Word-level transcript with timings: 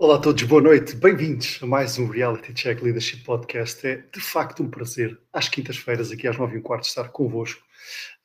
Olá 0.00 0.14
a 0.14 0.20
todos, 0.20 0.44
boa 0.44 0.62
noite, 0.62 0.94
bem-vindos 0.94 1.58
a 1.60 1.66
mais 1.66 1.98
um 1.98 2.06
Reality 2.06 2.54
Check 2.54 2.80
Leadership 2.82 3.24
Podcast. 3.24 3.84
É 3.84 3.96
de 3.96 4.20
facto 4.20 4.62
um 4.62 4.70
prazer, 4.70 5.20
às 5.32 5.48
quintas-feiras, 5.48 6.12
aqui 6.12 6.28
às 6.28 6.38
nove 6.38 6.54
e 6.54 6.60
um 6.60 6.62
quarto, 6.62 6.84
estar 6.84 7.08
convosco 7.08 7.60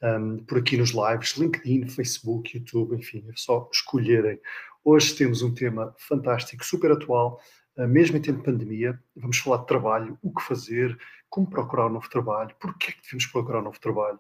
um, 0.03 0.37
por 0.45 0.59
aqui 0.59 0.77
nos 0.77 0.91
lives, 0.91 1.35
LinkedIn, 1.35 1.87
Facebook, 1.87 2.55
YouTube, 2.55 2.95
enfim, 2.95 3.25
é 3.27 3.33
só 3.35 3.67
escolherem. 3.73 4.39
Hoje 4.85 5.15
temos 5.15 5.41
um 5.41 5.51
tema 5.51 5.95
fantástico, 5.97 6.63
super 6.63 6.91
atual, 6.91 7.41
uh, 7.75 7.87
mesmo 7.87 8.17
em 8.17 8.21
tempo 8.21 8.37
de 8.37 8.45
pandemia. 8.45 9.01
Vamos 9.15 9.39
falar 9.39 9.57
de 9.57 9.65
trabalho, 9.65 10.15
o 10.21 10.31
que 10.31 10.43
fazer, 10.43 10.95
como 11.27 11.49
procurar 11.49 11.87
um 11.87 11.93
novo 11.93 12.07
trabalho, 12.07 12.55
porquê 12.59 12.91
é 12.91 12.93
que 12.93 13.01
devemos 13.01 13.25
procurar 13.25 13.61
um 13.61 13.63
novo 13.63 13.79
trabalho. 13.79 14.19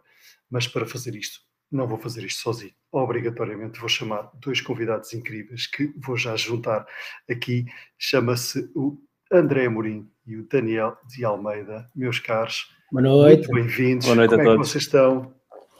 Mas 0.49 0.67
para 0.67 0.87
fazer 0.87 1.15
isto, 1.15 1.39
não 1.73 1.87
vou 1.87 1.97
fazer 1.97 2.23
isto 2.23 2.41
sozinho. 2.41 2.73
Obrigatoriamente 2.91 3.79
vou 3.79 3.89
chamar 3.89 4.29
dois 4.35 4.61
convidados 4.61 5.13
incríveis 5.13 5.65
que 5.67 5.91
vou 5.97 6.15
já 6.15 6.35
juntar 6.35 6.85
aqui. 7.29 7.65
Chama-se 7.97 8.69
o 8.75 8.97
André 9.31 9.65
Amorim 9.65 10.07
e 10.25 10.37
o 10.37 10.47
Daniel 10.47 10.95
de 11.07 11.25
Almeida. 11.25 11.89
Meus 11.95 12.19
caros, 12.19 12.69
Boa 12.91 13.01
noite. 13.01 13.49
muito 13.49 13.53
bem-vindos. 13.53 14.05
Boa 14.05 14.15
noite 14.15 14.29
Como 14.29 14.41
a 14.41 14.45
é 14.45 14.51
que 14.51 14.57
vocês 14.57 14.83
estão? 14.83 15.33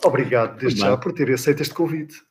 Obrigado 0.04 0.58
desde 0.58 0.82
já 0.82 0.98
por 0.98 1.14
terem 1.14 1.36
aceito 1.36 1.62
este 1.62 1.74
convite. 1.74 2.22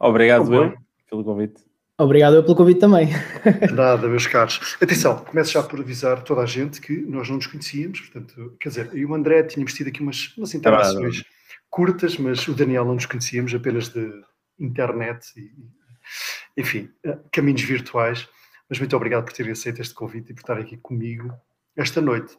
Obrigado, 0.00 0.54
eu, 0.54 0.68
bem. 0.70 0.78
pelo 1.10 1.24
convite. 1.24 1.62
Obrigado 1.98 2.36
eu 2.36 2.42
pelo 2.42 2.56
convite 2.56 2.80
também. 2.80 3.08
Nada, 3.74 4.08
meus 4.08 4.26
caros. 4.26 4.76
Atenção, 4.80 5.24
começo 5.24 5.52
já 5.52 5.62
por 5.62 5.80
avisar 5.80 6.22
toda 6.22 6.42
a 6.42 6.46
gente 6.46 6.80
que 6.80 6.92
nós 7.02 7.28
não 7.28 7.36
nos 7.36 7.46
conhecíamos, 7.46 8.00
portanto, 8.00 8.56
quer 8.60 8.68
dizer, 8.68 8.90
eu 8.92 8.98
e 8.98 9.06
o 9.06 9.14
André 9.14 9.42
tínhamos 9.42 9.74
tido 9.74 9.88
aqui 9.88 10.00
umas, 10.00 10.32
umas 10.36 10.54
interações 10.54 11.24
curtas, 11.70 12.16
mas 12.16 12.46
o 12.48 12.54
Daniel 12.54 12.84
não 12.84 12.94
nos 12.94 13.06
conhecíamos, 13.06 13.54
apenas 13.54 13.88
de 13.88 14.10
internet 14.58 15.26
e, 15.36 15.52
enfim, 16.56 16.90
eh, 17.04 17.18
caminhos 17.32 17.62
virtuais. 17.62 18.28
Mas 18.68 18.78
muito 18.78 18.96
obrigado 18.96 19.24
por 19.24 19.32
terem 19.32 19.52
aceito 19.52 19.82
este 19.82 19.94
convite 19.94 20.32
e 20.32 20.34
por 20.34 20.40
estarem 20.40 20.64
aqui 20.64 20.76
comigo 20.78 21.32
esta 21.76 22.00
noite. 22.00 22.36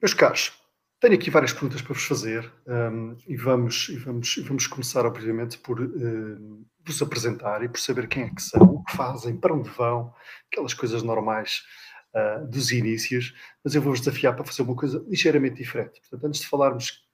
Meus 0.00 0.14
caros, 0.14 0.52
tenho 0.98 1.14
aqui 1.14 1.30
várias 1.30 1.52
perguntas 1.52 1.82
para 1.82 1.94
vos 1.94 2.04
fazer 2.04 2.50
hum, 2.66 3.16
e, 3.26 3.36
vamos, 3.36 3.88
e, 3.90 3.96
vamos, 3.96 4.36
e 4.36 4.42
vamos 4.42 4.66
começar, 4.66 5.04
obviamente, 5.04 5.58
por 5.58 5.80
hum, 5.80 6.64
vos 6.84 7.02
apresentar 7.02 7.62
e 7.62 7.68
por 7.68 7.78
saber 7.80 8.08
quem 8.08 8.24
é 8.24 8.30
que 8.30 8.42
são, 8.42 8.62
o 8.62 8.84
que 8.84 8.96
fazem, 8.96 9.36
para 9.36 9.54
onde 9.54 9.68
vão, 9.70 10.14
aquelas 10.50 10.72
coisas 10.72 11.02
normais 11.02 11.62
ah, 12.12 12.38
dos 12.38 12.72
inícios, 12.72 13.32
mas 13.64 13.74
eu 13.74 13.80
vou-vos 13.80 14.00
desafiar 14.00 14.34
para 14.34 14.44
fazer 14.44 14.62
uma 14.62 14.74
coisa 14.74 15.04
ligeiramente 15.08 15.56
diferente. 15.56 16.00
Portanto, 16.00 16.26
antes 16.26 16.40
de 16.40 16.48
falarmos 16.48 17.08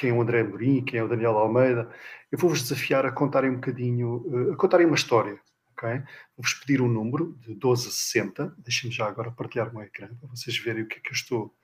quem 0.00 0.08
é 0.08 0.12
o 0.14 0.22
André 0.22 0.40
Amorim, 0.40 0.82
quem 0.82 0.98
é 0.98 1.04
o 1.04 1.08
Daniel 1.08 1.36
Almeida, 1.36 1.90
eu 2.32 2.38
vou-vos 2.38 2.62
desafiar 2.62 3.04
a 3.04 3.12
contarem 3.12 3.50
um 3.50 3.56
bocadinho, 3.56 4.24
eh, 4.48 4.54
a 4.54 4.56
contarem 4.56 4.86
uma 4.86 4.96
história, 4.96 5.38
ok? 5.72 5.90
Vou-vos 6.34 6.54
pedir 6.54 6.80
um 6.80 6.88
número 6.88 7.36
de 7.40 7.54
12 7.54 7.88
a 7.88 7.90
60, 7.90 8.54
deixem-me 8.56 8.96
já 8.96 9.06
agora 9.06 9.30
partilhar 9.30 9.68
o 9.68 9.74
meu 9.74 9.82
ecrã 9.82 10.08
para 10.18 10.28
vocês 10.28 10.56
verem 10.56 10.84
o 10.84 10.88
que 10.88 10.96
é 10.96 11.00
que 11.00 11.10
eu 11.10 11.14
estou, 11.14 11.54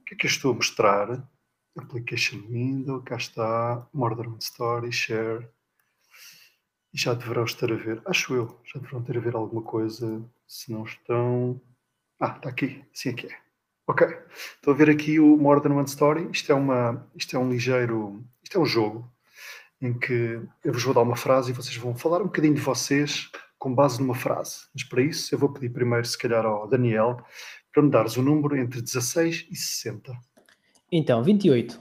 o 0.00 0.04
que 0.04 0.14
é 0.14 0.16
que 0.16 0.26
eu 0.26 0.30
estou 0.30 0.52
a 0.52 0.54
mostrar. 0.54 1.28
Application 1.76 2.38
Window, 2.48 3.02
cá 3.02 3.16
está, 3.16 3.88
Modern 3.92 4.36
Story, 4.38 4.92
Share, 4.92 5.48
e 6.94 6.98
já 6.98 7.14
deverão 7.14 7.44
estar 7.44 7.72
a 7.72 7.74
ver, 7.74 8.00
acho 8.06 8.34
eu, 8.34 8.60
já 8.64 8.78
deverão 8.78 9.02
ter 9.02 9.16
a 9.16 9.20
ver 9.20 9.34
alguma 9.34 9.62
coisa, 9.62 10.22
se 10.46 10.70
não 10.70 10.84
estão... 10.84 11.60
Ah, 12.20 12.36
está 12.36 12.50
aqui, 12.50 12.84
sim 12.92 13.08
aqui 13.08 13.26
é. 13.26 13.41
Ok, 13.86 14.06
estou 14.56 14.72
a 14.72 14.76
ver 14.76 14.88
aqui 14.88 15.18
o 15.18 15.36
More 15.36 15.60
Than 15.60 15.74
One 15.74 15.88
Story. 15.88 16.28
Isto 16.32 16.52
é, 16.52 16.54
uma, 16.54 17.08
isto 17.16 17.34
é 17.34 17.38
um 17.38 17.50
ligeiro. 17.50 18.24
Isto 18.42 18.58
é 18.58 18.60
um 18.60 18.66
jogo 18.66 19.12
em 19.80 19.92
que 19.98 20.40
eu 20.64 20.72
vos 20.72 20.84
vou 20.84 20.94
dar 20.94 21.00
uma 21.00 21.16
frase 21.16 21.50
e 21.50 21.54
vocês 21.54 21.76
vão 21.76 21.94
falar 21.94 22.20
um 22.20 22.26
bocadinho 22.26 22.54
de 22.54 22.60
vocês 22.60 23.28
com 23.58 23.74
base 23.74 24.00
numa 24.00 24.14
frase. 24.14 24.66
Mas 24.72 24.84
para 24.84 25.02
isso 25.02 25.34
eu 25.34 25.38
vou 25.38 25.52
pedir 25.52 25.70
primeiro, 25.70 26.04
se 26.06 26.16
calhar, 26.16 26.46
ao 26.46 26.68
Daniel 26.68 27.16
para 27.72 27.82
me 27.82 27.90
dares 27.90 28.16
o 28.16 28.22
número 28.22 28.56
entre 28.56 28.82
16 28.82 29.48
e 29.50 29.56
60. 29.56 30.12
Então, 30.92 31.22
28. 31.24 31.80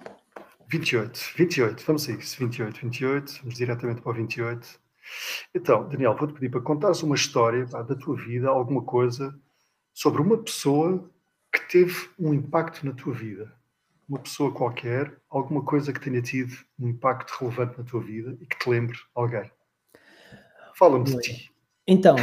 28, 0.69 1.33
28, 1.35 1.83
vamos 1.85 2.07
a 2.07 2.13
isso. 2.13 2.39
28, 2.39 2.79
28, 2.81 3.39
vamos 3.41 3.55
diretamente 3.55 4.01
para 4.01 4.11
o 4.11 4.15
28. 4.15 4.79
Então, 5.53 5.87
Daniel, 5.89 6.15
vou-te 6.15 6.33
pedir 6.33 6.49
para 6.49 6.61
contares 6.61 7.03
uma 7.03 7.15
história 7.15 7.67
pá, 7.67 7.81
da 7.81 7.93
tua 7.93 8.15
vida, 8.15 8.47
alguma 8.47 8.81
coisa 8.83 9.37
sobre 9.93 10.21
uma 10.21 10.37
pessoa 10.37 11.10
que 11.51 11.59
teve 11.69 12.09
um 12.19 12.33
impacto 12.33 12.85
na 12.85 12.93
tua 12.93 13.13
vida. 13.13 13.51
Uma 14.07 14.19
pessoa 14.19 14.51
qualquer, 14.51 15.17
alguma 15.29 15.63
coisa 15.63 15.93
que 15.93 15.99
tenha 15.99 16.21
tido 16.21 16.53
um 16.79 16.89
impacto 16.89 17.31
relevante 17.39 17.77
na 17.77 17.83
tua 17.83 18.01
vida 18.01 18.37
e 18.41 18.45
que 18.45 18.59
te 18.59 18.69
lembre 18.69 18.97
alguém. 19.15 19.49
Fala-me 20.75 21.05
de 21.05 21.17
ti. 21.19 21.51
Então, 21.87 22.15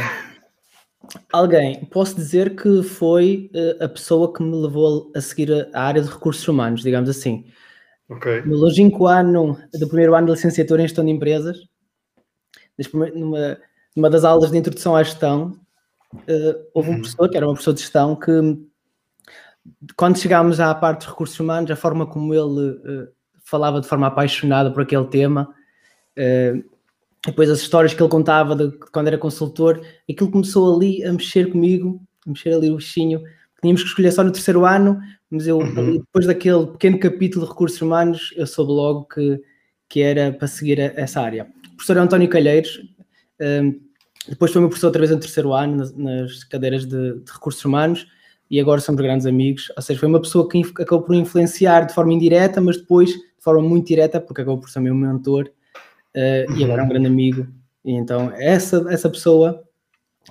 alguém, 1.31 1.85
posso 1.85 2.15
dizer 2.15 2.55
que 2.55 2.83
foi 2.83 3.49
eh, 3.53 3.83
a 3.83 3.89
pessoa 3.89 4.33
que 4.33 4.43
me 4.43 4.55
levou 4.55 5.11
a 5.15 5.21
seguir 5.21 5.51
a, 5.51 5.79
a 5.79 5.83
área 5.83 6.01
de 6.01 6.09
recursos 6.09 6.47
humanos, 6.47 6.81
digamos 6.81 7.09
assim. 7.09 7.45
No 8.45 8.57
longínquo 8.57 9.07
ano 9.07 9.57
do 9.73 9.87
primeiro 9.87 10.15
ano 10.15 10.27
de 10.27 10.33
licenciatura 10.33 10.81
em 10.81 10.87
gestão 10.87 11.05
de 11.05 11.11
empresas, 11.11 11.57
numa, 13.15 13.57
numa 13.95 14.09
das 14.09 14.23
aulas 14.23 14.51
de 14.51 14.57
introdução 14.57 14.95
à 14.95 15.03
gestão, 15.03 15.59
eh, 16.27 16.67
houve 16.73 16.89
um 16.89 16.93
Uhum. 16.93 16.99
professor, 16.99 17.29
que 17.29 17.37
era 17.37 17.47
uma 17.47 17.55
pessoa 17.55 17.73
de 17.73 17.81
gestão, 17.81 18.15
que 18.15 18.31
quando 19.95 20.17
chegámos 20.17 20.59
à 20.59 20.73
parte 20.73 21.01
de 21.01 21.07
recursos 21.07 21.39
humanos, 21.39 21.69
a 21.71 21.75
forma 21.75 22.05
como 22.05 22.33
ele 22.33 22.79
eh, 22.85 23.09
falava 23.43 23.81
de 23.81 23.87
forma 23.87 24.07
apaixonada 24.07 24.71
por 24.71 24.83
aquele 24.83 25.05
tema, 25.05 25.53
eh, 26.15 26.61
depois 27.25 27.49
as 27.49 27.59
histórias 27.59 27.93
que 27.93 28.01
ele 28.01 28.09
contava 28.09 28.55
de 28.55 28.71
quando 28.91 29.07
era 29.07 29.17
consultor, 29.17 29.81
aquilo 30.09 30.31
começou 30.31 30.75
ali 30.75 31.03
a 31.03 31.11
mexer 31.11 31.51
comigo, 31.51 32.01
a 32.25 32.29
mexer 32.29 32.53
ali 32.53 32.71
o 32.71 32.77
bichinho. 32.77 33.21
Tínhamos 33.61 33.81
que 33.83 33.89
escolher 33.89 34.11
só 34.11 34.23
no 34.23 34.31
terceiro 34.31 34.65
ano, 34.65 34.99
mas 35.29 35.45
eu, 35.45 35.57
Uhum. 35.59 35.97
depois 35.97 36.25
daquele 36.25 36.67
pequeno 36.67 36.97
capítulo 36.97 37.45
de 37.45 37.51
recursos 37.51 37.81
humanos, 37.81 38.33
eu 38.37 38.47
soube 38.47 38.71
logo 38.71 39.03
que, 39.05 39.41
que 39.89 40.01
era 40.01 40.31
para 40.31 40.47
seguir 40.47 40.79
a- 40.79 40.93
essa 40.95 41.19
área. 41.21 41.45
O 41.73 41.75
professor 41.75 41.97
António 41.97 42.29
Calheiros, 42.29 42.79
eh, 43.39 43.63
depois 44.29 44.51
foi 44.51 44.61
meu 44.61 44.69
professor 44.69 44.87
outra 44.87 44.99
vez 45.01 45.11
no 45.11 45.19
terceiro 45.19 45.53
ano, 45.53 45.75
nas, 45.75 45.93
nas 45.95 46.43
cadeiras 46.45 46.85
de, 46.85 47.15
de 47.19 47.31
recursos 47.31 47.63
humanos, 47.65 48.07
e 48.49 48.59
agora 48.59 48.81
somos 48.81 49.01
grandes 49.01 49.25
amigos. 49.25 49.71
Ou 49.75 49.81
seja, 49.81 49.99
foi 49.99 50.09
uma 50.09 50.19
pessoa 50.21 50.47
que 50.49 50.61
acabou 50.79 51.01
por 51.03 51.15
influenciar 51.15 51.81
de 51.85 51.93
forma 51.93 52.13
indireta, 52.13 52.59
mas 52.59 52.77
depois 52.77 53.09
de 53.11 53.21
forma 53.43 53.61
muito 53.61 53.87
direta, 53.87 54.19
porque 54.19 54.41
acabou 54.41 54.59
por 54.59 54.69
ser 54.69 54.79
meu 54.79 54.93
mentor 54.95 55.49
eh, 56.13 56.45
e 56.57 56.63
agora 56.63 56.81
é 56.81 56.85
um 56.85 56.89
grande 56.89 57.07
amigo. 57.07 57.47
E 57.85 57.91
então, 57.93 58.31
essa, 58.35 58.85
essa 58.89 59.09
pessoa 59.09 59.63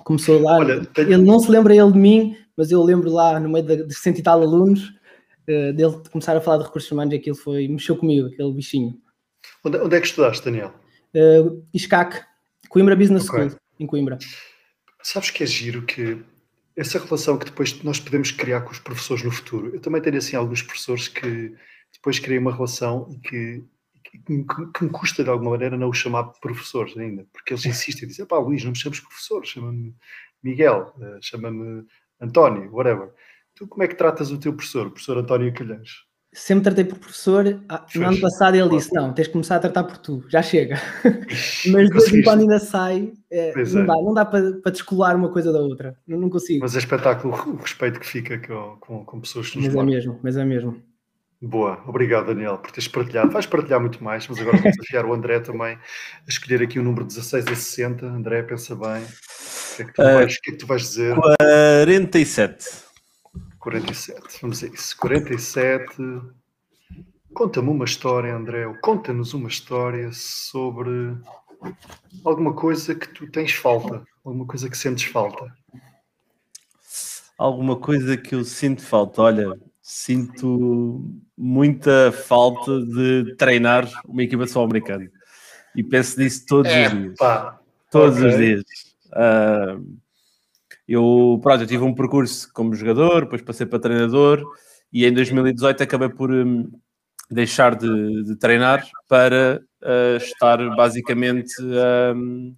começou 0.03 0.41
lá. 0.41 0.57
Olha, 0.57 0.85
tenho- 0.85 1.13
Ele 1.13 1.23
não 1.23 1.39
se 1.39 1.49
lembra 1.49 1.75
ele 1.75 1.91
de 1.91 1.97
mim, 1.97 2.37
mas 2.55 2.71
eu 2.71 2.83
lembro 2.83 3.09
lá 3.11 3.39
no 3.39 3.49
meio 3.49 3.65
de, 3.65 3.83
de 3.85 3.93
cento 3.95 4.19
e 4.19 4.23
tal 4.23 4.41
alunos 4.41 4.93
eh, 5.47 5.71
dele 5.73 5.95
começar 6.11 6.35
a 6.37 6.41
falar 6.41 6.57
de 6.57 6.65
recursos 6.65 6.91
humanos 6.91 7.13
e 7.13 7.17
aquilo 7.17 7.35
foi, 7.35 7.67
mexeu 7.67 7.95
comigo, 7.95 8.27
aquele 8.27 8.51
bichinho. 8.53 8.95
Onde, 9.63 9.77
onde 9.77 9.95
é 9.95 9.99
que 9.99 10.07
estudaste, 10.07 10.43
Daniel? 10.45 10.73
Uh, 11.15 11.63
ISCAC, 11.73 12.21
Coimbra 12.69 12.95
Business 12.95 13.27
Ok. 13.27 13.39
School, 13.49 13.57
em 13.79 13.87
Coimbra. 13.87 14.17
Sabes 15.01 15.31
que 15.31 15.43
é 15.43 15.47
giro 15.47 15.81
que 15.81 16.21
essa 16.79 16.97
relação 16.97 17.37
que 17.37 17.45
depois 17.45 17.83
nós 17.83 17.99
podemos 17.99 18.31
criar 18.31 18.61
com 18.61 18.71
os 18.71 18.79
professores 18.79 19.21
no 19.21 19.31
futuro. 19.31 19.75
Eu 19.75 19.81
também 19.81 20.01
tenho 20.01 20.17
assim 20.17 20.37
alguns 20.37 20.61
professores 20.61 21.09
que 21.09 21.53
depois 21.91 22.19
criei 22.19 22.39
uma 22.39 22.53
relação 22.53 23.09
e 23.11 23.19
que, 23.19 23.63
que, 24.03 24.45
que 24.73 24.83
me 24.85 24.89
custa 24.89 25.21
de 25.21 25.29
alguma 25.29 25.51
maneira 25.51 25.75
não 25.75 25.89
os 25.89 25.97
chamar 25.97 26.23
professores 26.39 26.97
ainda, 26.97 27.27
porque 27.33 27.53
eles 27.53 27.65
insistem 27.65 28.05
e 28.05 28.07
dizem: 28.07 28.25
pá, 28.25 28.37
Luís, 28.37 28.63
não 28.63 28.71
me 28.71 28.77
chames 28.77 29.01
professor, 29.01 29.45
chama-me 29.45 29.93
Miguel, 30.41 30.93
eh, 31.01 31.19
chama-me 31.21 31.85
António, 32.21 32.71
whatever. 32.73 33.11
Tu 33.55 33.67
como 33.67 33.83
é 33.83 33.87
que 33.87 33.95
tratas 33.95 34.31
o 34.31 34.39
teu 34.39 34.53
professor, 34.53 34.87
o 34.87 34.91
professor 34.91 35.17
António 35.17 35.53
Calheiros? 35.53 36.08
Sempre 36.31 36.65
tratei 36.65 36.85
por 36.85 36.99
professor. 36.99 37.59
Ah, 37.67 37.83
no 37.95 38.07
ano 38.07 38.21
passado 38.21 38.55
ele 38.55 38.69
disse: 38.69 38.93
Não, 38.93 39.11
tens 39.13 39.25
de 39.25 39.31
começar 39.33 39.55
a 39.55 39.59
tratar 39.59 39.83
por 39.83 39.97
tu, 39.97 40.23
já 40.29 40.43
chega. 40.43 40.79
Mas 41.71 41.87
de 41.87 41.93
vez 41.93 42.13
em 42.13 42.21
quando 42.21 42.41
ainda 42.41 42.59
sai, 42.59 43.11
Pois 43.53 43.73
não 43.73 43.81
é. 43.81 43.85
dá, 43.85 43.93
não 43.93 44.13
dá 44.13 44.25
para, 44.25 44.53
para 44.61 44.71
descolar 44.71 45.15
uma 45.15 45.31
coisa 45.31 45.51
da 45.51 45.59
outra. 45.59 45.95
Não, 46.07 46.19
não 46.19 46.29
consigo. 46.29 46.59
Mas 46.61 46.75
é 46.75 46.79
espetáculo 46.79 47.33
o 47.33 47.55
respeito 47.55 47.99
que 47.99 48.05
fica 48.05 48.37
com, 48.37 48.77
com, 48.79 49.05
com 49.05 49.19
pessoas 49.19 49.49
que 49.49 49.57
nos 49.57 49.67
Mas 49.67 49.75
é 49.75 49.83
mesmo, 49.83 50.19
mas 50.21 50.37
é 50.37 50.45
mesmo. 50.45 50.81
Boa, 51.41 51.81
obrigado 51.87 52.27
Daniel 52.27 52.57
por 52.57 52.69
teres 52.69 52.87
partilhado. 52.87 53.31
Vais 53.31 53.45
partilhar 53.45 53.79
muito 53.79 54.03
mais, 54.03 54.27
mas 54.27 54.39
agora 54.39 54.57
vou 54.57 54.69
desafiar 54.71 55.05
o 55.05 55.13
André 55.13 55.39
também 55.39 55.75
a 55.77 55.79
escolher 56.29 56.61
aqui 56.61 56.77
o 56.77 56.83
número 56.83 57.05
16 57.05 57.45
a 57.47 57.55
60. 57.55 58.05
André, 58.05 58.43
pensa 58.43 58.75
bem. 58.75 59.01
O 59.01 59.75
que 59.77 59.81
é 59.81 59.85
que 59.85 59.93
tu, 59.93 60.01
Ah, 60.01 60.13
vais, 60.15 60.33
o 60.35 60.41
que 60.41 60.49
é 60.49 60.53
que 60.53 60.59
tu 60.59 60.67
vais 60.67 60.81
dizer? 60.81 61.15
47. 61.15 62.65
47, 63.59 64.39
vamos 64.41 64.63
a 64.63 64.67
isso. 64.67 64.97
47. 64.97 65.95
Conta-me 67.33 67.69
uma 67.69 67.85
história, 67.85 68.35
André, 68.35 68.65
ou 68.65 68.75
conta-nos 68.75 69.33
uma 69.33 69.49
história 69.49 70.09
sobre 70.11 71.15
alguma 72.23 72.53
coisa 72.53 72.95
que 72.95 73.07
tu 73.09 73.29
tens 73.29 73.53
falta, 73.53 74.03
alguma 74.23 74.45
coisa 74.45 74.69
que 74.69 74.77
sentes 74.77 75.05
falta. 75.05 75.53
Alguma 77.37 77.77
coisa 77.77 78.17
que 78.17 78.35
eu 78.35 78.43
sinto 78.43 78.81
falta. 78.81 79.21
Olha, 79.21 79.57
sinto 79.81 81.05
muita 81.37 82.11
falta 82.11 82.81
de 82.81 83.35
treinar 83.37 83.89
uma 84.05 84.23
equipa 84.23 84.43
de 84.43 84.49
futebol 84.49 84.65
americano. 84.65 85.09
E 85.75 85.83
penso 85.83 86.19
nisso 86.19 86.45
todos 86.45 86.71
os 86.71 86.91
dias. 86.91 87.15
Pá, 87.17 87.59
Todos 87.91 88.17
ok. 88.17 88.29
os 88.29 88.37
dias. 88.37 88.63
Uh, 89.07 89.97
eu, 90.93 91.39
pronto, 91.43 91.61
eu 91.61 91.67
tive 91.67 91.83
um 91.83 91.93
percurso 91.93 92.51
como 92.53 92.73
jogador, 92.73 93.21
depois 93.21 93.41
passei 93.41 93.65
para 93.65 93.79
treinador 93.79 94.43
e 94.91 95.05
em 95.05 95.13
2018 95.13 95.83
acabei 95.83 96.09
por 96.09 96.31
um, 96.31 96.69
deixar 97.29 97.75
de, 97.75 98.23
de, 98.23 98.35
treinar 98.35 98.87
para 99.07 99.61
uh, 99.83 100.17
estar 100.17 100.57
basicamente 100.75 101.53
um, 102.15 102.55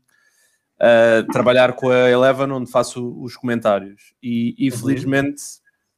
a 0.79 1.23
trabalhar 1.31 1.73
com 1.73 1.89
a 1.89 2.09
Eleven, 2.09 2.51
onde 2.51 2.71
faço 2.71 3.21
os 3.21 3.35
comentários. 3.35 4.13
E, 4.23 4.55
e 4.57 4.71
uhum. 4.71 4.77
felizmente 4.77 5.41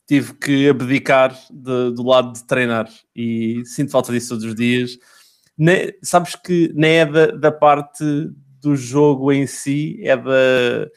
tive 0.08 0.34
que 0.34 0.68
abdicar 0.68 1.38
de, 1.52 1.92
do 1.92 2.04
lado 2.04 2.34
de 2.34 2.46
treinar 2.46 2.90
e 3.16 3.62
sinto 3.66 3.92
falta 3.92 4.12
disso 4.12 4.30
todos 4.30 4.44
os 4.44 4.56
dias. 4.56 4.98
Ne, 5.56 5.94
sabes 6.02 6.36
que 6.36 6.72
nem 6.74 6.98
é 6.98 7.06
da, 7.06 7.28
da 7.28 7.52
parte 7.52 8.04
do 8.60 8.76
jogo 8.76 9.32
em 9.32 9.46
si, 9.46 10.00
é 10.02 10.18
da 10.18 10.90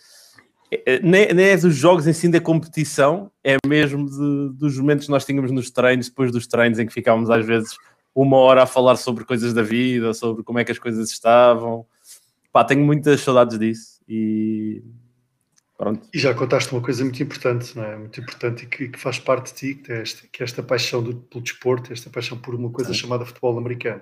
nem, 1.03 1.33
nem 1.33 1.47
é 1.47 1.57
dos 1.57 1.77
jogos 1.77 2.07
em 2.07 2.13
si 2.13 2.29
da 2.29 2.41
competição, 2.41 3.31
é 3.45 3.57
mesmo 3.67 4.09
de, 4.09 4.59
dos 4.59 4.77
momentos 4.79 5.07
que 5.07 5.11
nós 5.11 5.25
tínhamos 5.25 5.51
nos 5.53 5.71
treinos, 5.71 6.09
depois 6.09 6.33
dos 6.33 6.47
treinos 6.47 6.79
em 6.79 6.87
que 6.87 6.93
ficávamos 6.93 7.31
às 7.31 7.45
vezes 7.45 7.77
uma 8.15 8.39
hora 8.39 8.63
a 8.63 8.67
falar 8.67 8.97
sobre 8.97 9.25
coisas 9.25 9.53
da 9.53 9.63
vida, 9.63 10.13
sobre 10.15 10.43
como 10.43 10.59
é 10.59 10.65
que 10.65 10.73
as 10.73 10.79
coisas 10.79 11.11
estavam. 11.11 11.87
Pá, 12.51 12.65
tenho 12.65 12.85
muitas 12.85 13.21
saudades 13.21 13.59
disso 13.59 14.01
e 14.09 14.83
pronto. 15.77 16.09
E 16.13 16.19
já 16.19 16.35
contaste 16.35 16.73
uma 16.73 16.81
coisa 16.81 17.05
muito 17.05 17.23
importante, 17.23 17.77
não 17.77 17.85
é? 17.85 17.97
Muito 17.97 18.19
importante 18.21 18.65
e 18.65 18.67
que, 18.67 18.89
que 18.89 18.99
faz 18.99 19.19
parte 19.19 19.53
de 19.53 19.59
ti, 19.59 19.75
que 19.83 19.93
é 19.93 20.01
esta, 20.01 20.27
que 20.33 20.43
é 20.43 20.45
esta 20.45 20.63
paixão 20.63 21.03
do, 21.03 21.15
pelo 21.15 21.45
desporto, 21.45 21.93
esta 21.93 22.09
paixão 22.11 22.39
por 22.39 22.55
uma 22.55 22.71
coisa 22.71 22.95
chamada 22.95 23.27
futebol 23.27 23.59
americano, 23.59 24.01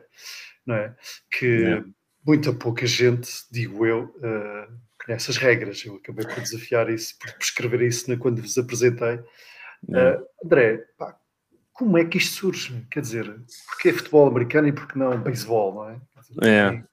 não 0.64 0.76
é? 0.76 0.94
Que 1.36 1.64
é. 1.64 1.84
muita 2.24 2.52
pouca 2.52 2.86
gente, 2.86 3.30
digo 3.50 3.84
eu, 3.84 4.04
uh, 4.18 4.72
conhece 5.04 5.30
as 5.30 5.36
regras. 5.36 5.84
Eu 5.84 5.96
acabei 5.96 6.26
por 6.26 6.40
desafiar 6.40 6.90
isso, 6.90 7.18
por, 7.18 7.34
escrever 7.40 7.82
isso 7.82 8.16
quando 8.18 8.40
vos 8.40 8.56
apresentei. 8.56 9.16
Uh, 9.88 10.24
André, 10.44 10.84
pá, 10.98 11.16
como 11.72 11.98
é 11.98 12.04
que 12.04 12.18
isto 12.18 12.36
surge? 12.36 12.86
Quer 12.90 13.00
dizer, 13.00 13.36
porque 13.66 13.90
é 13.90 13.92
futebol 13.92 14.26
americano 14.26 14.68
e 14.68 14.72
porque 14.72 14.98
não 14.98 15.20
beisebol, 15.20 15.74
não 15.74 15.90
é? 15.90 16.00
é. 16.48 16.84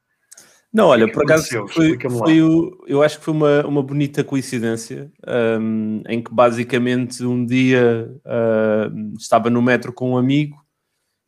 Não, 0.74 0.88
olha, 0.88 1.12
por 1.12 1.24
acaso 1.24 1.68
foi, 1.68 1.98
foi 2.00 2.42
o, 2.42 2.84
eu 2.88 3.04
acho 3.04 3.20
que 3.20 3.26
foi 3.26 3.34
uma, 3.34 3.66
uma 3.68 3.84
bonita 3.84 4.24
coincidência 4.24 5.12
um, 5.60 6.02
em 6.08 6.24
que 6.24 6.34
basicamente 6.34 7.26
um 7.26 7.46
dia 7.46 8.10
uh, 8.26 9.18
estava 9.18 9.50
no 9.50 9.62
metro 9.62 9.92
com 9.92 10.12
um 10.12 10.18
amigo 10.18 10.56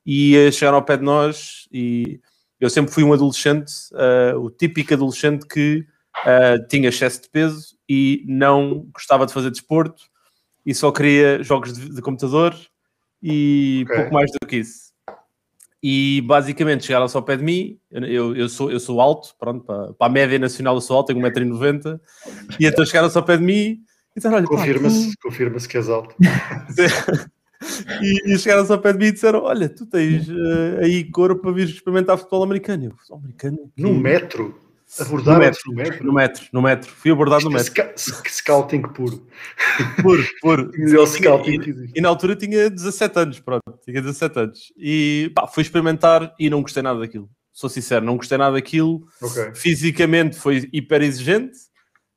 e 0.05 0.31
ia 0.31 0.51
chegar 0.51 0.73
ao 0.73 0.83
pé 0.83 0.95
de 0.95 1.03
nós 1.03 1.67
e 1.73 2.21
eu 2.57 2.69
sempre 2.69 2.93
fui 2.93 3.03
um 3.03 3.11
adolescente, 3.11 3.73
uh, 3.91 4.39
o 4.39 4.49
típico 4.49 4.93
adolescente 4.93 5.45
que 5.45 5.85
uh, 6.21 6.67
tinha 6.67 6.89
excesso 6.89 7.21
de 7.21 7.29
peso 7.29 7.75
e 7.89 8.23
não 8.27 8.87
gostava 8.93 9.25
de 9.25 9.33
fazer 9.33 9.49
desporto 9.51 10.03
e 10.65 10.73
só 10.73 10.91
queria 10.91 11.43
jogos 11.43 11.73
de, 11.73 11.93
de 11.93 12.01
computador 12.01 12.55
e 13.21 13.83
okay. 13.85 13.97
pouco 13.97 14.13
mais 14.13 14.31
do 14.31 14.47
que 14.47 14.57
isso. 14.57 14.93
E 15.81 16.21
basicamente 16.21 16.85
chegaram-se 16.85 17.15
ao 17.17 17.23
pé 17.23 17.35
de 17.35 17.43
mim, 17.43 17.77
eu, 17.91 18.33
eu, 18.35 18.47
sou, 18.47 18.71
eu 18.71 18.79
sou 18.79 19.01
alto, 19.01 19.35
pronto, 19.37 19.65
para, 19.65 19.93
para 19.93 20.07
a 20.07 20.09
média 20.09 20.39
nacional 20.39 20.75
eu 20.75 20.81
sou 20.81 20.95
alto, 20.95 21.13
tenho 21.13 21.19
1,90m, 21.19 21.99
e 22.57 22.65
então 22.65 22.85
chegaram-se 22.85 23.17
ao 23.17 23.23
pé 23.23 23.35
de 23.35 23.43
mim 23.43 23.81
e 24.15 24.15
disseram, 24.15 24.37
olha, 24.37 24.47
confirma-se, 24.47 25.11
tu... 25.11 25.17
confirma-se 25.23 25.67
que 25.67 25.75
és 25.75 25.89
alto. 25.89 26.15
e, 28.01 28.33
e 28.33 28.39
chegaram-se 28.39 28.71
ao 28.71 28.79
pé 28.79 28.93
de 28.93 28.99
mim 28.99 29.05
e 29.07 29.11
disseram, 29.11 29.43
olha, 29.43 29.67
tu 29.67 29.85
tens 29.85 30.29
uh, 30.29 30.79
aí 30.81 31.03
corpo 31.11 31.41
para 31.41 31.51
vir 31.51 31.67
experimentar 31.67 32.17
futebol 32.17 32.43
americano. 32.43 32.85
Eu, 32.85 32.91
futebol 32.91 33.19
americano? 33.19 33.57
No 33.75 33.93
metro? 33.93 34.62
Abordado 34.99 35.39
no 35.39 35.39
metro, 35.39 35.61
no 35.65 35.73
metro? 35.73 36.05
No 36.05 36.13
metro, 36.13 36.45
no 36.53 36.61
metro. 36.61 36.91
Fui 36.91 37.11
abordado 37.11 37.49
no 37.49 37.57
é 37.57 37.63
metro. 37.63 37.93
Scouting 37.97 38.81
puro. 38.81 39.25
Puro, 40.01 40.23
puro. 40.41 40.71
e, 40.75 41.97
e, 41.97 42.01
na 42.01 42.09
altura 42.09 42.35
tinha 42.35 42.69
17 42.69 43.19
anos, 43.19 43.39
pronto. 43.39 43.63
Tinha 43.83 44.01
17 44.01 44.39
anos. 44.39 44.73
E 44.77 45.31
pá, 45.33 45.47
fui 45.47 45.63
experimentar 45.63 46.33
e 46.39 46.49
não 46.49 46.61
gostei 46.61 46.83
nada 46.83 46.99
daquilo. 46.99 47.29
Sou 47.51 47.69
sincero, 47.69 48.05
não 48.05 48.17
gostei 48.17 48.37
nada 48.37 48.53
daquilo. 48.53 49.07
Okay. 49.21 49.53
Fisicamente 49.55 50.35
foi 50.37 50.69
hiper 50.71 51.01
exigente. 51.01 51.57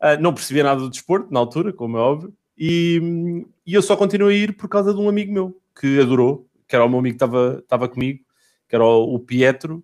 Uh, 0.02 0.20
não 0.20 0.34
percebia 0.34 0.64
nada 0.64 0.80
do 0.80 0.90
desporto 0.90 1.32
na 1.32 1.40
altura, 1.40 1.72
como 1.72 1.96
é 1.96 2.00
óbvio. 2.00 2.34
E, 2.58 3.44
e 3.66 3.74
eu 3.74 3.82
só 3.82 3.96
continuei 3.96 4.36
a 4.36 4.44
ir 4.44 4.56
por 4.56 4.68
causa 4.68 4.92
de 4.92 5.00
um 5.00 5.08
amigo 5.08 5.32
meu 5.32 5.60
que 5.78 6.00
adorou, 6.00 6.46
que 6.68 6.76
era 6.76 6.84
o 6.84 6.88
meu 6.88 6.98
amigo 6.98 7.14
que 7.16 7.24
estava, 7.24 7.58
estava 7.62 7.88
comigo, 7.88 8.20
que 8.68 8.74
era 8.74 8.84
o, 8.84 9.14
o 9.14 9.18
Pietro 9.18 9.82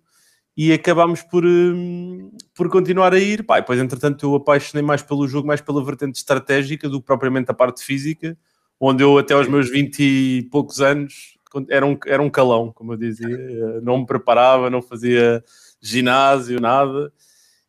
e 0.55 0.71
acabámos 0.71 1.21
por, 1.23 1.43
hum, 1.45 2.31
por 2.55 2.69
continuar 2.69 3.13
a 3.13 3.19
ir. 3.19 3.43
Pá, 3.43 3.59
depois, 3.59 3.79
entretanto, 3.79 4.25
eu 4.25 4.35
apaixonei 4.35 4.85
mais 4.85 5.01
pelo 5.01 5.27
jogo, 5.27 5.47
mais 5.47 5.61
pela 5.61 5.83
vertente 5.83 6.17
estratégica 6.17 6.87
do 6.87 6.99
que 6.99 7.05
propriamente 7.05 7.49
a 7.49 7.53
parte 7.53 7.83
física, 7.83 8.37
onde 8.79 9.03
eu, 9.03 9.17
até 9.17 9.33
aos 9.33 9.47
meus 9.47 9.69
20 9.69 9.99
e 9.99 10.43
poucos 10.51 10.79
anos, 10.81 11.37
era 11.69 11.85
um, 11.85 11.97
era 12.05 12.21
um 12.21 12.29
calão, 12.29 12.71
como 12.71 12.93
eu 12.93 12.97
dizia. 12.97 13.81
Não 13.81 13.99
me 13.99 14.05
preparava, 14.05 14.69
não 14.69 14.81
fazia 14.81 15.43
ginásio, 15.81 16.59
nada. 16.59 17.11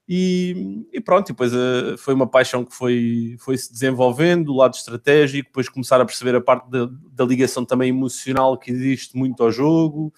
E, 0.07 0.87
e 0.93 1.01
pronto, 1.01 1.29
depois 1.29 1.53
uh, 1.55 1.97
foi 1.97 2.13
uma 2.13 2.27
paixão 2.27 2.63
que 2.63 2.75
foi, 2.75 3.37
foi 3.39 3.57
se 3.57 3.73
desenvolvendo, 3.73 4.47
do 4.47 4.55
lado 4.55 4.75
estratégico, 4.75 5.49
depois 5.49 5.69
começar 5.69 5.99
a 5.99 6.05
perceber 6.05 6.35
a 6.35 6.43
parte 6.43 6.69
da, 6.71 6.87
da 7.11 7.25
ligação 7.25 7.65
também 7.65 7.89
emocional 7.89 8.59
que 8.59 8.71
existe 8.71 9.17
muito 9.17 9.43
ao 9.43 9.51
jogo, 9.51 10.13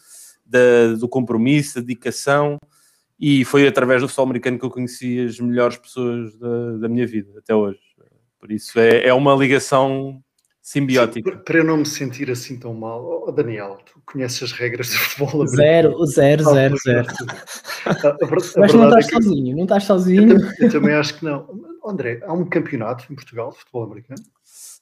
da, 0.46 0.94
do 0.98 1.08
compromisso, 1.08 1.76
da 1.76 1.81
dedicação, 1.81 2.58
e 3.19 3.44
foi 3.44 3.66
através 3.66 4.02
do 4.02 4.08
futebol 4.08 4.26
americano 4.26 4.58
que 4.58 4.64
eu 4.64 4.70
conheci 4.70 5.20
as 5.20 5.40
melhores 5.40 5.76
pessoas 5.76 6.37
da, 6.38 6.76
da 6.78 6.88
minha 6.88 7.06
vida 7.06 7.31
até 7.38 7.54
hoje. 7.54 7.81
Por 8.38 8.52
isso 8.52 8.78
é, 8.78 9.08
é 9.08 9.14
uma 9.14 9.34
ligação 9.34 10.22
simbiótica. 10.66 11.31
Sim, 11.31 11.38
para 11.44 11.58
eu 11.58 11.64
não 11.64 11.78
me 11.78 11.87
sentir 11.87 12.31
assim 12.31 12.58
tão 12.58 12.75
mal, 12.75 13.25
oh, 13.26 13.32
Daniel, 13.32 13.78
tu 13.87 14.00
conheces 14.04 14.43
as 14.43 14.52
regras 14.52 14.88
do 14.88 14.94
futebol 14.96 15.43
americano? 15.43 16.06
Zero, 16.06 16.06
zero, 16.06 16.44
zero, 16.44 16.76
zero. 16.78 17.06
Mas 18.58 18.75
não 18.75 18.88
estás 18.88 19.06
é 19.06 19.10
sozinho, 19.12 19.56
não 19.56 19.62
estás 19.62 19.84
sozinho. 19.84 20.32
Eu, 20.32 20.66
eu, 20.66 20.70
também 20.70 20.94
acho 20.94 21.19
que 21.19 21.25
não. 21.25 21.49
André, 21.84 22.20
há 22.25 22.32
um 22.32 22.44
campeonato 22.44 23.04
em 23.10 23.14
Portugal 23.14 23.50
de 23.50 23.58
futebol 23.58 23.84
americano? 23.84 24.22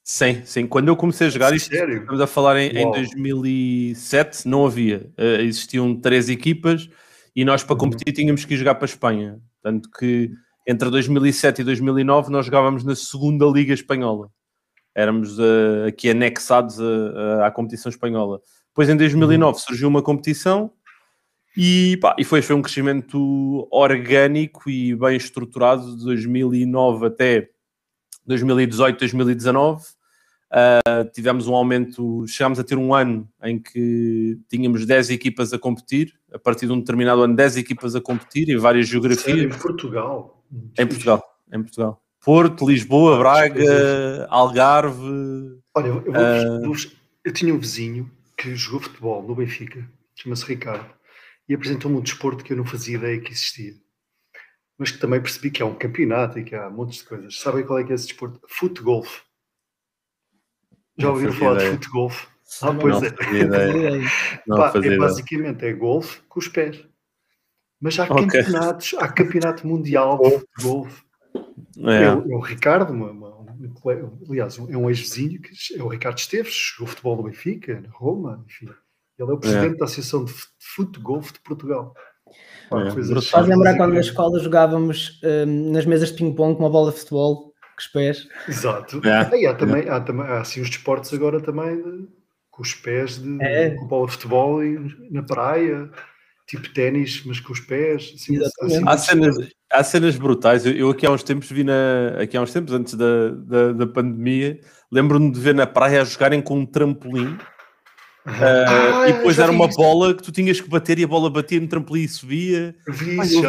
Sim, 0.06 0.42
sim. 0.44 0.66
Quando 0.66 0.88
eu 0.88 0.96
comecei 0.96 1.28
a 1.28 1.30
jogar, 1.30 1.54
isto, 1.54 1.74
estamos 1.74 2.20
a 2.20 2.26
falar 2.26 2.58
em, 2.58 2.68
em 2.68 2.92
2007, 2.92 4.46
não 4.46 4.66
havia. 4.66 5.10
Uh, 5.18 5.40
existiam 5.40 5.98
três 5.98 6.28
equipas 6.28 6.90
e 7.34 7.42
nós 7.42 7.64
para 7.64 7.72
uhum. 7.72 7.78
competir 7.78 8.12
tínhamos 8.12 8.44
que 8.44 8.52
ir 8.52 8.58
jogar 8.58 8.74
para 8.74 8.84
a 8.84 8.90
Espanha. 8.92 9.40
Tanto 9.62 9.90
que 9.90 10.30
entre 10.66 10.90
2007 10.90 11.62
e 11.62 11.64
2009 11.64 12.30
nós 12.30 12.44
jogávamos 12.44 12.84
na 12.84 12.94
segunda 12.94 13.46
Liga 13.46 13.72
Espanhola. 13.72 14.28
Éramos 14.94 15.38
uh, 15.38 15.86
aqui 15.88 16.10
anexados 16.10 16.78
a, 16.78 16.84
a, 16.84 17.46
à 17.46 17.50
competição 17.50 17.88
espanhola. 17.88 18.42
Depois 18.68 18.90
em 18.90 18.96
2009 18.98 19.52
uhum. 19.52 19.58
surgiu 19.58 19.88
uma 19.88 20.02
competição 20.02 20.70
e, 21.56 21.96
pá, 22.02 22.14
e 22.18 22.24
foi, 22.24 22.42
foi 22.42 22.54
um 22.54 22.60
crescimento 22.60 23.66
orgânico 23.70 24.68
e 24.68 24.94
bem 24.94 25.16
estruturado 25.16 25.96
de 25.96 26.04
2009 26.04 27.06
até 27.06 27.53
2018, 28.26 28.98
2019. 28.98 29.84
Uh, 30.50 31.10
tivemos 31.12 31.48
um 31.48 31.54
aumento, 31.54 32.24
chegámos 32.28 32.60
a 32.60 32.64
ter 32.64 32.78
um 32.78 32.94
ano 32.94 33.28
em 33.42 33.58
que 33.58 34.38
tínhamos 34.48 34.86
10 34.86 35.10
equipas 35.10 35.52
a 35.52 35.58
competir, 35.58 36.14
a 36.32 36.38
partir 36.38 36.66
de 36.66 36.72
um 36.72 36.78
determinado 36.78 37.22
ano, 37.22 37.34
10 37.34 37.56
equipas 37.56 37.96
a 37.96 38.00
competir 38.00 38.48
em 38.48 38.56
várias 38.56 38.86
geografias. 38.86 39.36
Sério? 39.36 39.52
Em 39.52 39.58
Portugal? 39.58 40.44
Em 40.78 40.86
Portugal, 40.86 41.24
em 41.52 41.62
Portugal. 41.62 42.00
Porto, 42.24 42.68
Lisboa, 42.68 43.18
Braga, 43.18 44.26
Algarve. 44.30 45.58
Olha, 45.74 45.88
eu, 45.88 46.02
vou, 46.62 46.72
uh... 46.72 46.90
eu 47.24 47.32
tinha 47.32 47.52
um 47.52 47.58
vizinho 47.58 48.08
que 48.36 48.54
jogou 48.54 48.80
futebol 48.80 49.22
no 49.22 49.34
Benfica, 49.34 49.84
chama-se 50.14 50.46
Ricardo, 50.46 50.88
e 51.48 51.54
apresentou-me 51.54 51.96
um 51.96 52.00
desporto 52.00 52.44
que 52.44 52.52
eu 52.52 52.56
não 52.56 52.64
fazia 52.64 52.96
ideia 52.96 53.20
que 53.20 53.32
existia 53.32 53.74
mas 54.78 54.90
que 54.90 54.98
também 54.98 55.20
percebi 55.20 55.50
que 55.50 55.62
há 55.62 55.66
um 55.66 55.74
campeonato 55.74 56.38
e 56.38 56.44
que 56.44 56.54
há 56.54 56.68
montes 56.68 56.98
de 56.98 57.04
coisas. 57.04 57.38
Sabem 57.38 57.64
qual 57.64 57.78
é 57.78 57.84
que 57.84 57.92
é 57.92 57.94
esse 57.94 58.06
desporto? 58.06 58.40
Futgolf. 58.48 59.20
Já 60.98 61.10
ouviram 61.10 61.32
falar 61.32 61.56
ideia. 61.56 61.76
de 61.76 61.84
futgolf? 61.84 62.26
Ah, 62.62 62.74
pois 62.74 63.00
não 63.00 63.54
é. 63.54 64.00
Não 64.46 64.56
Pá, 64.56 64.72
é 64.82 64.96
basicamente 64.96 65.64
é 65.64 65.72
golfe 65.72 66.20
com 66.28 66.38
os 66.38 66.48
pés. 66.48 66.84
Mas 67.80 67.98
há 67.98 68.04
okay. 68.04 68.26
campeonatos, 68.26 68.94
há 68.98 69.08
campeonato 69.08 69.66
mundial 69.66 70.18
de 70.18 70.38
futgolf. 70.38 71.02
É. 71.78 72.04
É, 72.04 72.14
o, 72.14 72.32
é 72.32 72.36
o 72.36 72.40
Ricardo, 72.40 72.92
uma, 72.92 73.10
uma, 73.10 73.28
um, 73.40 74.18
aliás, 74.30 74.58
é 74.58 74.76
um 74.76 74.88
ex-vizinho, 74.88 75.40
que 75.40 75.52
é 75.76 75.82
o 75.82 75.88
Ricardo 75.88 76.18
Esteves, 76.18 76.54
jogou 76.54 76.88
futebol 76.88 77.16
no 77.16 77.22
Benfica, 77.24 77.80
na 77.80 77.90
Roma, 77.90 78.44
enfim. 78.46 78.68
Ele 79.18 79.30
é 79.30 79.34
o 79.34 79.38
presidente 79.38 79.74
é. 79.74 79.78
da 79.78 79.84
Associação 79.84 80.24
de 80.24 80.32
Futgolf 80.58 81.32
de 81.32 81.40
Portugal. 81.40 81.94
É, 82.72 83.20
Faz 83.22 83.46
lembrar 83.46 83.76
quando 83.76 83.94
na 83.94 84.00
escola 84.00 84.38
jogávamos 84.40 85.20
um, 85.46 85.72
nas 85.72 85.84
mesas 85.84 86.10
de 86.10 86.16
ping-pong 86.16 86.56
com 86.56 86.62
uma 86.62 86.70
bola 86.70 86.90
de 86.90 86.98
futebol 86.98 87.54
com 87.74 87.80
os 87.80 87.86
pés. 87.88 88.28
Exato. 88.48 89.00
É. 89.06 89.40
E 89.40 89.46
há, 89.46 89.54
também, 89.54 89.88
há, 89.88 90.00
também, 90.00 90.26
há 90.26 90.40
assim 90.40 90.60
os 90.60 90.70
desportos 90.70 91.12
agora 91.12 91.40
também 91.40 91.76
de, 91.76 92.08
com 92.50 92.62
os 92.62 92.72
pés 92.74 93.18
de, 93.18 93.42
é. 93.42 93.70
com 93.70 93.86
bola 93.86 94.06
de 94.06 94.12
futebol 94.12 94.64
e, 94.64 94.78
na 95.10 95.22
praia. 95.22 95.90
tipo 96.46 96.72
ténis, 96.72 97.22
mas 97.26 97.40
com 97.40 97.52
os 97.52 97.60
pés. 97.60 98.12
Assim, 98.14 98.38
assim, 98.42 98.82
há, 98.86 98.96
cenas, 98.96 99.36
há 99.70 99.84
cenas 99.84 100.16
brutais. 100.16 100.64
Eu, 100.64 100.72
eu, 100.72 100.90
aqui 100.90 101.06
há 101.06 101.10
uns 101.10 101.22
tempos 101.22 101.50
vi 101.50 101.64
na. 101.64 102.16
Aqui 102.20 102.36
há 102.36 102.42
uns 102.42 102.52
tempos, 102.52 102.72
antes 102.72 102.94
da, 102.94 103.30
da, 103.30 103.72
da 103.72 103.86
pandemia, 103.86 104.58
lembro-me 104.90 105.32
de 105.32 105.40
ver 105.40 105.54
na 105.54 105.66
praia 105.66 106.02
a 106.02 106.04
jogarem 106.04 106.40
com 106.40 106.58
um 106.58 106.66
trampolim. 106.66 107.36
Uh, 108.26 108.30
ah, 108.66 109.08
e 109.08 109.12
depois 109.12 109.38
era 109.38 109.52
uma 109.52 109.68
bola 109.68 110.14
que 110.14 110.22
tu 110.22 110.32
tinhas 110.32 110.58
que 110.58 110.68
bater 110.68 110.98
e 110.98 111.04
a 111.04 111.06
bola 111.06 111.28
batia 111.28 111.60
no 111.60 111.68
trampolim 111.68 112.02
e 112.02 112.08
subia. 112.08 112.74
Vi 112.88 113.20
isso, 113.20 113.42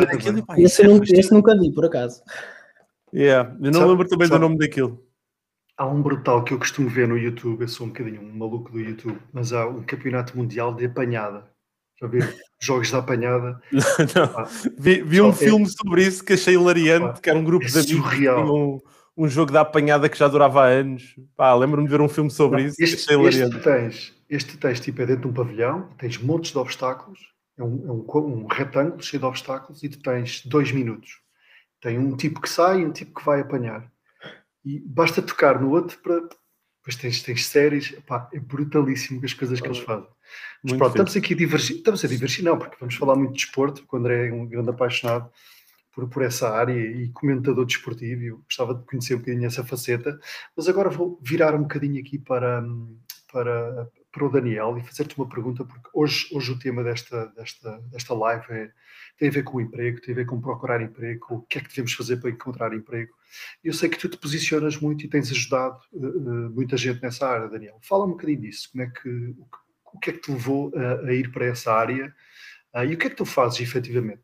pá, 0.45 0.59
esse, 0.59 0.83
não, 0.83 1.01
esse 1.01 1.33
nunca 1.33 1.57
vi, 1.57 1.71
por 1.71 1.85
acaso. 1.85 2.21
Yeah, 3.13 3.55
eu 3.61 3.71
não 3.71 3.79
sabe, 3.79 3.91
lembro 3.91 4.07
também 4.09 4.27
sabe, 4.27 4.39
do 4.39 4.41
nome 4.41 4.57
daquilo. 4.57 5.01
Há 5.77 5.85
um 5.85 6.01
brutal 6.01 6.43
que 6.43 6.53
eu 6.53 6.59
costumo 6.59 6.89
ver 6.89 7.07
no 7.07 7.17
YouTube, 7.17 7.61
eu 7.61 7.67
sou 7.69 7.85
um 7.85 7.89
bocadinho 7.89 8.21
um 8.21 8.37
maluco 8.37 8.71
do 8.71 8.79
YouTube, 8.79 9.17
mas 9.31 9.53
há 9.53 9.65
um 9.65 9.81
campeonato 9.83 10.37
mundial 10.37 10.73
de 10.73 10.85
apanhada. 10.85 11.45
Já 11.99 12.07
viram? 12.07 12.27
Jogos 12.59 12.89
de 12.89 12.95
apanhada. 12.95 13.61
Ah, 14.35 14.47
vi, 14.77 15.01
vi 15.01 15.21
um 15.21 15.29
é, 15.29 15.33
filme 15.33 15.65
sobre 15.69 16.03
isso 16.03 16.23
que 16.23 16.33
achei 16.33 16.55
hilariante, 16.55 17.21
que 17.21 17.29
era 17.29 17.39
um 17.39 17.43
grupo 17.43 17.65
é 17.65 17.69
de 17.69 17.79
amigos 17.79 18.49
um, 18.49 18.79
um, 19.17 19.27
jogo 19.27 19.51
de 19.51 19.57
apanhada 19.57 20.09
que 20.09 20.17
já 20.17 20.27
durava 20.27 20.63
há 20.63 20.67
anos. 20.67 21.15
Lembro-me 21.57 21.87
de 21.87 21.91
ver 21.91 22.01
um 22.01 22.09
filme 22.09 22.29
sobre 22.29 22.61
não, 22.61 22.67
isso. 22.67 22.75
Este, 22.81 22.95
achei 22.95 23.15
hilariante. 23.15 23.55
Este 23.55 23.63
tens, 23.63 24.14
este 24.29 24.57
tens 24.57 24.79
tipo 24.79 25.01
é 25.01 25.05
dentro 25.05 25.23
de 25.23 25.27
um 25.27 25.33
pavilhão, 25.33 25.89
tens 25.97 26.17
montes 26.17 26.51
de 26.51 26.57
obstáculos, 26.57 27.19
é 27.57 27.63
um, 27.63 27.87
é 27.87 27.91
um, 27.91 28.43
um 28.43 28.47
retângulo 28.47 29.01
cheio 29.01 29.19
de 29.19 29.25
obstáculos 29.25 29.83
e 29.83 29.89
tu 29.89 29.99
tens 29.99 30.45
dois 30.45 30.71
minutos. 30.71 31.19
Tem 31.81 31.97
um 31.97 32.15
tipo 32.15 32.41
que 32.41 32.49
sai 32.49 32.81
e 32.81 32.85
um 32.85 32.91
tipo 32.91 33.19
que 33.19 33.25
vai 33.25 33.41
apanhar. 33.41 33.89
E 34.63 34.79
basta 34.79 35.21
tocar 35.21 35.61
no 35.61 35.69
outro 35.71 35.97
para. 35.99 36.19
Depois 36.19 36.95
tens, 36.99 37.21
tens 37.21 37.45
séries. 37.45 37.93
Epá, 37.93 38.29
é 38.33 38.39
brutalíssimo 38.39 39.23
as 39.23 39.33
coisas 39.33 39.61
que 39.61 39.67
eles 39.67 39.79
fazem. 39.79 40.07
Mas 40.63 40.71
muito 40.71 40.77
pronto, 40.79 40.91
estamos 40.91 41.15
aqui 41.15 41.33
a 41.33 41.37
divergir. 41.37 41.77
Estamos 41.77 42.03
a 42.03 42.07
divergir, 42.07 42.43
não, 42.43 42.57
porque 42.57 42.77
vamos 42.79 42.95
falar 42.95 43.15
muito 43.15 43.33
de 43.33 43.37
desporto, 43.37 43.81
porque 43.81 43.95
o 43.95 43.99
André 43.99 44.27
é 44.27 44.33
um 44.33 44.47
grande 44.47 44.71
apaixonado 44.71 45.29
por, 45.93 46.07
por 46.09 46.23
essa 46.23 46.49
área 46.49 46.73
e 46.73 47.09
comentador 47.09 47.65
desportivo. 47.65 48.23
Eu 48.23 48.37
gostava 48.39 48.73
de 48.73 48.83
conhecer 48.85 49.15
um 49.15 49.19
bocadinho 49.19 49.45
essa 49.45 49.63
faceta. 49.63 50.19
Mas 50.57 50.67
agora 50.67 50.89
vou 50.89 51.19
virar 51.23 51.53
um 51.53 51.61
bocadinho 51.61 52.01
aqui 52.01 52.17
para, 52.17 52.63
para, 53.31 53.87
para 54.15 54.25
o 54.25 54.31
Daniel 54.31 54.77
e 54.77 54.81
fazer-te 54.81 55.17
uma 55.17 55.27
pergunta, 55.27 55.65
porque 55.65 55.89
hoje, 55.93 56.29
hoje 56.31 56.53
o 56.53 56.57
tema 56.57 56.81
desta, 56.81 57.25
desta, 57.35 57.81
desta 57.91 58.13
live 58.13 58.45
é 58.49 58.71
tem 59.17 59.29
a 59.29 59.31
ver 59.31 59.43
com 59.43 59.57
o 59.57 59.61
emprego, 59.61 60.01
tem 60.01 60.13
a 60.13 60.15
ver 60.15 60.25
com 60.25 60.41
procurar 60.41 60.81
emprego, 60.81 61.35
o 61.35 61.41
que 61.41 61.57
é 61.57 61.61
que 61.61 61.69
devemos 61.69 61.93
fazer 61.93 62.17
para 62.17 62.29
encontrar 62.29 62.73
emprego. 62.73 63.13
Eu 63.63 63.73
sei 63.73 63.89
que 63.89 63.97
tu 63.97 64.09
te 64.09 64.17
posicionas 64.17 64.77
muito 64.77 65.05
e 65.05 65.09
tens 65.09 65.31
ajudado 65.31 65.79
uh, 65.93 66.49
muita 66.51 66.75
gente 66.77 67.01
nessa 67.01 67.27
área, 67.27 67.47
Daniel. 67.47 67.77
Fala 67.81 68.05
um 68.05 68.09
bocadinho 68.11 68.41
disso, 68.41 68.69
como 68.71 68.83
é 68.83 68.87
que, 68.87 69.09
o, 69.09 69.47
o 69.93 69.99
que 69.99 70.09
é 70.09 70.13
que 70.13 70.19
te 70.19 70.31
levou 70.31 70.71
a, 70.75 71.07
a 71.07 71.13
ir 71.13 71.31
para 71.31 71.45
essa 71.45 71.73
área 71.73 72.13
uh, 72.73 72.83
e 72.83 72.93
o 72.93 72.97
que 72.97 73.07
é 73.07 73.09
que 73.09 73.15
tu 73.15 73.25
fazes 73.25 73.59
efetivamente? 73.61 74.23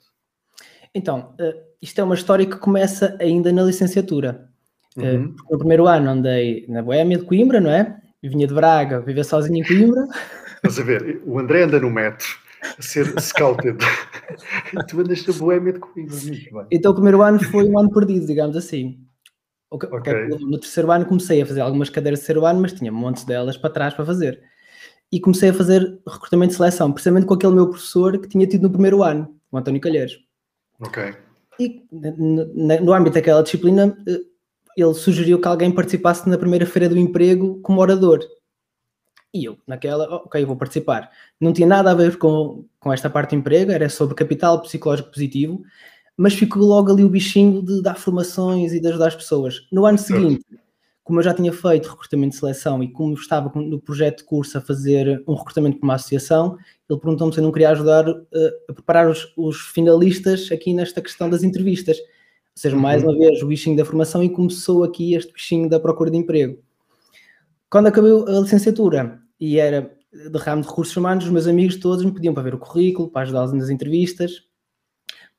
Então, 0.94 1.36
uh, 1.40 1.64
isto 1.82 2.00
é 2.00 2.04
uma 2.04 2.16
história 2.16 2.46
que 2.46 2.58
começa 2.58 3.18
ainda 3.20 3.52
na 3.52 3.64
licenciatura. 3.64 4.50
Uhum. 4.98 5.34
no 5.50 5.58
primeiro 5.58 5.88
ano 5.88 6.10
andei 6.10 6.66
na 6.68 6.82
Boémia 6.82 7.18
de 7.18 7.24
Coimbra, 7.24 7.62
não 7.62 7.72
é? 7.72 8.01
Vinha 8.30 8.48
de 8.48 8.54
Braga, 8.54 9.00
viver 9.02 9.24
sozinho 9.24 9.64
em 9.64 9.68
Coimbra. 9.68 10.08
Estás 10.56 10.80
a 10.80 10.84
ver, 10.84 11.22
o 11.26 11.40
André 11.40 11.64
anda 11.64 11.80
no 11.80 11.90
metro, 11.90 12.28
a 12.78 12.82
ser 12.82 13.20
scouted. 13.20 13.78
tu 14.88 15.00
andas 15.00 15.26
na 15.26 15.34
boémia 15.34 15.74
de 15.74 15.80
Coimbra, 15.80 16.68
Então 16.72 16.92
o 16.92 16.96
primeiro 16.96 17.22
ano 17.22 17.44
foi 17.44 17.68
um 17.68 17.80
ano 17.80 17.92
perdido, 17.92 18.28
digamos 18.28 18.56
assim. 18.56 19.00
Okay. 19.72 20.28
No 20.28 20.60
terceiro 20.60 20.92
ano 20.92 21.06
comecei 21.06 21.42
a 21.42 21.46
fazer 21.46 21.62
algumas 21.62 21.90
cadeiras 21.90 22.20
de 22.20 22.26
terceiro 22.26 22.46
ano, 22.46 22.62
mas 22.62 22.74
tinha 22.74 22.92
montes 22.92 23.24
delas 23.24 23.58
para 23.58 23.70
trás 23.70 23.94
para 23.94 24.06
fazer. 24.06 24.42
E 25.12 25.20
comecei 25.20 25.50
a 25.50 25.54
fazer 25.54 25.82
recrutamento 26.08 26.52
de 26.52 26.58
seleção, 26.58 26.92
precisamente 26.92 27.26
com 27.26 27.34
aquele 27.34 27.54
meu 27.54 27.70
professor 27.70 28.20
que 28.20 28.28
tinha 28.28 28.46
tido 28.46 28.64
no 28.64 28.70
primeiro 28.70 29.02
ano, 29.02 29.34
o 29.52 29.58
António 29.58 29.80
Calheiros. 29.80 30.20
Ok. 30.80 31.14
E 31.60 31.86
no, 31.92 32.82
no 32.82 32.94
âmbito 32.94 33.16
daquela 33.16 33.44
disciplina, 33.44 33.98
eh, 34.08 34.20
ele 34.78 34.94
sugeriu 34.94 35.40
que 35.40 35.48
alguém 35.48 35.72
participasse 35.72 36.28
na 36.30 36.38
primeira 36.38 36.66
feira 36.66 36.90
do 36.90 36.98
emprego 36.98 37.60
como 37.62 37.82
orador. 37.82 38.20
E 39.34 39.46
eu, 39.46 39.58
naquela, 39.66 40.06
ok, 40.16 40.44
vou 40.44 40.58
participar. 40.58 41.10
Não 41.40 41.54
tinha 41.54 41.68
nada 41.68 41.92
a 41.92 41.94
ver 41.96 42.18
com, 42.18 42.66
com 42.80 42.92
esta 42.92 43.10
parte 43.10 43.32
de 43.32 43.38
emprego, 43.38 43.72
era 43.72 43.88
sobre 43.90 44.16
capital 44.16 44.62
psicológico 44.62 45.12
positivo, 45.12 45.62
mas 46.18 46.34
ficou 46.34 46.64
logo 46.64 46.92
ali 46.92 47.04
o 47.04 47.10
bichinho 47.10 47.64
de 47.64 47.82
dar 47.82 47.96
formações 47.96 48.74
e 48.74 48.80
de 48.80 48.88
ajudar 48.88 49.08
as 49.08 49.16
pessoas. 49.16 49.68
No 49.72 49.86
ano 49.86 49.98
seguinte, 49.98 50.46
como 51.04 51.20
eu 51.20 51.24
já 51.24 51.34
tinha 51.34 51.52
feito 51.52 51.90
recrutamento 51.90 52.34
de 52.34 52.40
seleção 52.40 52.84
e 52.84 52.92
como 52.92 53.14
estava 53.14 53.52
no 53.60 53.82
projeto 53.82 54.20
de 54.20 54.24
curso 54.26 54.58
a 54.58 54.62
fazer 54.62 55.24
um 55.28 55.34
recrutamento 55.34 55.78
para 55.78 55.88
uma 55.88 55.96
associação, 55.96 56.58
ele 56.90 57.00
perguntou-me 57.00 57.34
se 57.34 57.40
eu 57.40 57.44
não 57.44 57.52
queria 57.52 57.72
ajudar 57.72 58.08
uh, 58.08 58.26
a 58.70 58.74
preparar 58.74 59.10
os, 59.10 59.34
os, 59.36 59.62
finalistas 59.62 60.50
aqui 60.52 60.74
nesta 60.74 61.02
questão 61.02 61.30
das 61.30 61.44
entrevistas. 61.44 61.98
Ou 62.56 62.62
seja, 62.62 62.76
mais 62.76 63.04
uhum. 63.04 63.10
uma 63.10 63.18
vez, 63.18 63.42
o 63.42 63.48
bichinho 63.48 63.78
da 63.78 63.86
formação 63.86 64.24
e 64.24 64.30
começou 64.30 64.84
aqui 64.84 65.14
este 65.14 65.32
bichinho 65.32 65.70
da 65.70 65.80
procura 65.80 66.12
de 66.12 66.18
emprego. 66.18 66.60
Quando 67.70 67.88
acabei 67.88 68.12
a 68.12 68.40
licenciatura 68.40 69.20
e 69.40 69.58
era 69.58 69.96
de 70.12 70.38
ramo 70.38 70.62
de 70.62 70.68
recursos 70.68 70.96
humanos, 70.96 71.24
os 71.24 71.32
meus 71.32 71.48
amigos 71.48 71.78
todos 71.78 72.04
me 72.04 72.12
pediam 72.12 72.34
para 72.34 72.44
ver 72.44 72.54
o 72.54 72.60
currículo, 72.60 73.10
para 73.10 73.22
ajudá-los 73.22 73.54
nas 73.54 73.70
entrevistas. 73.70 74.44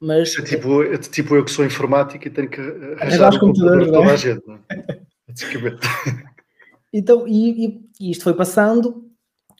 Mas, 0.00 0.36
é 0.36 0.42
tipo, 0.42 0.82
é 0.82 0.98
tipo 0.98 1.36
eu 1.36 1.44
que 1.44 1.50
sou 1.50 1.64
informático 1.64 2.26
e 2.26 2.30
tenho 2.30 2.48
que 2.48 2.60
arranjar 2.98 3.34
o 3.34 3.38
computador 3.38 3.84
para 3.84 3.92
toda 3.92 4.12
a 4.12 4.16
gente. 4.16 4.42
Não 4.46 4.54
é? 4.56 5.06
então, 6.92 7.28
e, 7.28 7.66
e, 7.66 7.88
e, 8.00 8.10
isto 8.10 8.24
foi 8.24 8.34
passando. 8.34 9.08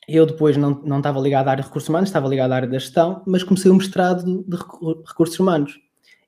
Eu 0.08 0.26
depois 0.26 0.56
não, 0.56 0.82
não 0.84 0.98
estava 0.98 1.20
ligado 1.20 1.46
à 1.46 1.52
área 1.52 1.62
de 1.62 1.68
recursos 1.68 1.88
humanos, 1.88 2.08
estava 2.08 2.26
ligado 2.26 2.50
à 2.50 2.56
área 2.56 2.68
da 2.68 2.78
gestão, 2.78 3.22
mas 3.24 3.44
comecei 3.44 3.70
o 3.70 3.74
mestrado 3.74 4.44
de 4.44 4.56
recursos 5.06 5.38
humanos. 5.38 5.78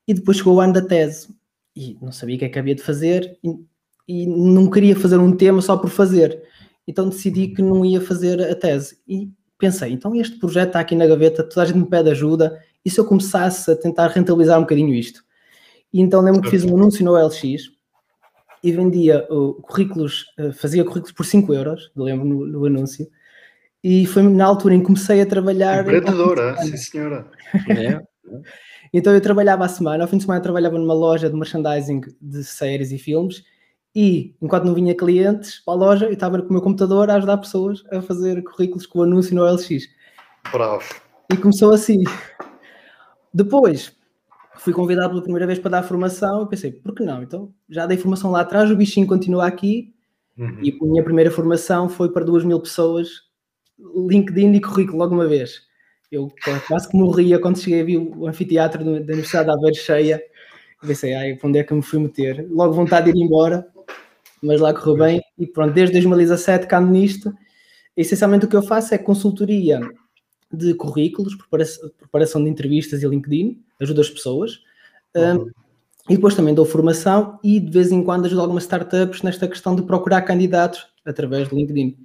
E 0.07 0.15
depois 0.15 0.39
chegou 0.39 0.57
o 0.57 0.61
ano 0.61 0.75
da 0.75 0.83
tese. 0.83 1.29
E 1.75 1.97
não 2.01 2.13
sabia 2.13 2.37
o 2.37 2.39
que 2.39 2.45
é 2.45 2.49
que 2.49 2.59
havia 2.59 2.75
de 2.75 2.83
fazer 2.83 3.39
e, 3.43 3.55
e 4.07 4.27
não 4.27 4.71
queria 4.71 4.95
fazer 4.95 5.19
um 5.19 5.37
tema 5.37 5.61
só 5.61 5.77
por 5.77 5.91
fazer 5.91 6.43
então 6.87 7.09
decidi 7.09 7.49
que 7.49 7.63
não 7.63 7.85
ia 7.85 8.01
fazer 8.01 8.41
a 8.43 8.55
tese. 8.55 8.99
E 9.09 9.31
pensei, 9.59 9.93
então 9.93 10.15
este 10.15 10.39
projeto 10.39 10.69
está 10.69 10.81
aqui 10.81 10.95
na 10.95 11.07
gaveta, 11.07 11.43
toda 11.43 11.63
a 11.63 11.65
gente 11.65 11.79
me 11.79 11.87
pede 11.87 12.11
ajuda, 12.11 12.59
e 12.85 12.91
se 12.91 13.01
eu 13.01 13.05
começasse 13.05 13.71
a 13.71 13.77
tentar 13.77 14.09
rentabilizar 14.09 14.59
um 14.59 14.63
bocadinho 14.63 14.95
isto? 14.95 15.25
E 15.93 16.01
então 16.01 16.21
lembro 16.21 16.43
que 16.43 16.51
fiz 16.51 16.65
um 16.65 16.77
anúncio 16.77 17.05
no 17.05 17.15
LX 17.15 17.73
e 18.63 18.73
vendia 18.73 19.27
uh, 19.31 19.55
currículos, 19.63 20.27
uh, 20.39 20.53
fazia 20.53 20.85
currículos 20.85 21.13
por 21.13 21.25
5 21.25 21.53
euros, 21.55 21.91
lembro 21.97 22.27
no, 22.27 22.47
no, 22.47 22.65
anúncio, 22.67 23.09
e 23.83 24.07
foi 24.07 24.23
na 24.23 24.45
altura 24.45 24.75
em 24.75 24.81
que 24.81 24.87
comecei 24.87 25.21
a 25.21 25.27
trabalhar. 25.27 25.83
Empreendedora, 25.83 26.57
sim 26.59 26.77
senhora. 26.77 27.31
É. 27.69 28.01
então 28.97 29.13
eu 29.13 29.21
trabalhava 29.21 29.65
à 29.65 29.69
semana, 29.69 30.05
ao 30.05 30.09
fim 30.09 30.17
de 30.17 30.23
semana 30.23 30.41
trabalhava 30.41 30.79
numa 30.79 30.95
loja 30.95 31.29
de 31.29 31.37
merchandising 31.37 32.01
de 32.21 32.45
séries 32.45 32.93
e 32.93 32.99
filmes 32.99 33.43
e 33.95 34.35
enquanto 34.43 34.65
não 34.65 34.75
vinha 34.75 34.95
clientes 34.95 35.61
para 35.65 35.75
a 35.75 35.77
loja, 35.77 36.07
eu 36.07 36.13
estava 36.13 36.43
com 36.43 36.49
o 36.49 36.53
meu 36.53 36.63
computador 36.63 37.09
a 37.11 37.15
ajudar 37.15 37.39
pessoas 37.39 37.85
a 37.93 38.03
fazer 38.03 38.43
currículos 38.43 38.87
com 38.87 38.99
o 38.99 39.03
anúncio 39.03 39.37
no 39.37 39.45
LX. 39.45 39.89
Bravo. 40.51 40.83
E 41.33 41.37
começou 41.37 41.73
assim. 41.73 42.03
Depois 43.33 43.97
fui 44.57 44.73
convidado 44.73 45.11
pela 45.11 45.23
primeira 45.23 45.47
vez 45.47 45.59
para 45.59 45.73
dar 45.73 45.83
formação 45.85 46.43
e 46.43 46.49
pensei, 46.49 46.73
por 46.73 46.95
que 46.95 47.05
não? 47.05 47.23
Então 47.23 47.53
já 47.69 47.87
dei 47.87 47.97
formação 47.97 48.31
lá 48.31 48.41
atrás, 48.41 48.71
o 48.71 48.77
bichinho 48.77 49.07
continua 49.07 49.47
aqui. 49.47 49.95
Uhum. 50.37 50.59
E 50.61 50.73
a 50.73 50.85
minha 50.85 51.05
primeira 51.05 51.31
formação 51.31 51.89
foi 51.89 52.11
para 52.11 52.25
duas 52.25 52.45
mil 52.45 52.59
pessoas, 52.59 53.09
LinkedIn 53.79 54.53
e 54.55 54.61
currículo 54.61 54.99
logo 54.99 55.15
uma 55.15 55.29
vez. 55.29 55.63
Eu 56.11 56.33
quase 56.69 56.89
que 56.89 56.97
morria 56.97 57.39
quando 57.39 57.59
cheguei 57.59 57.81
a 57.81 57.85
ver 57.85 57.97
o 57.99 58.27
anfiteatro 58.27 58.85
da 58.85 58.91
Universidade 58.91 59.47
de 59.47 59.53
Aveiro 59.53 59.77
cheia. 59.77 60.23
Pensei, 60.81 61.15
ai, 61.15 61.39
onde 61.43 61.59
é 61.59 61.65
que 61.65 61.73
eu 61.73 61.77
me 61.79 61.83
fui 61.83 61.99
meter? 61.99 62.47
Logo 62.51 62.75
vontade 62.75 63.11
de 63.11 63.19
ir 63.19 63.23
embora 63.23 63.67
mas 64.45 64.61
lá 64.61 64.75
correu 64.75 64.99
bem 64.99 65.23
e 65.39 65.47
pronto, 65.47 65.73
desde 65.73 65.95
2017 65.95 66.67
cá 66.67 66.81
nisto. 66.81 67.35
Essencialmente 67.97 68.45
o 68.45 68.49
que 68.49 68.57
eu 68.57 68.63
faço 68.63 68.95
é 68.95 68.99
consultoria 68.99 69.81
de 70.53 70.75
currículos, 70.75 71.35
preparação, 72.01 72.45
de 72.45 72.51
entrevistas 72.51 73.03
e 73.03 73.09
LinkedIn, 73.09 73.63
ajudo 73.81 74.01
as 74.03 74.11
pessoas. 74.11 74.61
Uhum. 75.17 75.45
Um, 75.45 75.51
e 76.11 76.17
depois 76.17 76.35
também 76.35 76.55
dou 76.55 76.67
formação 76.67 77.39
e 77.43 77.59
de 77.59 77.71
vez 77.71 77.91
em 77.91 78.05
quando 78.05 78.27
ajudo 78.27 78.43
algumas 78.43 78.65
startups 78.65 79.23
nesta 79.23 79.49
questão 79.49 79.75
de 79.75 79.83
procurar 79.83 80.21
candidatos 80.23 80.87
através 81.05 81.49
do 81.49 81.57
LinkedIn. 81.57 81.97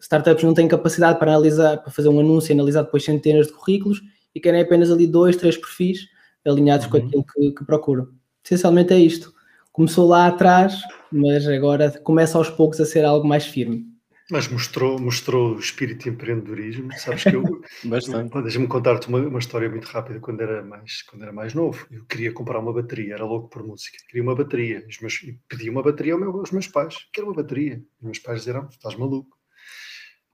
Startups 0.00 0.44
não 0.44 0.54
têm 0.54 0.68
capacidade 0.68 1.18
para 1.18 1.32
analisar, 1.32 1.78
para 1.78 1.90
fazer 1.90 2.08
um 2.08 2.20
anúncio 2.20 2.52
e 2.52 2.54
analisar 2.54 2.82
depois 2.82 3.04
centenas 3.04 3.46
de 3.46 3.52
currículos 3.52 4.02
e 4.34 4.40
querem 4.40 4.60
apenas 4.60 4.90
ali 4.90 5.06
dois, 5.06 5.36
três 5.36 5.56
perfis 5.56 6.06
alinhados 6.44 6.86
uhum. 6.86 6.92
com 6.92 6.96
aquilo 6.98 7.24
que, 7.24 7.50
que 7.52 7.64
procuram. 7.64 8.08
Essencialmente 8.44 8.92
é 8.92 8.98
isto 8.98 9.34
começou 9.74 10.06
lá 10.06 10.28
atrás, 10.28 10.80
mas 11.12 11.46
agora 11.48 11.90
começa 12.04 12.38
aos 12.38 12.48
poucos 12.48 12.80
a 12.80 12.86
ser 12.86 13.04
algo 13.04 13.26
mais 13.26 13.44
firme. 13.44 13.92
Mas 14.30 14.48
mostrou, 14.48 14.98
mostrou 14.98 15.54
o 15.54 15.58
espírito 15.58 16.04
de 16.04 16.10
empreendedorismo. 16.10 16.90
Sabes 16.96 17.24
que 17.24 17.36
eu. 17.36 17.42
Deixa-me 18.42 18.66
contar-te 18.66 19.08
uma, 19.08 19.18
uma, 19.18 19.38
história 19.38 19.68
muito 19.68 19.84
rápida. 19.84 20.18
Quando 20.18 20.40
era, 20.40 20.62
mais, 20.62 21.02
quando 21.02 21.22
era 21.24 21.32
mais 21.32 21.52
novo, 21.52 21.86
eu 21.90 22.06
queria 22.06 22.32
comprar 22.32 22.58
uma 22.58 22.72
bateria, 22.72 23.14
era 23.14 23.24
louco 23.24 23.50
por 23.50 23.62
música. 23.62 23.98
Queria 24.08 24.22
uma 24.22 24.34
bateria. 24.34 24.82
Os 24.88 24.98
meus, 25.00 25.20
pedi 25.46 25.68
uma 25.68 25.82
bateria 25.82 26.14
ao 26.14 26.20
meu, 26.20 26.30
aos 26.38 26.52
meus 26.52 26.68
pais. 26.68 27.06
Quero 27.12 27.26
uma 27.26 27.34
bateria. 27.34 27.82
Os 27.98 28.04
meus 28.04 28.18
pais 28.18 28.38
disseram: 28.38 28.66
estás 28.70 28.96
maluco. 28.96 29.33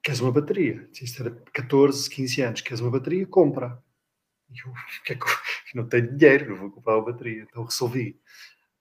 Queres 0.03 0.21
uma 0.21 0.33
bateria? 0.33 0.89
Isto 0.93 1.23
era 1.23 1.31
14, 1.53 2.09
15 2.09 2.43
anos. 2.43 2.61
Queres 2.63 2.81
uma 2.81 2.91
bateria? 2.91 3.27
Compra. 3.27 3.83
E 4.51 4.59
eu, 4.59 4.73
que 5.05 5.13
é 5.13 5.17
que 5.17 5.25
não 5.75 5.87
tenho 5.87 6.17
dinheiro, 6.17 6.51
não 6.51 6.57
vou 6.57 6.71
comprar 6.71 6.97
uma 6.97 7.13
bateria. 7.13 7.43
Então 7.43 7.65
resolvi. 7.65 8.19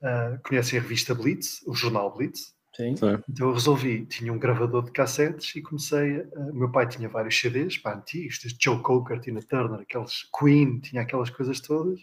Uh, 0.01 0.41
conhecem 0.43 0.79
a 0.79 0.81
revista 0.81 1.13
Blitz, 1.13 1.61
o 1.67 1.75
jornal 1.75 2.15
Blitz? 2.15 2.55
Sim. 2.75 2.95
Então 3.27 3.49
eu 3.49 3.53
resolvi, 3.53 4.05
tinha 4.05 4.31
um 4.31 4.39
gravador 4.39 4.85
de 4.85 4.91
cassetes 4.91 5.53
e 5.55 5.61
comecei. 5.61 6.21
A, 6.21 6.39
o 6.51 6.55
meu 6.55 6.71
pai 6.71 6.87
tinha 6.87 7.09
vários 7.09 7.37
CDs, 7.37 7.77
pá, 7.77 7.95
antigos, 7.95 8.39
desde 8.39 8.57
Joe 8.63 8.81
Cocker, 8.81 9.19
Tina 9.19 9.41
Turner, 9.41 9.81
aqueles 9.81 10.23
Queen, 10.39 10.79
tinha 10.79 11.01
aquelas 11.01 11.29
coisas 11.29 11.59
todas. 11.59 11.99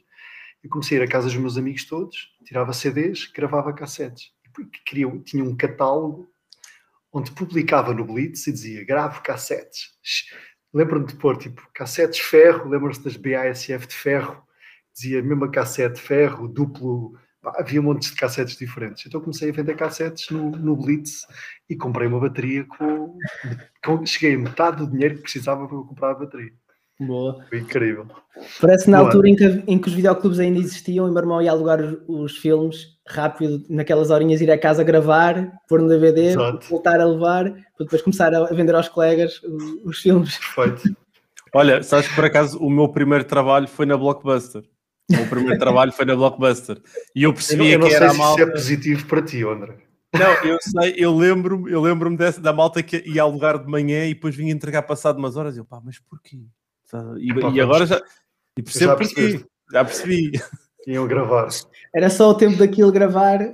Eu 0.62 0.68
comecei 0.68 0.98
a 0.98 1.00
ir 1.00 1.04
à 1.04 1.08
casa 1.08 1.28
dos 1.28 1.36
meus 1.36 1.56
amigos 1.56 1.84
todos, 1.86 2.34
tirava 2.44 2.74
CDs, 2.74 3.26
gravava 3.32 3.72
cassetes. 3.72 4.32
E 4.58 4.64
queria, 4.84 5.08
tinha 5.20 5.42
um 5.42 5.56
catálogo 5.56 6.28
onde 7.16 7.32
publicava 7.32 7.94
no 7.94 8.04
Blitz 8.04 8.46
e 8.46 8.52
dizia 8.52 8.84
gravo 8.84 9.22
cassetes. 9.22 9.92
Lembro-me 10.72 11.06
de 11.06 11.14
pôr 11.14 11.38
tipo 11.38 11.66
cassetes 11.72 12.20
ferro, 12.20 12.68
lembro-se 12.68 13.02
das 13.02 13.16
BASF 13.16 13.86
de 13.86 13.94
ferro, 13.94 14.42
dizia 14.94 15.22
mesmo 15.22 15.50
cassete 15.50 15.98
ferro, 15.98 16.46
duplo 16.46 17.14
havia 17.42 17.80
montes 17.80 18.10
de 18.10 18.16
cassetes 18.16 18.58
diferentes. 18.58 19.06
Então 19.06 19.20
comecei 19.20 19.48
a 19.48 19.52
vender 19.52 19.76
cassetes 19.76 20.28
no, 20.28 20.50
no 20.50 20.76
Blitz 20.76 21.22
e 21.70 21.74
comprei 21.74 22.06
uma 22.06 22.20
bateria 22.20 22.64
com, 22.64 23.16
com, 23.82 24.04
Cheguei 24.04 24.34
a 24.34 24.38
metade 24.38 24.76
do 24.78 24.90
dinheiro 24.90 25.16
que 25.16 25.22
precisava 25.22 25.66
para 25.66 25.78
comprar 25.78 26.10
a 26.10 26.14
bateria. 26.14 26.52
Boa. 26.98 27.44
Foi 27.48 27.58
incrível. 27.58 28.06
Parece 28.60 28.90
na 28.90 28.98
Boa. 28.98 29.08
altura 29.08 29.28
em 29.28 29.36
que, 29.36 29.44
em 29.66 29.78
que 29.78 29.88
os 29.88 29.94
videoclubes 29.94 30.38
ainda 30.38 30.58
existiam 30.58 31.06
e 31.06 31.10
o 31.10 31.12
meu 31.12 31.22
irmão 31.22 31.42
ia 31.42 31.50
alugar 31.50 31.80
os, 31.80 31.98
os, 32.06 32.36
filmes 32.38 32.96
rápido, 33.06 33.64
naquelas 33.68 34.10
horinhas, 34.10 34.40
ir 34.40 34.50
a 34.50 34.58
casa 34.58 34.82
gravar, 34.82 35.52
pôr 35.68 35.80
no 35.80 35.88
DVD, 35.88 36.28
Exato. 36.28 36.66
voltar 36.68 37.00
a 37.00 37.04
levar, 37.04 37.44
para 37.44 37.84
depois 37.84 38.02
começar 38.02 38.34
a 38.34 38.44
vender 38.46 38.74
aos 38.74 38.88
colegas 38.88 39.40
os, 39.42 39.64
os 39.84 39.98
filmes. 39.98 40.38
Perfeito. 40.38 40.96
Olha, 41.54 41.82
sabes 41.82 42.08
que 42.08 42.14
por 42.14 42.24
acaso 42.24 42.58
o 42.58 42.68
meu 42.68 42.88
primeiro 42.88 43.24
trabalho 43.24 43.68
foi 43.68 43.86
na 43.86 43.96
Blockbuster. 43.96 44.62
O 45.10 45.28
primeiro 45.28 45.58
trabalho 45.58 45.92
foi 45.92 46.04
na 46.04 46.16
Blockbuster. 46.16 46.80
E 47.14 47.22
eu 47.22 47.32
percebi 47.32 47.78
que 47.78 47.94
era 47.94 48.10
se 48.10 48.18
malta... 48.18 48.42
isso 48.42 48.50
é 48.50 48.52
positivo 48.52 49.06
para 49.06 49.22
ti, 49.22 49.42
André. 49.44 49.76
Não, 50.12 50.50
eu 50.50 50.58
sei, 50.60 50.94
eu 50.96 51.14
lembro-me 51.14 51.70
eu 51.70 51.80
lembro 51.80 52.14
da 52.40 52.52
malta 52.52 52.82
que 52.82 53.02
ia 53.06 53.22
ao 53.22 53.30
lugar 53.30 53.58
de 53.58 53.70
manhã 53.70 54.06
e 54.06 54.14
depois 54.14 54.34
vinha 54.34 54.52
entregar 54.52 54.82
passado 54.82 55.18
umas 55.18 55.36
horas 55.36 55.56
e 55.56 55.60
eu, 55.60 55.64
pá, 55.64 55.80
mas 55.84 55.98
porquê? 55.98 56.46
E, 57.18 57.34
Pá, 57.40 57.50
e 57.50 57.60
agora 57.60 57.86
já... 57.86 58.00
E 58.56 58.62
percebo 58.62 58.92
já 58.92 58.96
porquê. 58.96 59.46
Já 59.72 59.84
percebi. 59.84 60.32
Iam 60.86 61.06
gravar. 61.06 61.48
Era 61.94 62.08
só 62.08 62.30
o 62.30 62.34
tempo 62.34 62.56
daquilo 62.56 62.92
gravar. 62.92 63.52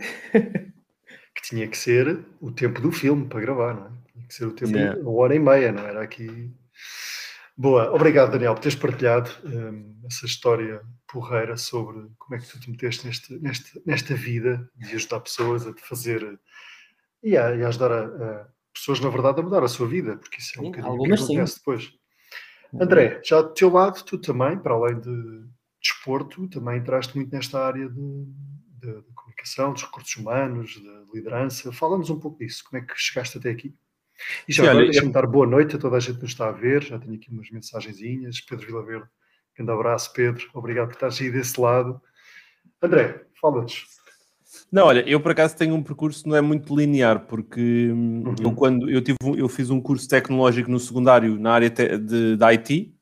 Que 1.35 1.43
tinha 1.43 1.67
que 1.67 1.77
ser 1.77 2.25
o 2.41 2.53
tempo 2.53 2.81
do 2.81 2.93
filme 2.93 3.27
para 3.27 3.41
gravar, 3.41 3.75
não 3.75 3.87
é? 3.87 3.91
Tinha 4.13 4.27
que 4.27 4.35
ser 4.35 4.47
o 4.47 4.53
tempo, 4.53 4.77
yeah. 4.77 5.01
uma 5.01 5.13
hora 5.13 5.35
e 5.35 5.39
meia, 5.39 5.73
não 5.73 5.83
era 5.83 6.03
aqui... 6.03 6.53
Boa, 7.57 7.93
obrigado 7.93 8.33
Daniel 8.33 8.55
por 8.55 8.63
teres 8.63 8.79
partilhado 8.79 9.31
um, 9.45 9.95
essa 10.07 10.25
história 10.25 10.81
porreira 11.07 11.57
sobre 11.57 12.09
como 12.19 12.35
é 12.35 12.39
que 12.39 12.49
tu 12.49 12.59
te 12.59 12.71
meteste 12.71 13.07
neste, 13.07 13.39
neste, 13.41 13.83
nesta 13.85 14.15
vida 14.15 14.69
de 14.75 14.95
ajudar 14.95 15.21
pessoas 15.21 15.67
a 15.67 15.75
fazer 15.75 16.39
e 17.23 17.37
a, 17.37 17.55
e 17.55 17.63
a 17.63 17.69
ajudar 17.69 17.93
a, 17.93 18.05
a, 18.05 18.47
pessoas, 18.73 19.01
na 19.01 19.11
verdade, 19.11 19.41
a 19.41 19.43
mudar 19.43 19.63
a 19.63 19.69
sua 19.69 19.87
vida, 19.87 20.17
porque 20.17 20.41
isso 20.41 20.59
é 20.59 20.61
um 20.61 20.65
sim, 20.65 20.71
bocadinho 20.71 20.95
o 20.95 21.05
que 21.05 21.13
acontece 21.13 21.53
sim. 21.53 21.59
depois. 21.59 21.93
André, 22.81 23.21
já 23.25 23.43
do 23.43 23.53
teu 23.53 23.71
lado, 23.71 24.03
tu 24.05 24.19
também, 24.19 24.59
para 24.59 24.75
além 24.75 24.99
de 24.99 25.45
desporto, 25.81 26.49
também 26.49 26.79
entraste 26.79 27.15
muito 27.15 27.33
nesta 27.33 27.67
área 27.67 27.89
de, 27.89 28.25
de, 28.79 29.03
de 29.03 29.13
comunicação, 29.15 29.73
dos 29.73 29.83
recursos 29.83 30.17
humanos, 30.17 30.71
de 30.71 31.05
liderança. 31.15 31.73
Fala-nos 31.73 32.09
um 32.09 32.19
pouco 32.19 32.39
disso, 32.39 32.65
como 32.69 32.83
é 32.83 32.87
que 32.87 32.95
chegaste 32.97 33.39
até 33.39 33.51
aqui? 33.51 33.75
E 34.49 34.53
já 34.53 34.71
agora, 34.71 34.85
deixa-me 34.85 35.13
dar 35.13 35.27
boa 35.27 35.47
noite 35.47 35.77
a 35.77 35.79
toda 35.79 35.97
a 35.97 36.01
gente 36.01 36.17
que 36.17 36.23
nos 36.23 36.33
está 36.33 36.49
a 36.49 36.53
ver, 36.53 36.83
já 36.83 36.99
tenho 36.99 37.15
aqui 37.15 37.31
umas 37.31 37.51
mensagenzinhas, 37.51 38.41
Pedro 38.41 38.67
Vila 38.67 38.85
Verde 38.85 39.09
Grande 39.57 39.71
abraço, 39.71 40.13
Pedro. 40.13 40.49
Obrigado 40.55 40.89
por 40.89 40.95
estares 40.95 41.21
aí 41.21 41.31
desse 41.31 41.61
lado. 41.61 42.01
André, 42.81 43.27
fala-nos. 43.41 43.87
Não, 44.71 44.87
olha, 44.87 45.01
eu 45.09 45.21
por 45.21 45.33
acaso 45.33 45.57
tenho 45.57 45.75
um 45.75 45.83
percurso 45.83 46.29
não 46.29 46.37
é 46.37 46.41
muito 46.41 46.75
linear, 46.75 47.27
porque 47.27 47.91
hum, 47.93 48.25
uhum. 48.27 48.35
eu 48.41 48.53
quando 48.53 48.91
eu 48.91 49.03
tive 49.03 49.19
eu 49.37 49.49
fiz 49.49 49.71
um 49.71 49.81
curso 49.81 50.09
tecnológico 50.09 50.71
no 50.71 50.81
secundário 50.81 51.39
na 51.39 51.53
área 51.53 51.71
de, 51.71 52.37
de 52.37 52.45
IT 52.45 52.95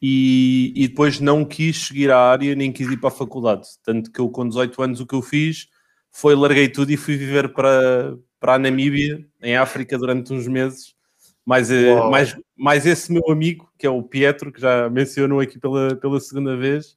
e, 0.00 0.72
e, 0.76 0.88
depois 0.88 1.20
não 1.20 1.44
quis 1.44 1.86
seguir 1.86 2.10
a 2.10 2.18
área 2.18 2.54
nem 2.54 2.72
quis 2.72 2.88
ir 2.90 2.98
para 2.98 3.08
a 3.08 3.12
faculdade. 3.12 3.66
Tanto 3.82 4.10
que 4.10 4.20
eu 4.20 4.28
com 4.28 4.48
18 4.48 4.82
anos 4.82 5.00
o 5.00 5.06
que 5.06 5.14
eu 5.14 5.22
fiz 5.22 5.68
foi 6.10 6.34
larguei 6.34 6.68
tudo 6.68 6.90
e 6.92 6.96
fui 6.96 7.16
viver 7.16 7.52
para, 7.52 8.16
para 8.38 8.54
a 8.54 8.58
Namíbia, 8.58 9.26
em 9.42 9.56
África, 9.56 9.98
durante 9.98 10.32
uns 10.32 10.46
meses 10.46 10.94
mais, 11.44 11.70
eh, 11.70 11.94
mais, 12.08 12.36
mais 12.56 12.86
esse 12.86 13.12
meu 13.12 13.30
amigo, 13.30 13.70
que 13.78 13.86
é 13.86 13.90
o 13.90 14.02
Pietro, 14.02 14.52
que 14.52 14.60
já 14.60 14.88
mencionou 14.88 15.40
aqui 15.40 15.58
pela, 15.58 15.94
pela 15.96 16.20
segunda 16.20 16.56
vez, 16.56 16.96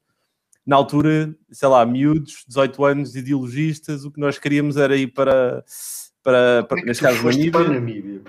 na 0.68 0.76
altura, 0.76 1.34
sei 1.50 1.70
lá, 1.70 1.86
miúdos, 1.86 2.44
18 2.46 2.84
anos, 2.84 3.16
ideologistas, 3.16 4.04
o 4.04 4.12
que 4.12 4.20
nós 4.20 4.38
queríamos 4.38 4.76
era 4.76 4.98
ir 4.98 5.08
para, 5.08 5.64
para, 6.22 6.64
para 6.64 6.82
é 6.82 6.84
neste 6.84 7.04
caso, 7.04 7.24
Namíbia. 7.24 7.64
Namíbia. 7.64 8.22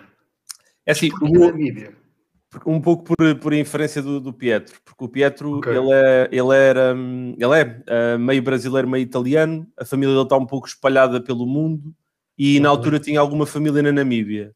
É 0.87 0.93
assim, 0.93 1.11
o, 1.21 2.71
um 2.71 2.81
pouco 2.81 3.03
por, 3.03 3.35
por 3.41 3.53
inferência 3.53 4.01
do, 4.01 4.21
do 4.21 4.33
Pietro, 4.33 4.81
porque 4.85 5.05
o 5.05 5.09
Pietro, 5.09 5.59
okay. 5.59 5.77
ele, 5.77 5.91
é, 5.93 6.29
ele, 6.31 6.55
era, 6.55 6.97
ele 7.37 7.55
é 7.55 8.15
uh, 8.15 8.19
meio 8.21 8.41
brasileiro, 8.41 8.89
meio 8.89 9.03
italiano, 9.03 9.67
a 9.77 9.85
família 9.85 10.15
dele 10.15 10.23
está 10.23 10.37
um 10.37 10.47
pouco 10.47 10.69
espalhada 10.69 11.21
pelo 11.21 11.45
mundo, 11.45 11.93
e 12.39 12.57
uhum. 12.57 12.63
na 12.63 12.69
altura 12.69 13.01
tinha 13.01 13.19
alguma 13.19 13.47
família 13.47 13.83
na 13.83 13.91
Namíbia. 13.91 14.55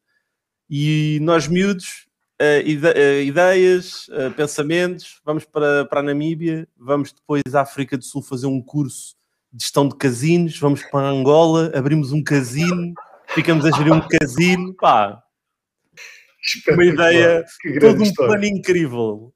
E 0.69 1.19
nós, 1.21 1.49
miúdos, 1.49 2.07
ide 2.65 2.87
uh, 2.87 3.21
ideias, 3.21 4.07
uh, 4.09 4.31
pensamentos, 4.35 5.21
vamos 5.25 5.45
para, 5.45 5.85
para 5.85 5.99
a 5.99 6.03
Namíbia, 6.03 6.67
vamos 6.77 7.11
depois 7.13 7.43
à 7.53 7.61
África 7.61 7.97
do 7.97 8.03
Sul 8.03 8.21
fazer 8.21 8.47
um 8.47 8.61
curso 8.61 9.15
de 9.51 9.63
gestão 9.63 9.87
de 9.87 9.95
casinos, 9.95 10.57
vamos 10.59 10.83
para 10.83 11.07
Angola, 11.07 11.71
abrimos 11.75 12.11
um 12.11 12.23
casino, 12.23 12.93
ficamos 13.29 13.65
a 13.65 13.71
gerir 13.71 13.93
um 13.93 14.01
casino, 14.07 14.73
pá. 14.73 15.21
Uma 16.69 16.85
ideia, 16.85 17.45
todo 17.79 17.99
um 17.99 18.03
história. 18.03 18.31
plano 18.31 18.45
incrível. 18.45 19.33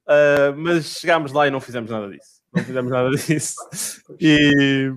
mas 0.58 1.00
chegámos 1.00 1.32
lá 1.32 1.48
e 1.48 1.52
não 1.52 1.62
fizemos 1.62 1.90
nada 1.90 2.10
disso. 2.10 2.42
Não 2.54 2.64
fizemos 2.64 2.92
nada 2.92 3.10
disso. 3.16 3.56
E, 4.20 4.92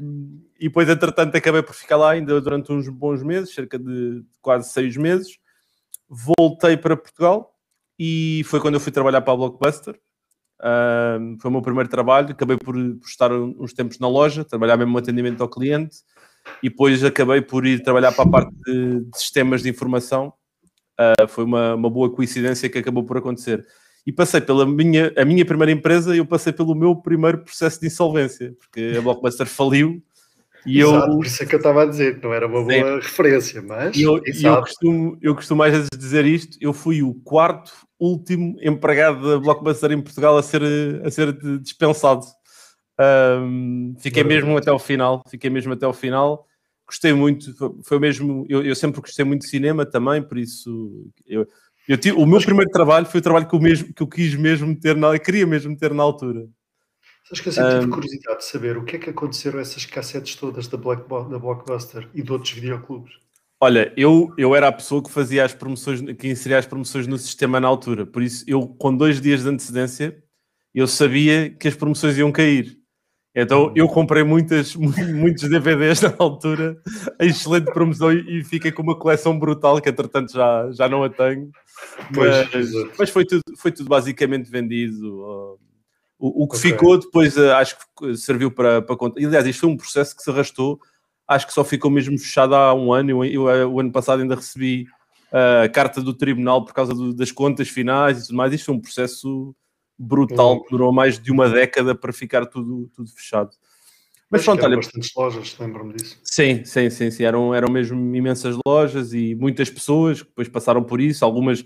e 0.58 0.64
depois, 0.64 0.88
entretanto, 0.88 1.36
acabei 1.36 1.62
por 1.62 1.74
ficar 1.74 1.96
lá 1.96 2.10
ainda 2.10 2.40
durante 2.40 2.72
uns 2.72 2.88
bons 2.88 3.22
meses, 3.22 3.54
cerca 3.54 3.78
de 3.78 4.24
quase 4.40 4.72
seis 4.72 4.96
meses 4.96 5.38
voltei 6.10 6.76
para 6.76 6.96
Portugal 6.96 7.54
e 8.02 8.40
foi 8.46 8.60
quando 8.60 8.76
eu 8.76 8.80
fui 8.80 8.90
trabalhar 8.90 9.20
para 9.20 9.34
a 9.34 9.36
Blockbuster. 9.36 9.94
Uh, 10.58 11.36
foi 11.38 11.50
o 11.50 11.52
meu 11.52 11.60
primeiro 11.60 11.86
trabalho. 11.86 12.30
Acabei 12.30 12.56
por, 12.56 12.74
por, 12.74 13.06
estar 13.06 13.30
uns 13.30 13.74
tempos 13.74 13.98
na 13.98 14.08
loja, 14.08 14.42
trabalhar 14.42 14.78
mesmo 14.78 14.96
atendimento 14.96 15.42
ao 15.42 15.50
cliente 15.50 15.98
e 16.62 16.70
depois 16.70 17.04
acabei 17.04 17.42
por 17.42 17.66
ir 17.66 17.82
trabalhar 17.82 18.12
para 18.12 18.24
a 18.24 18.30
parte 18.30 18.54
de, 18.64 19.00
de 19.00 19.18
sistemas 19.18 19.62
de 19.62 19.68
informação. 19.68 20.32
Uh, 20.98 21.28
foi 21.28 21.44
uma, 21.44 21.74
uma 21.74 21.90
boa 21.90 22.10
coincidência 22.10 22.70
que 22.70 22.78
acabou 22.78 23.04
por 23.04 23.18
acontecer. 23.18 23.66
E 24.06 24.10
passei 24.10 24.40
pela 24.40 24.64
minha, 24.64 25.12
a 25.14 25.24
minha 25.26 25.44
primeira 25.44 25.70
empresa 25.70 26.14
e 26.14 26.18
eu 26.20 26.26
passei 26.26 26.54
pelo 26.54 26.74
meu 26.74 26.96
primeiro 26.96 27.44
processo 27.44 27.78
de 27.78 27.88
insolvência, 27.88 28.54
porque 28.58 28.94
a 28.96 29.02
Blockbuster 29.02 29.44
faliu 29.46 30.02
e 30.64 30.80
Exato, 30.80 31.10
eu... 31.10 31.16
por 31.16 31.26
isso 31.26 31.42
é 31.42 31.46
que 31.46 31.54
eu 31.54 31.58
estava 31.58 31.82
a 31.82 31.86
dizer, 31.86 32.18
que 32.18 32.24
não 32.24 32.32
era 32.32 32.46
uma 32.46 32.62
boa 32.62 32.72
Sim. 32.72 32.94
referência, 32.96 33.62
mas. 33.62 33.94
E 33.96 34.02
eu, 34.02 34.22
eu, 34.24 34.60
costumo, 34.60 35.18
eu 35.20 35.34
costumo 35.34 35.62
às 35.62 35.72
vezes 35.72 35.88
dizer 35.94 36.24
isto: 36.24 36.56
eu 36.60 36.72
fui 36.72 37.02
o 37.02 37.14
quarto 37.14 37.72
último 38.00 38.56
empregado 38.60 39.28
da 39.28 39.38
Blockbuster 39.38 39.92
em 39.92 40.00
Portugal 40.00 40.36
a 40.38 40.42
ser, 40.42 40.62
a 41.04 41.10
ser 41.10 41.32
dispensado. 41.60 42.24
Um, 42.98 43.94
fiquei 43.98 44.24
mesmo 44.24 44.56
até 44.56 44.72
o 44.72 44.78
final, 44.78 45.22
fiquei 45.28 45.50
mesmo 45.50 45.72
até 45.72 45.86
o 45.86 45.92
final. 45.92 46.46
Gostei 46.86 47.12
muito, 47.12 47.54
foi 47.84 47.98
mesmo. 47.98 48.44
Eu, 48.48 48.64
eu 48.64 48.74
sempre 48.74 49.00
gostei 49.00 49.24
muito 49.24 49.42
de 49.42 49.48
cinema 49.48 49.86
também, 49.86 50.22
por 50.22 50.38
isso. 50.38 51.08
Eu, 51.26 51.46
eu 51.86 51.96
tive, 51.96 52.16
o 52.16 52.26
meu 52.26 52.40
primeiro 52.40 52.70
trabalho 52.70 53.06
foi 53.06 53.20
o 53.20 53.22
trabalho 53.22 53.48
que 53.48 53.54
eu, 53.54 53.60
mesmo, 53.60 53.94
que 53.94 54.02
eu 54.02 54.08
quis 54.08 54.34
mesmo 54.34 54.78
ter, 54.78 54.96
na, 54.96 55.18
queria 55.18 55.46
mesmo 55.46 55.76
ter 55.76 55.94
na 55.94 56.02
altura. 56.02 56.48
Acho 57.32 57.42
que 57.42 57.48
eu 57.48 57.52
sempre 57.52 57.74
tive 57.74 57.86
um, 57.86 57.90
curiosidade 57.90 58.38
de 58.38 58.44
saber 58.44 58.76
o 58.76 58.84
que 58.84 58.96
é 58.96 58.98
que 58.98 59.10
aconteceram 59.10 59.60
essas 59.60 59.86
cassetes 59.86 60.34
todas 60.34 60.66
da, 60.66 60.76
Black, 60.76 61.08
da 61.08 61.38
Blockbuster 61.38 62.08
e 62.12 62.22
de 62.22 62.32
outros 62.32 62.52
videoclubes. 62.52 63.12
Olha, 63.62 63.92
eu, 63.94 64.32
eu 64.38 64.56
era 64.56 64.68
a 64.68 64.72
pessoa 64.72 65.02
que 65.02 65.10
fazia 65.10 65.44
as 65.44 65.52
promoções, 65.52 66.00
que 66.16 66.28
inseria 66.28 66.58
as 66.58 66.66
promoções 66.66 67.06
no 67.06 67.18
sistema 67.18 67.60
na 67.60 67.68
altura, 67.68 68.06
por 68.06 68.22
isso 68.22 68.42
eu, 68.46 68.66
com 68.66 68.96
dois 68.96 69.20
dias 69.20 69.42
de 69.42 69.50
antecedência, 69.50 70.16
eu 70.74 70.86
sabia 70.86 71.50
que 71.50 71.68
as 71.68 71.74
promoções 71.74 72.16
iam 72.16 72.32
cair. 72.32 72.80
Então 73.34 73.72
eu 73.76 73.86
comprei 73.86 74.24
muitas, 74.24 74.74
muitos 74.74 75.48
DVDs 75.48 76.00
na 76.00 76.14
altura, 76.18 76.80
a 77.18 77.24
excelente 77.24 77.70
promoção 77.72 78.10
e 78.10 78.42
fiquei 78.44 78.72
com 78.72 78.82
uma 78.82 78.98
coleção 78.98 79.38
brutal 79.38 79.80
que 79.80 79.88
entretanto 79.88 80.32
já, 80.32 80.70
já 80.72 80.88
não 80.88 81.04
a 81.04 81.10
tenho. 81.10 81.50
Mas, 82.16 82.48
mas 82.98 83.10
foi, 83.10 83.24
tudo, 83.24 83.42
foi 83.58 83.70
tudo 83.70 83.88
basicamente 83.88 84.50
vendido. 84.50 85.58
O, 86.18 86.44
o 86.44 86.48
que 86.48 86.56
okay. 86.56 86.72
ficou 86.72 86.98
depois, 86.98 87.36
uh, 87.36 87.52
acho 87.52 87.76
que 87.98 88.16
serviu 88.16 88.50
para, 88.50 88.82
para 88.82 88.96
conta. 88.96 89.18
Aliás, 89.18 89.46
isto 89.46 89.60
foi 89.60 89.70
um 89.70 89.76
processo 89.76 90.14
que 90.14 90.22
se 90.22 90.30
arrastou, 90.30 90.78
acho 91.30 91.46
que 91.46 91.52
só 91.52 91.62
ficou 91.62 91.90
mesmo 91.92 92.18
fechado 92.18 92.56
há 92.56 92.74
um 92.74 92.92
ano. 92.92 93.10
Eu, 93.10 93.24
eu, 93.24 93.48
eu 93.48 93.72
o 93.72 93.78
ano 93.78 93.92
passado 93.92 94.20
ainda 94.20 94.34
recebi 94.34 94.88
uh, 95.32 95.64
a 95.64 95.68
carta 95.68 96.02
do 96.02 96.12
tribunal 96.12 96.64
por 96.64 96.74
causa 96.74 96.92
do, 96.92 97.14
das 97.14 97.30
contas 97.30 97.68
finais 97.68 98.18
e 98.18 98.26
tudo 98.26 98.36
mais. 98.36 98.52
Isto 98.52 98.66
foi 98.66 98.74
um 98.74 98.80
processo 98.80 99.54
brutal, 99.96 100.56
uhum. 100.56 100.64
durou 100.68 100.92
mais 100.92 101.20
de 101.20 101.30
uma 101.30 101.48
década 101.48 101.94
para 101.94 102.12
ficar 102.12 102.46
tudo, 102.46 102.90
tudo 102.96 103.08
fechado. 103.12 103.50
Mas, 104.28 104.44
pronto, 104.44 104.64
olha. 104.64 104.76
bastantes 104.76 105.10
lojas, 105.16 105.56
lembro-me 105.58 105.94
disso. 105.94 106.18
Sim, 106.24 106.64
sim, 106.64 106.90
sim, 106.90 107.10
sim. 107.10 107.24
Eram, 107.24 107.54
eram 107.54 107.72
mesmo 107.72 108.14
imensas 108.14 108.56
lojas 108.66 109.12
e 109.12 109.34
muitas 109.36 109.70
pessoas 109.70 110.22
que 110.22 110.28
depois 110.28 110.48
passaram 110.48 110.82
por 110.82 111.00
isso, 111.00 111.24
algumas. 111.24 111.64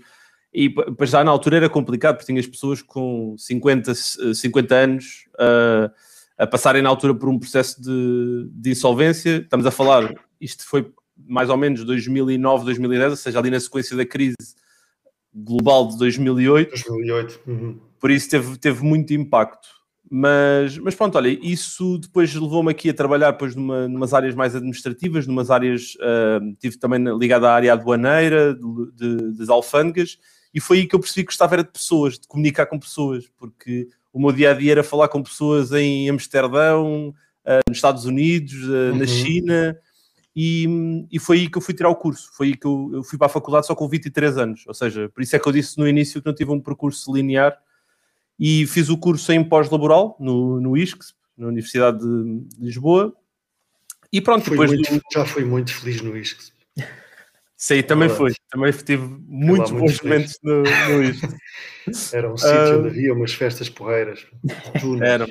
E 0.53 0.73
já 1.03 1.23
na 1.23 1.31
altura 1.31 1.57
era 1.57 1.69
complicado, 1.69 2.15
porque 2.15 2.31
tinhas 2.31 2.47
pessoas 2.47 2.81
com 2.81 3.35
50, 3.37 3.93
50 4.33 4.75
anos 4.75 5.25
uh, 5.35 5.91
a 6.37 6.45
passarem 6.45 6.81
na 6.81 6.89
altura 6.89 7.13
por 7.13 7.29
um 7.29 7.39
processo 7.39 7.81
de, 7.81 8.49
de 8.51 8.71
insolvência. 8.71 9.37
Estamos 9.37 9.65
a 9.65 9.71
falar, 9.71 10.13
isto 10.39 10.65
foi 10.67 10.91
mais 11.17 11.49
ou 11.49 11.57
menos 11.57 11.83
2009, 11.83 12.65
2010, 12.65 13.11
ou 13.11 13.17
seja, 13.17 13.39
ali 13.39 13.49
na 13.49 13.59
sequência 13.59 13.95
da 13.95 14.05
crise 14.05 14.35
global 15.33 15.87
de 15.87 15.97
2008. 15.97 16.69
2008. 16.69 17.41
Uhum. 17.47 17.79
Por 17.99 18.11
isso 18.11 18.29
teve, 18.29 18.57
teve 18.57 18.83
muito 18.83 19.13
impacto. 19.13 19.67
Mas, 20.09 20.77
mas 20.77 20.93
pronto, 20.93 21.17
olha, 21.17 21.29
isso 21.41 21.97
depois 21.97 22.33
levou-me 22.33 22.71
aqui 22.71 22.89
a 22.89 22.93
trabalhar 22.93 23.31
depois 23.31 23.55
numa, 23.55 23.87
numas 23.87 24.13
áreas 24.13 24.35
mais 24.35 24.55
administrativas, 24.55 25.25
numas 25.25 25.49
áreas, 25.49 25.95
uh, 25.95 26.55
tive 26.59 26.77
também 26.77 27.03
ligado 27.17 27.45
à 27.45 27.53
área 27.53 27.73
aduaneira, 27.73 28.53
de, 28.53 28.91
de, 28.93 29.37
das 29.37 29.49
alfândegas, 29.49 30.19
e 30.53 30.61
foi 30.61 30.77
aí 30.77 30.87
que 30.87 30.95
eu 30.95 30.99
percebi 30.99 31.23
que 31.23 31.31
gostava 31.31 31.55
era 31.55 31.63
de 31.63 31.71
pessoas, 31.71 32.19
de 32.19 32.27
comunicar 32.27 32.67
com 32.67 32.79
pessoas, 32.79 33.25
porque 33.35 33.87
o 34.15 34.19
meu 34.21 34.31
dia 34.31 34.51
a 34.51 34.53
dia 34.53 34.71
era 34.71 34.83
falar 34.83 35.09
com 35.09 35.21
pessoas 35.21 35.73
em 35.73 36.09
Amsterdão, 36.09 37.09
uh, 37.09 37.59
nos 37.67 37.77
Estados 37.77 38.05
Unidos, 38.05 38.53
uh, 38.63 38.91
uhum. 38.93 38.95
na 38.95 39.05
China, 39.05 39.77
e, 40.33 41.05
e, 41.11 41.19
foi 41.19 41.39
aí 41.39 41.49
que 41.49 41.57
eu 41.57 41.61
fui 41.61 41.73
tirar 41.73 41.89
o 41.89 41.95
curso. 41.97 42.29
Foi 42.33 42.47
aí 42.47 42.55
que 42.55 42.65
eu, 42.65 42.91
eu, 42.93 43.03
fui 43.03 43.17
para 43.17 43.27
a 43.27 43.29
faculdade 43.29 43.67
só 43.67 43.75
com 43.75 43.89
23 43.89 44.37
anos. 44.37 44.63
Ou 44.67 44.73
seja, 44.73 45.09
por 45.09 45.21
isso 45.21 45.35
é 45.35 45.39
que 45.39 45.45
eu 45.45 45.51
disse 45.51 45.77
no 45.77 45.85
início 45.85 46.21
que 46.21 46.27
não 46.27 46.33
tive 46.33 46.49
um 46.51 46.61
percurso 46.61 47.13
linear 47.13 47.57
e 48.39 48.65
fiz 48.67 48.87
o 48.87 48.97
curso 48.97 49.33
em 49.33 49.43
pós-laboral 49.43 50.15
no, 50.17 50.61
no 50.61 50.77
ISCS, 50.77 51.13
na 51.37 51.47
Universidade 51.47 51.99
de 51.99 52.47
Lisboa. 52.57 53.13
E 54.13 54.21
pronto, 54.21 54.45
fui 54.45 54.51
depois 54.51 54.71
muito, 54.71 54.93
do... 54.93 55.01
Já 55.11 55.25
fui 55.25 55.43
muito 55.43 55.73
feliz 55.73 56.01
no 56.01 56.15
ISCS. 56.15 56.53
Sim, 57.57 57.81
também 57.83 58.09
foi. 58.09 58.33
Também 58.49 58.71
tive 58.71 59.07
muitos 59.27 59.71
bons 59.71 60.01
momentos 60.01 60.39
no, 60.43 60.63
no 60.63 61.03
ISCS. 61.03 61.35
Era 62.13 62.31
um 62.31 62.37
sítio 62.37 62.79
onde 62.79 62.87
havia 62.89 63.13
umas 63.13 63.33
festas 63.33 63.69
porreiras. 63.69 64.25
Era. 65.01 65.25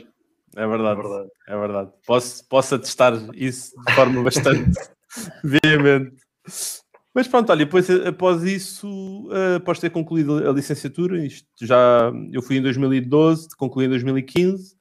É 0.57 0.67
verdade, 0.67 1.01
é 1.01 1.03
verdade. 1.03 1.31
É 1.49 1.59
verdade. 1.59 1.91
Posso, 2.07 2.49
posso 2.49 2.75
atestar 2.77 3.13
isso 3.35 3.73
de 3.87 3.95
forma 3.95 4.23
bastante 4.23 4.71
veemente. 5.43 6.17
Mas 7.13 7.29
pronto, 7.29 7.51
olha, 7.51 7.65
depois 7.65 7.89
após 7.91 8.43
isso, 8.43 9.29
eh, 9.33 9.57
após 9.57 9.79
ter 9.79 9.91
concluído 9.91 10.49
a 10.49 10.53
licenciatura, 10.53 11.25
isto 11.25 11.47
já 11.63 12.13
eu 12.33 12.43
fui 12.43 12.57
em 12.57 12.63
2012, 12.63 13.49
concluí 13.57 13.87
em 13.87 13.89
2015, 13.89 14.75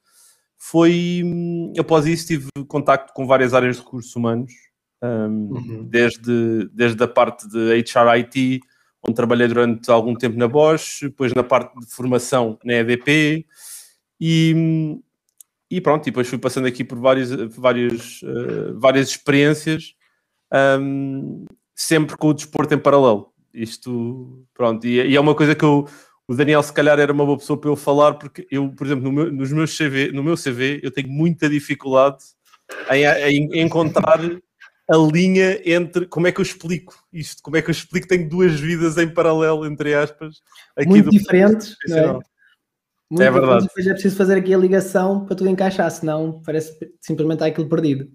foi 0.58 1.22
após 1.78 2.06
isso 2.06 2.26
tive 2.26 2.48
contacto 2.66 3.12
com 3.12 3.26
várias 3.26 3.54
áreas 3.54 3.76
de 3.76 3.82
recursos 3.82 4.14
humanos, 4.16 4.52
um, 5.04 5.48
uhum. 5.52 5.84
desde, 5.84 6.68
desde 6.72 7.02
a 7.02 7.08
parte 7.08 7.48
de 7.48 7.82
HRIT, 7.82 8.60
onde 9.02 9.14
trabalhei 9.14 9.46
durante 9.48 9.90
algum 9.90 10.14
tempo 10.14 10.38
na 10.38 10.48
Bosch, 10.48 11.02
depois 11.02 11.34
na 11.34 11.42
parte 11.42 11.78
de 11.78 11.86
formação 11.86 12.58
na 12.64 12.74
EDP, 12.74 13.46
e, 14.20 14.96
e 15.70 15.80
pronto, 15.80 16.06
e 16.06 16.10
depois 16.10 16.28
fui 16.28 16.38
passando 16.38 16.66
aqui 16.66 16.82
por 16.82 16.98
várias, 16.98 17.30
várias, 17.30 18.22
uh, 18.22 18.78
várias 18.78 19.08
experiências. 19.08 19.94
Um, 20.80 21.44
sempre 21.74 22.16
com 22.16 22.28
o 22.28 22.34
desporto 22.34 22.72
em 22.74 22.78
paralelo. 22.78 23.32
Isto, 23.52 24.46
pronto, 24.54 24.86
e, 24.86 25.00
e, 25.00 25.16
é 25.16 25.20
uma 25.20 25.34
coisa 25.34 25.54
que 25.54 25.64
eu, 25.64 25.86
o 26.26 26.34
Daniel 26.34 26.62
se 26.62 26.72
calhar 26.72 26.98
era 26.98 27.12
uma 27.12 27.24
boa 27.24 27.38
pessoa 27.38 27.60
para 27.60 27.70
eu 27.70 27.76
falar, 27.76 28.14
porque 28.14 28.46
eu, 28.50 28.68
por 28.70 28.86
exemplo, 28.86 29.04
no 29.04 29.12
meu, 29.12 29.32
nos 29.32 29.52
meus 29.52 29.76
CV, 29.76 30.10
no 30.12 30.22
meu 30.22 30.36
CV, 30.36 30.80
eu 30.82 30.90
tenho 30.90 31.08
muita 31.08 31.48
dificuldade 31.48 32.24
em, 32.90 33.04
em, 33.04 33.62
encontrar 33.62 34.18
a 34.88 34.96
linha 34.96 35.60
entre 35.64 36.06
como 36.06 36.26
é 36.26 36.32
que 36.32 36.40
eu 36.40 36.42
explico 36.42 36.94
isto, 37.12 37.42
como 37.42 37.56
é 37.56 37.62
que 37.62 37.70
eu 37.70 37.72
explico 37.72 38.06
que 38.06 38.16
tenho 38.16 38.28
duas 38.28 38.58
vidas 38.58 38.98
em 38.98 39.08
paralelo, 39.08 39.66
entre 39.66 39.94
aspas, 39.94 40.42
aqui 40.76 40.88
muito 40.88 41.10
diferentes, 41.10 41.76
não 41.88 41.98
é? 41.98 42.20
Muito 43.10 43.22
é 43.22 43.30
verdade. 43.30 43.66
Depois 43.66 43.86
é 43.86 43.92
preciso 43.92 44.16
fazer 44.16 44.36
aqui 44.36 44.52
a 44.52 44.58
ligação 44.58 45.24
para 45.24 45.36
tudo 45.36 45.48
encaixar, 45.48 45.90
senão 45.90 46.42
parece 46.44 46.76
simplesmente 47.00 47.44
aquilo 47.44 47.68
perdido. 47.68 48.10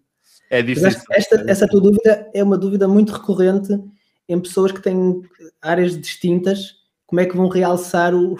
É 0.49 0.61
difícil. 0.61 0.99
Esta, 1.11 1.35
é 1.35 1.51
essa 1.51 1.67
tua 1.67 1.79
dúvida 1.79 2.29
é 2.33 2.43
uma 2.43 2.57
dúvida 2.57 2.87
muito 2.87 3.13
recorrente 3.13 3.79
em 4.27 4.39
pessoas 4.39 4.71
que 4.71 4.81
têm 4.81 5.21
áreas 5.61 5.99
distintas. 5.99 6.75
Como 7.05 7.19
é 7.19 7.25
que 7.25 7.37
vão 7.37 7.47
realçar 7.47 8.13
o, 8.13 8.35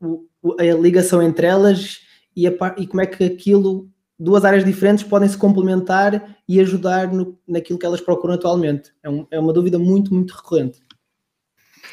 o, 0.00 0.26
a 0.58 0.64
ligação 0.80 1.22
entre 1.22 1.46
elas 1.46 2.00
e, 2.34 2.46
a, 2.46 2.52
e, 2.76 2.86
como 2.86 3.00
é 3.00 3.06
que 3.06 3.24
aquilo, 3.24 3.88
duas 4.18 4.44
áreas 4.44 4.64
diferentes, 4.64 5.04
podem 5.04 5.28
se 5.28 5.38
complementar 5.38 6.36
e 6.48 6.60
ajudar 6.60 7.12
no, 7.12 7.38
naquilo 7.46 7.78
que 7.78 7.86
elas 7.86 8.00
procuram 8.00 8.34
atualmente? 8.34 8.92
É, 9.02 9.08
um, 9.08 9.26
é 9.30 9.38
uma 9.38 9.52
dúvida 9.52 9.78
muito, 9.78 10.12
muito 10.12 10.34
recorrente. 10.34 10.80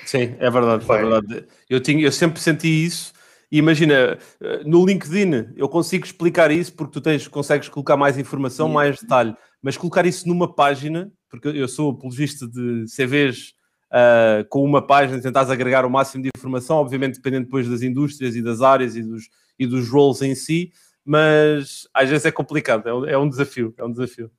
Sim, 0.06 0.36
é 0.40 0.50
verdade, 0.50 0.84
é 0.84 0.98
verdade. 0.98 1.46
Eu, 1.70 1.80
tinha, 1.80 2.04
eu 2.04 2.12
sempre 2.12 2.42
senti 2.42 2.68
isso 2.68 3.14
e 3.52 3.58
imagina, 3.58 4.18
eh, 4.42 4.64
no 4.66 4.86
LinkedIn 4.86 5.54
eu 5.56 5.70
consigo 5.70 6.06
explicar 6.06 6.52
isso 6.52 6.74
porque 6.74 6.94
tu 6.94 7.02
tens, 7.02 7.28
consegues 7.28 7.70
colocar 7.70 7.96
mais 7.96 8.18
informação, 8.18 8.68
mais 8.68 9.00
detalhe, 9.00 9.36
mas 9.62 9.78
colocar 9.78 10.06
isso 10.06 10.28
numa 10.28 10.54
página, 10.54 11.12
porque 11.30 11.48
eu 11.48 11.68
sou 11.68 11.92
apologista 11.92 12.48
de 12.48 12.86
CVs 12.86 13.50
uh, 13.92 14.42
eh, 14.42 14.46
com 14.50 14.64
uma 14.64 14.86
página, 14.86 15.22
tentares 15.22 15.50
agregar 15.50 15.86
o 15.86 15.90
máximo 15.90 16.24
de 16.24 16.30
informação, 16.36 16.78
obviamente 16.78 17.16
dependendo 17.16 17.46
depois 17.46 17.68
das 17.68 17.82
indústrias 17.82 18.36
e 18.36 18.42
das 18.42 18.62
áreas 18.62 18.96
e 18.96 19.04
dos, 19.04 19.30
e 19.58 19.66
dos 19.66 19.90
roles 19.90 20.22
em 20.22 20.36
si, 20.36 20.72
mas 21.06 21.88
às 21.94 22.10
vezes 22.10 22.26
é 22.26 22.32
complicado, 22.32 22.90
é 22.90 22.94
um, 22.94 23.06
é 23.06 23.18
um 23.18 23.30
desafio, 23.30 23.74
é 23.78 23.86
um 23.86 23.92
desafio. 23.92 24.32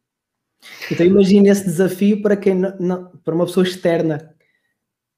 Então 0.91 1.07
imagine 1.07 1.49
esse 1.49 1.65
desafio 1.65 2.21
para 2.21 2.37
quem 2.37 2.55
não, 2.55 2.77
não, 2.81 3.13
para 3.25 3.35
uma 3.35 3.47
pessoa 3.47 3.65
externa, 3.65 4.35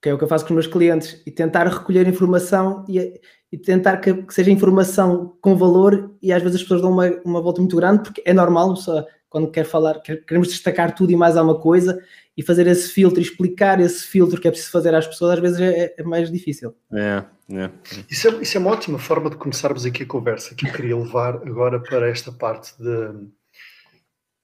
que 0.03 0.09
é 0.11 0.15
o 0.15 0.19
que 0.19 0.25
eu 0.25 0.29
faço 0.29 0.45
com 0.45 0.51
os 0.51 0.57
meus 0.57 0.67
clientes, 0.67 1.23
e 1.27 1.31
tentar 1.31 1.67
recolher 1.67 2.07
informação 2.07 2.85
e, 2.89 3.21
e 3.51 3.57
tentar 3.57 3.97
que, 3.97 4.13
que, 4.13 4.35
seja 4.35 4.51
informação 4.51 5.37
com 5.41 5.57
valor 5.57 6.15
e 6.21 6.33
às 6.33 6.43
vezes 6.43 6.57
as 6.57 6.63
pessoas 6.63 6.83
dão 6.83 6.93
uma, 6.93 7.09
uma 7.25 7.41
volta 7.41 7.61
muito 7.61 7.77
grande 7.77 8.03
porque 8.03 8.23
é 8.25 8.35
normal, 8.35 8.77
só 8.77 9.07
quando 9.29 9.51
quer 9.51 9.65
falar, 9.65 10.01
quer, 10.01 10.25
queremos 10.25 10.49
destacar 10.49 10.95
tudo 10.95 11.13
e 11.13 11.17
mais 11.17 11.37
alguma 11.37 11.59
coisa 11.61 12.03
e 12.37 12.43
fazer 12.43 12.67
esse 12.67 12.89
filtro, 12.91 13.21
explicar 13.21 13.81
esse 13.81 14.07
filtro 14.07 14.41
que 14.41 14.47
é 14.47 14.51
preciso 14.51 14.71
fazer 14.71 14.95
às 14.95 15.07
pessoas, 15.07 15.33
às 15.35 15.41
vezes 15.41 15.61
é, 15.61 15.95
é 15.99 16.03
mais 16.03 16.31
difícil. 16.31 16.75
É, 16.93 17.25
é. 17.53 17.71
Isso, 18.09 18.29
é, 18.29 18.43
isso 18.43 18.57
é 18.57 18.61
uma 18.61 18.71
ótima 18.71 18.99
forma 18.99 19.29
de 19.29 19.37
começarmos 19.37 19.85
aqui 19.85 20.03
a 20.03 20.07
conversa 20.07 20.55
que 20.55 20.67
eu 20.67 20.73
queria 20.73 20.97
levar 20.97 21.37
agora 21.37 21.81
para 21.81 22.09
esta 22.09 22.31
parte 22.31 22.73
de, 22.79 23.29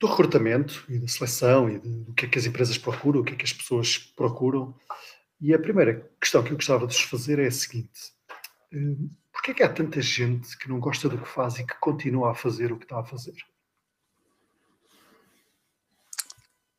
do 0.01 0.07
recrutamento 0.07 0.85
e 0.89 0.99
da 0.99 1.09
seleção 1.09 1.71
e 1.71 1.79
do 1.79 2.13
que 2.15 2.27
é 2.27 2.29
que 2.29 2.39
as 2.39 2.47
empresas 2.47 2.77
procuram, 2.77 3.21
o 3.21 3.25
que 3.25 3.35
é 3.35 3.37
que 3.37 3.45
as 3.45 3.53
pessoas 3.53 3.97
procuram. 3.97 4.75
E 5.41 5.55
a 5.55 5.59
primeira 5.59 6.11
questão 6.21 6.43
que 6.43 6.53
eu 6.53 6.57
gostava 6.57 6.87
de 6.87 6.95
vos 6.95 7.03
fazer 7.03 7.39
é 7.39 7.47
a 7.47 7.51
seguinte 7.51 8.15
Porquê 9.33 9.51
é 9.51 9.55
que 9.55 9.63
há 9.63 9.69
tanta 9.69 10.01
gente 10.01 10.57
que 10.59 10.69
não 10.69 10.81
gosta 10.81 11.09
do 11.09 11.19
que 11.19 11.29
faz 11.29 11.59
e 11.59 11.67
que 11.67 11.79
continua 11.79 12.31
a 12.31 12.35
fazer 12.35 12.73
o 12.73 12.79
que 12.79 12.85
está 12.85 13.01
a 13.01 13.05
fazer? 13.05 13.35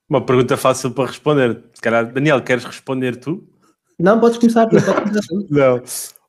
Uma 0.09 0.25
pergunta 0.25 0.55
fácil 0.55 0.91
para 0.91 1.07
responder. 1.07 1.63
Calhar, 1.81 2.11
Daniel, 2.11 2.41
queres 2.41 2.63
responder 2.63 3.15
tu? 3.17 3.47
Não, 3.99 4.19
podes 4.19 4.37
começar. 4.37 4.67
Podes 4.67 4.85
começar 4.85 5.27
não. 5.49 5.81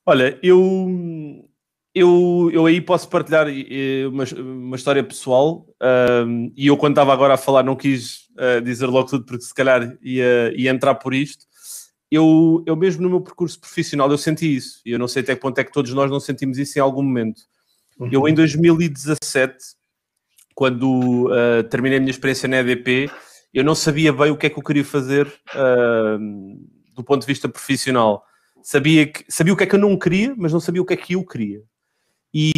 Olha, 0.06 0.38
eu, 0.42 1.44
eu, 1.94 2.50
eu 2.52 2.66
aí 2.66 2.80
posso 2.80 3.08
partilhar 3.08 3.46
uma, 4.08 4.24
uma 4.40 4.76
história 4.76 5.02
pessoal 5.02 5.66
um, 6.26 6.52
e 6.56 6.68
eu 6.68 6.76
quando 6.76 6.92
estava 6.92 7.12
agora 7.12 7.34
a 7.34 7.38
falar 7.38 7.64
não 7.64 7.74
quis 7.74 8.28
uh, 8.38 8.60
dizer 8.62 8.86
logo 8.86 9.08
tudo 9.08 9.24
porque 9.24 9.42
se 9.42 9.52
calhar 9.52 9.98
ia, 10.00 10.52
ia 10.56 10.70
entrar 10.70 10.94
por 10.94 11.12
isto 11.12 11.44
eu, 12.10 12.62
eu 12.66 12.76
mesmo 12.76 13.02
no 13.02 13.10
meu 13.10 13.20
percurso 13.20 13.58
profissional 13.60 14.10
eu 14.10 14.18
senti 14.18 14.54
isso. 14.54 14.80
E 14.84 14.92
eu 14.92 14.98
não 14.98 15.08
sei 15.08 15.22
até 15.22 15.34
que 15.34 15.40
ponto 15.40 15.58
é 15.58 15.64
que 15.64 15.72
todos 15.72 15.92
nós 15.92 16.10
não 16.10 16.20
sentimos 16.20 16.58
isso 16.58 16.78
em 16.78 16.82
algum 16.82 17.02
momento. 17.02 17.42
Uhum. 17.98 18.08
Eu 18.12 18.28
em 18.28 18.34
2017, 18.34 19.56
quando 20.54 21.28
uh, 21.28 21.62
terminei 21.64 21.98
a 21.98 22.00
minha 22.00 22.10
experiência 22.10 22.48
na 22.48 22.58
EDP, 22.58 23.10
eu 23.56 23.64
não 23.64 23.74
sabia 23.74 24.12
bem 24.12 24.30
o 24.30 24.36
que 24.36 24.46
é 24.46 24.50
que 24.50 24.58
eu 24.58 24.62
queria 24.62 24.84
fazer 24.84 25.26
uh, 25.26 26.18
do 26.94 27.02
ponto 27.02 27.22
de 27.22 27.26
vista 27.26 27.48
profissional. 27.48 28.22
Sabia, 28.62 29.06
que, 29.06 29.24
sabia 29.30 29.54
o 29.54 29.56
que 29.56 29.62
é 29.62 29.66
que 29.66 29.74
eu 29.74 29.78
não 29.78 29.98
queria, 29.98 30.34
mas 30.36 30.52
não 30.52 30.60
sabia 30.60 30.82
o 30.82 30.84
que 30.84 30.92
é 30.92 30.96
que 30.96 31.14
eu 31.14 31.24
queria. 31.24 31.62
E, 32.34 32.52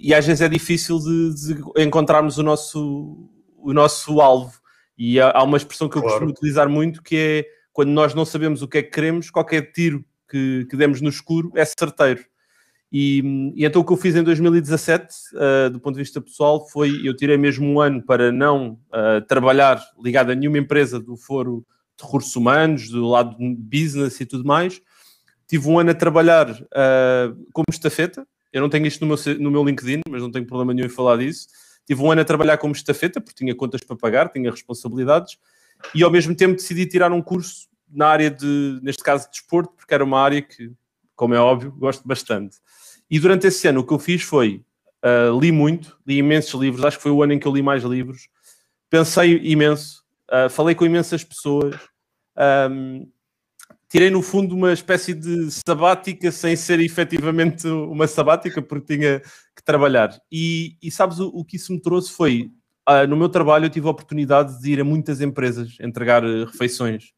e 0.00 0.12
às 0.12 0.26
vezes 0.26 0.40
é 0.40 0.48
difícil 0.48 0.98
de, 0.98 1.54
de 1.54 1.82
encontrarmos 1.84 2.38
o 2.38 2.42
nosso, 2.42 3.30
o 3.56 3.72
nosso 3.72 4.20
alvo. 4.20 4.58
E 4.98 5.20
há, 5.20 5.30
há 5.30 5.44
uma 5.44 5.56
expressão 5.56 5.88
que 5.88 5.96
eu 5.96 6.02
claro. 6.02 6.16
costumo 6.16 6.32
utilizar 6.32 6.68
muito 6.68 7.04
que 7.04 7.16
é 7.16 7.46
quando 7.72 7.90
nós 7.90 8.12
não 8.12 8.24
sabemos 8.24 8.62
o 8.62 8.68
que 8.68 8.78
é 8.78 8.82
que 8.82 8.90
queremos, 8.90 9.30
qualquer 9.30 9.70
tiro 9.70 10.04
que, 10.28 10.66
que 10.68 10.76
demos 10.76 11.00
no 11.00 11.08
escuro 11.08 11.52
é 11.54 11.64
certeiro. 11.64 12.24
E, 12.92 13.52
e, 13.54 13.64
então 13.64 13.82
o 13.82 13.84
que 13.84 13.92
eu 13.92 13.96
fiz 13.96 14.16
em 14.16 14.22
2017, 14.22 15.04
uh, 15.06 15.38
eh, 15.38 15.70
do 15.70 15.78
ponto 15.78 15.94
de 15.94 16.00
vista 16.00 16.20
pessoal, 16.20 16.68
foi 16.68 17.00
eu 17.06 17.14
tirei 17.14 17.36
mesmo 17.36 17.64
um 17.66 17.80
ano 17.80 18.02
para 18.02 18.32
não 18.32 18.80
uh, 18.88 19.24
trabalhar 19.28 19.80
ligado 20.02 20.30
a 20.30 20.34
nenhuma 20.34 20.58
empresa 20.58 20.98
do 20.98 21.16
foro 21.16 21.64
de 21.96 22.04
recursos 22.04 22.34
humanos, 22.34 22.88
do 22.88 23.06
lado 23.06 23.36
de 23.38 23.54
business 23.54 24.20
e 24.20 24.26
tudo 24.26 24.44
mais. 24.44 24.80
Tive 25.46 25.68
um 25.68 25.78
ano 25.78 25.90
a 25.90 25.94
trabalhar 25.94 26.50
uh, 26.50 27.46
como 27.52 27.66
estafeta, 27.70 28.26
eu 28.52 28.60
não 28.60 28.68
tenho 28.68 28.86
isto 28.86 29.04
no 29.04 29.14
meu, 29.14 29.38
no 29.38 29.50
meu 29.50 29.64
LinkedIn, 29.64 30.00
mas 30.08 30.22
não 30.22 30.30
tenho 30.30 30.46
problema 30.46 30.74
nenhum 30.74 30.86
em 30.86 30.90
falar 30.90 31.16
disso. 31.18 31.46
Tive 31.86 32.02
um 32.02 32.10
ano 32.10 32.20
a 32.20 32.24
trabalhar 32.24 32.58
como 32.58 32.74
estafeta, 32.74 33.20
porque 33.20 33.44
tinha 33.44 33.54
contas 33.54 33.80
para 33.82 33.96
pagar, 33.96 34.28
tinha 34.30 34.50
responsabilidades, 34.50 35.38
e 35.94 36.02
ao 36.02 36.10
mesmo 36.10 36.34
tempo 36.34 36.56
decidi 36.56 36.86
tirar 36.86 37.12
um 37.12 37.22
curso 37.22 37.68
na 37.88 38.08
área 38.08 38.30
de, 38.30 38.78
neste 38.82 39.02
caso, 39.02 39.26
de 39.26 39.32
desporto, 39.32 39.72
porque 39.76 39.94
era 39.94 40.04
uma 40.04 40.20
área 40.20 40.42
que, 40.42 40.72
como 41.20 41.34
é 41.34 41.38
óbvio, 41.38 41.70
gosto 41.72 42.08
bastante. 42.08 42.56
E 43.10 43.20
durante 43.20 43.46
esse 43.46 43.68
ano 43.68 43.80
o 43.80 43.86
que 43.86 43.92
eu 43.92 43.98
fiz 43.98 44.22
foi, 44.22 44.64
uh, 45.04 45.38
li 45.38 45.52
muito, 45.52 45.98
li 46.06 46.16
imensos 46.16 46.58
livros, 46.58 46.82
acho 46.82 46.96
que 46.96 47.02
foi 47.02 47.12
o 47.12 47.22
ano 47.22 47.34
em 47.34 47.38
que 47.38 47.46
eu 47.46 47.52
li 47.52 47.60
mais 47.60 47.82
livros, 47.84 48.26
pensei 48.88 49.38
imenso, 49.42 50.02
uh, 50.32 50.48
falei 50.48 50.74
com 50.74 50.86
imensas 50.86 51.22
pessoas, 51.22 51.76
um, 52.70 53.06
tirei 53.86 54.08
no 54.08 54.22
fundo 54.22 54.54
uma 54.54 54.72
espécie 54.72 55.12
de 55.12 55.50
sabática 55.50 56.32
sem 56.32 56.56
ser 56.56 56.80
efetivamente 56.80 57.68
uma 57.68 58.06
sabática, 58.06 58.62
porque 58.62 58.96
tinha 58.96 59.20
que 59.54 59.62
trabalhar. 59.62 60.18
E, 60.32 60.78
e 60.82 60.90
sabes 60.90 61.18
o, 61.18 61.28
o, 61.28 61.44
que 61.44 61.56
isso 61.56 61.70
me 61.70 61.82
trouxe 61.82 62.12
foi, 62.12 62.50
uh, 62.88 63.06
no 63.06 63.14
meu 63.14 63.28
trabalho 63.28 63.66
eu 63.66 63.70
tive 63.70 63.86
a 63.86 63.90
oportunidade 63.90 64.58
de 64.58 64.72
ir 64.72 64.80
a 64.80 64.84
muitas 64.84 65.20
empresas 65.20 65.76
entregar 65.82 66.22
refeições 66.24 67.12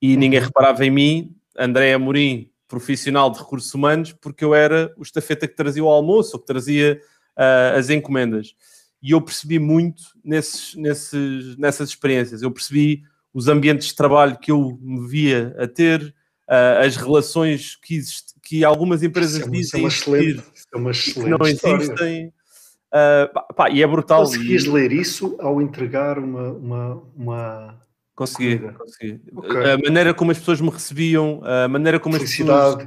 e 0.00 0.14
uhum. 0.14 0.20
ninguém 0.20 0.38
reparava 0.38 0.86
em 0.86 0.90
mim, 0.92 1.36
André 1.58 1.94
Amorim, 1.94 2.53
profissional 2.68 3.30
de 3.30 3.38
recursos 3.38 3.72
humanos, 3.74 4.12
porque 4.12 4.44
eu 4.44 4.54
era 4.54 4.92
o 4.96 5.02
estafeta 5.02 5.46
que 5.46 5.56
trazia 5.56 5.84
o 5.84 5.88
almoço 5.88 6.36
ou 6.36 6.40
que 6.40 6.46
trazia 6.46 7.00
uh, 7.36 7.78
as 7.78 7.90
encomendas. 7.90 8.54
E 9.02 9.10
eu 9.10 9.20
percebi 9.20 9.58
muito 9.58 10.02
nesses, 10.24 10.74
nesses, 10.74 11.56
nessas 11.56 11.90
experiências. 11.90 12.42
Eu 12.42 12.50
percebi 12.50 13.02
os 13.32 13.48
ambientes 13.48 13.88
de 13.88 13.94
trabalho 13.94 14.38
que 14.38 14.50
eu 14.50 14.78
me 14.80 15.06
via 15.06 15.54
a 15.58 15.66
ter, 15.66 16.14
uh, 16.48 16.84
as 16.84 16.96
relações 16.96 17.76
que, 17.76 17.96
existe, 17.96 18.32
que 18.42 18.64
algumas 18.64 19.02
empresas 19.02 19.40
é 19.40 19.44
uma, 19.44 19.50
dizem 19.50 19.84
é 19.84 19.86
excelente, 19.86 20.42
é 20.72 20.76
uma 20.76 20.90
excelente 20.90 21.24
que 21.24 21.30
não 21.30 21.46
existem. 21.46 22.32
Uh, 22.88 23.54
pá, 23.54 23.68
e 23.70 23.82
é 23.82 23.86
brutal. 23.86 24.20
Conseguis 24.20 24.64
e... 24.64 24.70
ler 24.70 24.92
isso 24.92 25.36
ao 25.40 25.60
entregar 25.60 26.18
uma, 26.18 26.52
uma, 26.52 27.02
uma 27.16 27.83
Consegui, 28.14 28.60
consegui. 28.78 29.20
Okay. 29.34 29.72
A 29.72 29.78
maneira 29.78 30.14
como 30.14 30.30
as 30.30 30.38
pessoas 30.38 30.60
me 30.60 30.70
recebiam, 30.70 31.40
a 31.44 31.66
maneira 31.66 31.98
como 31.98 32.14
as 32.14 32.22
pessoas 32.22 32.86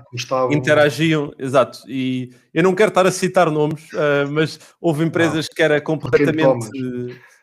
interagiam, 0.51 1.33
exato. 1.37 1.79
E 1.85 2.31
eu 2.53 2.63
não 2.63 2.73
quero 2.73 2.89
estar 2.89 3.05
a 3.05 3.11
citar 3.11 3.51
nomes, 3.51 3.91
uh, 3.91 4.31
mas 4.31 4.57
houve 4.79 5.03
empresas 5.03 5.47
não. 5.49 5.55
que 5.55 5.61
era 5.61 5.81
completamente. 5.81 6.69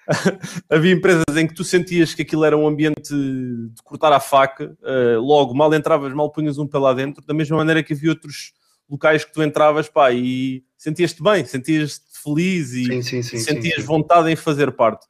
Havia 0.70 0.92
empresas 0.92 1.36
em 1.36 1.46
que 1.46 1.54
tu 1.54 1.62
sentias 1.62 2.14
que 2.14 2.22
aquilo 2.22 2.44
era 2.44 2.56
um 2.56 2.66
ambiente 2.66 3.12
de 3.12 3.82
cortar 3.82 4.12
a 4.12 4.20
faca, 4.20 4.74
uh, 4.82 5.20
logo 5.20 5.54
mal 5.54 5.72
entravas, 5.74 6.12
mal 6.14 6.32
punhas 6.32 6.56
um 6.56 6.66
pé 6.66 6.78
lá 6.78 6.94
dentro, 6.94 7.22
da 7.26 7.34
mesma 7.34 7.58
maneira 7.58 7.82
que 7.82 7.92
havia 7.92 8.10
outros 8.10 8.52
locais 8.88 9.24
que 9.24 9.32
tu 9.32 9.42
entravas, 9.42 9.88
pá, 9.88 10.10
e 10.10 10.62
sentias-te 10.76 11.22
bem, 11.22 11.44
sentias-te 11.44 12.04
feliz 12.22 12.72
e 12.72 12.84
sim, 12.84 13.02
sim, 13.02 13.22
sim, 13.22 13.38
sentias 13.38 13.84
vontade 13.84 14.30
em 14.30 14.36
fazer 14.36 14.72
parte. 14.72 15.06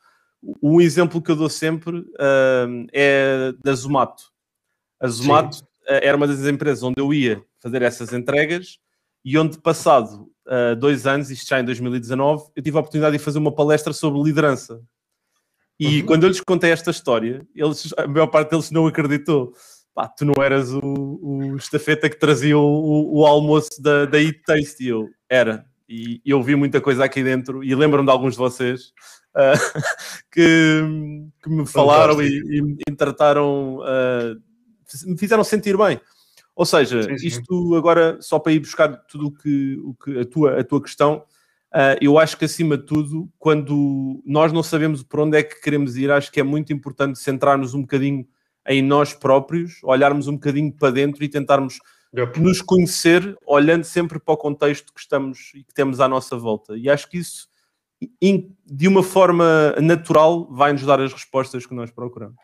Um 0.62 0.80
exemplo 0.80 1.22
que 1.22 1.30
eu 1.30 1.36
dou 1.36 1.48
sempre 1.48 1.98
uh, 1.98 2.86
é 2.92 3.52
da 3.62 3.74
Zomato. 3.74 4.24
A 5.00 5.08
Zomato 5.08 5.56
Sim. 5.56 5.64
Eh, 5.86 6.08
era 6.08 6.16
uma 6.16 6.26
das 6.26 6.44
empresas 6.46 6.82
onde 6.82 7.00
eu 7.00 7.12
ia 7.12 7.42
fazer 7.58 7.82
essas 7.82 8.12
entregas 8.12 8.78
e 9.24 9.38
onde, 9.38 9.58
passado 9.58 10.30
uh, 10.46 10.76
dois 10.76 11.06
anos, 11.06 11.30
isto 11.30 11.48
já 11.48 11.60
em 11.60 11.64
2019, 11.64 12.50
eu 12.54 12.62
tive 12.62 12.76
a 12.76 12.80
oportunidade 12.80 13.16
de 13.16 13.22
fazer 13.22 13.38
uma 13.38 13.54
palestra 13.54 13.92
sobre 13.92 14.22
liderança. 14.22 14.80
E 15.78 16.00
uhum. 16.00 16.06
quando 16.06 16.24
eu 16.24 16.28
lhes 16.28 16.40
contei 16.40 16.70
esta 16.70 16.90
história, 16.90 17.46
eles, 17.54 17.92
a 17.96 18.06
maior 18.06 18.26
parte 18.28 18.50
deles 18.50 18.70
não 18.70 18.86
acreditou. 18.86 19.52
Pá, 19.94 20.08
tu 20.08 20.24
não 20.24 20.42
eras 20.42 20.72
o, 20.72 20.80
o 20.82 21.56
estafeta 21.56 22.10
que 22.10 22.18
trazia 22.18 22.58
o, 22.58 23.18
o 23.18 23.26
almoço 23.26 23.80
da, 23.80 24.04
da 24.06 24.20
Eat 24.20 24.42
Taste. 24.44 24.84
E 24.84 24.88
eu, 24.88 25.08
era. 25.28 25.64
E 25.88 26.20
eu 26.24 26.42
vi 26.42 26.54
muita 26.54 26.80
coisa 26.80 27.04
aqui 27.04 27.22
dentro 27.22 27.62
e 27.62 27.74
lembro-me 27.74 28.06
de 28.06 28.12
alguns 28.12 28.32
de 28.32 28.38
vocês 28.38 28.92
uh, 29.34 29.82
que, 30.30 30.82
que, 31.42 31.50
me 31.50 31.66
falaram 31.66 32.22
e, 32.22 32.28
e, 32.28 32.62
me 32.62 32.96
trataram, 32.96 33.78
uh, 33.78 34.40
me 35.06 35.18
fizeram 35.18 35.44
sentir 35.44 35.76
bem. 35.76 36.00
Ou 36.56 36.64
seja, 36.64 37.02
sim, 37.02 37.18
sim. 37.18 37.26
isto 37.26 37.74
agora, 37.74 38.18
só 38.20 38.38
para 38.38 38.52
ir 38.52 38.60
buscar 38.60 38.96
tudo 39.08 39.26
o 39.26 39.32
que, 39.32 39.76
o 39.82 39.94
que 39.94 40.20
a, 40.20 40.24
tua, 40.24 40.60
a 40.60 40.64
tua 40.64 40.80
questão, 40.80 41.24
uh, 41.74 41.98
eu 42.00 42.18
acho 42.18 42.36
que 42.36 42.44
acima 42.44 42.78
de 42.78 42.84
tudo, 42.84 43.28
quando 43.38 44.22
nós 44.24 44.52
não 44.52 44.62
sabemos 44.62 45.02
por 45.02 45.20
onde 45.20 45.36
é 45.36 45.42
que 45.42 45.60
queremos 45.60 45.96
ir, 45.96 46.10
acho 46.10 46.30
que 46.30 46.38
é 46.38 46.44
muito 46.44 46.72
importante 46.72 47.18
centrar-nos 47.18 47.74
um 47.74 47.80
bocadinho 47.80 48.26
em 48.66 48.80
nós 48.80 49.12
próprios, 49.12 49.80
olharmos 49.82 50.28
um 50.28 50.34
bocadinho 50.34 50.72
para 50.72 50.90
dentro 50.90 51.22
e 51.22 51.28
tentarmos 51.28 51.78
yep. 52.16 52.40
nos 52.40 52.62
conhecer, 52.62 53.36
olhando 53.46 53.84
sempre 53.84 54.18
para 54.18 54.34
o 54.34 54.36
contexto 54.36 54.92
que 54.94 55.00
estamos 55.00 55.50
e 55.54 55.64
que 55.64 55.74
temos 55.74 56.00
à 56.00 56.08
nossa 56.08 56.36
volta. 56.36 56.76
E 56.76 56.88
acho 56.88 57.10
que 57.10 57.18
isso 57.18 57.48
de 58.66 58.88
uma 58.88 59.02
forma 59.02 59.74
natural, 59.80 60.48
vai-nos 60.50 60.82
dar 60.82 61.00
as 61.00 61.12
respostas 61.12 61.66
que 61.66 61.74
nós 61.74 61.90
procuramos. 61.90 62.36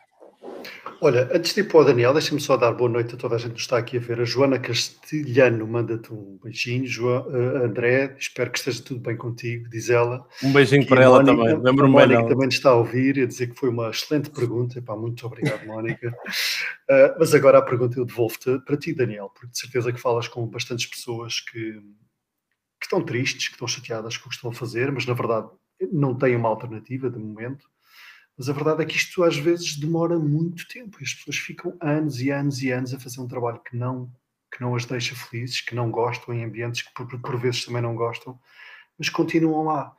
Olha, 1.03 1.27
antes 1.33 1.55
de 1.55 1.61
ir 1.61 1.63
para 1.63 1.79
o 1.79 1.83
Daniel, 1.83 2.13
deixa-me 2.13 2.39
só 2.39 2.55
dar 2.55 2.73
boa 2.73 2.87
noite 2.87 3.15
a 3.15 3.17
toda 3.17 3.33
a 3.33 3.37
gente 3.39 3.53
que 3.53 3.59
está 3.59 3.75
aqui 3.75 3.97
a 3.97 3.99
ver. 3.99 4.21
A 4.21 4.23
Joana 4.23 4.59
Castilhano 4.59 5.65
manda-te 5.65 6.13
um 6.13 6.37
beijinho. 6.43 6.85
Jo, 6.85 7.21
uh, 7.21 7.65
André, 7.65 8.15
espero 8.19 8.51
que 8.51 8.59
esteja 8.59 8.83
tudo 8.83 8.99
bem 8.99 9.17
contigo, 9.17 9.67
diz 9.67 9.89
ela. 9.89 10.23
Um 10.43 10.53
beijinho 10.53 10.85
para 10.85 11.01
ela 11.03 11.23
Mónica, 11.23 11.35
também. 11.35 11.63
Lembro-me 11.63 11.97
bem. 11.97 12.07
Mónica 12.07 12.29
também 12.29 12.49
está 12.49 12.69
a 12.69 12.75
ouvir 12.75 13.17
e 13.17 13.23
a 13.23 13.25
dizer 13.25 13.47
que 13.47 13.59
foi 13.59 13.69
uma 13.69 13.89
excelente 13.89 14.29
pergunta. 14.29 14.77
Epá, 14.77 14.95
muito 14.95 15.25
obrigado, 15.25 15.65
Mónica. 15.65 16.07
uh, 16.07 17.15
mas 17.17 17.33
agora 17.33 17.57
a 17.57 17.63
pergunta 17.63 17.99
eu 17.99 18.05
devolvo-te 18.05 18.59
para 18.59 18.77
ti, 18.77 18.93
Daniel, 18.93 19.31
porque 19.33 19.51
de 19.51 19.57
certeza 19.57 19.91
que 19.91 19.99
falas 19.99 20.27
com 20.27 20.45
bastantes 20.45 20.85
pessoas 20.85 21.39
que 21.39 21.81
que 22.81 22.87
estão 22.87 23.01
tristes, 23.01 23.47
que 23.47 23.53
estão 23.53 23.67
chateadas 23.67 24.17
com 24.17 24.25
o 24.25 24.29
que 24.29 24.35
estão 24.35 24.49
a 24.49 24.53
fazer, 24.53 24.91
mas 24.91 25.05
na 25.05 25.13
verdade 25.13 25.47
não 25.91 26.17
têm 26.17 26.35
uma 26.35 26.49
alternativa 26.49 27.09
de 27.09 27.19
momento. 27.19 27.69
Mas 28.35 28.49
a 28.49 28.53
verdade 28.53 28.81
é 28.81 28.85
que 28.85 28.95
isto 28.95 29.23
às 29.23 29.37
vezes 29.37 29.77
demora 29.77 30.17
muito 30.17 30.67
tempo 30.67 30.97
e 30.99 31.03
as 31.03 31.13
pessoas 31.13 31.37
ficam 31.37 31.77
anos 31.79 32.19
e 32.19 32.31
anos 32.31 32.63
e 32.63 32.71
anos 32.71 32.91
a 32.91 32.99
fazer 32.99 33.21
um 33.21 33.27
trabalho 33.27 33.59
que 33.59 33.77
não, 33.77 34.11
que 34.51 34.59
não 34.61 34.75
as 34.75 34.83
deixa 34.83 35.15
felizes, 35.15 35.61
que 35.61 35.75
não 35.75 35.91
gostam, 35.91 36.33
em 36.33 36.43
ambientes 36.43 36.81
que 36.81 36.91
por, 36.93 37.07
por 37.21 37.39
vezes 37.39 37.65
também 37.65 37.83
não 37.83 37.95
gostam, 37.95 38.39
mas 38.97 39.09
continuam 39.09 39.65
lá. 39.65 39.95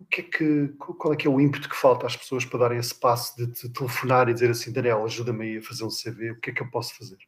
O 0.00 0.04
que 0.06 0.22
é 0.22 0.24
que, 0.24 0.68
qual 0.76 1.14
é 1.14 1.16
que 1.16 1.28
é 1.28 1.30
o 1.30 1.40
ímpeto 1.40 1.68
que 1.68 1.76
falta 1.76 2.04
às 2.04 2.16
pessoas 2.16 2.44
para 2.44 2.58
darem 2.58 2.78
esse 2.78 2.94
passo 2.94 3.36
de, 3.36 3.46
de 3.46 3.68
telefonar 3.68 4.28
e 4.28 4.34
dizer 4.34 4.50
assim, 4.50 4.72
Daniel, 4.72 5.04
ajuda-me 5.04 5.44
aí 5.44 5.58
a 5.58 5.62
fazer 5.62 5.84
um 5.84 5.88
CV, 5.88 6.32
o 6.32 6.40
que 6.40 6.50
é 6.50 6.52
que 6.52 6.62
eu 6.62 6.70
posso 6.70 6.96
fazer? 6.96 7.18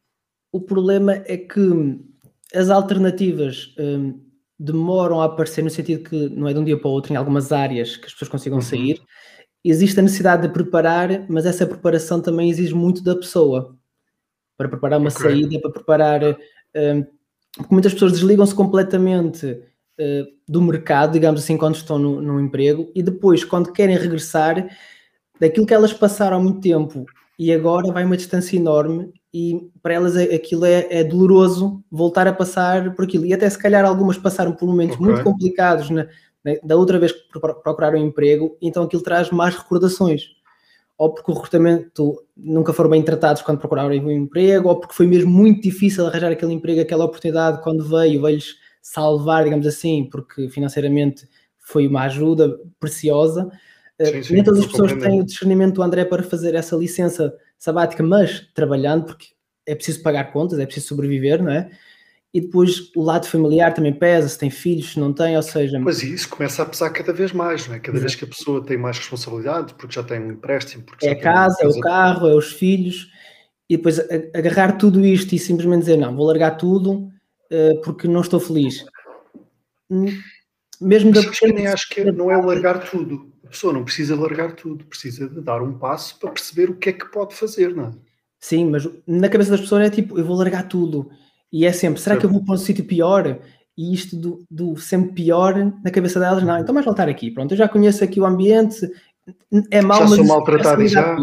O 0.51 0.59
problema 0.59 1.13
é 1.25 1.37
que 1.37 1.61
as 2.53 2.69
alternativas 2.69 3.73
hum, 3.79 4.26
demoram 4.59 5.21
a 5.21 5.25
aparecer 5.25 5.63
no 5.63 5.69
sentido 5.69 6.09
que 6.09 6.29
não 6.29 6.47
é 6.47 6.53
de 6.53 6.59
um 6.59 6.63
dia 6.63 6.77
para 6.77 6.87
o 6.87 6.91
outro 6.91 7.13
em 7.13 7.15
algumas 7.15 7.51
áreas 7.51 7.95
que 7.95 8.05
as 8.05 8.13
pessoas 8.13 8.29
consigam 8.29 8.57
uhum. 8.57 8.63
sair. 8.63 9.01
Existe 9.63 9.99
a 9.99 10.03
necessidade 10.03 10.43
de 10.43 10.53
preparar, 10.53 11.25
mas 11.29 11.45
essa 11.45 11.65
preparação 11.65 12.21
também 12.21 12.49
exige 12.49 12.73
muito 12.73 13.03
da 13.03 13.15
pessoa 13.15 13.75
para 14.57 14.67
preparar 14.67 14.99
uma 14.99 15.09
okay. 15.09 15.21
saída, 15.21 15.59
para 15.59 15.71
preparar. 15.71 16.23
Uh, 16.23 17.05
porque 17.55 17.73
muitas 17.73 17.93
pessoas 17.93 18.13
desligam-se 18.13 18.55
completamente 18.55 19.45
uh, 19.99 20.25
do 20.47 20.61
mercado, 20.61 21.13
digamos 21.13 21.43
assim, 21.43 21.57
quando 21.57 21.75
estão 21.75 21.99
no, 21.99 22.21
no 22.21 22.39
emprego 22.39 22.91
e 22.95 23.03
depois, 23.03 23.43
quando 23.43 23.71
querem 23.71 23.97
regressar, 23.97 24.67
daquilo 25.39 25.65
que 25.65 25.73
elas 25.73 25.93
passaram 25.93 26.37
há 26.37 26.39
muito 26.39 26.61
tempo 26.61 27.05
e 27.37 27.53
agora 27.53 27.91
vai 27.91 28.03
uma 28.03 28.17
distância 28.17 28.55
enorme 28.55 29.11
e 29.37 29.69
para 29.83 29.93
elas 29.93 30.17
aquilo 30.17 30.65
é, 30.65 30.87
é, 30.89 31.03
doloroso 31.03 31.83
voltar 31.91 32.27
a 32.27 32.33
passar 32.33 32.95
por 32.95 33.05
aquilo. 33.05 33.23
E 33.23 33.33
até 33.33 33.47
se 33.47 33.57
calhar 33.57 33.85
algumas 33.85 34.17
passaram 34.17 34.51
por 34.51 34.65
momentos 34.65 34.95
okay. 34.95 35.05
muito 35.05 35.23
complicados 35.23 35.91
na, 35.91 36.07
na, 36.43 36.53
da 36.63 36.75
outra 36.75 36.97
vez 36.97 37.11
que 37.11 37.39
procuraram 37.39 37.99
emprego, 37.99 38.57
então 38.59 38.83
aquilo 38.83 39.03
traz 39.03 39.29
mais 39.29 39.55
recordações. 39.55 40.23
Ou 40.97 41.13
porque 41.13 41.29
o 41.29 41.35
recrutamento 41.35 42.23
nunca 42.35 42.73
foram 42.73 42.89
bem 42.89 43.03
tratados 43.03 43.43
quando 43.43 43.59
procuraram 43.59 43.89
um 43.89 44.11
emprego, 44.11 44.69
ou 44.69 44.79
porque 44.79 44.95
foi 44.95 45.05
mesmo 45.05 45.29
muito 45.29 45.61
difícil 45.61 46.07
arranjar 46.07 46.31
aquele 46.31 46.53
emprego, 46.53 46.81
aquela 46.81 47.05
oportunidade 47.05 47.61
quando 47.61 47.83
veio, 47.83 48.23
veio-lhes 48.23 48.55
salvar, 48.81 49.43
digamos 49.43 49.67
assim, 49.67 50.09
porque 50.11 50.49
financeiramente 50.49 51.27
foi 51.59 51.87
uma 51.87 52.03
ajuda 52.03 52.57
preciosa. 52.79 53.51
Sim, 54.01 54.23
sim, 54.23 54.33
Nem 54.35 54.43
todas 54.43 54.59
as 54.59 54.67
pessoas 54.67 54.93
têm 54.93 55.19
o 55.19 55.25
discernimento 55.25 55.75
do 55.75 55.83
André 55.83 56.05
para 56.05 56.21
fazer 56.21 56.53
essa 56.53 56.75
licença 56.75 57.33
sabática, 57.57 58.03
mas 58.03 58.47
trabalhando, 58.53 59.05
porque 59.05 59.27
é 59.65 59.73
preciso 59.73 60.03
pagar 60.03 60.31
contas, 60.31 60.59
é 60.59 60.65
preciso 60.65 60.87
sobreviver, 60.87 61.43
não 61.43 61.51
é? 61.51 61.69
E 62.33 62.41
depois 62.41 62.91
o 62.95 63.01
lado 63.01 63.25
familiar 63.25 63.73
também 63.73 63.93
pesa, 63.93 64.29
se 64.29 64.37
tem 64.37 64.49
filhos, 64.49 64.91
se 64.91 64.99
não 64.99 65.11
tem, 65.11 65.35
ou 65.35 65.41
seja. 65.41 65.79
Mas 65.79 66.03
isso 66.03 66.29
começa 66.29 66.61
a 66.61 66.65
pesar 66.65 66.89
cada 66.91 67.11
vez 67.11 67.31
mais, 67.31 67.67
não 67.67 67.75
é? 67.75 67.79
Cada 67.79 67.97
Exato. 67.97 68.01
vez 68.01 68.15
que 68.15 68.25
a 68.25 68.27
pessoa 68.27 68.63
tem 68.63 68.77
mais 68.77 68.97
responsabilidade, 68.97 69.73
porque 69.73 69.95
já 69.95 70.03
tem 70.03 70.19
um 70.19 70.31
empréstimo. 70.31 70.83
é 71.01 71.11
a 71.11 71.19
casa, 71.19 71.57
é 71.61 71.67
o 71.67 71.79
carro, 71.79 72.27
é 72.27 72.35
os 72.35 72.51
filhos, 72.51 73.09
e 73.69 73.77
depois 73.77 73.99
agarrar 74.35 74.73
tudo 74.73 75.05
isto 75.05 75.33
e 75.33 75.39
simplesmente 75.39 75.81
dizer, 75.81 75.97
não, 75.97 76.15
vou 76.15 76.27
largar 76.27 76.51
tudo 76.51 77.09
uh, 77.51 77.81
porque 77.83 78.07
não 78.07 78.21
estou 78.21 78.39
feliz. 78.39 78.85
Hum, 79.89 80.05
mesmo 80.79 81.11
da 81.11 81.21
pequena... 81.21 81.53
nem 81.53 81.67
acho 81.67 81.89
que 81.89 82.03
não 82.11 82.29
é 82.29 82.37
largar 82.37 82.89
tudo. 82.89 83.31
A 83.47 83.49
pessoa 83.49 83.71
não 83.71 83.85
precisa 83.85 84.15
largar 84.15 84.53
tudo, 84.53 84.85
precisa 84.85 85.29
de 85.29 85.39
dar 85.41 85.61
um 85.61 85.77
passo 85.77 86.19
para 86.19 86.31
perceber 86.31 86.69
o 86.69 86.75
que 86.75 86.89
é 86.89 86.93
que 86.93 87.05
pode 87.05 87.33
fazer, 87.33 87.73
não 87.73 87.85
é? 87.85 87.91
Sim, 88.39 88.69
mas 88.69 88.87
na 89.07 89.29
cabeça 89.29 89.51
das 89.51 89.61
pessoas 89.61 89.87
é 89.87 89.89
tipo, 89.89 90.19
eu 90.19 90.25
vou 90.25 90.35
largar 90.35 90.67
tudo. 90.67 91.09
E 91.51 91.65
é 91.65 91.71
sempre, 91.71 92.01
será 92.01 92.17
que 92.17 92.25
eu 92.25 92.29
vou 92.29 92.43
para 92.43 92.55
um 92.55 92.57
sítio 92.57 92.83
pior? 92.83 93.39
e 93.77 93.93
isto 93.93 94.15
do, 94.17 94.43
do, 94.49 94.75
sempre 94.75 95.13
pior 95.13 95.53
na 95.83 95.91
cabeça 95.91 96.19
delas, 96.19 96.43
não, 96.43 96.57
então 96.57 96.73
mais 96.73 96.85
voltar 96.85 97.07
aqui, 97.07 97.29
pronto, 97.29 97.53
eu 97.53 97.57
já 97.57 97.69
conheço 97.69 98.03
aqui 98.03 98.19
o 98.19 98.25
ambiente, 98.25 98.91
é 99.69 99.81
mau, 99.81 99.99
já 99.99 100.05
mas... 100.05 100.15
sou 100.15 100.25
maltratado 100.25 100.81
e 100.81 100.87
já... 100.87 101.15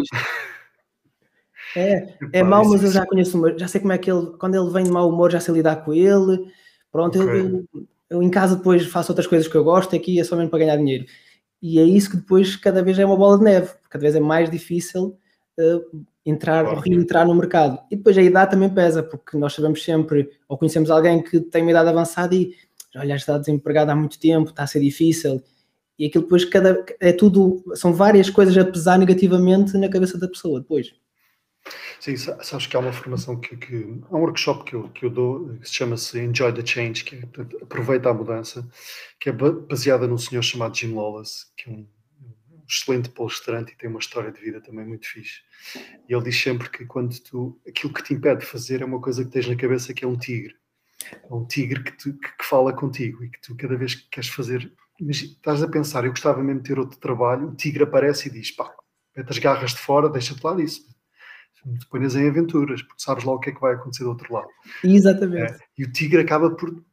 É, 1.75 2.17
é 2.31 2.41
mau, 2.41 2.63
mas 2.63 2.81
eu 2.81 2.89
já 2.91 3.05
conheço, 3.05 3.37
já 3.57 3.67
sei 3.67 3.81
como 3.81 3.91
é 3.91 3.97
que 3.97 4.09
ele, 4.09 4.27
quando 4.39 4.55
ele 4.55 4.71
vem 4.71 4.85
de 4.85 4.91
mau 4.91 5.09
humor, 5.09 5.29
já 5.29 5.41
sei 5.41 5.55
lidar 5.55 5.83
com 5.83 5.93
ele, 5.93 6.49
pronto, 6.89 7.21
okay. 7.21 7.41
eu, 7.41 7.45
eu, 7.49 7.87
eu, 8.09 8.23
em 8.23 8.29
casa 8.29 8.55
depois 8.55 8.85
faço 8.85 9.11
outras 9.11 9.27
coisas 9.27 9.45
que 9.45 9.55
eu 9.55 9.63
gosto, 9.65 9.93
aqui 9.93 10.17
é 10.17 10.23
só 10.23 10.37
mesmo 10.37 10.49
para 10.49 10.59
ganhar 10.59 10.77
dinheiro. 10.77 11.05
E 11.61 11.79
é 11.79 11.83
isso 11.83 12.11
que 12.11 12.17
depois 12.17 12.55
cada 12.55 12.83
vez 12.83 12.99
é 12.99 13.05
uma 13.05 13.17
bola 13.17 13.37
de 13.37 13.43
neve, 13.43 13.71
cada 13.89 14.01
vez 14.01 14.15
é 14.15 14.19
mais 14.19 14.49
difícil 14.49 15.17
uh, 15.59 16.05
entrar, 16.25 16.63
claro. 16.63 16.79
reentrar 16.79 17.27
no 17.27 17.35
mercado. 17.35 17.79
E 17.89 17.95
depois 17.95 18.17
a 18.17 18.21
idade 18.21 18.51
também 18.51 18.69
pesa, 18.69 19.01
porque 19.01 19.37
nós 19.37 19.53
sabemos 19.53 19.83
sempre, 19.83 20.29
ou 20.47 20.57
conhecemos 20.57 20.89
alguém 20.91 21.23
que 21.23 21.39
tem 21.39 21.61
uma 21.61 21.71
idade 21.71 21.89
avançada 21.89 22.35
e 22.35 22.53
olha, 22.95 23.15
está 23.15 23.37
desempregado 23.37 23.91
há 23.91 23.95
muito 23.95 24.19
tempo, 24.19 24.49
está 24.49 24.63
a 24.63 24.67
ser 24.67 24.79
difícil. 24.79 25.41
E 25.97 26.05
aquilo 26.05 26.23
depois 26.23 26.43
cada, 26.45 26.83
é 26.99 27.13
tudo, 27.13 27.63
são 27.75 27.93
várias 27.93 28.29
coisas 28.29 28.57
a 28.57 28.65
pesar 28.65 28.97
negativamente 28.97 29.77
na 29.77 29.89
cabeça 29.89 30.17
da 30.17 30.27
pessoa 30.27 30.59
depois. 30.59 30.93
Sim, 32.05 32.17
sabes 32.17 32.67
que 32.67 32.77
há 32.77 32.79
uma 32.79 32.93
formação 32.93 33.35
que, 33.35 33.57
que 33.57 33.99
há 34.11 34.15
um 34.15 34.19
workshop 34.19 34.63
que 34.63 34.75
eu, 34.75 34.89
que 34.89 35.05
eu 35.05 35.09
dou 35.09 35.57
que 35.57 35.67
se 35.67 35.73
chama-se 35.73 36.19
Enjoy 36.19 36.53
the 36.53 36.63
Change, 36.63 37.03
que 37.03 37.15
é 37.15 37.21
portanto, 37.21 37.57
aproveita 37.63 38.11
a 38.11 38.13
mudança, 38.13 38.69
que 39.19 39.29
é 39.29 39.31
baseada 39.31 40.05
num 40.07 40.19
senhor 40.19 40.43
chamado 40.43 40.77
Jim 40.77 40.93
Lawless, 40.93 41.47
que 41.57 41.67
é 41.67 41.73
um, 41.73 41.87
um 42.51 42.63
excelente 42.69 43.09
palestrante 43.09 43.73
e 43.73 43.75
tem 43.75 43.89
uma 43.89 43.97
história 43.97 44.31
de 44.31 44.39
vida 44.39 44.61
também 44.61 44.85
muito 44.85 45.07
fixe. 45.07 45.41
E 46.07 46.13
ele 46.13 46.25
diz 46.25 46.39
sempre 46.39 46.69
que 46.69 46.85
quando 46.85 47.19
tu 47.23 47.59
aquilo 47.67 47.91
que 47.91 48.03
te 48.03 48.13
impede 48.13 48.41
de 48.41 48.45
fazer 48.45 48.83
é 48.83 48.85
uma 48.85 49.01
coisa 49.01 49.25
que 49.25 49.31
tens 49.31 49.47
na 49.47 49.55
cabeça 49.55 49.91
que 49.91 50.05
é 50.05 50.07
um 50.07 50.15
tigre. 50.15 50.53
É 51.11 51.33
um 51.33 51.43
tigre 51.43 51.81
que, 51.81 51.91
tu, 51.93 52.13
que, 52.13 52.37
que 52.37 52.45
fala 52.45 52.71
contigo 52.71 53.23
e 53.23 53.31
que 53.31 53.41
tu 53.41 53.55
cada 53.55 53.75
vez 53.75 53.95
que 53.95 54.07
queres 54.11 54.29
fazer, 54.29 54.71
estás 55.09 55.63
a 55.63 55.67
pensar, 55.67 56.05
eu 56.05 56.11
gostava 56.11 56.43
mesmo 56.43 56.61
de 56.61 56.69
ter 56.69 56.77
outro 56.77 56.99
trabalho, 56.99 57.47
o 57.47 57.55
tigre 57.55 57.81
aparece 57.81 58.29
e 58.29 58.31
diz, 58.31 58.51
pá, 58.51 58.71
mete 59.17 59.31
as 59.31 59.39
garras 59.39 59.71
de 59.71 59.79
fora, 59.79 60.07
deixa-te 60.07 60.43
lá 60.43 60.53
disso 60.53 60.93
te 61.79 61.87
ponhas 61.87 62.15
em 62.15 62.27
aventuras, 62.27 62.81
porque 62.81 63.01
sabes 63.01 63.23
lá 63.23 63.33
o 63.33 63.39
que 63.39 63.49
é 63.49 63.53
que 63.53 63.61
vai 63.61 63.73
acontecer 63.73 64.03
do 64.03 64.09
outro 64.09 64.33
lado. 64.33 64.47
Exatamente. 64.83 65.53
É, 65.53 65.57
e 65.77 65.83
o 65.83 65.91
tigre 65.91 66.21
acaba 66.21 66.51
por, 66.51 66.83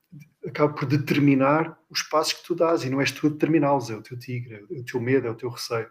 acaba 0.47 0.73
por 0.73 0.87
determinar 0.87 1.79
os 1.91 2.03
passos 2.03 2.35
que 2.35 2.45
tu 2.45 2.55
dás, 2.55 2.85
e 2.85 2.91
não 2.91 3.01
és 3.01 3.13
tu 3.13 3.27
a 3.27 3.31
determiná-los, 3.31 3.91
é 3.91 3.95
o 3.95 4.03
teu 4.03 4.19
tigre, 4.19 4.67
é 4.71 4.81
o 4.81 4.85
teu 4.85 5.01
medo, 5.01 5.27
é 5.27 5.31
o 5.31 5.37
teu 5.37 5.51
receio. 5.51 5.89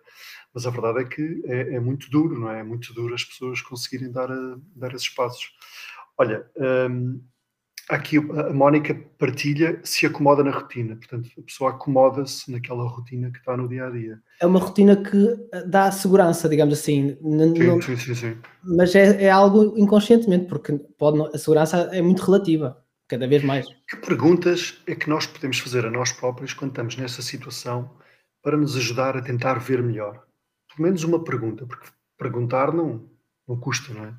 Mas 0.53 0.65
a 0.65 0.69
verdade 0.69 1.01
é 1.01 1.05
que 1.05 1.41
é, 1.45 1.75
é 1.75 1.79
muito 1.79 2.09
duro, 2.09 2.39
não 2.39 2.51
é? 2.51 2.59
É 2.59 2.63
muito 2.63 2.93
duro 2.93 3.13
as 3.13 3.23
pessoas 3.23 3.61
conseguirem 3.61 4.11
dar, 4.11 4.31
a, 4.31 4.57
dar 4.75 4.93
esses 4.93 5.09
passos. 5.09 5.53
Olha, 6.17 6.45
hum, 6.89 7.21
aqui 7.91 8.17
a 8.17 8.54
Mónica 8.54 8.95
partilha, 9.17 9.80
se 9.84 10.06
acomoda 10.06 10.43
na 10.43 10.51
rotina. 10.51 10.95
Portanto, 10.95 11.30
a 11.38 11.41
pessoa 11.41 11.71
acomoda-se 11.71 12.49
naquela 12.49 12.88
rotina 12.88 13.30
que 13.30 13.39
está 13.39 13.56
no 13.58 13.67
dia 13.67 13.86
a 13.86 13.89
dia. 13.89 14.19
É 14.39 14.45
uma 14.45 14.60
rotina 14.60 14.95
que 14.95 15.47
eh, 15.51 15.63
dá 15.65 15.91
segurança, 15.91 16.47
digamos 16.47 16.73
assim. 16.73 17.17
Sim, 17.21 17.82
sim, 17.82 17.97
sim, 17.97 18.15
sim. 18.15 18.38
Mas 18.63 18.95
é, 18.95 19.23
é, 19.23 19.30
algo 19.30 19.77
inconscientemente, 19.77 20.45
porque 20.45 20.73
pode, 20.97 21.36
a 21.36 21.38
segurança 21.38 21.89
é 21.91 22.01
muito 22.01 22.23
relativa, 22.23 22.82
cada 23.08 23.27
vez 23.27 23.43
mais. 23.43 23.67
Que 23.89 23.97
perguntas 23.97 24.82
é 24.88 24.95
que 24.95 25.10
nós 25.10 25.27
podemos 25.27 25.60
fazer 25.60 25.86
a 25.86 25.91
nós 25.91 26.13
próprios 26.13 26.54
quando 26.54 26.71
estamos 26.71 26.95
nessa 26.95 27.21
situação 27.21 27.91
para 28.41 28.58
nos 28.58 28.77
ajudar 28.77 29.17
a 29.17 29.21
tentar 29.21 29.56
ver 29.56 29.84
melhor? 29.84 30.23
Pelo 30.73 30.88
menos 30.88 31.04
uma 31.04 31.21
pergunta, 31.21 31.65
porque 31.65 31.88
perguntar 32.17 32.73
não, 32.73 33.06
não 33.45 33.60
custa, 33.60 33.93
não 33.93 34.06
é? 34.06 34.13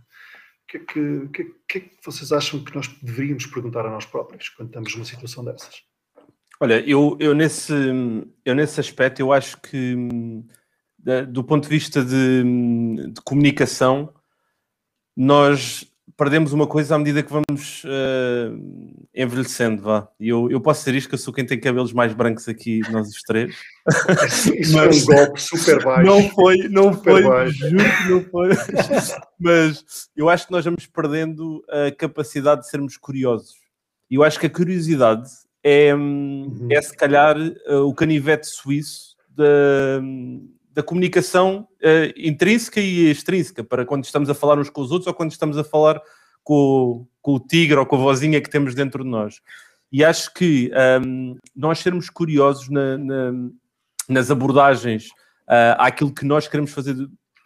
Que, 0.69 0.79
que, 0.79 1.29
que, 1.29 1.45
que 1.69 1.79
é 1.79 1.81
que 1.81 1.97
vocês 2.05 2.33
acham 2.33 2.63
que 2.63 2.75
nós 2.75 2.89
deveríamos 3.03 3.47
perguntar 3.47 3.87
a 3.87 3.91
nós 3.91 4.07
próprios 4.07 4.49
quando 4.49 4.69
estamos 4.69 4.95
numa 4.95 5.05
situação 5.05 5.45
dessas? 5.45 5.83
Olha, 6.61 6.81
eu, 6.89 7.17
eu, 7.21 7.35
nesse, 7.35 7.73
eu 8.45 8.55
nesse 8.55 8.79
aspecto, 8.79 9.21
eu 9.21 9.33
acho 9.33 9.61
que 9.61 9.97
do 11.29 11.43
ponto 11.43 11.65
de 11.65 11.69
vista 11.69 12.05
de, 12.05 12.45
de 13.13 13.21
comunicação, 13.23 14.15
nós 15.17 15.92
perdemos 16.23 16.53
uma 16.53 16.69
coisa 16.69 16.95
à 16.95 16.99
medida 16.99 17.21
que 17.21 17.33
vamos 17.33 17.83
uh, 17.83 19.07
envelhecendo, 19.13 19.83
vá. 19.83 20.09
E 20.21 20.29
eu, 20.29 20.49
eu 20.49 20.61
posso 20.61 20.85
ser 20.85 20.95
isto, 20.95 21.09
que 21.09 21.17
eu 21.17 21.19
sou 21.19 21.35
quem 21.35 21.45
tem 21.45 21.59
cabelos 21.59 21.93
mais 21.93 22.15
brancos 22.15 22.49
aqui, 22.49 22.81
nós 22.93 23.09
os 23.09 23.23
três. 23.23 23.57
Isso 24.57 24.77
Mas, 24.77 25.05
foi 25.05 25.15
um 25.15 25.19
golpe 25.19 25.43
super 25.43 25.83
baixo. 25.83 26.07
Não 26.07 26.31
foi, 26.31 26.69
não 26.69 26.93
super 26.93 27.11
foi, 27.11 27.23
baixo. 27.25 27.69
juro 27.69 27.83
que 27.83 28.09
não 28.09 28.23
foi. 28.23 28.51
Mas 29.37 29.85
eu 30.17 30.29
acho 30.29 30.47
que 30.47 30.53
nós 30.53 30.65
vamos 30.65 30.87
perdendo 30.87 31.61
a 31.69 31.91
capacidade 31.91 32.61
de 32.61 32.71
sermos 32.71 32.97
curiosos. 32.97 33.57
E 34.09 34.15
eu 34.15 34.23
acho 34.23 34.39
que 34.39 34.47
a 34.47 34.51
curiosidade 34.51 35.29
é, 35.61 35.93
uhum. 35.93 36.69
é 36.71 36.81
se 36.81 36.97
calhar, 36.97 37.37
uh, 37.37 37.81
o 37.85 37.93
canivete 37.93 38.47
suíço 38.47 39.17
da 39.29 40.01
da 40.75 40.83
comunicação 40.83 41.69
uh, 41.83 42.13
intrínseca 42.17 42.81
e 42.81 43.11
extrínseca, 43.11 43.63
para 43.63 43.85
quando 43.85 44.05
estamos 44.05 44.31
a 44.31 44.35
falar 44.35 44.59
uns 44.59 44.71
com 44.71 44.81
os 44.81 44.91
outros 44.91 45.07
ou 45.07 45.15
quando 45.15 45.31
estamos 45.31 45.59
a 45.59 45.65
falar 45.65 46.01
com, 46.43 47.07
com 47.21 47.35
o 47.35 47.41
tigre 47.41 47.79
ou 47.79 47.87
com 47.87 47.97
a 47.97 48.01
vozinha 48.01 48.41
que 48.41 48.51
temos 48.51 48.75
dentro 48.75 49.05
de 49.05 49.11
nós. 49.11 49.41
E 49.91 50.03
acho 50.03 50.33
que 50.33 50.71
um, 51.05 51.37
nós 51.55 51.81
sermos 51.81 52.09
curiosos 52.09 52.69
na, 52.71 52.97
na, 52.97 53.33
nas 54.09 54.31
abordagens 54.31 55.09
uh, 55.49 55.77
àquilo 55.79 56.13
que 56.13 56.25
nós 56.25 56.49
queremos 56.49 56.71
fazer 56.71 56.97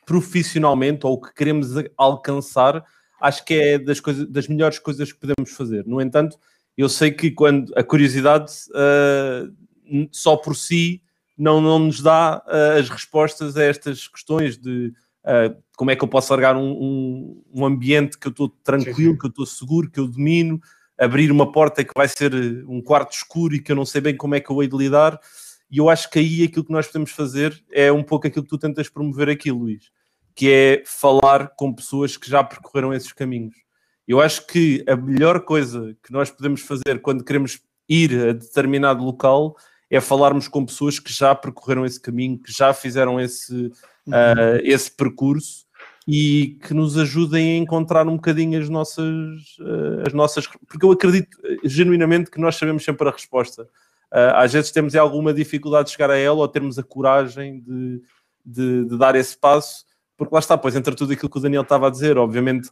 profissionalmente 0.07 1.05
ou 1.05 1.21
que 1.21 1.35
queremos 1.35 1.71
alcançar, 1.97 2.85
acho 3.21 3.45
que 3.45 3.55
é 3.55 3.79
das, 3.79 4.01
das 4.29 4.47
melhores 4.47 4.79
coisas 4.79 5.13
que 5.13 5.19
podemos 5.19 5.51
fazer. 5.51 5.85
No 5.85 6.01
entanto, 6.01 6.39
eu 6.77 6.89
sei 6.89 7.11
que 7.11 7.33
quando 7.33 7.73
a 7.77 7.83
curiosidade 7.83 8.53
uh, 8.71 10.09
só 10.13 10.37
por 10.37 10.55
si 10.55 11.03
não, 11.37 11.61
não 11.61 11.79
nos 11.79 12.01
dá 12.01 12.43
uh, 12.47 12.79
as 12.79 12.89
respostas 12.89 13.57
a 13.57 13.63
estas 13.63 14.09
questões 14.09 14.57
de 14.57 14.93
uh, 15.25 15.57
como 15.77 15.91
é 15.91 15.97
que 15.97 16.03
eu 16.03 16.09
posso 16.09 16.33
largar 16.33 16.57
um, 16.57 16.71
um, 16.71 17.43
um 17.55 17.67
ambiente 17.67 18.19
que 18.19 18.27
eu 18.27 18.31
estou 18.31 18.49
tranquilo, 18.65 19.13
sim, 19.13 19.19
que 19.19 19.27
eu 19.27 19.31
estou 19.31 19.47
seguro, 19.47 19.91
que 19.91 20.01
eu 20.01 20.09
domino, 20.09 20.61
abrir 20.99 21.31
uma 21.31 21.51
porta 21.53 21.85
que 21.85 21.93
vai 21.95 22.09
ser 22.09 22.33
um 22.67 22.81
quarto 22.81 23.13
escuro 23.13 23.55
e 23.55 23.61
que 23.61 23.71
eu 23.71 23.77
não 23.77 23.85
sei 23.85 24.01
bem 24.01 24.17
como 24.17 24.35
é 24.35 24.41
que 24.41 24.51
eu 24.51 24.63
hei 24.63 24.69
de 24.69 24.77
lidar. 24.77 25.21
E 25.71 25.79
eu 25.79 25.91
acho 25.91 26.09
que 26.11 26.19
aí 26.19 26.45
aquilo 26.45 26.65
que 26.65 26.73
nós 26.73 26.87
podemos 26.87 27.11
fazer 27.11 27.63
é 27.71 27.93
um 27.93 28.03
pouco 28.03 28.27
aquilo 28.27 28.45
que 28.45 28.51
tu 28.51 28.59
tentas 28.59 28.89
promover 28.89 29.29
aqui, 29.29 29.51
Luís, 29.51 29.91
que 30.35 30.51
é 30.51 30.83
falar 30.87 31.49
com 31.57 31.75
pessoas 31.75 32.17
que 32.17 32.31
já 32.31 32.43
percorreram 32.43 32.95
esses 32.95 33.13
caminhos. 33.13 33.55
Eu 34.07 34.21
acho 34.21 34.47
que 34.47 34.85
a 34.89 34.95
melhor 34.95 35.41
coisa 35.41 35.97
que 36.03 36.13
nós 36.13 36.31
podemos 36.31 36.63
fazer 36.63 37.03
quando 37.03 37.25
queremos 37.25 37.61
ir 37.89 38.29
a 38.29 38.33
determinado 38.33 39.05
local 39.05 39.57
é 39.91 40.01
falarmos 40.01 40.49
com 40.49 40.65
pessoas 40.65 40.99
que 40.99 41.13
já 41.13 41.35
percorreram 41.35 41.85
esse 41.85 42.01
caminho, 42.01 42.39
que 42.39 42.53
já 42.53 42.73
fizeram 42.75 43.21
esse, 43.21 43.55
uhum. 43.55 44.13
uh, 44.13 44.61
esse 44.63 44.91
percurso 44.91 45.65
e 46.07 46.59
que 46.63 46.73
nos 46.73 46.97
ajudem 46.97 47.53
a 47.53 47.57
encontrar 47.57 48.07
um 48.07 48.17
bocadinho 48.17 48.61
as 48.61 48.69
nossas, 48.69 49.07
uh, 49.61 50.07
as 50.07 50.13
nossas. 50.13 50.47
Porque 50.47 50.85
eu 50.85 50.93
acredito 50.93 51.37
genuinamente 51.65 52.31
que 52.31 52.41
nós 52.41 52.57
sabemos 52.57 52.85
sempre 52.85 53.09
a 53.09 53.13
resposta. 53.13 53.63
Uh, 54.13 54.35
às 54.35 54.53
vezes 54.53 54.71
temos 54.71 54.95
alguma 54.95 55.35
dificuldade 55.35 55.87
de 55.87 55.93
chegar 55.93 56.11
a 56.11 56.17
ela 56.17 56.37
ou 56.37 56.49
termos 56.49 56.79
a 56.79 56.83
coragem 56.83 57.61
de, 57.61 58.01
de, 58.45 58.85
de, 58.85 58.99
dar 58.99 59.17
esse 59.17 59.37
passo, 59.37 59.85
porque 60.17 60.33
lá 60.33 60.39
está, 60.39 60.57
pois, 60.57 60.77
entre 60.77 60.95
tudo 60.95 61.13
aquilo 61.13 61.29
que 61.29 61.39
o 61.39 61.41
Daniel 61.41 61.63
estava 61.63 61.89
a 61.89 61.91
dizer, 61.91 62.17
obviamente, 62.17 62.71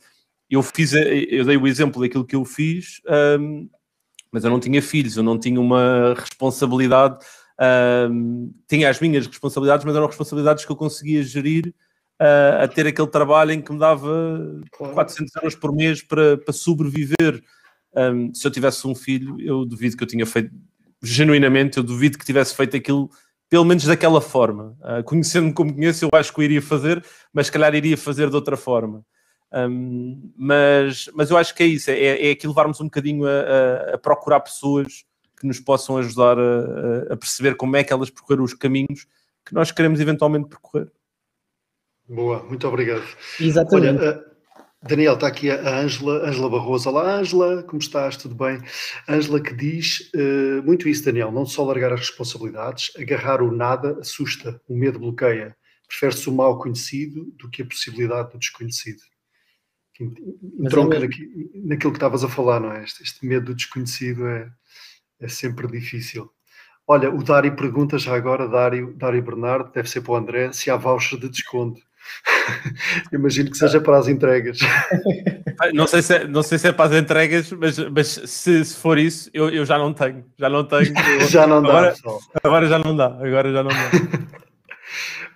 eu 0.49 0.63
fiz, 0.63 0.93
eu 0.93 1.45
dei 1.45 1.57
o 1.57 1.67
exemplo 1.67 2.01
daquilo 2.01 2.25
que 2.25 2.37
eu 2.37 2.45
fiz. 2.45 3.01
Mas 4.35 4.43
eu 4.43 4.51
não 4.51 4.59
tinha 4.59 4.83
filhos, 4.83 5.17
eu 5.17 5.23
não 5.23 5.39
tinha 5.39 5.61
uma 5.61 6.13
responsabilidade, 6.19 7.25
uh, 7.55 8.53
tinha 8.69 8.91
as 8.91 8.99
minhas 8.99 9.29
responsabilidades, 9.29 9.87
mas 9.87 9.95
eram 9.95 10.09
responsabilidades 10.09 10.65
que 10.65 10.73
eu 10.73 10.75
conseguia 10.75 11.23
gerir 11.23 11.73
uh, 12.21 12.65
a 12.65 12.67
ter 12.67 12.85
aquele 12.85 13.07
trabalho 13.07 13.53
em 13.53 13.63
que 13.63 13.73
me 13.73 13.79
dava 13.79 14.61
claro. 14.73 14.93
400 14.93 15.37
euros 15.37 15.55
por 15.55 15.73
mês 15.73 16.03
para, 16.03 16.37
para 16.37 16.53
sobreviver. 16.53 17.45
Um, 17.97 18.35
se 18.35 18.45
eu 18.45 18.51
tivesse 18.51 18.85
um 18.89 18.95
filho, 18.97 19.41
eu 19.41 19.65
duvido 19.65 19.97
que 19.97 20.03
eu 20.03 20.09
tinha 20.09 20.27
feito, 20.27 20.51
genuinamente, 21.01 21.77
eu 21.77 21.85
duvido 21.85 22.19
que 22.19 22.27
tivesse 22.27 22.57
feito 22.57 22.77
aquilo 22.77 23.09
pelo 23.49 23.65
menos 23.65 23.85
daquela 23.85 24.21
forma. 24.21 24.77
Uh, 24.81 25.05
Conhecendo-me 25.05 25.55
como 25.55 25.73
conheço, 25.73 26.05
eu 26.05 26.11
acho 26.13 26.35
que 26.35 26.41
eu 26.41 26.45
iria 26.45 26.61
fazer, 26.61 27.05
mas 27.33 27.47
se 27.47 27.53
calhar 27.53 27.73
iria 27.73 27.97
fazer 27.97 28.29
de 28.29 28.35
outra 28.35 28.57
forma. 28.57 29.07
Um, 29.55 30.33
mas, 30.37 31.09
mas 31.15 31.31
eu 31.31 31.37
acho 31.37 31.55
que 31.55 31.63
é 31.63 31.67
isso, 31.67 31.89
é, 31.89 32.29
é 32.29 32.31
aqui 32.33 32.45
levarmos 32.45 32.81
um 32.81 32.87
bocadinho 32.87 33.25
a, 33.25 33.31
a, 33.31 33.95
a 33.95 33.99
procurar 33.99 34.41
pessoas 34.41 35.05
que 35.39 35.47
nos 35.47 35.61
possam 35.61 35.97
ajudar 35.97 36.37
a, 36.37 37.13
a, 37.13 37.17
perceber 37.17 37.55
como 37.55 37.77
é 37.77 37.85
que 37.85 37.93
elas 37.93 38.11
percorreram 38.11 38.43
os 38.43 38.53
caminhos 38.53 39.07
que 39.47 39.55
nós 39.55 39.71
queremos 39.71 40.01
eventualmente 40.01 40.49
percorrer. 40.49 40.91
Boa, 42.09 42.43
muito 42.43 42.67
obrigado. 42.67 43.05
Exatamente. 43.39 44.01
Olha, 44.01 44.25
Daniel, 44.83 45.15
está 45.15 45.29
aqui 45.29 45.51
a 45.51 45.81
Ângela, 45.81 46.29
Ângela 46.29 46.51
Barroso. 46.51 46.89
Olá, 46.89 47.17
Ângela, 47.17 47.63
como 47.63 47.81
estás? 47.81 48.17
Tudo 48.17 48.35
bem? 48.35 48.61
Ângela 49.09 49.41
que 49.41 49.55
diz 49.55 50.11
uh, 50.15 50.63
muito 50.65 50.89
isso, 50.89 51.05
Daniel, 51.05 51.31
não 51.31 51.47
só 51.47 51.65
largar 51.65 51.93
as 51.93 52.01
responsabilidades, 52.01 52.91
agarrar 52.99 53.41
o 53.41 53.53
nada 53.53 53.99
assusta, 54.01 54.61
o 54.69 54.77
medo 54.77 54.99
bloqueia. 54.99 55.57
Prefere-se 55.87 56.29
o 56.29 56.33
mal 56.33 56.59
conhecido 56.59 57.33
do 57.37 57.49
que 57.49 57.63
a 57.63 57.67
possibilidade 57.67 58.33
do 58.33 58.39
desconhecido 58.39 59.01
entronca 60.59 60.97
é 60.97 61.09
naquilo 61.65 61.93
que 61.93 61.97
estavas 61.97 62.25
a 62.25 62.29
falar, 62.29 62.61
não 62.61 62.73
é? 62.73 62.83
Este, 62.83 63.03
este, 63.03 63.27
medo 63.27 63.47
do 63.47 63.55
desconhecido 63.55 64.27
é, 64.27 64.51
é 65.21 65.29
sempre 65.29 65.67
difícil. 65.67 66.31
Olha, 66.87 67.11
o 67.11 67.23
Dário 67.23 67.57
pergunta 67.57 67.99
já 67.99 68.15
agora, 68.15 68.49
Dário, 68.49 68.95
Dário 68.97 69.23
Bernardo, 69.23 69.73
deve 69.73 69.89
ser 69.89 70.03
para 70.03 70.13
o 70.13 70.17
André, 70.17 70.53
se 70.53 70.71
há 70.71 70.77
voucher 70.77 71.19
de 71.19 71.29
desconto. 71.29 71.81
Imagino 73.13 73.51
que 73.51 73.57
seja 73.57 73.81
para 73.81 73.99
as 73.99 74.09
entregas. 74.09 74.59
Não 75.73 75.87
sei 75.87 76.03
se 76.03 76.15
é, 76.17 76.27
não 76.27 76.43
sei 76.43 76.59
se 76.59 76.67
é 76.67 76.73
para 76.73 76.87
as 76.87 77.01
entregas, 77.01 77.53
mas, 77.53 77.79
mas 77.79 78.09
se, 78.09 78.65
se 78.65 78.77
for 78.77 78.99
isso, 78.99 79.31
eu, 79.33 79.49
eu 79.49 79.65
já 79.65 79.79
não 79.79 79.95
tenho. 79.95 80.25
Já 80.37 80.49
não 80.49 80.65
tenho. 80.65 80.93
já 81.31 81.47
não 81.47 81.63
dá, 81.63 81.69
agora. 81.69 81.95
Agora 82.43 82.67
já 82.67 82.79
não 82.81 82.97
dá. 82.97 83.07
Agora 83.07 83.53
já 83.53 83.63
não 83.63 83.71
dá. 83.71 84.44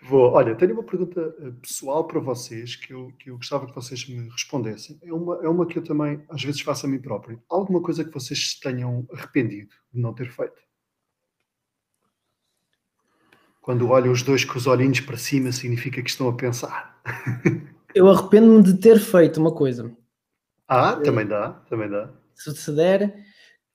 Vou, 0.09 0.33
olha, 0.33 0.55
tenho 0.55 0.73
uma 0.73 0.83
pergunta 0.83 1.37
eh, 1.39 1.51
pessoal 1.61 2.07
para 2.07 2.19
vocês 2.19 2.75
que 2.77 2.95
eu, 2.95 3.13
que 3.19 3.29
eu 3.29 3.37
gostava 3.37 3.67
que 3.67 3.75
vocês 3.75 4.09
me 4.09 4.27
respondessem. 4.31 4.99
É 5.03 5.13
uma, 5.13 5.35
é 5.45 5.49
uma 5.49 5.67
que 5.67 5.79
eu 5.79 5.85
também 5.85 6.25
às 6.31 6.43
vezes 6.43 6.63
faço 6.63 6.87
a 6.87 6.89
mim 6.89 6.99
próprio. 6.99 7.43
Alguma 7.47 7.83
coisa 7.83 8.03
que 8.03 8.11
vocês 8.11 8.55
tenham 8.55 9.07
arrependido 9.13 9.69
de 9.93 10.01
não 10.01 10.15
ter 10.15 10.31
feito? 10.31 10.63
Quando 13.61 13.91
olham 13.91 14.11
os 14.11 14.23
dois 14.23 14.47
com 14.47 14.57
os 14.57 14.67
olhinhos 14.67 15.01
para 15.01 15.19
cima, 15.19 15.53
significa 15.53 16.03
que 16.03 16.09
estão 16.09 16.27
a 16.27 16.33
pensar. 16.35 17.03
eu 17.95 18.09
arrependo-me 18.09 18.63
de 18.63 18.79
ter 18.79 18.99
feito 18.99 19.39
uma 19.39 19.55
coisa. 19.55 19.95
Ah, 20.67 20.97
também 20.97 21.27
dá, 21.27 21.51
também 21.69 21.91
dá. 21.91 22.11
Se, 22.35 22.57
se 22.57 22.73
der, 22.75 23.15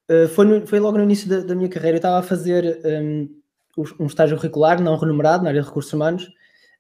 eh, 0.09 0.27
foi, 0.29 0.45
no, 0.45 0.65
foi 0.65 0.79
logo 0.79 0.97
no 0.97 1.03
início 1.03 1.29
da, 1.29 1.41
da 1.41 1.53
minha 1.53 1.69
carreira, 1.69 1.97
eu 1.97 1.99
estava 1.99 2.17
a 2.17 2.23
fazer. 2.23 2.81
Um, 2.83 3.42
um 3.99 4.05
estágio 4.05 4.37
curricular 4.37 4.81
não 4.81 4.97
remunerado 4.97 5.43
na 5.43 5.49
área 5.49 5.61
de 5.61 5.67
recursos 5.67 5.91
humanos. 5.93 6.29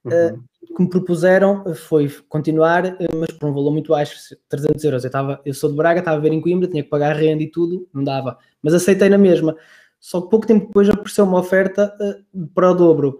Uhum. 0.03 0.35
Uh, 0.35 0.43
que 0.75 0.81
me 0.81 0.89
propuseram 0.89 1.63
foi 1.75 2.09
continuar, 2.27 2.85
eh, 2.85 3.07
mas 3.15 3.31
por 3.31 3.47
um 3.47 3.53
valor 3.53 3.71
muito 3.71 3.91
baixo, 3.91 4.35
300 4.49 4.83
euros. 4.83 5.03
Eu, 5.03 5.07
estava, 5.07 5.41
eu 5.45 5.53
sou 5.53 5.69
de 5.69 5.75
Braga, 5.75 5.99
estava 5.99 6.17
a 6.17 6.19
ver 6.19 6.31
em 6.31 6.41
Coimbra, 6.41 6.67
tinha 6.67 6.81
que 6.81 6.89
pagar 6.89 7.15
renda 7.15 7.43
e 7.43 7.51
tudo, 7.51 7.87
não 7.93 8.03
dava. 8.03 8.37
Mas 8.61 8.73
aceitei 8.73 9.07
na 9.07 9.17
mesma. 9.17 9.55
Só 9.99 10.21
que 10.21 10.29
pouco 10.29 10.47
tempo 10.47 10.67
depois 10.67 10.89
apareceu 10.89 11.25
uma 11.25 11.39
oferta 11.39 11.95
uh, 11.99 12.47
para 12.55 12.71
o 12.71 12.73
dobro, 12.73 13.19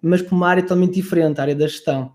mas 0.00 0.22
para 0.22 0.34
uma 0.34 0.48
área 0.48 0.62
totalmente 0.62 0.94
diferente, 0.94 1.40
a 1.40 1.42
área 1.42 1.56
da 1.56 1.66
gestão. 1.66 2.14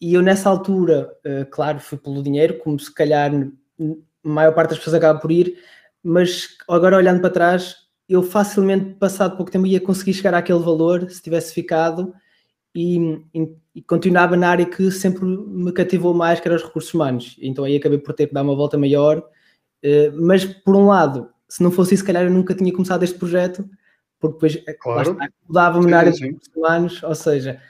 E 0.00 0.14
eu 0.14 0.22
nessa 0.22 0.50
altura, 0.50 1.16
claro, 1.52 1.78
fui 1.78 1.96
pelo 1.96 2.24
dinheiro, 2.24 2.58
como 2.58 2.76
se 2.76 2.92
calhar 2.92 3.30
a 3.32 4.28
maior 4.28 4.52
parte 4.52 4.70
das 4.70 4.78
pessoas 4.78 4.94
acaba 4.94 5.20
por 5.20 5.30
ir, 5.30 5.56
mas 6.02 6.48
agora 6.68 6.96
olhando 6.96 7.20
para 7.20 7.30
trás, 7.30 7.81
eu 8.12 8.22
facilmente, 8.22 8.94
passado 8.96 9.36
pouco 9.36 9.50
tempo, 9.50 9.66
ia 9.66 9.80
conseguir 9.80 10.12
chegar 10.12 10.34
àquele 10.34 10.58
valor 10.58 11.10
se 11.10 11.22
tivesse 11.22 11.54
ficado 11.54 12.12
e, 12.74 12.98
e, 13.34 13.56
e, 13.74 13.82
continuava 13.82 14.36
na 14.36 14.50
área 14.50 14.66
que 14.66 14.90
sempre 14.90 15.24
me 15.24 15.72
cativou 15.72 16.12
mais, 16.12 16.38
que 16.38 16.46
era 16.46 16.56
os 16.56 16.62
recursos 16.62 16.92
humanos. 16.92 17.36
Então 17.40 17.64
aí 17.64 17.76
acabei 17.76 17.98
por 17.98 18.12
ter 18.12 18.26
que 18.26 18.34
dar 18.34 18.42
uma 18.42 18.54
volta 18.54 18.76
maior. 18.76 19.18
Uh, 19.82 20.12
mas, 20.20 20.44
por 20.44 20.76
um 20.76 20.88
lado, 20.88 21.30
se 21.48 21.62
não 21.62 21.70
fosse 21.70 21.94
isso, 21.94 22.02
se 22.02 22.06
calhar 22.06 22.22
eu 22.22 22.30
nunca 22.30 22.54
tinha 22.54 22.70
começado 22.70 23.02
este 23.02 23.18
projeto, 23.18 23.64
porque 24.20 24.34
depois 24.34 24.62
eh, 24.66 24.76
claro. 24.78 25.16
mudava-me 25.48 25.90
na 25.90 25.98
área 25.98 26.10
dos 26.10 26.20
recursos 26.20 26.54
humanos, 26.54 27.02
ou 27.02 27.14
seja, 27.14 27.60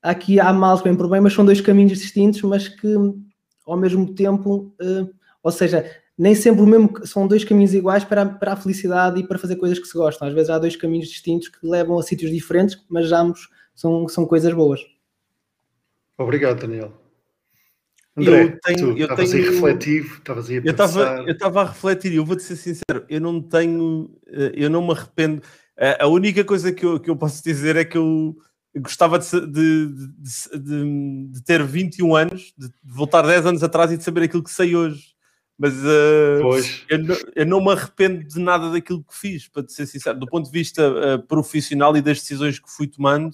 aqui 0.00 0.38
há 0.38 0.52
mal 0.52 0.80
bem 0.80 0.94
por 0.94 1.08
bem, 1.10 1.20
mas 1.20 1.32
são 1.32 1.44
dois 1.44 1.60
caminhos 1.60 1.98
distintos, 1.98 2.40
mas 2.42 2.68
que 2.68 2.94
ao 3.66 3.76
mesmo 3.76 4.14
tempo, 4.14 4.74
uh, 4.80 5.10
ou 5.42 5.50
seja, 5.50 5.84
nem 6.18 6.34
sempre 6.34 6.62
o 6.62 6.66
mesmo, 6.66 7.06
são 7.06 7.26
dois 7.26 7.44
caminhos 7.44 7.74
iguais 7.74 8.04
para, 8.04 8.26
para 8.26 8.52
a 8.52 8.56
felicidade 8.56 9.20
e 9.20 9.26
para 9.26 9.38
fazer 9.38 9.56
coisas 9.56 9.78
que 9.78 9.86
se 9.86 9.96
gostam. 9.96 10.28
Às 10.28 10.34
vezes 10.34 10.50
há 10.50 10.58
dois 10.58 10.76
caminhos 10.76 11.08
distintos 11.08 11.48
que 11.48 11.66
levam 11.66 11.98
a 11.98 12.02
sítios 12.02 12.30
diferentes, 12.30 12.76
mas 12.88 13.10
ambos 13.12 13.48
são, 13.74 14.06
são 14.08 14.26
coisas 14.26 14.52
boas. 14.52 14.80
Obrigado, 16.18 16.60
Daniel. 16.60 16.92
André, 18.14 18.44
eu 18.44 18.60
tenho, 18.60 18.78
tu 18.78 18.98
eu 18.98 19.04
estavas 19.04 19.30
tenho, 19.30 19.44
aí 19.44 19.50
refletivo, 19.50 20.18
estavas 20.18 20.50
aí 20.50 20.58
a 20.58 20.60
eu 20.60 20.70
estava, 20.70 21.24
eu 21.26 21.32
estava 21.32 21.62
a 21.62 21.64
refletir 21.64 22.12
e 22.12 22.16
eu 22.16 22.24
vou-te 22.26 22.42
ser 22.42 22.56
sincero, 22.56 23.06
eu 23.08 23.20
não 23.20 23.40
tenho, 23.40 24.10
eh, 24.28 24.52
eu 24.54 24.68
não 24.68 24.86
me 24.86 24.92
arrependo. 24.92 25.40
A 25.98 26.06
única 26.06 26.44
coisa 26.44 26.70
que 26.70 26.84
eu, 26.84 27.00
que 27.00 27.08
eu 27.08 27.16
posso 27.16 27.42
dizer 27.42 27.74
é 27.76 27.84
que 27.84 27.96
eu 27.96 28.36
gostava 28.76 29.18
de, 29.18 29.46
de, 29.46 29.86
de, 30.54 31.28
de 31.30 31.42
ter 31.42 31.64
21 31.64 32.14
anos, 32.14 32.54
de 32.56 32.70
voltar 32.84 33.22
10 33.22 33.46
anos 33.46 33.62
atrás 33.62 33.90
e 33.90 33.96
de 33.96 34.04
saber 34.04 34.24
aquilo 34.24 34.44
que 34.44 34.50
sei 34.50 34.76
hoje. 34.76 35.11
Mas 35.58 35.74
uh, 35.74 36.42
eu, 36.88 36.98
não, 36.98 37.16
eu, 37.36 37.46
não 37.46 37.60
me 37.64 37.72
arrependo 37.72 38.24
de 38.24 38.40
nada 38.40 38.70
daquilo 38.70 39.04
que 39.04 39.16
fiz, 39.16 39.48
para 39.48 39.66
ser 39.68 39.86
sincero. 39.86 40.18
Do 40.18 40.26
ponto 40.26 40.46
de 40.46 40.52
vista 40.52 40.82
uh, 40.90 41.22
profissional 41.26 41.96
e 41.96 42.02
das 42.02 42.18
decisões 42.18 42.58
que 42.58 42.70
fui 42.70 42.86
tomando, 42.86 43.30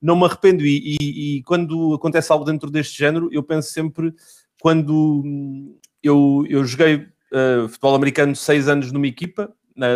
não 0.00 0.16
me 0.16 0.24
arrependo. 0.24 0.64
E, 0.64 0.96
e, 1.00 1.38
e, 1.38 1.42
quando 1.42 1.94
acontece 1.94 2.30
algo 2.30 2.44
dentro 2.44 2.70
deste 2.70 2.96
género, 2.96 3.28
eu 3.32 3.42
penso 3.42 3.72
sempre 3.72 4.14
quando 4.60 5.24
eu, 6.02 6.44
eu 6.48 6.64
joguei 6.64 6.96
uh, 6.96 7.68
futebol 7.68 7.94
americano 7.94 8.36
seis 8.36 8.68
anos 8.68 8.92
numa 8.92 9.06
equipa, 9.06 9.52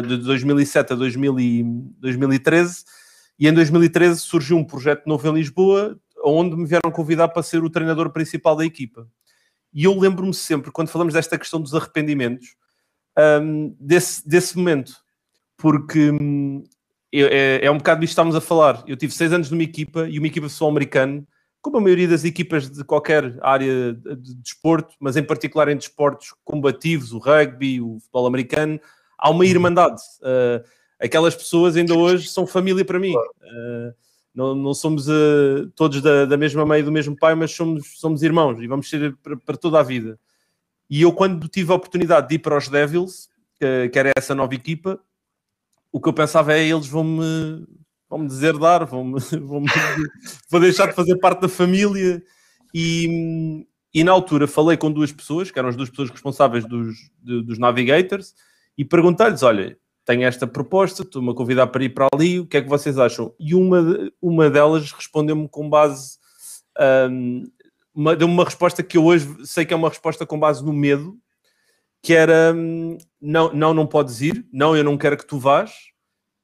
de 0.06 0.18
2007 0.18 0.92
a 0.92 0.96
2000 0.96 1.40
e, 1.40 1.62
2013, 1.98 2.84
e 3.38 3.48
em 3.48 3.52
2013 3.54 4.20
surgiu 4.20 4.58
um 4.58 4.64
projeto 4.64 5.06
novo 5.06 5.26
em 5.28 5.34
Lisboa, 5.34 5.98
onde 6.22 6.54
me 6.54 6.66
vieram 6.66 6.90
convidar 6.92 7.28
para 7.28 7.42
ser 7.42 7.64
o 7.64 7.70
treinador 7.70 8.11
principal 8.11 8.54
da 8.54 8.64
equipa. 8.66 9.08
E 9.72 9.84
eu 9.84 9.98
lembro-me 9.98 10.34
sempre, 10.34 10.70
quando 10.70 10.88
falamos 10.88 11.14
desta 11.14 11.38
questão 11.38 11.60
dos 11.60 11.74
arrependimentos, 11.74 12.56
um, 13.42 13.74
desse, 13.78 14.26
desse 14.28 14.56
momento, 14.56 14.94
porque 15.56 16.10
um, 16.10 16.64
é, 17.12 17.60
é, 17.62 17.70
um 17.70 17.78
bocado 17.78 18.00
disto 18.00 18.10
que 18.10 18.12
estamos 18.12 18.34
a 18.34 18.40
falar. 18.40 18.82
Eu 18.86 18.96
tive 18.96 19.12
seis 19.12 19.32
anos 19.32 19.50
numa 19.50 19.62
equipa 19.62 20.08
e 20.08 20.18
uma 20.18 20.26
equipa 20.26 20.46
de 20.46 20.52
futebol 20.52 20.70
americano, 20.70 21.26
como 21.60 21.76
a 21.76 21.80
maioria 21.80 22.08
das 22.08 22.24
equipas 22.24 22.70
de 22.70 22.82
qualquer 22.84 23.36
área 23.42 23.92
de 23.92 24.34
desporto, 24.36 24.94
mas 24.98 25.16
em 25.16 25.22
particular 25.22 25.68
em 25.68 25.76
desportos 25.76 26.34
combativos, 26.44 27.12
o 27.12 27.18
rugby, 27.18 27.80
o 27.80 27.98
futebol 28.00 28.26
americano, 28.26 28.80
há 29.18 29.28
uma 29.28 29.44
irmandade. 29.44 30.00
Uh, 30.20 30.64
aquelas 30.98 31.34
pessoas 31.34 31.76
ainda 31.76 31.94
hoje 31.94 32.28
são 32.28 32.46
família 32.46 32.84
para 32.84 32.98
mim. 32.98 33.14
Uh, 33.14 33.94
não, 34.35 34.55
não 34.55 34.74
somos 34.74 35.09
uh, 35.09 35.70
todos 35.74 36.01
da, 36.01 36.24
da 36.24 36.37
mesma 36.37 36.64
mãe 36.64 36.83
do 36.83 36.93
mesmo 36.93 37.16
pai, 37.16 37.35
mas 37.35 37.53
somos, 37.53 37.99
somos 37.99 38.22
irmãos 38.22 38.61
e 38.61 38.66
vamos 38.66 38.89
ser 38.89 39.16
para, 39.22 39.37
para 39.37 39.57
toda 39.57 39.81
a 39.81 39.83
vida. 39.83 40.18
E 40.89 41.03
eu, 41.03 41.12
quando 41.12 41.49
tive 41.49 41.72
a 41.72 41.76
oportunidade 41.76 42.28
de 42.28 42.37
ir 42.37 42.39
para 42.39 42.57
os 42.57 42.68
Devils, 42.68 43.28
que, 43.59 43.89
que 43.89 43.99
era 43.99 44.12
essa 44.16 44.35
nova 44.35 44.55
equipa, 44.55 45.01
o 45.93 46.01
que 46.01 46.09
eu 46.09 46.12
pensava 46.12 46.55
é 46.55 46.64
eles 46.64 46.87
vão-me 46.87 47.66
vão-me 48.09 48.26
deserdar, 48.26 48.85
vão-me, 48.87 49.20
vão 49.41 49.62
vou 50.51 50.61
deixar 50.61 50.89
de 50.89 50.95
fazer 50.95 51.16
parte 51.18 51.43
da 51.43 51.49
família. 51.49 52.22
E, 52.74 53.66
e 53.95 54.05
na 54.05 54.12
altura 54.12 54.47
falei 54.47 54.76
com 54.76 54.91
duas 54.91 55.12
pessoas, 55.12 55.51
que 55.51 55.59
eram 55.59 55.68
as 55.68 55.76
duas 55.76 55.91
pessoas 55.91 56.11
responsáveis 56.11 56.64
dos, 56.66 56.97
dos 57.22 57.59
Navigators, 57.59 58.35
e 58.76 58.85
perguntei-lhes: 58.85 59.43
olha, 59.43 59.78
tenho 60.05 60.24
esta 60.24 60.46
proposta, 60.46 61.03
estou-me 61.03 61.30
a 61.30 61.34
convidar 61.34 61.66
para 61.68 61.84
ir 61.84 61.90
para 61.90 62.09
ali, 62.12 62.40
o 62.40 62.46
que 62.46 62.57
é 62.57 62.62
que 62.62 62.68
vocês 62.68 62.98
acham? 62.98 63.34
E 63.38 63.55
uma, 63.55 64.11
uma 64.20 64.51
delas 64.51 64.90
respondeu-me 64.92 65.48
com 65.48 65.68
base, 65.68 66.18
um, 67.11 67.44
uma, 67.94 68.16
deu-me 68.16 68.34
uma 68.34 68.44
resposta 68.44 68.82
que 68.82 68.96
eu 68.96 69.05
hoje 69.05 69.28
sei 69.46 69.64
que 69.64 69.74
é 69.74 69.76
uma 69.76 69.88
resposta 69.88 70.26
com 70.26 70.38
base 70.38 70.64
no 70.64 70.72
medo, 70.72 71.18
que 72.03 72.14
era, 72.14 72.55
um, 72.55 72.96
não, 73.20 73.53
não, 73.53 73.74
não 73.74 73.86
podes 73.86 74.20
ir, 74.20 74.46
não, 74.53 74.76
eu 74.76 74.82
não 74.82 74.96
quero 74.96 75.16
que 75.16 75.26
tu 75.26 75.38
vás, 75.38 75.72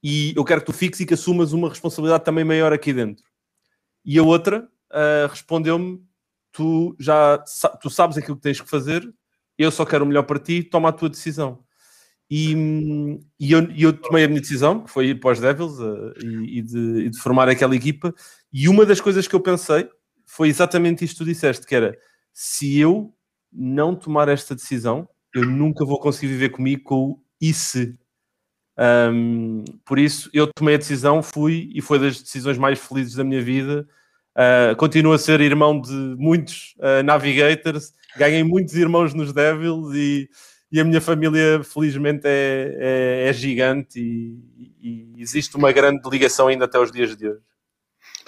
e 0.03 0.33
eu 0.35 0.45
quero 0.45 0.61
que 0.61 0.67
tu 0.67 0.73
fiques 0.73 0.99
e 0.99 1.05
que 1.05 1.15
assumas 1.15 1.51
uma 1.51 1.69
responsabilidade 1.69 2.23
também 2.23 2.43
maior 2.43 2.71
aqui 2.71 2.93
dentro. 2.93 3.25
E 4.05 4.17
a 4.19 4.23
outra 4.23 4.69
uh, 4.91 5.27
respondeu-me, 5.29 6.01
tu 6.51 6.95
já 6.99 7.37
tu 7.81 7.89
sabes 7.89 8.17
aquilo 8.17 8.37
que 8.37 8.43
tens 8.43 8.61
que 8.61 8.69
fazer, 8.69 9.11
eu 9.57 9.71
só 9.71 9.85
quero 9.85 10.05
o 10.05 10.07
melhor 10.07 10.23
para 10.23 10.39
ti, 10.39 10.63
toma 10.63 10.89
a 10.89 10.93
tua 10.93 11.09
decisão. 11.09 11.65
E, 12.29 12.53
e 13.39 13.51
eu, 13.51 13.71
eu, 13.71 13.93
tomei 13.93 14.25
a 14.25 14.27
minha 14.27 14.41
decisão, 14.41 14.83
que 14.83 14.91
foi 14.91 15.07
ir 15.07 15.19
para 15.19 15.31
os 15.31 15.39
Devils 15.39 15.79
uh, 15.79 16.13
e, 16.21 16.59
e, 16.59 16.61
de, 16.61 17.05
e, 17.05 17.09
de, 17.09 17.17
formar 17.19 17.47
aquela 17.47 17.75
equipa. 17.75 18.13
E 18.51 18.67
uma 18.67 18.85
das 18.85 18.99
coisas 18.99 19.27
que 19.27 19.33
eu 19.33 19.39
pensei 19.39 19.87
foi 20.25 20.49
exatamente 20.49 21.05
isto 21.05 21.13
que 21.13 21.23
tu 21.23 21.25
disseste, 21.25 21.65
que 21.65 21.73
era, 21.73 21.97
se 22.33 22.77
eu 22.77 23.13
não 23.51 23.95
tomar 23.95 24.27
esta 24.27 24.53
decisão, 24.53 25.07
eu 25.33 25.45
nunca 25.45 25.85
vou 25.85 25.99
conseguir 25.99 26.27
viver 26.27 26.49
comigo 26.49 26.83
com 26.83 26.95
o 27.11 27.23
e 27.39 27.53
se. 27.53 27.97
Um, 28.77 29.63
por 29.85 29.97
isso, 29.97 30.29
eu 30.33 30.47
tomei 30.53 30.75
a 30.75 30.77
decisão, 30.77 31.23
fui, 31.23 31.69
e 31.73 31.81
foi 31.81 31.97
das 31.97 32.21
decisões 32.21 32.57
mais 32.57 32.77
felizes 32.79 33.15
da 33.15 33.23
minha 33.23 33.41
vida. 33.41 33.87
Uh, 34.35 34.75
continuo 34.75 35.13
a 35.13 35.17
ser 35.17 35.41
irmão 35.41 35.81
de 35.81 35.91
muitos 35.91 36.75
uh, 36.77 37.01
Navigators, 37.03 37.93
ganhei 38.17 38.43
muitos 38.43 38.75
irmãos 38.75 39.13
nos 39.13 39.33
Devils 39.33 39.95
e 39.95 40.29
e 40.71 40.79
a 40.79 40.83
minha 40.83 40.99
família, 40.99 41.63
felizmente, 41.63 42.23
é, 42.25 42.75
é, 42.77 43.29
é 43.29 43.33
gigante 43.33 43.99
e, 43.99 44.75
e, 44.81 45.21
existe 45.21 45.55
uma 45.55 45.71
grande 45.71 46.07
ligação 46.09 46.47
ainda 46.47 46.65
até 46.65 46.77
os 46.77 46.91
dias 46.91 47.15
de 47.15 47.29
hoje. 47.29 47.41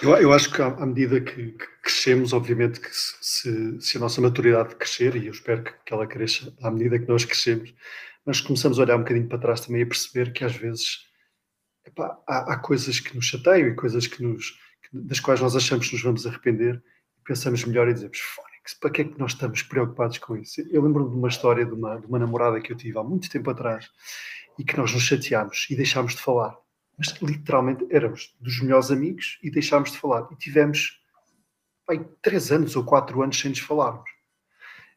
Eu, 0.00 0.16
eu 0.16 0.32
acho 0.32 0.50
que 0.50 0.62
à, 0.62 0.86
medida 0.86 1.20
que, 1.20 1.52
que, 1.52 1.66
crescemos, 1.82 2.32
obviamente 2.32 2.80
que 2.80 2.88
se, 2.90 3.80
se, 3.80 3.96
a 3.98 4.00
nossa 4.00 4.20
maturidade 4.20 4.74
crescer, 4.76 5.14
e 5.16 5.26
eu 5.26 5.32
espero 5.32 5.62
que, 5.62 5.72
que 5.84 5.92
ela 5.92 6.06
cresça 6.06 6.54
à 6.62 6.70
medida 6.70 6.98
que 6.98 7.06
nós 7.06 7.24
crescemos, 7.26 7.74
nós 8.24 8.40
começamos 8.40 8.78
a 8.78 8.82
olhar 8.82 8.96
um 8.96 9.00
bocadinho 9.00 9.28
para 9.28 9.38
trás 9.38 9.60
também 9.60 9.82
a 9.82 9.86
perceber 9.86 10.32
que 10.32 10.42
às 10.42 10.56
vezes 10.56 11.04
epá, 11.86 12.18
há, 12.26 12.54
há, 12.54 12.58
coisas 12.58 12.98
que 12.98 13.14
nos 13.14 13.26
chateiam 13.26 13.68
e 13.68 13.74
coisas 13.74 14.06
que 14.06 14.22
nos, 14.22 14.58
das 14.90 15.20
quais 15.20 15.40
nós 15.40 15.54
achamos 15.54 15.86
que 15.86 15.94
nos 15.94 16.02
vamos 16.02 16.26
arrepender 16.26 16.82
e 17.18 17.22
pensamos 17.22 17.62
melhor 17.64 17.88
e 17.88 17.94
dizemos, 17.94 18.18
para 18.80 18.90
que 18.90 19.02
é 19.02 19.04
que 19.04 19.18
nós 19.18 19.32
estamos 19.32 19.62
preocupados 19.62 20.18
com 20.18 20.36
isso? 20.36 20.60
Eu 20.70 20.82
lembro-me 20.82 21.10
de 21.10 21.16
uma 21.16 21.28
história 21.28 21.64
de 21.64 21.72
uma, 21.72 21.98
de 21.98 22.06
uma 22.06 22.18
namorada 22.18 22.60
que 22.60 22.72
eu 22.72 22.76
tive 22.76 22.98
há 22.98 23.02
muito 23.02 23.30
tempo 23.30 23.50
atrás 23.50 23.90
e 24.58 24.64
que 24.64 24.76
nós 24.76 24.92
nos 24.92 25.02
chateámos 25.02 25.66
e 25.70 25.76
deixámos 25.76 26.14
de 26.14 26.20
falar. 26.20 26.56
Mas 26.98 27.08
literalmente 27.22 27.86
éramos 27.90 28.36
dos 28.40 28.60
melhores 28.60 28.90
amigos 28.90 29.38
e 29.42 29.50
deixámos 29.50 29.92
de 29.92 29.98
falar. 29.98 30.28
E 30.30 30.36
tivemos 30.36 31.00
pai, 31.86 32.06
três 32.22 32.52
anos 32.52 32.76
ou 32.76 32.84
quatro 32.84 33.22
anos 33.22 33.38
sem 33.38 33.50
nos 33.50 33.60
falarmos. 33.60 34.08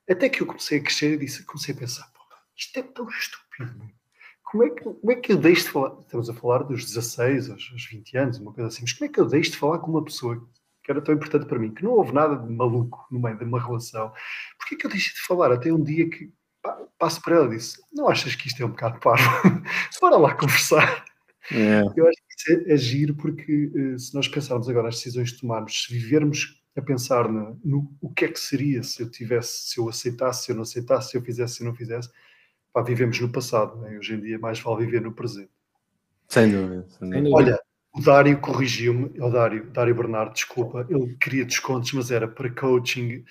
Até 0.09 0.27
que 0.27 0.41
eu 0.41 0.47
comecei 0.47 0.79
a 0.79 0.83
crescer 0.83 1.13
e 1.13 1.17
disse, 1.17 1.45
comecei 1.45 1.73
a 1.73 1.77
pensar, 1.77 2.11
isto 2.55 2.77
é 2.77 2.83
tão 2.83 3.07
estúpido. 3.09 3.91
Como 4.43 4.63
é, 4.63 4.69
que, 4.69 4.83
como 4.83 5.11
é 5.11 5.15
que 5.15 5.31
eu 5.31 5.37
deixo 5.37 5.63
de 5.63 5.69
falar? 5.71 5.99
Estamos 6.01 6.29
a 6.29 6.33
falar 6.33 6.63
dos 6.63 6.85
16 6.85 7.49
aos, 7.49 7.69
aos 7.71 7.85
20 7.85 8.17
anos, 8.17 8.37
uma 8.37 8.53
coisa 8.53 8.67
assim, 8.67 8.81
mas 8.83 8.93
como 8.93 9.09
é 9.09 9.13
que 9.13 9.19
eu 9.19 9.25
deixo 9.25 9.51
de 9.51 9.57
falar 9.57 9.79
com 9.79 9.89
uma 9.89 10.03
pessoa 10.03 10.47
que 10.83 10.91
era 10.91 11.01
tão 11.01 11.15
importante 11.15 11.45
para 11.45 11.57
mim, 11.57 11.73
que 11.73 11.83
não 11.83 11.91
houve 11.91 12.13
nada 12.13 12.35
de 12.35 12.51
maluco 12.51 13.07
no 13.09 13.19
meio 13.19 13.37
de 13.37 13.43
uma 13.43 13.61
relação? 13.61 14.11
Porquê 14.57 14.75
que 14.75 14.85
eu 14.85 14.91
deixei 14.91 15.13
de 15.13 15.21
falar? 15.25 15.51
Até 15.51 15.71
um 15.71 15.81
dia 15.81 16.09
que 16.09 16.31
passo 16.97 17.21
para 17.21 17.35
ela 17.35 17.45
e 17.47 17.57
disse: 17.57 17.81
Não 17.93 18.07
achas 18.07 18.35
que 18.35 18.47
isto 18.47 18.61
é 18.61 18.65
um 18.65 18.69
bocado 18.69 18.99
parvo? 18.99 19.23
Bora 20.01 20.17
lá 20.17 20.35
conversar. 20.35 21.05
É. 21.51 21.81
Eu 21.95 22.07
acho 22.07 22.17
que 22.17 22.51
isso 22.53 22.69
é, 22.69 22.73
é 22.73 22.77
giro 22.77 23.15
porque 23.15 23.71
eh, 23.75 23.97
se 23.97 24.13
nós 24.13 24.27
pensarmos 24.27 24.69
agora 24.69 24.87
as 24.87 24.95
decisões 24.95 25.31
que 25.31 25.41
tomarmos, 25.41 25.83
se 25.83 25.93
vivermos 25.93 26.61
a 26.75 26.81
pensar 26.81 27.29
no, 27.29 27.59
no, 27.63 27.95
o 28.01 28.09
que 28.09 28.25
é 28.25 28.27
que 28.29 28.39
seria 28.39 28.81
se 28.81 29.01
eu 29.01 29.09
tivesse, 29.09 29.69
se 29.69 29.79
eu 29.79 29.89
aceitasse, 29.89 30.45
se 30.45 30.51
eu 30.51 30.55
não 30.55 30.63
aceitasse, 30.63 31.11
se 31.11 31.17
eu 31.17 31.21
fizesse, 31.21 31.55
se 31.55 31.63
eu 31.63 31.67
não 31.67 31.75
fizesse, 31.75 32.09
pá, 32.71 32.81
vivemos 32.81 33.19
no 33.19 33.29
passado, 33.29 33.79
né? 33.81 33.97
hoje 33.97 34.15
em 34.15 34.21
dia 34.21 34.39
mais 34.39 34.59
vale 34.59 34.85
viver 34.85 35.01
no 35.01 35.13
presente. 35.13 35.51
Sem 36.29 36.49
dúvida. 36.49 36.87
Sem 36.89 37.09
dúvida. 37.09 37.29
Olha, 37.35 37.59
o 37.95 38.01
Dário 38.01 38.39
corrigiu-me, 38.39 39.11
o 39.19 39.29
Dário, 39.29 39.69
Dário 39.71 39.93
Bernardo, 39.93 40.33
desculpa, 40.33 40.85
ele 40.89 41.15
queria 41.19 41.45
descontos, 41.45 41.93
mas 41.93 42.09
era 42.09 42.27
para 42.27 42.49
coaching, 42.49 43.23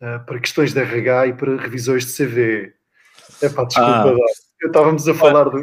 uh, 0.00 0.24
para 0.26 0.38
questões 0.38 0.74
de 0.74 0.80
RH 0.80 1.26
e 1.28 1.32
para 1.32 1.56
revisões 1.56 2.04
de 2.04 2.12
CV. 2.12 2.74
É 3.40 3.48
pá, 3.48 3.64
desculpa, 3.64 3.90
ah. 3.90 4.04
Dário. 4.04 4.18
Estávamos 4.62 5.08
a 5.08 5.14
falar 5.14 5.44
do, 5.44 5.62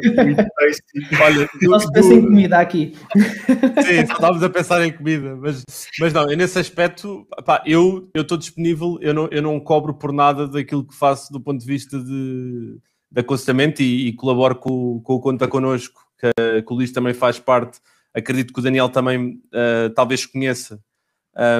Olha, 1.22 1.48
Nós 1.62 1.86
pensamos 1.92 2.16
em 2.16 2.22
comida 2.26 2.58
aqui. 2.58 2.96
Sim, 3.14 4.00
estávamos 4.00 4.42
a 4.42 4.50
pensar 4.50 4.84
em 4.84 4.92
comida, 4.92 5.36
mas, 5.36 5.64
mas 6.00 6.12
não, 6.12 6.26
nesse 6.26 6.58
aspecto, 6.58 7.24
pá, 7.44 7.62
eu 7.64 8.10
estou 8.12 8.36
disponível, 8.36 8.98
eu 9.00 9.14
não, 9.14 9.28
eu 9.30 9.40
não 9.40 9.60
cobro 9.60 9.94
por 9.94 10.12
nada 10.12 10.48
daquilo 10.48 10.84
que 10.84 10.96
faço 10.96 11.32
do 11.32 11.40
ponto 11.40 11.60
de 11.60 11.66
vista 11.66 11.96
de, 11.96 12.76
de 13.12 13.20
aconselhamento 13.20 13.82
e, 13.82 14.08
e 14.08 14.12
colaboro 14.14 14.56
com, 14.56 15.00
com 15.00 15.14
o 15.14 15.20
Conta 15.20 15.46
Connosco, 15.46 16.00
que, 16.18 16.62
que 16.62 16.72
o 16.72 16.74
Luís 16.74 16.90
também 16.90 17.14
faz 17.14 17.38
parte. 17.38 17.78
Acredito 18.14 18.52
que 18.52 18.60
o 18.60 18.62
Daniel 18.62 18.88
também 18.88 19.42
uh, 19.46 19.90
talvez 19.94 20.26
conheça, 20.26 20.80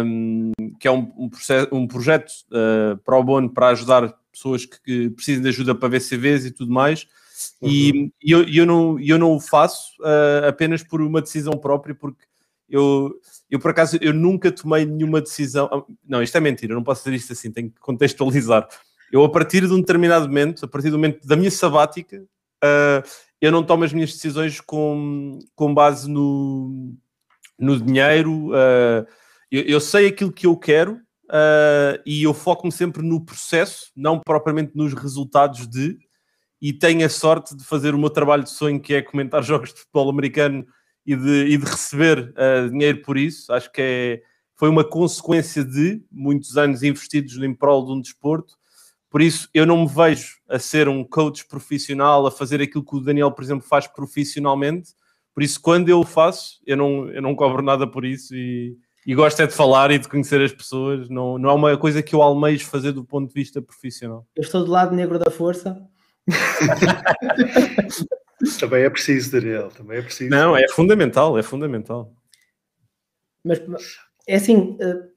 um, 0.04 0.52
que 0.80 0.88
é 0.88 0.90
um, 0.90 1.12
um, 1.16 1.28
processo, 1.28 1.68
um 1.72 1.86
projeto 1.86 2.30
uh, 2.50 2.96
pro 3.04 3.22
bono 3.22 3.50
para 3.50 3.68
ajudar 3.68 4.14
pessoas 4.32 4.64
que, 4.64 4.80
que 4.82 5.10
precisam 5.10 5.42
de 5.42 5.48
ajuda 5.48 5.74
para 5.74 5.88
VCVs 5.88 6.46
e 6.46 6.50
tudo 6.50 6.72
mais. 6.72 7.06
Uhum. 7.60 7.68
E, 7.70 8.12
eu, 8.22 8.42
eu, 8.48 8.66
não, 8.66 8.98
eu 9.00 9.18
não 9.18 9.32
o 9.32 9.40
faço 9.40 9.92
uh, 10.00 10.48
apenas 10.48 10.82
por 10.82 11.00
uma 11.00 11.20
decisão 11.20 11.52
própria, 11.52 11.94
porque 11.94 12.24
eu, 12.68 13.14
eu, 13.50 13.58
por 13.58 13.70
acaso, 13.70 13.98
eu 14.00 14.12
nunca 14.12 14.52
tomei 14.52 14.84
nenhuma 14.84 15.20
decisão. 15.20 15.68
Ah, 15.72 15.82
não, 16.06 16.22
isto 16.22 16.36
é 16.36 16.40
mentira, 16.40 16.74
não 16.74 16.84
posso 16.84 17.04
dizer 17.04 17.16
isto 17.16 17.32
assim, 17.32 17.50
tenho 17.50 17.70
que 17.70 17.80
contextualizar. 17.80 18.68
Eu, 19.10 19.24
a 19.24 19.30
partir 19.30 19.66
de 19.66 19.72
um 19.72 19.80
determinado 19.80 20.26
momento, 20.26 20.64
a 20.64 20.68
partir 20.68 20.90
do 20.90 20.98
momento 20.98 21.26
da 21.26 21.36
minha 21.36 21.50
sabática, 21.50 22.22
uh, 22.62 23.08
eu 23.40 23.52
não 23.52 23.62
tomo 23.62 23.84
as 23.84 23.92
minhas 23.92 24.12
decisões 24.12 24.60
com, 24.60 25.38
com 25.54 25.72
base 25.72 26.10
no, 26.10 26.94
no 27.58 27.80
dinheiro. 27.80 28.48
Uh, 28.48 29.06
eu, 29.50 29.62
eu, 29.62 29.80
sei 29.80 30.08
aquilo 30.08 30.32
que 30.32 30.46
eu 30.46 30.56
quero 30.56 30.94
uh, 30.94 32.00
e 32.04 32.22
eu 32.22 32.34
foco-me 32.34 32.72
sempre 32.72 33.02
no 33.02 33.24
processo, 33.24 33.90
não 33.96 34.18
propriamente 34.18 34.72
nos 34.74 34.92
resultados 34.92 35.66
de 35.66 35.96
e 36.60 36.72
tenho 36.72 37.06
a 37.06 37.08
sorte 37.08 37.56
de 37.56 37.64
fazer 37.64 37.94
o 37.94 37.98
meu 37.98 38.10
trabalho 38.10 38.42
de 38.42 38.50
sonho, 38.50 38.80
que 38.80 38.94
é 38.94 39.02
comentar 39.02 39.42
jogos 39.44 39.72
de 39.72 39.80
futebol 39.80 40.10
americano 40.10 40.66
e 41.06 41.14
de, 41.14 41.44
e 41.46 41.56
de 41.56 41.64
receber 41.64 42.34
uh, 42.34 42.68
dinheiro 42.70 43.00
por 43.02 43.16
isso. 43.16 43.52
Acho 43.52 43.70
que 43.70 43.80
é, 43.80 44.22
foi 44.56 44.68
uma 44.68 44.84
consequência 44.84 45.64
de 45.64 46.02
muitos 46.10 46.58
anos 46.58 46.82
investidos 46.82 47.36
em 47.36 47.54
prol 47.54 47.86
de 47.86 47.92
um 47.92 48.00
desporto. 48.00 48.57
Por 49.10 49.22
isso, 49.22 49.48
eu 49.54 49.64
não 49.64 49.82
me 49.82 49.88
vejo 49.88 50.36
a 50.48 50.58
ser 50.58 50.88
um 50.88 51.02
coach 51.02 51.46
profissional, 51.46 52.26
a 52.26 52.30
fazer 52.30 52.60
aquilo 52.60 52.84
que 52.84 52.96
o 52.96 53.00
Daniel, 53.00 53.32
por 53.32 53.42
exemplo, 53.42 53.66
faz 53.66 53.86
profissionalmente. 53.86 54.90
Por 55.34 55.42
isso, 55.42 55.60
quando 55.60 55.88
eu 55.88 56.02
faço, 56.02 56.60
eu 56.66 56.76
não, 56.76 57.08
eu 57.10 57.22
não 57.22 57.34
cobro 57.34 57.62
nada 57.62 57.86
por 57.86 58.04
isso 58.04 58.34
e, 58.34 58.76
e 59.06 59.14
gosto 59.14 59.40
é 59.40 59.46
de 59.46 59.54
falar 59.54 59.90
e 59.90 59.98
de 59.98 60.08
conhecer 60.08 60.42
as 60.42 60.52
pessoas. 60.52 61.08
Não, 61.08 61.38
não 61.38 61.48
é 61.48 61.52
uma 61.54 61.76
coisa 61.78 62.02
que 62.02 62.14
eu 62.14 62.20
almejo 62.20 62.66
fazer 62.66 62.92
do 62.92 63.04
ponto 63.04 63.28
de 63.28 63.34
vista 63.34 63.62
profissional. 63.62 64.26
Eu 64.36 64.42
estou 64.42 64.64
do 64.64 64.70
lado 64.70 64.94
negro 64.94 65.18
da 65.18 65.30
força 65.30 65.80
também 68.60 68.84
é 68.84 68.90
preciso, 68.90 69.32
Daniel, 69.32 69.70
também 69.70 69.98
é 69.98 70.02
preciso. 70.02 70.30
Não, 70.30 70.56
é 70.56 70.68
fundamental, 70.68 71.36
é 71.38 71.42
fundamental. 71.42 72.14
Mas 73.44 73.60
é 74.26 74.36
assim, 74.36 74.76
eh, 74.80 75.08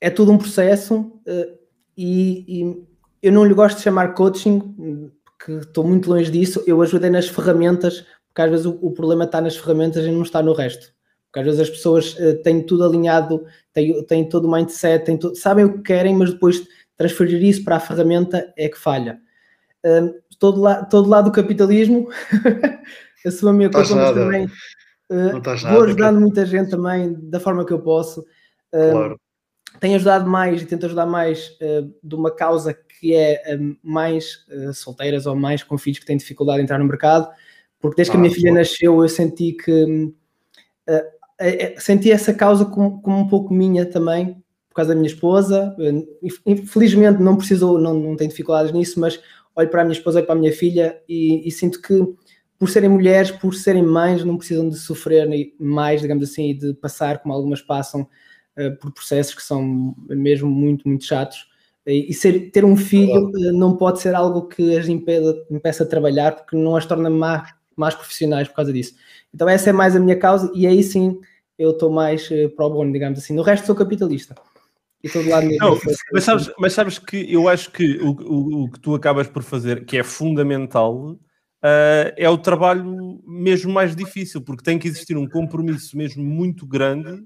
é 0.00 0.10
tudo 0.10 0.32
um 0.32 0.38
processo 0.38 1.20
eh, 1.26 1.58
e, 1.96 2.62
e 2.62 2.86
eu 3.22 3.32
não 3.32 3.44
lhe 3.44 3.54
gosto 3.54 3.76
de 3.76 3.84
chamar 3.84 4.14
coaching, 4.14 5.10
porque 5.24 5.52
estou 5.52 5.84
muito 5.84 6.10
longe 6.10 6.30
disso. 6.30 6.62
Eu 6.66 6.82
ajudei 6.82 7.10
nas 7.10 7.28
ferramentas, 7.28 8.04
porque 8.28 8.42
às 8.42 8.50
vezes 8.50 8.66
o, 8.66 8.78
o 8.82 8.92
problema 8.92 9.24
está 9.24 9.40
nas 9.40 9.56
ferramentas 9.56 10.04
e 10.04 10.10
não 10.10 10.22
está 10.22 10.42
no 10.42 10.52
resto. 10.52 10.92
Porque 11.26 11.40
às 11.40 11.44
vezes 11.46 11.60
as 11.60 11.70
pessoas 11.70 12.14
uh, 12.18 12.42
têm 12.42 12.62
tudo 12.62 12.84
alinhado, 12.84 13.44
têm, 13.72 14.04
têm 14.04 14.28
todo 14.28 14.46
o 14.46 14.52
mindset, 14.52 15.04
têm 15.04 15.18
sabem 15.34 15.64
o 15.64 15.74
que 15.74 15.82
querem, 15.82 16.14
mas 16.14 16.32
depois 16.32 16.66
transferir 16.96 17.42
isso 17.42 17.64
para 17.64 17.76
a 17.76 17.80
ferramenta 17.80 18.52
é 18.56 18.68
que 18.68 18.78
falha 18.78 19.20
todo, 20.38 20.60
la, 20.60 20.84
todo 20.84 21.08
lado 21.08 21.26
do 21.26 21.32
capitalismo, 21.32 22.08
a 23.26 23.30
sua 23.30 23.52
minha 23.52 23.70
coisa, 23.70 23.94
mas 23.94 24.14
também 24.14 24.46
uh, 24.46 25.70
vou 25.70 25.84
ajudando 25.84 26.20
muita 26.20 26.46
gente 26.46 26.70
também 26.70 27.14
da 27.30 27.40
forma 27.40 27.64
que 27.64 27.72
eu 27.72 27.80
posso. 27.80 28.20
Uh, 28.72 28.90
claro. 28.92 29.20
Tenho 29.80 29.96
ajudado 29.96 30.28
mais 30.28 30.62
e 30.62 30.66
tento 30.66 30.86
ajudar 30.86 31.06
mais 31.06 31.56
uh, 31.60 31.92
de 32.02 32.14
uma 32.14 32.30
causa 32.30 32.72
que 32.74 33.14
é 33.14 33.58
mais 33.82 34.46
solteiras 34.74 35.26
ou 35.26 35.34
mais 35.34 35.64
com 35.64 35.76
filhos 35.76 35.98
que 35.98 36.06
têm 36.06 36.16
dificuldade 36.16 36.60
em 36.60 36.62
entrar 36.62 36.78
no 36.78 36.84
mercado, 36.84 37.28
porque 37.80 37.96
desde 37.96 38.10
ah, 38.10 38.12
que 38.12 38.16
a 38.16 38.20
minha 38.20 38.32
filha 38.32 38.52
nasceu 38.52 39.02
eu 39.02 39.08
senti 39.08 39.54
que 39.54 40.12
senti 41.78 42.12
essa 42.12 42.32
causa 42.32 42.64
como, 42.64 43.02
como 43.02 43.18
um 43.18 43.26
pouco 43.26 43.52
minha 43.52 43.84
também, 43.84 44.36
por 44.68 44.76
causa 44.76 44.90
da 44.90 44.94
minha 44.94 45.12
esposa. 45.12 45.74
Infelizmente 46.46 47.20
não 47.20 47.36
precisou, 47.36 47.78
não, 47.78 47.94
não 47.94 48.16
tem 48.16 48.28
dificuldades 48.28 48.72
nisso, 48.72 49.00
mas 49.00 49.20
olho 49.54 49.68
para 49.68 49.82
a 49.82 49.84
minha 49.84 49.96
esposa, 49.96 50.18
olho 50.18 50.26
para 50.26 50.34
a 50.34 50.38
minha 50.38 50.52
filha 50.52 51.00
e, 51.08 51.46
e, 51.46 51.50
sinto 51.50 51.80
que 51.82 51.94
por 52.58 52.70
serem 52.70 52.88
mulheres, 52.88 53.30
por 53.30 53.54
serem 53.54 53.82
mães, 53.82 54.24
não 54.24 54.38
precisam 54.38 54.68
de 54.68 54.76
sofrer 54.76 55.28
mais, 55.58 56.00
digamos 56.00 56.30
assim, 56.30 56.50
e 56.50 56.54
de 56.54 56.74
passar 56.74 57.18
como 57.18 57.34
algumas 57.34 57.60
passam 57.60 58.08
uh, 58.58 58.76
por 58.78 58.92
processos 58.92 59.34
que 59.34 59.42
são 59.42 59.94
mesmo 60.08 60.50
muito, 60.50 60.88
muito 60.88 61.04
chatos. 61.04 61.50
E, 61.86 62.14
ser, 62.14 62.50
ter 62.50 62.64
um 62.64 62.76
filho 62.76 63.28
uh, 63.28 63.52
não 63.52 63.76
pode 63.76 64.00
ser 64.00 64.14
algo 64.14 64.46
que 64.46 64.76
as 64.76 64.88
impeda, 64.88 65.44
impeça 65.50 65.84
de 65.84 65.90
trabalhar, 65.90 66.36
porque 66.36 66.56
não 66.56 66.76
as 66.76 66.86
torna 66.86 67.10
mais, 67.10 67.52
mais 67.76 67.94
profissionais 67.94 68.48
por 68.48 68.54
causa 68.54 68.72
disso. 68.72 68.94
Então 69.34 69.48
essa 69.48 69.70
é 69.70 69.72
mais 69.72 69.96
a 69.96 70.00
minha 70.00 70.16
causa 70.16 70.50
e 70.54 70.66
aí 70.66 70.82
sim 70.82 71.20
eu 71.58 71.70
estou 71.70 71.90
mais 71.90 72.30
uh, 72.30 72.48
pro 72.50 72.70
bono, 72.70 72.92
digamos 72.92 73.18
assim. 73.18 73.34
No 73.34 73.42
resto 73.42 73.66
sou 73.66 73.74
capitalista. 73.74 74.34
E 75.02 75.08
todo 75.08 75.28
lado 75.28 75.48
não, 75.58 75.76
mas, 76.12 76.22
sabes, 76.22 76.50
mas 76.58 76.72
sabes 76.72 76.98
que 76.98 77.32
eu 77.32 77.48
acho 77.48 77.72
que 77.72 77.98
o, 78.00 78.10
o, 78.10 78.64
o 78.64 78.70
que 78.70 78.78
tu 78.78 78.94
acabas 78.94 79.26
por 79.26 79.42
fazer, 79.42 79.84
que 79.84 79.98
é 79.98 80.04
fundamental, 80.04 81.18
uh, 81.62 82.12
é 82.16 82.28
o 82.28 82.38
trabalho 82.38 83.20
mesmo 83.26 83.72
mais 83.72 83.96
difícil, 83.96 84.40
porque 84.42 84.62
tem 84.62 84.78
que 84.78 84.86
existir 84.86 85.16
um 85.16 85.28
compromisso 85.28 85.96
mesmo 85.96 86.22
muito 86.22 86.64
grande, 86.64 87.24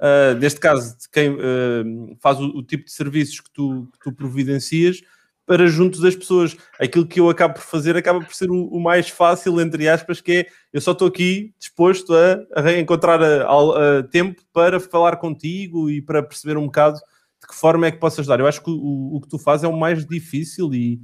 uh, 0.00 0.38
neste 0.38 0.60
caso, 0.60 0.96
de 0.98 1.08
quem 1.10 1.30
uh, 1.30 2.16
faz 2.20 2.38
o, 2.40 2.46
o, 2.46 2.62
tipo 2.62 2.84
de 2.84 2.92
serviços 2.92 3.40
que 3.40 3.50
tu, 3.52 3.88
que 3.92 3.98
tu 3.98 4.12
providencias, 4.12 5.00
para 5.46 5.66
junto 5.66 6.00
das 6.00 6.16
pessoas. 6.16 6.56
Aquilo 6.80 7.06
que 7.06 7.20
eu 7.20 7.28
acabo 7.28 7.54
por 7.54 7.62
fazer 7.62 7.96
acaba 7.96 8.20
por 8.20 8.34
ser 8.34 8.50
o, 8.50 8.66
o 8.68 8.80
mais 8.80 9.08
fácil, 9.08 9.60
entre 9.60 9.88
aspas, 9.88 10.20
que 10.20 10.32
é 10.32 10.46
eu 10.72 10.80
só 10.80 10.92
estou 10.92 11.08
aqui 11.08 11.54
disposto 11.58 12.14
a, 12.14 12.62
a 12.62 12.78
encontrar 12.78 13.22
a, 13.22 13.44
a, 13.44 13.98
a 13.98 14.02
tempo 14.02 14.42
para 14.52 14.80
falar 14.80 15.16
contigo 15.16 15.90
e 15.90 16.00
para 16.00 16.22
perceber 16.22 16.56
um 16.56 16.66
bocado 16.66 16.96
de 16.96 17.48
que 17.48 17.54
forma 17.54 17.86
é 17.86 17.90
que 17.90 17.98
posso 17.98 18.20
ajudar? 18.20 18.40
Eu 18.40 18.46
acho 18.46 18.62
que 18.62 18.70
o, 18.70 19.16
o 19.16 19.20
que 19.20 19.28
tu 19.28 19.38
fazes 19.38 19.64
é 19.64 19.68
o 19.68 19.76
mais 19.76 20.06
difícil 20.06 20.72
e, 20.72 20.98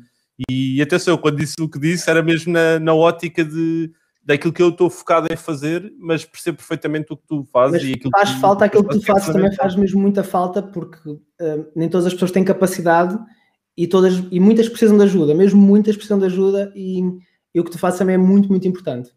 e 0.49 0.81
atenção, 0.81 1.19
quando 1.19 1.37
disse 1.37 1.61
o 1.61 1.69
que 1.69 1.79
disse, 1.79 2.09
era 2.09 2.23
mesmo 2.23 2.53
na, 2.53 2.79
na 2.81 2.95
ótica 2.95 3.45
de 3.45 3.93
daquilo 4.23 4.53
que 4.53 4.63
eu 4.63 4.69
estou 4.69 4.91
focado 4.91 5.33
em 5.33 5.37
fazer, 5.37 5.93
mas 5.99 6.25
percebo 6.25 6.59
perfeitamente 6.59 7.13
o 7.13 7.17
que 7.17 7.27
tu 7.27 7.45
fazes. 7.45 7.83
Mas 7.83 7.91
e 7.91 7.95
aquilo 7.95 8.11
faz 8.11 8.31
que 8.31 8.41
falta, 8.41 8.65
aquilo 8.65 8.85
que 8.87 8.99
tu 8.99 9.05
fazes 9.05 9.27
também 9.27 9.55
faz 9.55 9.75
mesmo 9.77 10.01
muita 10.01 10.23
falta, 10.23 10.63
porque 10.63 11.11
uh, 11.11 11.73
nem 11.75 11.89
todas 11.89 12.07
as 12.07 12.13
pessoas 12.13 12.31
têm 12.31 12.45
capacidade 12.45 13.19
e, 13.77 13.87
todas, 13.87 14.15
e 14.31 14.39
muitas 14.39 14.69
precisam 14.69 14.97
de 14.97 15.05
ajuda, 15.05 15.35
mesmo 15.35 15.61
muitas 15.61 15.97
precisam 15.97 16.19
de 16.19 16.27
ajuda 16.27 16.73
e, 16.77 17.01
e 17.55 17.61
o 17.61 17.65
que 17.65 17.71
tu 17.71 17.79
fazes 17.79 17.99
também 17.99 18.15
é 18.15 18.19
muito, 18.19 18.49
muito 18.49 18.69
importante. 18.69 19.11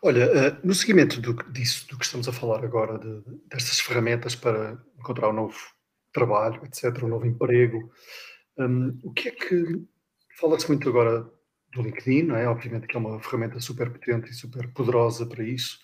Olha, 0.00 0.26
uh, 0.26 0.66
no 0.66 0.74
seguimento 0.74 1.20
do, 1.20 1.34
disso, 1.52 1.86
do 1.88 1.98
que 1.98 2.04
estamos 2.04 2.26
a 2.28 2.32
falar 2.32 2.64
agora, 2.64 2.98
de, 2.98 3.22
destas 3.48 3.80
ferramentas 3.80 4.34
para 4.34 4.78
encontrar 4.98 5.30
um 5.30 5.32
novo 5.32 5.56
trabalho, 6.12 6.60
etc., 6.64 7.02
um 7.04 7.08
novo 7.08 7.26
emprego. 7.26 7.90
Um, 8.58 8.98
o 9.02 9.12
que 9.12 9.28
é 9.28 9.30
que. 9.30 9.82
Fala-se 10.40 10.66
muito 10.68 10.88
agora 10.88 11.30
do 11.72 11.82
LinkedIn, 11.82 12.24
não 12.24 12.36
é? 12.36 12.46
Obviamente 12.46 12.86
que 12.86 12.96
é 12.96 13.00
uma 13.00 13.20
ferramenta 13.20 13.58
super 13.60 13.90
potente 13.90 14.30
e 14.30 14.34
super 14.34 14.68
poderosa 14.72 15.26
para 15.26 15.42
isso. 15.42 15.78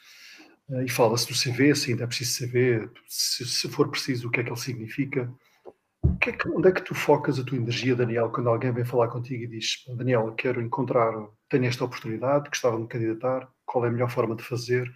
Uh, 0.69 0.83
e 0.83 0.89
fala-se 0.89 1.27
do 1.27 1.35
CV, 1.35 1.75
se 1.75 1.91
ainda 1.91 2.05
é 2.05 2.07
preciso 2.07 2.47
CV, 2.47 2.91
se, 3.07 3.47
se, 3.47 3.69
for 3.69 3.89
preciso, 3.89 4.29
o 4.29 4.31
que 4.31 4.41
é 4.41 4.45
que 4.45 4.51
ele 4.51 4.61
significa. 4.61 5.33
Que 6.21 6.31
é 6.31 6.33
que, 6.33 6.49
onde 6.49 6.69
é 6.69 6.73
que 6.73 6.83
tu 6.83 6.95
focas 6.95 7.39
a 7.39 7.45
tua 7.45 7.57
energia, 7.57 7.97
Daniel, 7.97 8.31
quando 8.31 8.49
alguém 8.49 8.73
vem 8.73 8.85
falar 8.85 9.09
contigo 9.09 9.45
e 9.45 9.47
diz: 9.47 9.85
Daniel, 9.97 10.33
quero 10.35 10.61
encontrar, 10.61 11.13
tenho 11.49 11.65
esta 11.65 11.85
oportunidade, 11.85 12.49
gostava 12.49 12.77
de 12.77 12.83
me 12.83 12.89
candidatar, 12.89 13.49
qual 13.65 13.85
é 13.85 13.89
a 13.89 13.91
melhor 13.91 14.11
forma 14.11 14.37
de 14.37 14.43
fazer? 14.43 14.91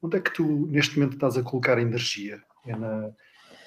Onde 0.00 0.16
é 0.16 0.20
que 0.20 0.32
tu, 0.32 0.66
neste 0.70 0.98
momento, 0.98 1.14
estás 1.14 1.36
a 1.36 1.42
colocar 1.42 1.78
energia? 1.78 2.40
É 2.64 2.76
na, 2.76 3.10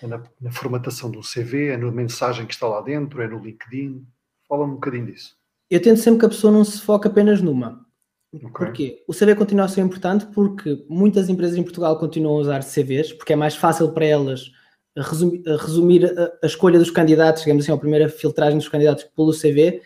é 0.01 0.07
na, 0.07 0.23
na 0.39 0.51
formatação 0.51 1.11
do 1.11 1.21
CV? 1.21 1.67
É 1.67 1.77
na 1.77 1.91
mensagem 1.91 2.45
que 2.45 2.53
está 2.53 2.67
lá 2.67 2.81
dentro? 2.81 3.21
É 3.21 3.27
no 3.27 3.39
LinkedIn? 3.39 4.07
Fala 4.47 4.65
um 4.65 4.71
bocadinho 4.71 5.07
disso. 5.07 5.40
Eu 5.71 5.81
tento 5.81 6.01
sempre 6.01 6.19
que 6.19 6.25
a 6.25 6.29
pessoa 6.29 6.51
não 6.51 6.65
se 6.65 6.81
foque 6.81 7.07
apenas 7.07 7.41
numa. 7.41 7.85
Okay. 8.33 8.49
Porquê? 8.49 9.03
O 9.07 9.13
CV 9.13 9.35
continua 9.35 9.65
a 9.65 9.69
ser 9.69 9.79
importante 9.79 10.25
porque 10.27 10.85
muitas 10.89 11.29
empresas 11.29 11.57
em 11.57 11.63
Portugal 11.63 11.97
continuam 11.97 12.35
a 12.37 12.41
usar 12.41 12.63
CVs, 12.63 13.13
porque 13.13 13.31
é 13.31 13.37
mais 13.37 13.55
fácil 13.55 13.91
para 13.93 14.05
elas 14.05 14.51
resumir, 14.97 15.41
resumir 15.45 16.05
a, 16.05 16.31
a, 16.43 16.45
escolha 16.45 16.77
dos 16.77 16.91
candidatos, 16.91 17.43
digamos 17.43 17.63
assim, 17.63 17.71
a 17.71 17.77
primeira 17.77 18.09
filtragem 18.09 18.57
dos 18.57 18.67
candidatos 18.67 19.05
pelo 19.15 19.31
CV, 19.31 19.81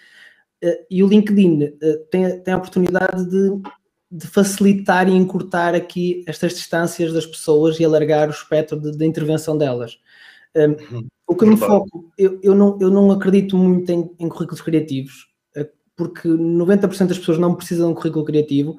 eh, 0.64 0.86
e 0.90 1.04
o 1.04 1.08
LinkedIn 1.08 1.76
eh, 1.80 1.98
tem, 2.10 2.40
tem 2.42 2.54
a 2.54 2.58
oportunidade 2.58 3.30
de, 3.30 3.62
de 4.12 4.28
facilitar 4.28 5.08
e 5.08 5.12
encurtar 5.12 5.76
aqui 5.76 6.24
estas 6.28 6.54
distâncias 6.54 7.14
das 7.14 7.28
pessoas 7.28 7.80
e 7.80 7.86
alargar 7.86 8.28
o 8.28 8.32
espectro 8.32 8.80
de, 8.80 8.92
de 8.92 9.06
intervenção 9.06 9.56
delas. 9.56 10.00
Um, 10.56 10.96
uhum. 10.96 11.08
o 11.28 11.36
que 11.36 11.44
eu 11.44 11.50
me 11.50 11.58
foco, 11.58 12.12
eu, 12.18 12.40
eu, 12.42 12.56
não, 12.56 12.78
eu 12.82 12.90
não 12.90 13.12
acredito 13.12 13.56
muito 13.56 13.92
em, 13.92 14.10
em 14.18 14.30
currículos 14.30 14.62
criativos, 14.62 15.28
eh, 15.34 15.35
porque 15.96 16.28
90% 16.28 17.08
das 17.08 17.18
pessoas 17.18 17.38
não 17.38 17.56
precisam 17.56 17.88
de 17.88 17.91
um 17.93 17.96
currículo 17.96 18.26
criativo. 18.26 18.78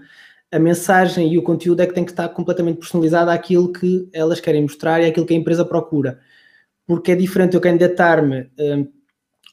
A 0.53 0.59
mensagem 0.59 1.33
e 1.33 1.39
o 1.39 1.43
conteúdo 1.43 1.81
é 1.81 1.87
que 1.87 1.95
tem 1.95 2.05
que 2.05 2.13
estar 2.13 2.29
completamente 2.29 2.79
personalizado 2.79 3.31
àquilo 3.31 3.73
que 3.73 4.09
elas 4.13 4.41
querem 4.41 4.63
mostrar 4.63 5.01
e 5.01 5.07
àquilo 5.07 5.27
que 5.27 5.35
a 5.35 5.37
empresa 5.37 5.65
procura. 5.65 6.21
Porque 6.87 7.13
é 7.13 7.17
diferente 7.17 7.55
eu 7.55 7.61
candidatar-me 7.61 8.51
um, 8.59 8.89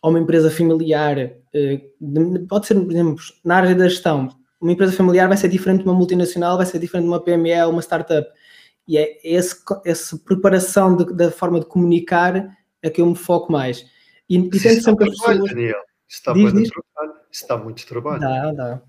a 0.03 0.09
uma 0.09 0.19
empresa 0.19 0.51
familiar, 0.51 1.17
uh, 1.17 2.47
pode 2.47 2.67
ser, 2.67 2.75
por 2.75 2.91
exemplo, 2.91 3.15
na 3.43 3.55
área 3.55 3.73
da 3.73 3.87
gestão, 3.87 4.29
uma 4.61 4.71
empresa 4.71 4.93
familiar 4.93 5.27
vai 5.27 5.37
ser 5.37 5.49
diferente 5.49 5.83
de 5.83 5.89
uma 5.89 5.95
multinacional, 5.95 6.57
vai 6.57 6.65
ser 6.65 6.79
diferente 6.79 7.05
de 7.05 7.09
uma 7.09 7.19
PME 7.19 7.61
ou 7.63 7.71
uma 7.71 7.81
startup. 7.81 8.29
E 8.87 8.97
é 8.97 9.17
esse, 9.23 9.55
essa 9.85 10.17
preparação 10.17 10.95
de, 10.95 11.13
da 11.13 11.31
forma 11.31 11.59
de 11.59 11.65
comunicar 11.65 12.55
é 12.81 12.89
que 12.89 13.01
eu 13.01 13.05
me 13.05 13.15
foco 13.15 13.51
mais. 13.51 13.85
E, 14.29 14.37
e 14.37 14.49
tento 14.49 14.83
sempre 14.83 15.09
as 15.09 15.17
pessoas. 15.17 15.49
Daniel. 15.49 15.81
Está, 16.13 16.35
muito 16.35 16.69
trabalho. 16.69 17.19
Está 17.31 17.57
muito 17.57 17.87
trabalho. 17.87 18.19
Dá, 18.19 18.51
dá. 18.51 18.81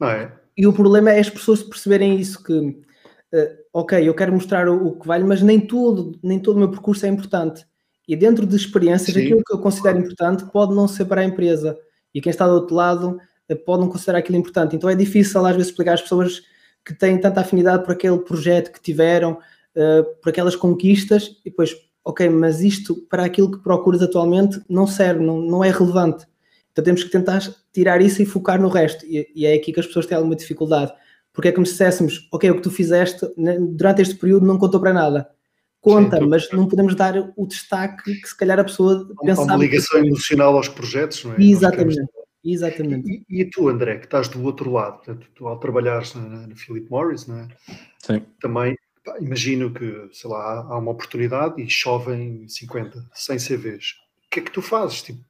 Não 0.00 0.08
é? 0.08 0.32
E 0.56 0.66
o 0.66 0.72
problema 0.72 1.12
é 1.12 1.20
as 1.20 1.28
pessoas 1.28 1.62
perceberem 1.62 2.18
isso 2.18 2.42
que, 2.42 2.52
uh, 2.58 3.58
ok, 3.74 4.08
eu 4.08 4.14
quero 4.14 4.32
mostrar 4.32 4.68
o, 4.68 4.86
o, 4.86 4.98
que 4.98 5.06
vale, 5.06 5.22
mas 5.24 5.42
nem 5.42 5.60
tudo, 5.60 6.18
nem 6.22 6.40
todo 6.40 6.56
o 6.56 6.58
meu 6.58 6.70
percurso 6.70 7.04
é 7.04 7.10
importante. 7.10 7.66
E 8.08 8.16
dentro 8.16 8.46
de 8.46 8.56
experiências, 8.56 9.14
Sim. 9.14 9.22
aquilo 9.22 9.44
que 9.44 9.52
eu 9.52 9.58
considero 9.58 9.98
importante 9.98 10.46
pode 10.46 10.74
não 10.74 10.88
ser 10.88 11.04
para 11.04 11.20
a 11.20 11.24
empresa. 11.24 11.78
E 12.14 12.22
quem 12.22 12.30
está 12.30 12.46
do 12.46 12.54
outro 12.54 12.74
lado 12.74 13.18
uh, 13.50 13.56
pode 13.66 13.82
não 13.82 13.90
considerar 13.90 14.18
aquilo 14.20 14.38
importante. 14.38 14.74
Então 14.74 14.88
é 14.88 14.94
difícil 14.94 15.44
às 15.44 15.54
vezes 15.54 15.70
explicar 15.70 15.92
às 15.92 16.02
pessoas 16.02 16.40
que 16.84 16.94
têm 16.94 17.20
tanta 17.20 17.42
afinidade 17.42 17.84
por 17.84 17.92
aquele 17.92 18.18
projeto 18.18 18.72
que 18.72 18.80
tiveram, 18.80 19.32
uh, 19.76 20.04
por 20.22 20.30
aquelas 20.30 20.56
conquistas, 20.56 21.36
e 21.44 21.50
depois, 21.50 21.76
ok, 22.02 22.30
mas 22.30 22.62
isto 22.62 22.96
para 23.10 23.26
aquilo 23.26 23.50
que 23.50 23.62
procuras 23.62 24.00
atualmente 24.00 24.58
não 24.70 24.86
serve, 24.86 25.22
não, 25.22 25.38
não 25.38 25.62
é 25.62 25.70
relevante. 25.70 26.31
Então 26.72 26.82
temos 26.84 27.04
que 27.04 27.10
tentar 27.10 27.40
tirar 27.72 28.00
isso 28.00 28.22
e 28.22 28.26
focar 28.26 28.60
no 28.60 28.68
resto. 28.68 29.04
E, 29.06 29.30
e 29.34 29.46
é 29.46 29.54
aqui 29.54 29.72
que 29.72 29.80
as 29.80 29.86
pessoas 29.86 30.06
têm 30.06 30.16
alguma 30.16 30.34
dificuldade. 30.34 30.92
Porque 31.32 31.48
é 31.48 31.52
como 31.52 31.64
se 31.64 31.72
dissessemos, 31.72 32.28
ok, 32.32 32.50
o 32.50 32.56
que 32.56 32.62
tu 32.62 32.70
fizeste 32.70 33.26
durante 33.70 34.02
este 34.02 34.14
período 34.16 34.46
não 34.46 34.58
contou 34.58 34.80
para 34.80 34.92
nada. 34.92 35.30
Conta, 35.80 36.18
Sim, 36.18 36.26
mas 36.26 36.48
não 36.52 36.68
podemos 36.68 36.94
dar 36.94 37.32
o 37.36 37.46
destaque 37.46 38.20
que 38.20 38.28
se 38.28 38.36
calhar 38.36 38.58
a 38.60 38.64
pessoa 38.64 39.08
pensava. 39.20 39.52
Há 39.52 39.54
uma 39.56 39.64
ligação 39.64 40.00
que... 40.00 40.06
emocional 40.06 40.56
aos 40.56 40.68
projetos, 40.68 41.24
não 41.24 41.32
é? 41.32 41.42
Exatamente. 41.42 42.02
Exatamente. 42.44 43.24
E, 43.28 43.42
e, 43.42 43.44
tu, 43.44 43.68
André, 43.68 43.98
que 43.98 44.06
estás 44.06 44.28
do 44.28 44.42
outro 44.42 44.70
lado, 44.70 44.96
portanto, 44.96 45.26
tu 45.34 45.46
ao 45.46 45.58
trabalhares 45.58 46.14
na, 46.14 46.46
na 46.46 46.56
Philip 46.56 46.90
Morris, 46.90 47.26
não 47.26 47.38
é? 47.38 47.48
Sim. 47.98 48.22
Também 48.40 48.76
pá, 49.04 49.16
imagino 49.20 49.72
que, 49.72 50.08
sei 50.12 50.30
lá, 50.30 50.60
há 50.68 50.78
uma 50.78 50.90
oportunidade 50.90 51.60
e 51.60 51.68
chovem 51.68 52.48
50, 52.48 53.10
100 53.14 53.36
CVs. 53.38 53.84
O 54.26 54.30
que 54.30 54.40
é 54.40 54.42
que 54.42 54.50
tu 54.50 54.62
fazes? 54.62 55.02
Tipo, 55.02 55.20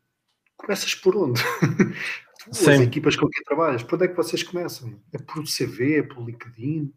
começas 0.62 0.94
por 0.94 1.16
onde? 1.16 1.40
Sim. 2.50 2.70
As 2.70 2.80
equipas 2.80 3.14
com 3.14 3.28
quem 3.28 3.44
trabalhas, 3.44 3.82
por 3.82 3.94
onde 3.94 4.06
é 4.06 4.08
que 4.08 4.16
vocês 4.16 4.42
começam? 4.42 4.98
É 5.12 5.18
por 5.18 5.44
CV, 5.44 5.98
é 5.98 6.02
por 6.02 6.24
LinkedIn? 6.24 6.92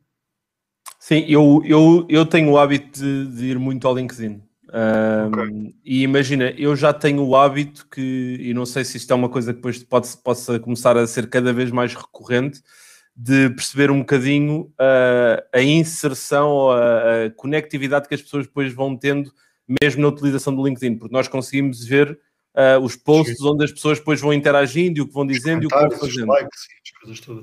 Sim, 1.00 1.24
eu, 1.28 1.62
eu, 1.64 2.06
eu 2.10 2.26
tenho 2.26 2.52
o 2.52 2.58
hábito 2.58 3.00
de, 3.00 3.28
de 3.28 3.46
ir 3.46 3.60
muito 3.60 3.88
ao 3.88 3.96
LinkedIn. 3.96 4.42
Um, 4.74 5.28
okay. 5.28 5.76
E 5.86 6.02
imagina, 6.02 6.50
eu 6.58 6.76
já 6.76 6.92
tenho 6.92 7.24
o 7.24 7.36
hábito 7.36 7.88
que, 7.90 8.38
e 8.40 8.54
não 8.54 8.66
sei 8.66 8.84
se 8.84 8.98
isto 8.98 9.12
é 9.12 9.16
uma 9.16 9.30
coisa 9.30 9.54
que 9.54 9.58
depois 9.58 9.84
pode, 9.84 10.08
possa 10.18 10.60
começar 10.60 10.98
a 10.98 11.06
ser 11.06 11.30
cada 11.30 11.54
vez 11.54 11.70
mais 11.70 11.94
recorrente, 11.94 12.62
de 13.16 13.50
perceber 13.52 13.92
um 13.92 14.00
bocadinho 14.00 14.74
uh, 14.80 15.42
a 15.54 15.62
inserção 15.62 16.50
ou 16.50 16.72
a, 16.72 17.26
a, 17.26 17.32
conectividade 17.32 18.10
que 18.10 18.16
as 18.16 18.22
pessoas 18.22 18.46
depois 18.46 18.74
vão 18.74 18.98
tendo, 18.98 19.32
mesmo 19.82 20.02
na 20.02 20.10
utilização 20.10 20.54
do 20.54 20.66
LinkedIn, 20.66 20.98
porque 20.98 21.14
nós 21.14 21.28
conseguimos 21.28 21.86
ver 21.86 22.20
uh, 22.56 22.80
os 22.82 22.96
posts 22.96 23.38
Sim. 23.38 23.48
onde 23.50 23.66
as 23.66 23.72
pessoas 23.72 24.00
depois 24.00 24.22
vão 24.22 24.34
interagindo 24.34 25.00
e 25.00 25.02
o 25.02 25.08
que 25.08 25.14
vão 25.14 25.28
dizendo 25.28 25.64
e 25.64 25.66
o 25.66 25.70
que 25.70 25.76
vão 25.76 25.92
fazendo. 25.92 26.28
Likes, 26.28 26.68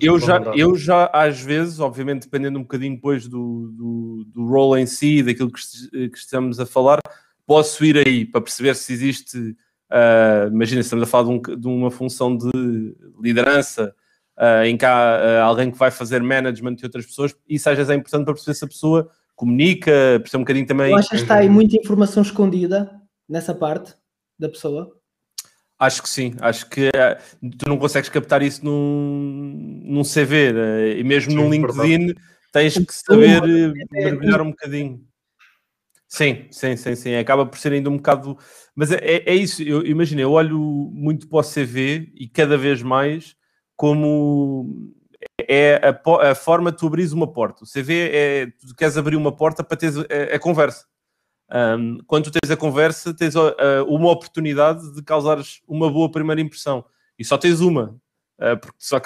eu 0.01 0.19
já, 0.19 0.41
eu 0.57 0.75
já, 0.75 1.11
às 1.13 1.41
vezes, 1.41 1.79
obviamente, 1.79 2.23
dependendo 2.23 2.59
um 2.59 2.63
bocadinho 2.63 2.95
depois 2.95 3.29
do, 3.29 3.71
do, 3.73 4.25
do 4.27 4.47
role 4.47 4.81
em 4.81 4.87
si, 4.87 5.23
daquilo 5.23 5.53
que, 5.53 6.09
que 6.09 6.19
estamos 6.19 6.59
a 6.59 6.67
falar, 6.67 6.99
posso 7.47 7.85
ir 7.85 7.97
aí 7.97 8.25
para 8.25 8.41
perceber 8.41 8.75
se 8.75 8.93
existe. 8.93 9.39
Uh, 9.39 10.49
imagina, 10.51 10.81
estamos 10.81 11.05
a 11.05 11.07
falar 11.07 11.25
de, 11.25 11.31
um, 11.31 11.57
de, 11.57 11.69
uma 11.69 11.91
função 11.91 12.37
de 12.37 12.51
liderança 13.21 13.95
uh, 14.39 14.65
em 14.65 14.77
que 14.77 14.87
há 14.87 15.43
uh, 15.43 15.45
alguém 15.45 15.71
que 15.71 15.79
vai 15.79 15.91
fazer 15.91 16.23
management 16.23 16.77
de 16.77 16.87
outras 16.87 17.05
pessoas, 17.05 17.37
isso 17.47 17.69
às 17.69 17.77
vezes 17.77 17.91
é 17.91 17.95
importante 17.95 18.25
para 18.25 18.35
perceber 18.35 18.55
se 18.55 18.65
a 18.65 18.69
pessoa 18.69 19.11
comunica, 19.37 19.91
perceber 20.21 20.39
um 20.39 20.45
bocadinho 20.45 20.67
também. 20.67 20.93
Eu 20.93 20.99
acho 20.99 21.11
que 21.11 21.17
está 21.17 21.37
aí 21.37 21.49
muita 21.49 21.77
informação 21.77 22.23
escondida 22.23 22.91
nessa 23.29 23.55
parte 23.55 23.95
da 24.39 24.49
pessoa. 24.49 24.97
Acho 25.83 26.01
que 26.01 26.09
sim, 26.09 26.37
acho 26.41 26.71
que 26.71 26.91
uh, 26.91 27.51
tu 27.59 27.69
não 27.69 27.77
consegues 27.77 28.09
captar 28.09 28.41
isso 28.41 28.65
num, 28.65 29.83
num 29.85 30.05
CV 30.05 30.53
uh, 30.53 30.97
e 30.97 31.03
mesmo 31.03 31.33
sim, 31.33 31.37
num 31.37 31.51
LinkedIn 31.51 32.07
verdade. 32.07 32.17
tens 32.53 32.79
que 32.79 32.95
saber 32.95 33.43
uh, 33.43 33.75
mergulhar 33.91 34.41
um 34.43 34.51
bocadinho. 34.51 35.05
Sim, 36.07 36.47
sim, 36.53 36.77
sim, 36.77 36.95
sim. 36.95 37.17
Acaba 37.17 37.45
por 37.45 37.59
ser 37.59 37.73
ainda 37.73 37.91
um 37.91 37.97
bocado. 37.97 38.39
Mas 38.77 38.93
é, 38.93 38.99
é, 38.99 39.31
é 39.33 39.35
isso, 39.35 39.61
eu 39.61 39.85
imagino, 39.85 40.21
eu 40.21 40.31
olho 40.31 40.57
muito 40.57 41.27
para 41.27 41.41
o 41.41 41.43
CV 41.43 42.13
e 42.15 42.29
cada 42.29 42.57
vez 42.57 42.81
mais 42.81 43.35
como 43.75 44.95
é 45.49 45.81
a, 45.83 46.31
a 46.31 46.35
forma 46.37 46.71
de 46.71 46.79
tu 46.79 46.87
abrir 46.87 47.13
uma 47.13 47.27
porta. 47.27 47.65
O 47.65 47.67
CV 47.67 48.09
é 48.13 48.47
tu 48.47 48.73
queres 48.77 48.97
abrir 48.97 49.17
uma 49.17 49.35
porta 49.35 49.65
para 49.65 49.77
ter 49.77 49.89
a, 49.89 50.37
a 50.37 50.39
conversa. 50.39 50.87
Um, 51.53 51.99
quando 52.07 52.25
tu 52.25 52.31
tens 52.31 52.51
a 52.51 52.57
conversa, 52.57 53.13
tens 53.13 53.35
uh, 53.35 53.53
uma 53.87 54.11
oportunidade 54.11 54.95
de 54.95 55.03
causares 55.03 55.61
uma 55.69 55.91
boa 55.91 56.11
primeira 56.11 56.41
impressão. 56.41 56.85
E 57.19 57.25
só 57.25 57.37
tens 57.37 57.61
uma, 57.61 57.95
uh, 58.41 58.59
porque 58.59 58.79
só, 58.79 58.99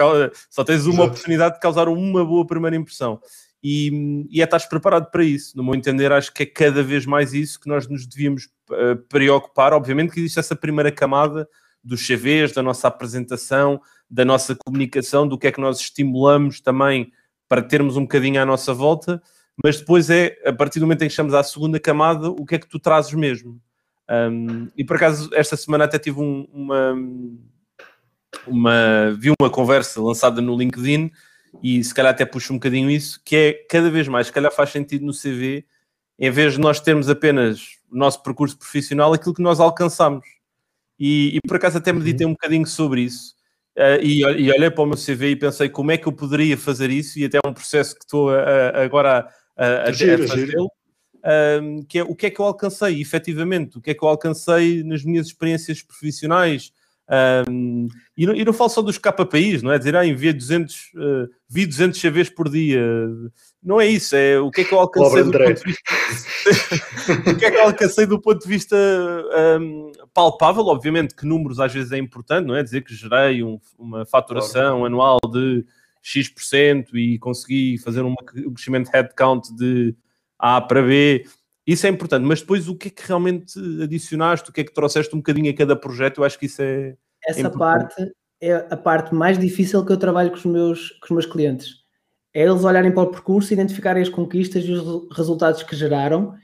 só 0.49 0.63
tens 0.63 0.87
uma 0.87 0.95
Exato. 0.95 1.09
oportunidade 1.09 1.55
de 1.57 1.61
causar 1.61 1.89
uma 1.89 2.25
boa 2.25 2.47
primeira 2.47 2.77
impressão. 2.77 3.21
E, 3.61 4.27
e 4.31 4.41
é 4.41 4.45
estás 4.45 4.65
preparado 4.65 5.11
para 5.11 5.25
isso. 5.25 5.57
No 5.57 5.65
meu 5.65 5.75
entender, 5.75 6.13
acho 6.13 6.33
que 6.33 6.45
é 6.45 6.47
cada 6.47 6.85
vez 6.85 7.05
mais 7.05 7.35
isso 7.35 7.59
que 7.59 7.69
nós 7.69 7.89
nos 7.89 8.07
devíamos 8.07 8.45
uh, 8.71 8.97
preocupar. 9.09 9.73
Obviamente 9.73 10.13
que 10.13 10.21
existe 10.21 10.39
essa 10.39 10.55
primeira 10.55 10.93
camada 10.93 11.49
dos 11.83 12.07
CVs, 12.07 12.53
da 12.53 12.63
nossa 12.63 12.87
apresentação, 12.87 13.81
da 14.09 14.25
nossa 14.25 14.55
comunicação, 14.55 15.27
do 15.27 15.37
que 15.37 15.49
é 15.49 15.53
que 15.53 15.61
nós 15.61 15.81
estimulamos 15.81 16.61
também 16.61 17.11
para 17.49 17.63
termos 17.63 17.97
um 17.97 18.03
bocadinho 18.03 18.41
à 18.41 18.47
nossa 18.47 18.73
volta 18.73 19.21
mas 19.63 19.79
depois 19.79 20.11
é, 20.11 20.37
a 20.45 20.53
partir 20.53 20.79
do 20.79 20.87
momento 20.87 21.03
em 21.03 21.09
que 21.09 21.15
chegamos 21.15 21.35
à 21.35 21.43
segunda 21.43 21.81
camada, 21.81 22.31
o 22.31 22.45
que 22.45 22.57
é 22.57 22.59
que 22.59 22.69
tu 22.69 22.79
trazes 22.79 23.13
mesmo? 23.15 23.61
Um, 24.09 24.69
e 24.77 24.85
por 24.85 24.97
acaso, 24.97 25.31
esta 25.33 25.57
semana 25.57 25.85
até 25.85 25.99
tive 25.99 26.21
um, 26.21 26.47
uma, 26.53 26.95
uma. 28.47 29.17
Vi 29.19 29.33
uma 29.41 29.51
conversa 29.51 30.01
lançada 30.01 30.41
no 30.41 30.57
LinkedIn 30.57 31.11
e 31.63 31.83
se 31.83 31.95
calhar 31.95 32.13
até 32.13 32.25
puxo 32.25 32.53
um 32.53 32.57
bocadinho 32.57 32.91
isso, 32.91 33.21
que 33.25 33.37
é 33.37 33.53
cada 33.69 33.91
vez 33.91 34.07
mais, 34.09 34.27
se 34.29 34.33
calhar 34.33 34.53
faz 34.53 34.71
sentido 34.71 35.05
no 35.05 35.13
CV, 35.13 35.65
em 36.19 36.31
vez 36.31 36.55
de 36.55 36.61
nós 36.61 36.81
termos 36.81 37.09
apenas 37.09 37.77
o 37.91 37.97
nosso 37.97 38.23
percurso 38.23 38.57
profissional, 38.59 39.13
aquilo 39.13 39.35
que 39.35 39.43
nós 39.43 39.61
alcançamos. 39.61 40.25
E, 40.99 41.37
e 41.37 41.41
por 41.47 41.57
acaso 41.57 41.79
até 41.79 41.93
meditei 41.93 42.25
uhum. 42.25 42.33
um 42.33 42.35
bocadinho 42.35 42.67
sobre 42.67 43.03
isso. 43.03 43.35
Uh, 43.77 44.01
e, 44.03 44.21
e 44.21 44.51
olhei 44.51 44.71
para 44.71 44.83
o 44.83 44.87
meu 44.87 44.97
CV 44.97 45.31
e 45.31 45.37
pensei 45.37 45.69
como 45.69 45.91
é 45.91 45.99
que 45.99 46.07
eu 46.07 46.13
poderia 46.13 46.57
fazer 46.57 46.91
isso, 46.91 47.19
e 47.19 47.27
até 47.27 47.39
é 47.43 47.49
um 47.49 47.53
processo 47.53 47.95
que 47.95 48.05
estou 48.05 48.31
a, 48.31 48.41
a, 48.41 48.83
agora 48.83 49.29
a, 49.57 49.89
a, 49.89 49.93
giro, 49.93 50.25
a 50.25 50.29
fazê-lo, 50.29 50.71
um, 51.63 51.83
que 51.83 51.99
é 51.99 52.03
o 52.03 52.15
que 52.15 52.27
é 52.27 52.31
que 52.31 52.41
eu 52.41 52.45
alcancei, 52.45 53.01
efetivamente, 53.01 53.79
o 53.79 53.81
que 53.81 53.91
é 53.91 53.95
que 53.95 54.05
eu 54.05 54.09
alcancei 54.09 54.83
nas 54.85 55.05
minhas 55.05 55.27
experiências 55.27 55.83
profissionais, 55.83 56.73
Um, 57.49 57.87
e, 58.17 58.27
não, 58.27 58.35
e 58.35 58.45
não 58.45 58.53
falo 58.53 58.69
só 58.69 58.83
dos 58.83 58.99
KPIs, 58.99 59.63
não 59.63 59.71
é? 59.71 59.79
Dizer, 59.79 59.95
ah, 59.95 60.05
envia 60.05 60.35
200, 60.35 60.75
uh, 60.95 61.29
vi 61.49 61.65
200 61.65 62.01
CVs 62.01 62.31
por 62.31 62.49
dia. 62.49 62.83
Não 63.63 63.81
é 63.81 63.87
isso, 63.87 64.17
é 64.17 64.39
o 64.39 64.51
que 64.51 64.63
é 64.63 64.65
que 64.65 64.75
eu 64.75 64.79
alcancei 64.79 65.23
do 65.23 65.33
ponto 65.33 65.55
de 65.55 65.65
vista... 65.65 65.91
o 67.31 67.37
que 67.37 67.45
é 67.45 67.51
que 67.51 67.57
eu 67.57 67.63
alcancei 67.63 68.07
do 68.07 68.21
ponto 68.21 68.43
de 68.43 68.49
vista 68.49 68.77
um, 69.61 69.93
palpável, 70.13 70.67
obviamente 70.67 71.15
que 71.15 71.27
números 71.27 71.61
às 71.61 71.73
vezes 71.73 71.93
é 71.93 71.99
importante, 71.99 72.47
não 72.47 72.57
é? 72.57 72.63
Dizer 72.63 72.83
que 72.83 72.95
gerei 72.95 73.43
um, 73.43 73.61
uma 73.79 74.05
faturação 74.05 74.79
claro. 74.79 74.87
anual 74.87 75.19
de 75.33 75.65
X% 76.07 76.97
e 76.97 77.19
consegui 77.19 77.79
fazer 77.79 78.03
um 78.03 78.15
crescimento 78.55 78.89
headcount 78.89 79.53
de 79.57 79.95
A 80.39 80.61
para 80.61 80.83
B, 80.83 81.27
isso 81.67 81.85
é 81.87 81.91
importante, 81.91 82.25
mas 82.25 82.41
depois 82.41 82.69
o 82.69 82.77
que 82.77 82.89
é 82.89 82.91
que 82.93 83.03
realmente 83.07 83.59
adicionaste, 83.83 84.49
o 84.49 84.53
que 84.53 84.61
é 84.61 84.65
que 84.65 84.73
trouxeste 84.73 85.15
um 85.15 85.19
bocadinho 85.19 85.51
a 85.51 85.55
cada 85.55 85.75
projeto, 85.75 86.19
eu 86.19 86.25
acho 86.25 86.39
que 86.39 86.47
isso 86.47 86.63
é. 86.63 86.97
Essa 87.27 87.49
é 87.49 87.51
parte 87.51 88.13
é 88.41 88.55
a 88.71 88.77
parte 88.77 89.15
mais 89.15 89.39
difícil 89.39 89.85
que 89.85 89.93
eu 89.93 89.97
trabalho 89.97 90.31
com 90.31 90.37
os 90.37 90.45
meus, 90.45 90.91
com 90.91 91.07
os 91.07 91.11
meus 91.11 91.27
clientes. 91.27 91.85
É 92.35 92.43
eles 92.43 92.65
olharem 92.65 92.93
para 92.93 93.03
o 93.03 93.11
percurso, 93.11 93.53
identificarem 93.53 94.03
as 94.03 94.09
conquistas 94.09 94.63
e 94.65 94.73
os 94.73 95.17
resultados 95.17 95.63
que 95.63 95.75
geraram, 95.75 96.35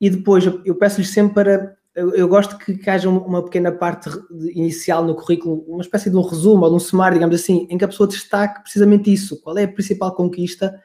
e 0.00 0.10
depois 0.10 0.44
eu 0.44 0.74
peço-lhes 0.74 1.10
sempre 1.10 1.34
para. 1.34 1.79
Eu, 1.94 2.14
eu 2.14 2.28
gosto 2.28 2.56
que, 2.56 2.78
que, 2.78 2.88
haja 2.88 3.08
uma 3.08 3.44
pequena 3.44 3.72
parte 3.72 4.08
inicial 4.54 5.04
no 5.04 5.14
currículo, 5.16 5.64
uma 5.66 5.82
espécie 5.82 6.08
de 6.08 6.16
um 6.16 6.22
resumo 6.22 6.64
ou 6.64 6.70
de 6.70 6.76
um 6.76 6.80
sumário, 6.80 7.16
digamos 7.16 7.34
assim, 7.34 7.66
em 7.68 7.76
que 7.76 7.84
a 7.84 7.88
pessoa 7.88 8.08
destaque 8.08 8.62
precisamente 8.62 9.12
isso. 9.12 9.40
Qual 9.40 9.58
é 9.58 9.64
a 9.64 9.68
principal 9.68 10.14
conquista 10.14 10.80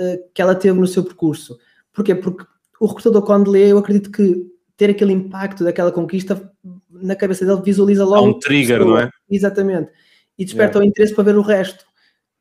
uh, 0.00 0.30
que 0.34 0.42
ela 0.42 0.54
teve 0.54 0.78
no 0.78 0.88
seu 0.88 1.04
percurso? 1.04 1.56
Porquê? 1.92 2.14
Porque 2.14 2.44
o 2.80 2.86
recrutador, 2.86 3.22
quando 3.22 3.50
lê, 3.50 3.70
eu 3.70 3.78
acredito 3.78 4.10
que 4.10 4.50
ter 4.76 4.90
aquele 4.90 5.12
impacto 5.12 5.62
daquela 5.62 5.92
conquista 5.92 6.50
na 6.90 7.14
cabeça 7.14 7.44
dele 7.44 7.60
visualiza 7.62 8.04
logo. 8.04 8.16
Há 8.16 8.28
um 8.28 8.38
trigger, 8.38 8.84
não 8.84 8.98
é? 8.98 9.10
Exatamente. 9.30 9.90
E 10.38 10.44
desperta 10.44 10.78
yeah. 10.78 10.86
o 10.86 10.88
interesse 10.88 11.14
para 11.14 11.24
ver 11.24 11.36
o 11.36 11.42
resto. 11.42 11.84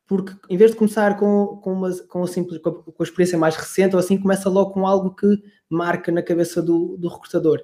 Porque 0.07 0.33
em 0.49 0.57
vez 0.57 0.71
de 0.71 0.77
começar 0.77 1.17
com, 1.17 1.59
com, 1.61 1.73
uma, 1.73 1.93
com, 2.07 2.23
a 2.23 2.27
simples, 2.27 2.59
com 2.59 2.95
a 2.97 3.03
experiência 3.03 3.37
mais 3.37 3.55
recente 3.55 3.95
ou 3.95 3.99
assim, 3.99 4.17
começa 4.17 4.49
logo 4.49 4.71
com 4.71 4.87
algo 4.87 5.13
que 5.13 5.27
marca 5.69 6.11
na 6.11 6.23
cabeça 6.23 6.61
do, 6.61 6.97
do 6.97 7.07
recrutador. 7.07 7.61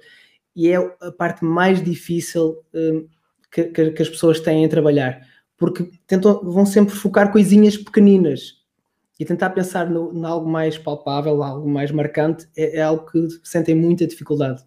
E 0.56 0.68
é 0.70 0.76
a 0.76 1.12
parte 1.12 1.44
mais 1.44 1.84
difícil 1.84 2.56
um, 2.74 3.06
que, 3.52 3.64
que, 3.64 3.90
que, 3.90 4.02
as 4.02 4.08
pessoas 4.08 4.40
têm 4.40 4.64
em 4.64 4.68
trabalhar. 4.68 5.20
Porque 5.56 5.90
tentam, 6.06 6.42
vão 6.42 6.64
sempre 6.64 6.94
focar 6.94 7.30
coisinhas 7.30 7.76
pequeninas 7.76 8.54
e 9.20 9.24
tentar 9.24 9.50
pensar 9.50 9.88
no, 9.88 10.12
em 10.12 10.24
algo 10.24 10.48
mais 10.48 10.78
palpável, 10.78 11.42
algo 11.42 11.68
mais 11.68 11.90
marcante, 11.90 12.48
é, 12.56 12.78
é 12.78 12.82
algo 12.82 13.06
que 13.06 13.28
sentem 13.44 13.74
muita 13.74 14.06
dificuldade. 14.06 14.64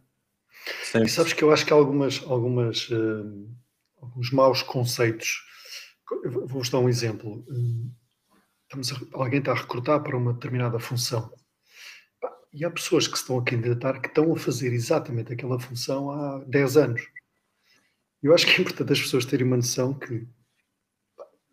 Sim. 0.84 1.04
E 1.04 1.10
sabes 1.10 1.34
que 1.34 1.44
eu 1.44 1.52
acho 1.52 1.66
que 1.66 1.74
há 1.74 1.76
algumas, 1.76 2.24
algumas, 2.28 2.90
uh, 2.90 3.48
alguns 4.02 4.32
maus 4.32 4.62
conceitos. 4.62 5.44
Vou-vos 6.26 6.70
dar 6.70 6.80
um 6.80 6.90
exemplo. 6.90 7.44
Uh, 7.48 7.92
estamos 8.64 8.92
a, 8.92 9.18
alguém 9.18 9.40
está 9.40 9.52
a 9.52 9.56
recrutar 9.56 10.02
para 10.02 10.18
uma 10.18 10.34
determinada 10.34 10.80
função. 10.80 11.32
E 12.52 12.66
há 12.66 12.72
pessoas 12.72 13.08
que 13.08 13.16
se 13.16 13.22
estão 13.22 13.38
a 13.38 13.44
candidatar 13.44 14.00
que 14.00 14.08
estão 14.08 14.34
a 14.34 14.38
fazer 14.38 14.74
exatamente 14.74 15.32
aquela 15.32 15.60
função 15.60 16.10
há 16.10 16.40
10 16.46 16.78
anos. 16.78 17.02
Eu 18.22 18.34
acho 18.34 18.46
que 18.46 18.54
é 18.54 18.62
importante 18.62 18.92
as 18.92 19.02
pessoas 19.02 19.26
terem 19.26 19.46
uma 19.46 19.56
noção 19.56 19.94
que 19.94 20.28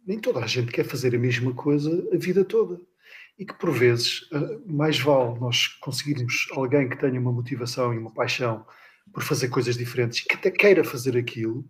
nem 0.07 0.19
toda 0.19 0.41
a 0.41 0.47
gente 0.47 0.73
quer 0.73 0.85
fazer 0.85 1.15
a 1.15 1.19
mesma 1.19 1.53
coisa 1.53 1.91
a 2.13 2.17
vida 2.17 2.45
toda. 2.45 2.81
E 3.39 3.45
que 3.45 3.55
por 3.55 3.71
vezes 3.71 4.29
mais 4.65 4.99
vale 4.99 5.39
nós 5.39 5.67
conseguirmos 5.81 6.49
alguém 6.53 6.89
que 6.89 6.99
tenha 6.99 7.21
uma 7.21 7.33
motivação 7.33 7.93
e 7.93 7.99
uma 7.99 8.13
paixão 8.13 8.67
por 9.13 9.23
fazer 9.23 9.49
coisas 9.49 9.77
diferentes 9.77 10.23
que 10.23 10.35
até 10.35 10.51
queira 10.51 10.83
fazer 10.83 11.17
aquilo, 11.17 11.69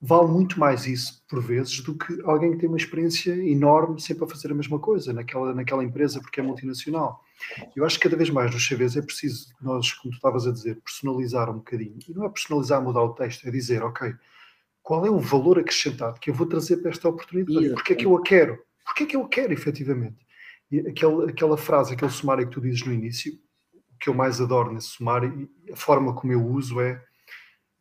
vale 0.00 0.28
muito 0.28 0.60
mais 0.60 0.86
isso 0.86 1.24
por 1.28 1.42
vezes 1.42 1.80
do 1.80 1.96
que 1.96 2.20
alguém 2.24 2.52
que 2.52 2.58
tem 2.58 2.68
uma 2.68 2.76
experiência 2.76 3.32
enorme 3.32 4.00
sempre 4.00 4.24
a 4.24 4.28
fazer 4.28 4.50
a 4.50 4.54
mesma 4.54 4.78
coisa 4.78 5.12
naquela, 5.12 5.54
naquela 5.54 5.82
empresa 5.82 6.20
porque 6.20 6.40
é 6.40 6.42
multinacional. 6.42 7.22
Eu 7.74 7.84
acho 7.84 7.96
que 7.98 8.04
cada 8.04 8.16
vez 8.16 8.30
mais 8.30 8.52
nos 8.52 8.66
CVs 8.68 8.96
é 8.96 9.02
preciso 9.02 9.48
nós, 9.60 9.92
como 9.92 10.12
tu 10.12 10.16
estavas 10.16 10.46
a 10.46 10.52
dizer, 10.52 10.80
personalizar 10.82 11.50
um 11.50 11.58
bocadinho. 11.58 11.98
E 12.08 12.14
não 12.14 12.24
é 12.24 12.28
personalizar, 12.28 12.82
mudar 12.82 13.02
o 13.02 13.14
texto, 13.14 13.46
é 13.46 13.50
dizer, 13.50 13.82
ok, 13.82 14.14
qual 14.82 15.04
é 15.04 15.10
o 15.10 15.18
valor 15.18 15.58
acrescentado 15.58 16.20
que 16.20 16.30
eu 16.30 16.34
vou 16.34 16.46
trazer 16.46 16.76
para 16.78 16.90
esta 16.90 17.08
oportunidade? 17.08 17.70
Porque 17.70 17.92
é 17.92 17.96
que 17.96 18.06
eu 18.06 18.16
a 18.16 18.22
quero? 18.22 18.58
Porque 18.84 19.02
é 19.02 19.06
que 19.06 19.16
eu 19.16 19.22
a 19.22 19.28
quero, 19.28 19.52
efetivamente? 19.52 20.24
E 20.70 20.80
aquela, 20.80 21.28
aquela 21.28 21.56
frase, 21.56 21.94
aquele 21.94 22.10
sumário 22.10 22.46
que 22.46 22.52
tu 22.52 22.60
dizes 22.60 22.84
no 22.84 22.92
início, 22.92 23.32
o 23.74 23.98
que 23.98 24.08
eu 24.08 24.14
mais 24.14 24.40
adoro 24.40 24.72
nesse 24.72 24.88
sumário, 24.88 25.48
a 25.72 25.76
forma 25.76 26.14
como 26.14 26.32
eu 26.32 26.44
uso 26.44 26.80
é 26.80 27.02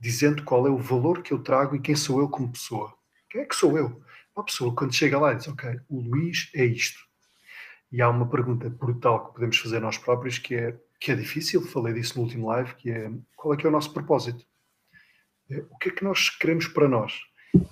dizendo 0.06 0.43
qual 0.43 0.68
é 0.68 0.70
o 0.70 0.78
valor 0.78 1.24
que 1.24 1.34
eu 1.34 1.39
trago 1.39 1.76
e 1.76 1.82
quem 1.82 1.95
sou 1.95 2.20
eu 2.20 2.30
como 2.30 2.51
pessoa. 2.51 2.93
Quem 3.28 3.41
é 3.41 3.45
que 3.45 3.56
sou 3.56 3.76
eu? 3.76 3.99
Uma 4.36 4.45
pessoa, 4.45 4.76
quando 4.76 4.93
chega 4.93 5.18
lá, 5.18 5.34
diz: 5.34 5.47
Ok, 5.47 5.80
o 5.89 5.99
Luís 5.99 6.51
é 6.53 6.64
isto. 6.64 6.99
E 7.91 8.03
há 8.03 8.10
uma 8.10 8.30
pergunta 8.30 8.70
brutal 8.70 9.26
que 9.26 9.34
podemos 9.34 9.58
fazer 9.58 9.80
nós 9.80 9.97
próprios 9.97 10.38
que 10.38 10.53
é, 10.53 10.78
que 10.99 11.12
é 11.12 11.16
difícil, 11.16 11.60
falei 11.66 11.91
disso 11.95 12.18
no 12.18 12.24
último 12.24 12.47
live, 12.49 12.76
que 12.76 12.91
é 12.91 13.12
qual 13.36 13.56
é 13.56 13.58
que 13.58 13.66
é 13.66 13.70
o 13.70 13.72
nosso 13.72 13.91
propósito? 13.93 14.45
É, 15.49 15.58
o 15.72 15.78
que 15.80 15.89
é 15.89 15.91
que 15.91 16.03
nós 16.03 16.30
queremos 16.30 16.68
para 16.68 16.88
nós? 16.88 17.20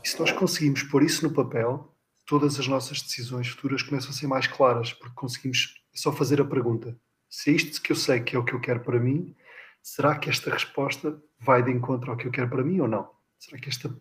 E 0.04 0.08
se 0.08 0.20
nós 0.20 0.32
conseguimos 0.32 0.82
pôr 0.82 1.04
isso 1.04 1.28
no 1.28 1.34
papel, 1.36 1.96
todas 2.26 2.60
as 2.60 2.68
nossas 2.68 3.00
decisões 3.00 3.48
futuras 3.48 3.84
começam 3.84 4.10
a 4.10 4.14
ser 4.14 4.26
mais 4.26 4.48
claras, 4.48 4.92
porque 4.92 5.14
conseguimos 5.16 5.76
só 5.94 6.12
fazer 6.12 6.42
a 6.42 6.46
pergunta: 6.46 6.98
se 7.30 7.52
é 7.52 7.54
isto 7.54 7.80
que 7.80 7.92
eu 7.92 7.96
sei 7.96 8.22
que 8.22 8.36
é 8.36 8.40
o 8.40 8.44
que 8.44 8.54
eu 8.54 8.60
quero 8.60 8.80
para 8.80 9.00
mim, 9.00 9.36
será 9.84 10.18
que 10.18 10.30
esta 10.30 10.50
resposta 10.50 11.22
vai 11.44 11.64
de 11.64 11.72
encontro 11.72 12.12
ao 12.12 12.18
que 12.18 12.28
eu 12.28 12.32
quero 12.32 12.50
para 12.50 12.64
mim 12.64 12.80
ou 12.80 12.88
não? 12.88 13.10
Será 13.38 13.60
que 13.60 13.70
esta. 13.70 13.96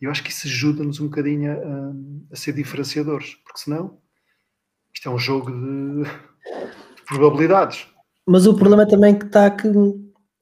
Eu 0.00 0.10
acho 0.10 0.22
que 0.24 0.30
isso 0.30 0.46
ajuda-nos 0.46 1.00
um 1.00 1.04
bocadinho 1.04 1.52
a, 1.52 2.32
a, 2.32 2.36
ser 2.36 2.52
diferenciadores, 2.52 3.34
porque 3.44 3.60
senão 3.60 3.98
isto 4.92 5.08
é 5.08 5.12
um 5.12 5.18
jogo 5.18 5.50
de, 5.50 6.02
de 6.02 7.04
probabilidades. 7.06 7.86
Mas 8.26 8.46
o 8.46 8.56
problema 8.56 8.86
também 8.86 9.18
que 9.18 9.26
está 9.26 9.50
que 9.50 9.68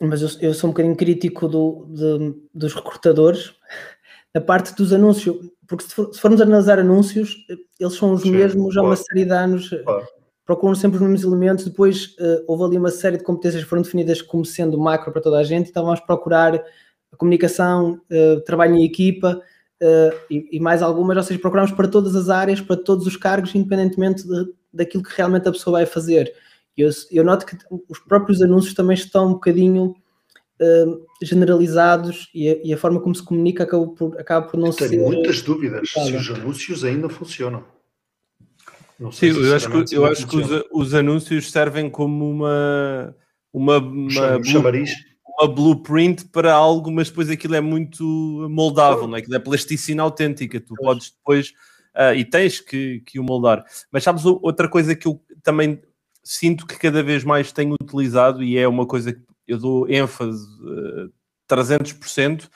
mas 0.01 0.23
eu, 0.23 0.29
eu, 0.41 0.55
sou 0.55 0.71
um 0.71 0.73
bocadinho 0.73 0.97
crítico 0.97 1.47
do, 1.47 1.87
de, 1.91 2.35
dos 2.55 2.73
recrutadores 2.75 3.55
na 4.35 4.41
parte 4.41 4.75
dos 4.75 4.95
anúncios, 4.95 5.37
porque 5.67 5.85
se, 5.85 5.95
for, 5.95 6.15
se, 6.15 6.21
formos 6.21 6.41
analisar 6.41 6.79
anúncios, 6.79 7.37
eles 7.79 7.95
são 7.95 8.13
os 8.13 8.23
Sim, 8.23 8.31
mesmos 8.31 8.77
há 8.79 8.83
uma 8.83 8.97
série 8.97 9.27
de 9.27 9.33
anos, 9.33 9.69
claro. 9.69 10.07
Procuram 10.51 10.75
sempre 10.75 10.97
os 10.97 11.03
mesmos 11.03 11.23
elementos. 11.23 11.65
Depois 11.65 12.17
uh, 12.19 12.43
houve 12.49 12.65
ali 12.65 12.77
uma 12.77 12.91
série 12.91 13.17
de 13.17 13.23
competências 13.23 13.63
que 13.63 13.69
foram 13.69 13.83
definidas 13.83 14.21
como 14.21 14.45
sendo 14.45 14.77
macro 14.77 15.13
para 15.13 15.23
toda 15.23 15.39
a 15.39 15.45
gente, 15.45 15.71
então 15.71 15.85
vamos 15.85 16.01
procurar 16.01 16.57
a 16.57 17.17
comunicação, 17.17 18.01
uh, 18.11 18.41
trabalho 18.41 18.75
em 18.75 18.85
equipa 18.85 19.41
uh, 19.81 20.17
e, 20.29 20.57
e, 20.57 20.59
mais 20.59 20.83
algumas, 20.83 21.17
ou 21.17 21.23
seja, 21.23 21.39
procuramos 21.39 21.71
para 21.71 21.87
todas 21.87 22.17
as 22.17 22.29
áreas, 22.29 22.61
para 22.61 22.75
todos 22.75 23.07
os 23.07 23.17
cargos, 23.17 23.55
independentemente 23.55 24.27
de, 24.27 24.53
daquilo 24.73 25.05
que 25.05 25.17
realmente 25.17 25.49
a 25.49 25.53
pessoa 25.53 25.79
vai 25.79 25.87
fazer. 25.87 26.33
Eu, 26.77 26.91
eu 27.13 27.23
noto 27.23 27.47
que 27.47 27.57
os 27.89 28.01
próprios 28.01 28.43
anúncios 28.43 28.75
também 28.75 28.95
estão 28.95 29.29
um 29.29 29.33
bocadinho 29.35 29.95
uh, 30.61 31.07
generalizados 31.23 32.29
e 32.35 32.49
a, 32.49 32.57
e 32.65 32.75
a, 32.75 32.77
forma 32.77 32.99
como 32.99 33.15
se 33.15 33.23
comunica 33.23 33.63
acaba 33.63 33.87
por, 33.87 34.21
acaba 34.21 34.49
por 34.49 34.59
não 34.59 34.67
eu 34.67 34.73
ser. 34.73 34.89
Tenho 34.89 35.07
muitas 35.07 35.43
dúvidas 35.43 35.89
se 35.89 36.17
os 36.17 36.31
anúncios 36.31 36.83
ainda 36.83 37.09
funcionam. 37.09 37.63
Sim, 39.13 39.29
eu 39.29 39.57
acho 39.57 39.71
que, 39.71 39.97
eu 39.97 40.05
acho 40.05 40.27
que 40.27 40.37
os, 40.37 40.65
os, 40.71 40.95
anúncios 40.95 41.51
servem 41.51 41.89
como 41.89 42.31
uma, 42.31 43.17
uma, 43.53 43.79
uma, 43.79 44.39
blue, 44.39 44.85
uma 45.39 45.49
blueprint 45.49 46.27
para 46.27 46.53
algo, 46.53 46.91
mas 46.91 47.09
depois 47.09 47.31
aquilo 47.31 47.55
é 47.55 47.61
muito 47.63 48.05
moldável, 48.51 49.07
não 49.07 49.17
é? 49.17 49.21
aquilo 49.21 49.37
é 49.37 49.39
plasticina 49.39 50.03
autêntica. 50.03 50.61
Tu 50.61 50.75
podes 50.75 51.13
depois. 51.13 51.53
Uh, 51.97 52.15
e 52.15 52.25
tens 52.25 52.61
que, 52.61 53.01
que 53.01 53.19
o 53.19 53.25
moldar. 53.25 53.65
Mas 53.91 54.05
sabes 54.05 54.25
outra 54.25 54.69
coisa 54.69 54.95
que 54.95 55.09
eu 55.09 55.21
também 55.43 55.81
sinto 56.23 56.67
que 56.67 56.79
cada 56.79 57.03
vez 57.03 57.25
mais 57.25 57.53
tenho 57.53 57.75
utilizado 57.81 58.43
e 58.43 58.57
é 58.57 58.69
uma 58.69 58.87
coisa 58.87 59.13
que 59.13 59.21
eu 59.47 59.59
dou 59.59 59.89
ênfase 59.89 60.47
uh, 60.63 61.07
eh, 61.07 61.55
300%, 61.55 62.49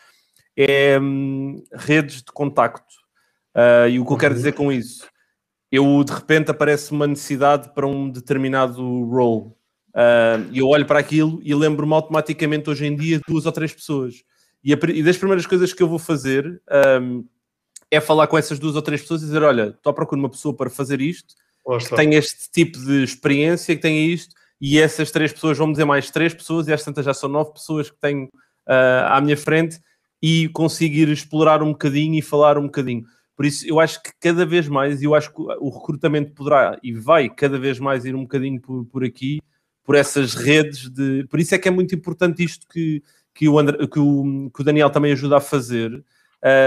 é 0.57 0.99
um, 1.01 1.65
redes 1.73 2.19
de 2.19 2.31
contacto. 2.33 2.95
Uh, 3.57 3.89
e 3.89 3.99
o 3.99 4.07
que 4.07 4.13
eu 4.13 4.17
quero 4.17 4.35
dizer 4.35 4.53
com 4.53 4.71
isso? 4.71 5.09
Eu, 5.75 6.05
de 6.05 6.13
repente, 6.13 6.53
aparece 6.53 6.93
uma 6.93 7.05
necessidade 7.05 7.75
para 7.75 7.85
um 7.85 8.09
determinado 8.09 8.81
role. 9.07 9.47
Uh, 9.91 10.47
e 10.53 10.61
eu 10.61 10.69
olho 10.69 10.87
para 10.87 11.01
aquilo 11.01 11.41
e 11.43 11.53
lembro-me 11.53 11.93
automaticamente, 11.95 12.71
hoje 12.71 12.87
em 12.87 12.95
dia, 12.95 13.21
duas 13.27 13.45
ou 13.45 13.51
três 13.51 13.73
pessoas. 13.73 14.23
E, 14.63 15.03
das 15.03 15.17
primeiras 15.17 15.47
coisas 15.47 15.73
que 15.73 15.83
eu 15.83 15.89
vou 15.89 15.99
fazer 15.99 16.63
um, 17.03 17.25
é 17.91 18.01
falar 18.01 18.29
com 18.29 18.39
essas 18.39 18.61
duas 18.61 18.77
ou 18.77 18.83
três 18.83 19.03
pessoas 19.03 19.23
e 19.23 19.27
dizer: 19.27 19.43
Olha, 19.43 19.75
estou 19.77 19.91
à 19.91 19.95
procura 19.95 20.21
de 20.21 20.25
uma 20.25 20.31
pessoa 20.31 20.55
para 20.55 20.71
fazer 20.71 21.01
isto 21.01 21.35
que 21.81 21.97
tem 21.97 22.15
este 22.15 22.51
tipo 22.53 22.79
de 22.79 23.03
experiência, 23.03 23.75
que 23.75 23.83
tem 23.83 24.13
isto, 24.13 24.33
e 24.61 24.79
essas 24.79 25.11
três 25.11 25.33
pessoas 25.33 25.59
vão 25.59 25.73
dizer 25.73 25.85
mais 25.85 26.09
três 26.09 26.33
pessoas, 26.33 26.69
e 26.69 26.73
às 26.73 26.85
tantas 26.85 27.05
já 27.05 27.13
são 27.13 27.29
nove 27.29 27.53
pessoas 27.53 27.91
que 27.91 27.97
tenho 28.01 28.27
uh, 28.27 29.07
à 29.09 29.21
minha 29.21 29.37
frente, 29.37 29.81
e 30.23 30.49
conseguir 30.51 31.09
explorar 31.09 31.63
um 31.63 31.73
bocadinho 31.73 32.15
e 32.15 32.23
falar 32.23 32.59
um 32.59 32.67
bocadinho. 32.67 33.05
Por 33.37 33.45
isso, 33.45 33.67
eu 33.67 33.81
acho 33.81 34.03
que 34.03 34.11
cada 34.21 34.47
vez 34.47 34.69
mais, 34.69 35.03
e 35.03 35.05
eu 35.05 35.15
acho 35.15 35.33
que 35.33 35.41
o 35.41 35.69
recrutamento 35.69 36.33
poderá 36.33 36.79
e 36.83 36.93
vai 36.93 37.29
cada 37.29 37.59
vez 37.59 37.81
mais 37.81 38.05
ir 38.05 38.15
um 38.15 38.23
bocadinho 38.23 38.61
por, 38.61 38.85
por 38.87 39.05
aqui, 39.05 39.41
por 39.85 39.97
essas 39.97 40.35
redes 40.35 40.89
de. 40.89 41.27
Por 41.29 41.41
isso 41.41 41.55
é 41.55 41.59
que 41.59 41.69
é 41.69 41.71
muito 41.71 41.95
importante 41.95 42.45
isto 42.45 42.67
que, 42.69 43.03
que, 43.35 43.49
o, 43.49 43.59
André, 43.59 43.87
que, 43.87 43.99
o, 43.99 44.51
que 44.55 44.61
o 44.61 44.65
Daniel 44.65 44.89
também 44.89 45.13
ajuda 45.13 45.39
a 45.39 45.41
fazer, 45.41 46.05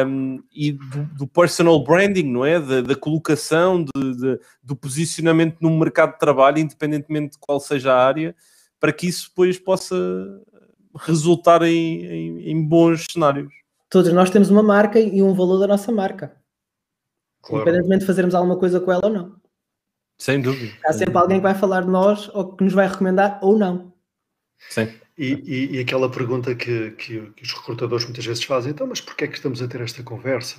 um, 0.06 0.44
e 0.54 0.72
do, 0.72 1.04
do, 1.18 1.28
personal 1.28 1.82
branding, 1.84 2.24
não 2.32 2.44
é? 2.44 2.60
Da, 2.60 2.82
da 2.82 2.96
colocação, 2.96 3.84
de, 3.84 4.16
de, 4.18 4.40
do 4.62 4.76
posicionamento 4.76 5.58
no 5.62 5.78
mercado 5.78 6.14
de 6.14 6.20
trabalho, 6.20 6.60
independentemente 6.60 7.34
de 7.34 7.38
qual 7.40 7.60
seja 7.60 7.94
a 7.94 8.06
área, 8.06 8.36
para 8.80 8.92
que 8.92 9.08
isso 9.08 9.30
depois 9.30 9.58
possa 9.58 9.96
resultar 10.96 11.62
em, 11.62 12.06
em, 12.06 12.52
em 12.52 12.64
bons 12.68 13.06
cenários. 13.12 13.54
Todos 13.90 14.12
nós 14.12 14.30
temos 14.30 14.50
uma 14.50 14.64
marca 14.64 15.00
e 15.00 15.22
um 15.22 15.34
valor 15.34 15.60
da 15.60 15.68
nossa 15.68 15.92
marca. 15.92 16.36
Claro. 17.48 17.62
Independentemente 17.62 18.02
de 18.02 18.08
fazermos 18.08 18.36
alguma 18.36 18.58
coisa 18.58 18.82
com 18.82 18.92
ela 18.92 19.06
ou 19.06 19.10
não. 19.10 19.36
Sem 20.20 20.42
dúvida. 20.42 20.74
Há 20.86 20.92
sempre 20.92 21.18
alguém 21.18 21.38
que 21.38 21.44
vai 21.44 21.56
falar 21.56 21.82
de 21.82 21.90
nós 21.90 22.30
ou 22.34 22.56
que 22.56 22.64
nos 22.64 22.74
vai 22.74 22.88
recomendar 22.88 23.40
ou 23.42 23.58
não. 23.58 23.94
Sim. 24.70 24.92
E, 25.18 25.34
e, 25.34 25.76
e 25.78 25.80
aquela 25.80 26.12
pergunta 26.12 26.54
que, 26.54 26.92
que, 26.92 27.32
que, 27.32 27.44
os 27.44 27.54
recrutadores 27.54 28.06
muitas 28.06 28.26
vezes 28.26 28.44
fazem, 28.44 28.72
então, 28.72 28.86
mas 28.86 29.00
porquê 29.00 29.24
é 29.24 29.28
que 29.28 29.36
estamos 29.36 29.62
a 29.62 29.68
ter 29.68 29.80
esta 29.82 30.04
conversa? 30.04 30.58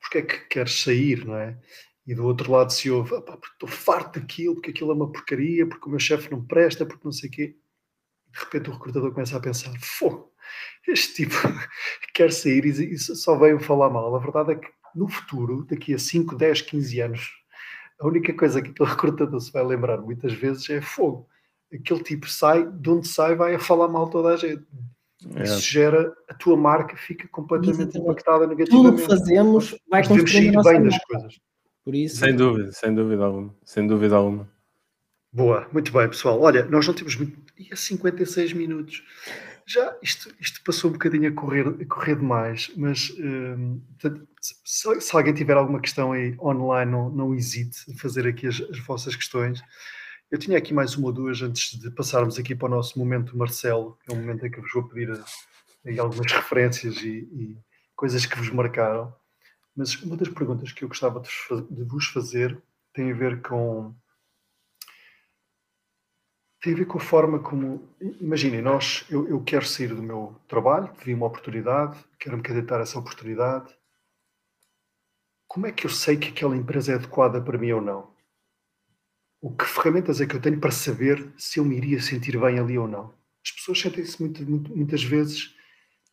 Porquê 0.00 0.18
é 0.18 0.22
que 0.22 0.38
queres 0.48 0.80
sair, 0.80 1.24
não 1.26 1.36
é? 1.36 1.58
E 2.06 2.14
do 2.14 2.24
outro 2.24 2.52
lado 2.52 2.72
se 2.72 2.90
ouve, 2.90 3.10
porque 3.10 3.46
estou 3.52 3.68
farto 3.68 4.20
daquilo, 4.20 4.54
porque 4.54 4.70
aquilo 4.70 4.92
é 4.92 4.94
uma 4.94 5.10
porcaria, 5.10 5.66
porque 5.66 5.86
o 5.86 5.90
meu 5.90 5.98
chefe 5.98 6.30
não 6.30 6.44
presta, 6.44 6.86
porque 6.86 7.04
não 7.04 7.12
sei 7.12 7.28
o 7.28 7.32
quê. 7.32 7.56
De 8.30 8.38
repente 8.38 8.70
o 8.70 8.72
recrutador 8.72 9.12
começa 9.12 9.36
a 9.36 9.40
pensar, 9.40 9.72
fô, 9.80 10.32
este 10.86 11.14
tipo 11.24 11.34
quer 12.14 12.32
sair 12.32 12.64
e 12.64 12.98
só 12.98 13.36
veio 13.36 13.60
falar 13.60 13.90
mal. 13.90 14.14
A 14.14 14.18
verdade 14.18 14.52
é 14.52 14.54
que 14.56 14.68
no 14.94 15.08
futuro, 15.08 15.64
daqui 15.68 15.94
a 15.94 15.98
5, 15.98 16.34
10, 16.36 16.62
15 16.62 17.00
anos, 17.00 17.30
a 18.00 18.06
única 18.06 18.32
coisa 18.34 18.60
que 18.60 18.70
aquele 18.70 18.88
recrutador 18.90 19.40
se 19.40 19.52
vai 19.52 19.64
lembrar 19.64 19.98
muitas 19.98 20.32
vezes 20.32 20.68
é 20.70 20.80
fogo 20.80 21.26
aquele 21.74 22.02
tipo 22.02 22.28
sai, 22.28 22.70
de 22.70 22.90
onde 22.90 23.08
sai, 23.08 23.34
vai 23.34 23.54
a 23.54 23.58
falar 23.58 23.88
mal 23.88 24.08
toda 24.08 24.30
a 24.30 24.36
gente. 24.36 24.62
É. 25.36 25.44
Isso 25.44 25.60
gera, 25.60 26.12
a 26.28 26.34
tua 26.34 26.56
marca 26.56 26.96
fica 26.96 27.26
completamente 27.28 27.96
impactada 27.96 28.46
negativamente. 28.46 28.90
Tudo 28.90 29.00
que 29.00 29.08
fazemos 29.08 29.76
vai 29.88 30.06
construir 30.06 30.56
a 30.56 30.62
bem 30.62 30.82
das 30.82 30.98
coisas. 31.04 31.40
Por 31.84 31.94
isso... 31.94 32.16
Sem 32.16 32.34
dúvida, 32.34 32.72
sem 32.72 32.94
dúvida 32.94 33.24
alguma. 33.24 33.54
Sem 33.64 33.86
dúvida 33.86 34.16
alguma. 34.16 34.48
Boa, 35.32 35.66
muito 35.72 35.92
bem, 35.92 36.08
pessoal. 36.08 36.40
Olha, 36.40 36.64
nós 36.64 36.86
não 36.86 36.94
temos 36.94 37.16
muito. 37.16 37.38
E 37.58 37.72
a 37.72 37.76
56 37.76 38.52
minutos. 38.52 39.02
Já 39.66 39.96
isto, 40.02 40.34
isto 40.40 40.62
passou 40.64 40.90
um 40.90 40.94
bocadinho 40.94 41.28
a 41.28 41.32
correr, 41.32 41.66
a 41.68 41.86
correr 41.86 42.16
demais, 42.16 42.70
mas 42.76 43.10
hum, 43.18 43.80
se, 44.40 45.00
se, 45.00 45.16
alguém 45.16 45.32
tiver 45.32 45.56
alguma 45.56 45.80
questão 45.80 46.12
aí 46.12 46.36
online, 46.40 46.90
não, 46.90 47.10
não 47.10 47.34
hesite 47.34 47.90
em 47.90 47.96
fazer 47.96 48.26
aqui 48.26 48.46
as, 48.46 48.60
as 48.60 48.78
vossas 48.80 49.14
questões. 49.14 49.62
Eu 50.30 50.38
tinha 50.38 50.58
aqui 50.58 50.72
mais 50.74 50.96
uma 50.96 51.08
ou 51.08 51.12
duas 51.12 51.42
antes 51.42 51.78
de 51.78 51.90
passarmos 51.90 52.38
aqui 52.38 52.54
para 52.54 52.66
o 52.66 52.70
nosso 52.70 52.98
momento 52.98 53.36
Marcelo, 53.36 53.98
que 54.02 54.12
é 54.12 54.14
um 54.14 54.20
momento 54.20 54.46
em 54.46 54.50
que 54.50 54.60
vos 54.60 54.72
vou 54.72 54.88
pedir 54.88 55.12
aí 55.86 55.98
algumas 55.98 56.32
referências 56.32 56.96
e, 56.96 57.28
e 57.32 57.56
coisas 57.94 58.26
que 58.26 58.36
vos 58.36 58.50
marcaram. 58.50 59.14
Mas 59.76 59.94
uma 60.02 60.16
das 60.16 60.28
perguntas 60.28 60.72
que 60.72 60.84
eu 60.84 60.88
gostava 60.88 61.20
de 61.20 61.84
vos 61.84 62.06
fazer 62.06 62.60
tem 62.92 63.10
a 63.10 63.14
ver 63.14 63.40
com 63.42 63.94
tem 66.62 66.72
a 66.72 66.76
ver 66.76 66.86
com 66.86 66.98
a 66.98 67.00
forma 67.00 67.38
como 67.38 67.88
imaginem 68.20 68.62
nós 68.62 69.04
eu, 69.10 69.28
eu 69.28 69.42
quero 69.42 69.66
sair 69.66 69.94
do 69.94 70.02
meu 70.02 70.34
trabalho 70.48 70.90
vi 71.04 71.12
uma 71.12 71.26
oportunidade 71.26 71.98
quero 72.18 72.36
me 72.36 72.42
candidatar 72.42 72.78
a 72.78 72.82
essa 72.82 72.98
oportunidade 72.98 73.74
como 75.46 75.66
é 75.66 75.72
que 75.72 75.84
eu 75.84 75.90
sei 75.90 76.16
que 76.16 76.28
aquela 76.28 76.56
empresa 76.56 76.92
é 76.92 76.94
adequada 76.94 77.40
para 77.40 77.58
mim 77.58 77.72
ou 77.72 77.82
não 77.82 78.12
o 79.42 79.50
que 79.50 79.64
ferramentas 79.64 80.20
é 80.20 80.26
que 80.26 80.36
eu 80.36 80.40
tenho 80.40 80.60
para 80.60 80.70
saber 80.70 81.32
se 81.36 81.58
eu 81.58 81.64
me 81.64 81.76
iria 81.76 82.00
sentir 82.00 82.38
bem 82.38 82.60
ali 82.60 82.78
ou 82.78 82.86
não? 82.86 83.12
As 83.44 83.50
pessoas 83.50 83.80
sentem-se 83.80 84.22
muitas 84.22 85.02
vezes 85.02 85.52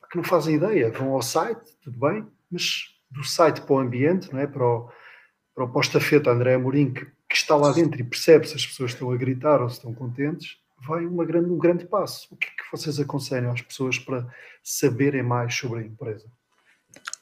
que 0.09 0.17
não 0.17 0.23
fazem 0.23 0.55
ideia, 0.55 0.91
vão 0.91 1.13
ao 1.13 1.21
site, 1.21 1.77
tudo 1.83 1.99
bem, 1.99 2.25
mas 2.49 2.87
do 3.11 3.23
site 3.23 3.61
para 3.61 3.75
o 3.75 3.77
ambiente, 3.77 4.33
não 4.33 4.39
é? 4.39 4.47
para, 4.47 4.65
o, 4.65 4.91
para 5.53 5.65
o 5.65 5.69
posta-feta 5.71 6.31
André 6.31 6.55
Amorim, 6.55 6.91
que, 6.91 7.05
que, 7.30 7.36
está 7.36 7.55
lá 7.55 7.71
dentro 7.71 7.99
e 7.99 8.03
percebe 8.03 8.47
se 8.47 8.55
as 8.55 8.65
pessoas 8.65 8.91
estão 8.91 9.11
a 9.11 9.17
gritar 9.17 9.61
ou 9.61 9.69
se 9.69 9.77
estão 9.77 9.93
contentes, 9.93 10.57
vai 10.86 11.05
uma 11.05 11.25
grande, 11.25 11.49
um 11.49 11.57
grande 11.57 11.86
passo. 11.86 12.27
O 12.32 12.38
que 12.38 12.47
é 12.47 12.49
que 12.49 12.71
vocês 12.71 12.99
aconselham 12.99 13.51
às 13.51 13.61
pessoas 13.61 13.99
para 13.99 14.27
saberem 14.63 15.23
mais 15.23 15.53
sobre 15.55 15.80
a 15.80 15.84
empresa? 15.84 16.32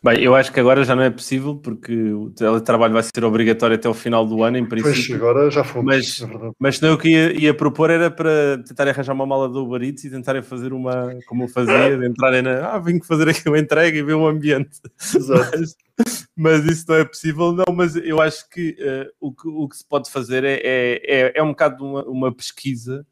Bem, 0.03 0.21
eu 0.21 0.35
acho 0.35 0.53
que 0.53 0.59
agora 0.59 0.83
já 0.83 0.95
não 0.95 1.01
é 1.01 1.09
possível 1.09 1.55
porque 1.55 2.13
o 2.13 2.29
teletrabalho 2.29 2.93
vai 2.93 3.01
ser 3.01 3.23
obrigatório 3.23 3.75
até 3.75 3.89
o 3.89 3.95
final 3.95 4.27
do 4.27 4.43
ano, 4.43 4.57
em 4.57 4.65
princípio. 4.65 4.93
Pois, 4.93 5.21
agora 5.21 5.49
já 5.49 5.63
fomos. 5.63 5.85
Mas, 5.85 6.21
é 6.21 6.51
mas 6.59 6.79
não, 6.79 6.93
o 6.93 6.97
que 6.99 7.09
ia, 7.09 7.33
ia, 7.33 7.53
propor 7.53 7.89
era 7.89 8.11
para 8.11 8.59
tentar 8.59 8.87
arranjar 8.87 9.13
uma 9.13 9.25
mala 9.25 9.49
do 9.49 9.63
Uber 9.63 9.81
Eats 9.81 10.03
e 10.03 10.11
tentarem 10.11 10.43
fazer 10.43 10.71
uma, 10.71 11.17
como 11.25 11.45
eu 11.45 11.47
fazia, 11.47 11.97
de 11.97 12.07
entrarem 12.07 12.43
na. 12.43 12.73
Ah, 12.73 12.79
vim 12.79 13.01
fazer 13.01 13.27
aqui 13.29 13.49
uma 13.49 13.57
entrega 13.57 13.97
e 13.97 14.03
ver 14.03 14.13
o 14.13 14.27
ambiente. 14.27 14.79
Exato. 15.15 15.57
Mas, 15.97 16.27
mas, 16.35 16.65
isso 16.65 16.85
não 16.87 16.95
é 16.95 17.03
possível, 17.03 17.51
não. 17.51 17.73
Mas 17.73 17.95
eu 17.95 18.21
acho 18.21 18.47
que, 18.51 18.77
uh, 18.79 19.11
o, 19.19 19.33
que 19.33 19.47
o 19.47 19.67
que 19.67 19.77
se 19.77 19.83
pode 19.83 20.11
fazer 20.11 20.43
é, 20.43 20.61
é, 20.63 21.01
é, 21.03 21.31
é 21.33 21.41
um 21.41 21.47
bocado 21.49 21.83
uma, 21.83 22.03
uma 22.03 22.31
pesquisa. 22.31 23.03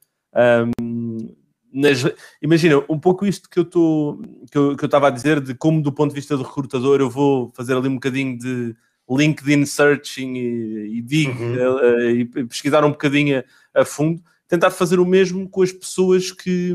Um, 0.79 1.33
nas, 1.75 2.05
imagina, 2.41 2.81
um 2.89 2.97
pouco 2.97 3.25
isto 3.25 3.49
que 3.49 3.59
eu 3.59 3.63
estou 3.63 4.21
que 4.49 4.57
eu 4.57 4.85
estava 4.85 5.09
a 5.09 5.11
dizer, 5.11 5.41
de 5.41 5.53
como 5.53 5.81
do 5.81 5.91
ponto 5.91 6.11
de 6.11 6.15
vista 6.15 6.37
do 6.37 6.43
recrutador 6.43 7.01
eu 7.01 7.09
vou 7.09 7.51
fazer 7.53 7.75
ali 7.75 7.89
um 7.89 7.95
bocadinho 7.95 8.37
de 8.37 8.73
LinkedIn 9.09 9.65
searching 9.65 10.35
e, 10.35 10.97
e 10.97 11.01
dig 11.01 11.29
uhum. 11.29 11.75
uh, 11.75 12.09
e 12.09 12.25
pesquisar 12.25 12.85
um 12.85 12.91
bocadinho 12.91 13.43
a, 13.73 13.81
a, 13.81 13.85
fundo, 13.85 14.23
tentar 14.47 14.71
fazer 14.71 14.99
o 14.99 15.05
mesmo 15.05 15.49
com 15.49 15.61
as 15.61 15.71
pessoas 15.73 16.31
que, 16.31 16.73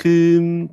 que, 0.00 0.68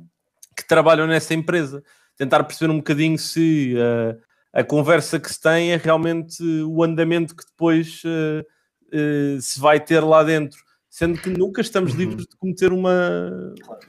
que 0.56 0.66
trabalham 0.66 1.06
nessa 1.06 1.34
empresa, 1.34 1.84
tentar 2.16 2.42
perceber 2.42 2.72
um 2.72 2.78
bocadinho 2.78 3.18
se 3.18 3.74
uh, 3.76 4.18
a 4.50 4.64
conversa 4.64 5.20
que 5.20 5.30
se 5.30 5.40
tem 5.40 5.72
é 5.72 5.76
realmente 5.76 6.42
o 6.42 6.82
andamento 6.82 7.36
que 7.36 7.44
depois 7.44 8.02
uh, 8.04 9.40
se 9.40 9.60
vai 9.60 9.78
ter 9.78 10.00
lá 10.00 10.24
dentro 10.24 10.65
sendo 10.96 11.20
que 11.20 11.28
nunca 11.28 11.60
estamos 11.60 11.92
uhum. 11.92 11.98
livres 11.98 12.26
de 12.26 12.34
cometer 12.38 12.72
uma 12.72 13.30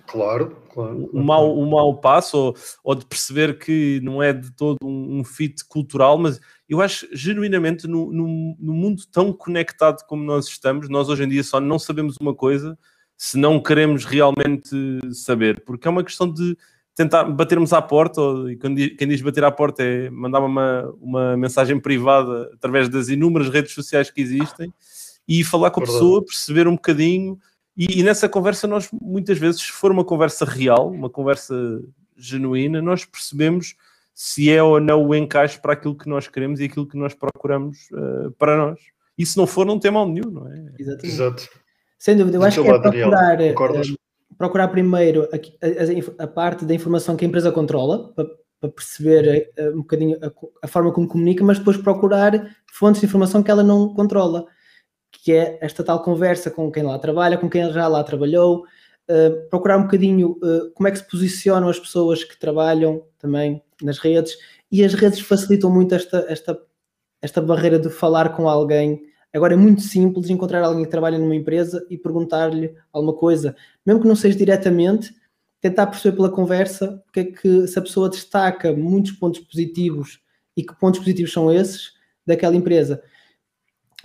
claro, 0.07 0.57
claro, 0.69 1.09
um, 1.13 1.23
mau, 1.23 1.57
um 1.57 1.69
mau 1.69 1.95
passo 2.01 2.37
ou, 2.37 2.55
ou 2.83 2.95
de 2.95 3.05
perceber 3.05 3.57
que 3.57 4.01
não 4.03 4.21
é 4.21 4.33
de 4.33 4.51
todo 4.51 4.75
um, 4.83 5.19
um 5.19 5.23
fit 5.23 5.63
cultural, 5.69 6.17
mas 6.17 6.37
eu 6.67 6.81
acho 6.81 7.07
genuinamente 7.13 7.87
no, 7.87 8.11
no, 8.11 8.57
no, 8.59 8.73
mundo 8.73 9.03
tão 9.09 9.31
conectado 9.31 10.05
como 10.05 10.21
nós 10.21 10.47
estamos, 10.47 10.89
nós 10.89 11.07
hoje 11.07 11.23
em 11.23 11.29
dia 11.29 11.45
só 11.45 11.61
não 11.61 11.79
sabemos 11.79 12.17
uma 12.19 12.35
coisa 12.35 12.77
se 13.15 13.37
não 13.37 13.63
queremos 13.63 14.03
realmente 14.03 14.69
saber, 15.13 15.63
porque 15.63 15.87
é 15.87 15.91
uma 15.91 16.03
questão 16.03 16.29
de 16.29 16.57
tentar 16.93 17.23
batermos 17.23 17.71
à 17.71 17.81
porta, 17.81 18.19
ou, 18.19 18.51
e 18.51 18.57
quem 18.57 19.07
diz 19.07 19.21
bater 19.21 19.45
à 19.45 19.51
porta 19.51 19.81
é 19.81 20.09
mandar 20.09 20.41
uma, 20.41 20.93
uma 20.99 21.37
mensagem 21.37 21.79
privada 21.79 22.51
através 22.53 22.89
das 22.89 23.07
inúmeras 23.07 23.47
redes 23.47 23.71
sociais 23.71 24.11
que 24.11 24.19
existem 24.19 24.73
e 25.27 25.43
falar 25.43 25.71
com 25.71 25.81
a 25.81 25.83
Verdade. 25.83 25.99
pessoa, 25.99 26.25
perceber 26.25 26.67
um 26.67 26.75
bocadinho. 26.75 27.37
E, 27.75 27.99
e, 27.99 28.03
nessa 28.03 28.29
conversa, 28.29 28.67
nós 28.67 28.89
muitas 28.91 29.37
vezes, 29.37 29.61
se 29.61 29.71
for 29.71 29.91
uma 29.91 30.05
conversa 30.05 30.45
real, 30.45 30.89
uma 30.89 31.09
conversa 31.09 31.55
genuína, 32.15 32.81
nós 32.81 33.05
percebemos 33.05 33.75
se 34.13 34.49
é 34.51 34.63
ou 34.63 34.79
não 34.79 35.05
o 35.05 35.13
encaixe 35.13 35.59
para 35.59 35.73
aquilo 35.73 35.95
que 35.95 36.09
nós 36.09 36.27
queremos 36.27 36.59
e 36.59 36.63
aquilo 36.63 36.87
que 36.87 36.97
nós 36.97 37.13
procuramos 37.13 37.77
uh, 37.91 38.31
para 38.31 38.57
nós. 38.57 38.79
E 39.15 39.23
se 39.23 39.37
não 39.37 39.45
for, 39.45 39.63
não 39.63 39.79
tem 39.79 39.91
mal 39.91 40.07
nenhum, 40.07 40.31
não 40.31 40.51
é? 40.51 40.71
Exatamente. 40.79 41.07
Exato. 41.07 41.49
Sem 41.99 42.17
dúvida, 42.17 42.37
eu 42.37 42.43
acho 42.43 42.61
que 42.61 42.67
é 42.67 42.79
procurar, 42.79 43.39
uh, 43.39 43.97
procurar 44.35 44.67
primeiro 44.69 45.27
a, 45.31 45.35
a, 45.35 46.23
a, 46.23 46.27
parte 46.27 46.65
da 46.65 46.73
informação 46.73 47.15
que 47.15 47.25
a 47.25 47.27
empresa 47.27 47.51
controla, 47.51 48.11
para, 48.13 48.25
para 48.59 48.69
perceber 48.71 49.51
uh, 49.59 49.73
um 49.73 49.81
bocadinho 49.81 50.17
a, 50.19 50.31
a, 50.63 50.67
forma 50.67 50.91
como 50.91 51.07
comunica, 51.07 51.43
mas 51.43 51.59
depois 51.59 51.77
procurar 51.77 52.55
fontes 52.73 53.01
de 53.01 53.07
informação 53.07 53.43
que 53.43 53.51
ela 53.51 53.63
não 53.63 53.93
controla 53.93 54.47
que 55.27 55.33
é 55.33 55.57
esta 55.59 55.83
tal 55.83 56.01
conversa 56.01 56.49
com 56.49 56.71
quem 56.71 56.83
lá 56.83 56.97
trabalha, 56.97 57.37
com 57.37 57.49
quem 57.49 57.69
já 57.73 57.85
lá 57.85 58.01
trabalhou, 58.01 58.59
uh, 58.61 59.49
procurar 59.49 59.77
um 59.77 59.81
bocadinho 59.81 60.39
uh, 60.41 60.71
como 60.73 60.87
é 60.87 60.91
que 60.91 60.99
se 60.99 61.03
posicionam 61.05 61.67
as 61.67 61.77
pessoas 61.77 62.23
que 62.23 62.39
trabalham 62.39 63.03
também 63.19 63.61
nas 63.83 63.97
redes, 63.97 64.37
e 64.71 64.85
as 64.85 64.93
redes 64.93 65.19
facilitam 65.19 65.69
muito 65.69 65.93
esta, 65.93 66.25
esta, 66.29 66.57
esta 67.21 67.41
barreira 67.41 67.77
de 67.77 67.89
falar 67.89 68.37
com 68.37 68.47
alguém. 68.47 69.01
Agora 69.33 69.53
é 69.53 69.57
muito 69.57 69.81
simples 69.81 70.29
encontrar 70.29 70.63
alguém 70.63 70.85
que 70.85 70.91
trabalha 70.91 71.17
numa 71.17 71.35
empresa 71.35 71.85
e 71.89 71.97
perguntar-lhe 71.97 72.73
alguma 72.93 73.13
coisa, 73.13 73.53
mesmo 73.85 74.01
que 74.01 74.07
não 74.07 74.15
seja 74.15 74.37
diretamente, 74.37 75.13
tentar 75.59 75.87
perceber 75.87 76.15
pela 76.15 76.29
conversa 76.29 77.03
porque 77.03 77.19
é 77.19 77.23
que 77.25 77.67
se 77.67 77.77
a 77.77 77.81
pessoa 77.81 78.09
destaca 78.09 78.71
muitos 78.71 79.11
pontos 79.11 79.41
positivos 79.41 80.21
e 80.55 80.63
que 80.63 80.73
pontos 80.79 81.01
positivos 81.01 81.33
são 81.33 81.51
esses 81.51 81.91
daquela 82.25 82.55
empresa. 82.55 83.03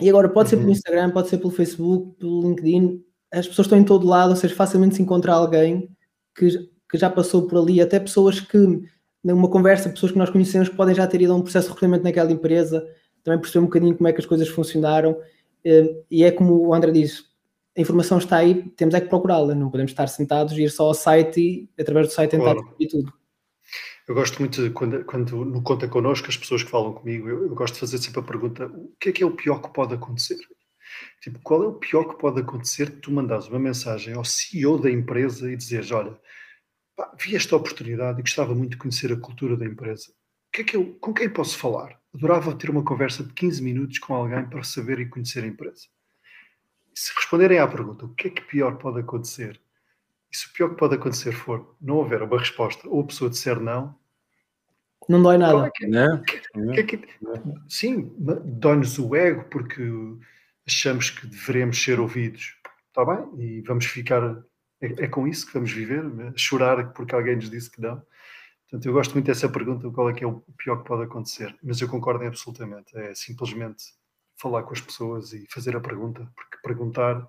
E 0.01 0.09
agora 0.09 0.29
pode 0.29 0.49
ser 0.49 0.57
pelo 0.57 0.69
uhum. 0.69 0.73
Instagram, 0.73 1.11
pode 1.11 1.29
ser 1.29 1.39
pelo 1.39 1.51
Facebook, 1.51 2.17
pelo 2.19 2.43
LinkedIn, 2.43 3.03
as 3.33 3.49
pessoas 3.49 3.67
estão 3.67 3.79
em 3.79 3.85
todo 3.85 4.07
lado, 4.07 4.31
ou 4.31 4.37
seja, 4.37 4.55
facilmente 4.55 4.97
se 4.97 5.03
encontra 5.03 5.33
alguém 5.33 5.89
que, 6.37 6.51
que 6.91 6.99
já 6.99 7.09
passou 7.09 7.47
por 7.47 7.59
ali, 7.59 7.81
até 7.81 7.99
pessoas 7.99 8.41
que, 8.41 8.83
numa 9.25 9.49
conversa, 9.49 9.89
pessoas 9.89 10.13
que 10.13 10.19
nós 10.19 10.31
conhecemos 10.31 10.69
que 10.69 10.77
podem 10.77 10.95
já 10.95 11.07
ter 11.07 11.23
ido 11.23 11.33
a 11.33 11.37
um 11.37 11.43
processo 11.43 11.69
de 11.69 11.75
recrutamento 11.75 12.05
naquela 12.05 12.31
empresa, 12.31 12.87
também 13.25 13.41
perceber 13.41 13.61
um 13.61 13.67
bocadinho 13.67 13.97
como 13.97 14.09
é 14.09 14.13
que 14.13 14.21
as 14.21 14.27
coisas 14.27 14.49
funcionaram. 14.49 15.17
Eh, 15.65 15.97
e 16.11 16.25
é 16.25 16.31
como 16.31 16.67
o 16.67 16.75
André 16.75 16.91
disse, 16.91 17.23
a 17.77 17.81
informação 17.81 18.19
está 18.19 18.37
aí, 18.37 18.71
temos 18.77 18.95
é 18.95 19.01
que 19.01 19.09
procurá-la, 19.09 19.55
não 19.55 19.71
podemos 19.71 19.93
estar 19.93 20.07
sentados 20.09 20.53
e 20.53 20.65
ir 20.65 20.71
só 20.71 20.89
ao 20.89 20.95
site 20.95 21.41
e 21.41 21.81
através 21.81 22.09
do 22.09 22.13
site 22.13 22.33
tentar 22.33 22.55
claro. 22.55 22.77
tudo. 22.91 23.13
Eu 24.09 24.15
gosto 24.17 24.41
muito 24.41 24.63
de 24.63 24.71
quando, 24.71 25.05
quando 25.05 25.45
no 25.45 25.63
Conta 25.63 25.87
Connosco, 25.87 26.29
as 26.29 26.37
pessoas 26.37 26.63
que 26.65 26.71
falam 26.71 26.93
comigo, 26.93 27.29
eu, 27.29 27.45
eu, 27.45 27.55
gosto 27.55 27.75
de 27.75 27.81
fazer 27.81 27.99
sempre 27.99 28.21
a 28.21 28.25
pergunta: 28.25 28.67
o 28.67 28.97
que 28.99 29.11
é 29.11 29.13
que 29.13 29.23
é 29.23 29.27
o 29.27 29.37
pior 29.37 29.61
que 29.63 29.73
pode 29.73 29.95
acontecer? 29.95 30.39
Tipo, 31.21 31.39
qual 31.41 31.63
é 31.63 31.67
o 31.69 31.75
pior 31.75 32.05
que 32.05 32.19
pode 32.19 32.41
acontecer 32.41 33.01
tu 33.01 33.13
mandares 33.13 33.47
uma 33.47 33.59
mensagem 33.59 34.15
ao 34.15 34.25
CEO 34.25 34.79
da 34.79 34.91
empresa 34.91 35.51
e 35.51 35.57
dizeres: 35.57 35.93
olha, 35.93 36.19
pá, 36.97 37.15
vi 37.19 37.37
esta 37.37 37.55
oportunidade 37.55 38.19
e 38.19 38.23
gostava 38.23 38.55
muito 38.55 38.73
de 38.73 38.77
conhecer 38.79 39.13
a 39.13 39.17
cultura 39.17 39.57
da 39.57 39.65
empresa. 39.65 40.13
Que 40.53 40.63
é 40.63 40.65
que 40.65 40.77
eu, 40.77 40.95
com 41.01 41.15
quem 41.15 41.31
posso 41.31 41.57
falar? 41.57 41.99
Adorava 42.15 42.55
ter 42.55 42.69
uma 42.69 42.85
conversa 42.85 43.25
de 43.25 43.33
15 43.33 43.63
minutos 43.63 43.99
com 43.99 44.15
alguém 44.15 44.45
para 44.49 44.63
saber 44.63 44.99
e 44.99 45.09
conhecer 45.09 45.45
a 45.45 45.47
empresa. 45.47 45.87
Se 46.95 47.13
responderem 47.17 47.59
à 47.59 47.69
pergunta: 47.69 48.05
o 48.05 48.15
que 48.15 48.29
é 48.29 48.31
que 48.31 48.43
pior 48.43 48.77
pode 48.79 49.01
acontecer? 49.01 49.61
E 50.33 50.37
se 50.37 50.47
o 50.47 50.53
pior 50.53 50.71
que 50.71 50.77
pode 50.77 50.95
acontecer 50.95 51.33
for 51.33 51.77
não 51.81 51.97
houver 51.97 52.23
uma 52.23 52.39
resposta 52.39 52.89
ou 52.89 53.03
a 53.03 53.07
pessoa 53.07 53.31
disser 53.31 53.61
não, 53.61 53.95
não 55.09 55.23
dói 55.23 55.37
nada. 55.37 55.71
Que, 55.75 55.87
não, 55.87 56.23
que, 56.23 56.41
é 56.81 56.83
que, 56.83 56.97
que, 56.97 57.09
sim, 57.69 58.13
dói-nos 58.19 58.99
o 58.99 59.15
ego 59.17 59.45
porque 59.51 59.83
achamos 60.67 61.11
que 61.11 61.27
devemos 61.27 61.83
ser 61.83 61.99
ouvidos. 61.99 62.57
Está 62.89 63.05
bem? 63.05 63.41
E 63.41 63.61
vamos 63.63 63.87
ficar. 63.87 64.23
É, 64.81 65.05
é, 65.05 65.09
com 65.09 65.27
isso 65.27 65.47
que 65.47 65.55
vamos 65.55 65.73
viver? 65.73 66.05
Né? 66.05 66.33
Chorar 66.37 66.93
porque 66.93 67.15
alguém 67.15 67.37
nos 67.37 67.51
disse 67.51 67.71
que 67.71 67.81
não? 67.81 68.03
Portanto, 68.63 68.87
eu 68.87 68.93
gosto 68.93 69.13
muito 69.13 69.27
dessa 69.27 69.49
pergunta: 69.49 69.91
qual 69.91 70.09
é 70.09 70.13
que 70.13 70.25
é 70.25 70.27
o 70.27 70.41
pior 70.57 70.79
que 70.79 70.89
pode 70.89 71.05
acontecer? 71.05 71.55
Mas 71.63 71.81
eu 71.81 71.89
concordo 71.89 72.25
absolutamente. 72.25 72.97
É 72.97 73.15
simplesmente 73.15 73.85
falar 74.37 74.63
com 74.63 74.73
as 74.73 74.81
pessoas 74.81 75.33
e 75.33 75.47
fazer 75.51 75.77
a 75.77 75.81
pergunta, 75.81 76.29
porque 76.35 76.57
perguntar 76.63 77.29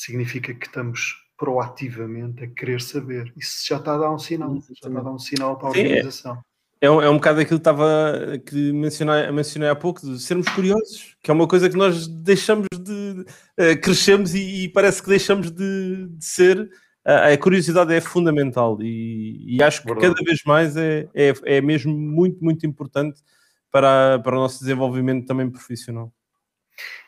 significa 0.00 0.54
que 0.54 0.66
estamos 0.66 1.16
proativamente 1.36 2.44
a 2.44 2.46
querer 2.48 2.80
saber. 2.80 3.32
Isso 3.36 3.66
já 3.66 3.76
está 3.76 3.94
a 3.94 3.98
dar 3.98 4.12
um 4.12 4.18
sinal, 4.18 4.54
já 4.54 4.72
está 4.72 4.88
a 4.88 5.02
dar 5.02 5.10
um 5.10 5.18
sinal 5.18 5.58
para 5.58 5.68
a 5.68 5.72
Sim, 5.72 5.80
é. 5.80 5.82
organização. 5.84 6.38
É, 6.80 6.86
é, 6.86 6.90
um, 6.90 7.02
é 7.02 7.10
um 7.10 7.16
bocado 7.16 7.40
aquilo 7.40 7.58
que 7.58 7.68
estava 7.68 8.38
que 8.46 8.72
mencionei, 8.72 9.30
mencionei 9.30 9.68
há 9.68 9.74
pouco, 9.74 10.00
de 10.00 10.18
sermos 10.18 10.48
curiosos, 10.48 11.16
que 11.22 11.30
é 11.30 11.34
uma 11.34 11.46
coisa 11.46 11.68
que 11.68 11.76
nós 11.76 12.06
deixamos 12.06 12.66
de 12.72 13.24
uh, 13.58 13.80
crescemos 13.82 14.34
e, 14.34 14.64
e, 14.64 14.68
parece 14.68 15.02
que 15.02 15.08
deixamos 15.08 15.50
de, 15.50 16.06
de 16.08 16.24
ser. 16.24 16.58
Uh, 17.06 17.32
a 17.32 17.38
curiosidade 17.38 17.94
é 17.94 18.00
fundamental 18.00 18.76
e, 18.82 19.56
e 19.56 19.62
acho 19.62 19.80
que 19.80 19.86
Verdade. 19.88 20.14
cada 20.14 20.22
vez 20.22 20.42
mais 20.44 20.76
é, 20.76 21.08
é, 21.14 21.32
é 21.44 21.60
mesmo 21.62 21.96
muito, 21.96 22.44
muito 22.44 22.66
importante 22.66 23.22
para, 23.70 24.18
para 24.18 24.36
o 24.36 24.40
nosso 24.40 24.60
desenvolvimento 24.60 25.26
também 25.26 25.48
profissional. 25.50 26.12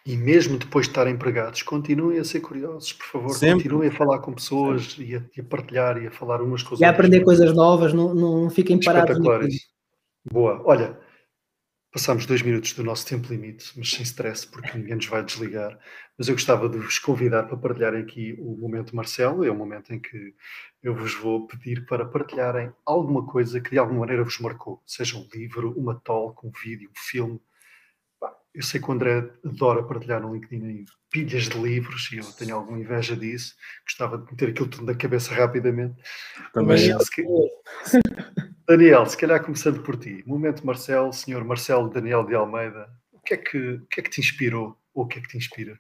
E 0.04 0.16
mesmo 0.16 0.58
depois 0.58 0.86
de 0.86 0.90
estarem 0.90 1.14
empregados, 1.14 1.62
continuem 1.62 2.18
a 2.18 2.24
ser 2.24 2.40
curiosos, 2.40 2.92
por 2.92 3.06
favor. 3.06 3.30
Sempre. 3.30 3.62
Continuem 3.62 3.88
a 3.88 3.92
falar 3.92 4.18
com 4.18 4.32
pessoas 4.32 4.96
e 4.98 5.14
a, 5.14 5.22
e 5.36 5.40
a, 5.40 5.44
partilhar 5.44 6.02
e 6.02 6.08
a 6.08 6.10
falar 6.10 6.42
umas 6.42 6.62
com 6.62 6.74
as 6.74 6.80
e 6.80 6.82
outras. 6.82 6.82
E 6.82 6.84
a 6.84 6.90
aprender 6.90 7.20
coisas 7.20 7.54
novas, 7.54 7.92
não, 7.92 8.12
não 8.12 8.50
fiquem 8.50 8.80
parados. 8.80 9.16
Boa. 10.24 10.60
Olha, 10.64 10.98
passámos 11.92 12.26
dois 12.26 12.42
minutos 12.42 12.72
do 12.72 12.82
nosso 12.82 13.06
tempo 13.06 13.32
limite, 13.32 13.72
mas 13.76 13.90
sem 13.90 14.02
stress, 14.02 14.44
porque 14.44 14.76
ninguém 14.76 14.96
nos 14.96 15.06
vai 15.06 15.22
desligar. 15.22 15.78
Mas 16.18 16.26
eu 16.26 16.34
gostava 16.34 16.68
de 16.68 16.78
vos 16.78 16.98
convidar 16.98 17.44
para 17.44 17.56
partilharem 17.56 18.02
aqui 18.02 18.34
o 18.40 18.56
momento 18.56 18.96
Marcelo. 18.96 19.44
É 19.44 19.50
o 19.50 19.54
momento 19.54 19.94
em 19.94 20.00
que 20.00 20.34
eu 20.82 20.96
vos 20.96 21.14
vou 21.14 21.46
pedir 21.46 21.86
para 21.86 22.04
partilharem 22.04 22.72
alguma 22.84 23.24
coisa 23.24 23.60
que 23.60 23.70
de 23.70 23.78
alguma 23.78 24.00
maneira 24.00 24.24
vos 24.24 24.40
marcou. 24.40 24.82
Seja 24.84 25.16
um 25.16 25.28
livro, 25.32 25.72
uma 25.78 25.94
talk, 25.94 26.44
um 26.44 26.50
vídeo, 26.50 26.90
um 26.90 27.00
filme 27.00 27.40
eu 28.54 28.62
sei 28.62 28.80
que 28.80 28.88
o 28.88 28.92
André 28.92 29.30
adora 29.44 29.82
partilhar 29.82 30.20
no 30.20 30.34
LinkedIn 30.34 30.66
aí 30.66 30.84
pilhas 31.10 31.44
de 31.44 31.58
livros 31.58 32.10
e 32.12 32.18
eu 32.18 32.24
tenho 32.32 32.56
alguma 32.56 32.78
inveja 32.78 33.16
disso. 33.16 33.54
Gostava 33.84 34.18
de 34.18 34.30
meter 34.30 34.50
aquilo 34.50 34.68
tudo 34.68 34.86
na 34.86 34.94
cabeça 34.94 35.34
rapidamente. 35.34 35.94
Também. 36.52 36.76
Daniel, 36.76 37.00
se, 37.00 37.24
Daniel, 38.66 39.06
se 39.06 39.16
calhar 39.16 39.42
começando 39.42 39.82
por 39.82 39.96
ti. 39.96 40.22
Momento 40.26 40.66
Marcelo, 40.66 41.12
senhor 41.12 41.44
Marcelo 41.44 41.90
Daniel 41.90 42.24
de 42.24 42.34
Almeida, 42.34 42.88
o 43.12 43.20
que 43.20 43.34
é 43.34 43.36
que, 43.36 43.58
o 43.58 43.86
que, 43.86 44.00
é 44.00 44.02
que 44.02 44.10
te 44.10 44.20
inspirou 44.20 44.76
ou 44.94 45.04
o 45.04 45.06
que 45.06 45.18
é 45.18 45.22
que 45.22 45.28
te 45.28 45.36
inspira? 45.36 45.78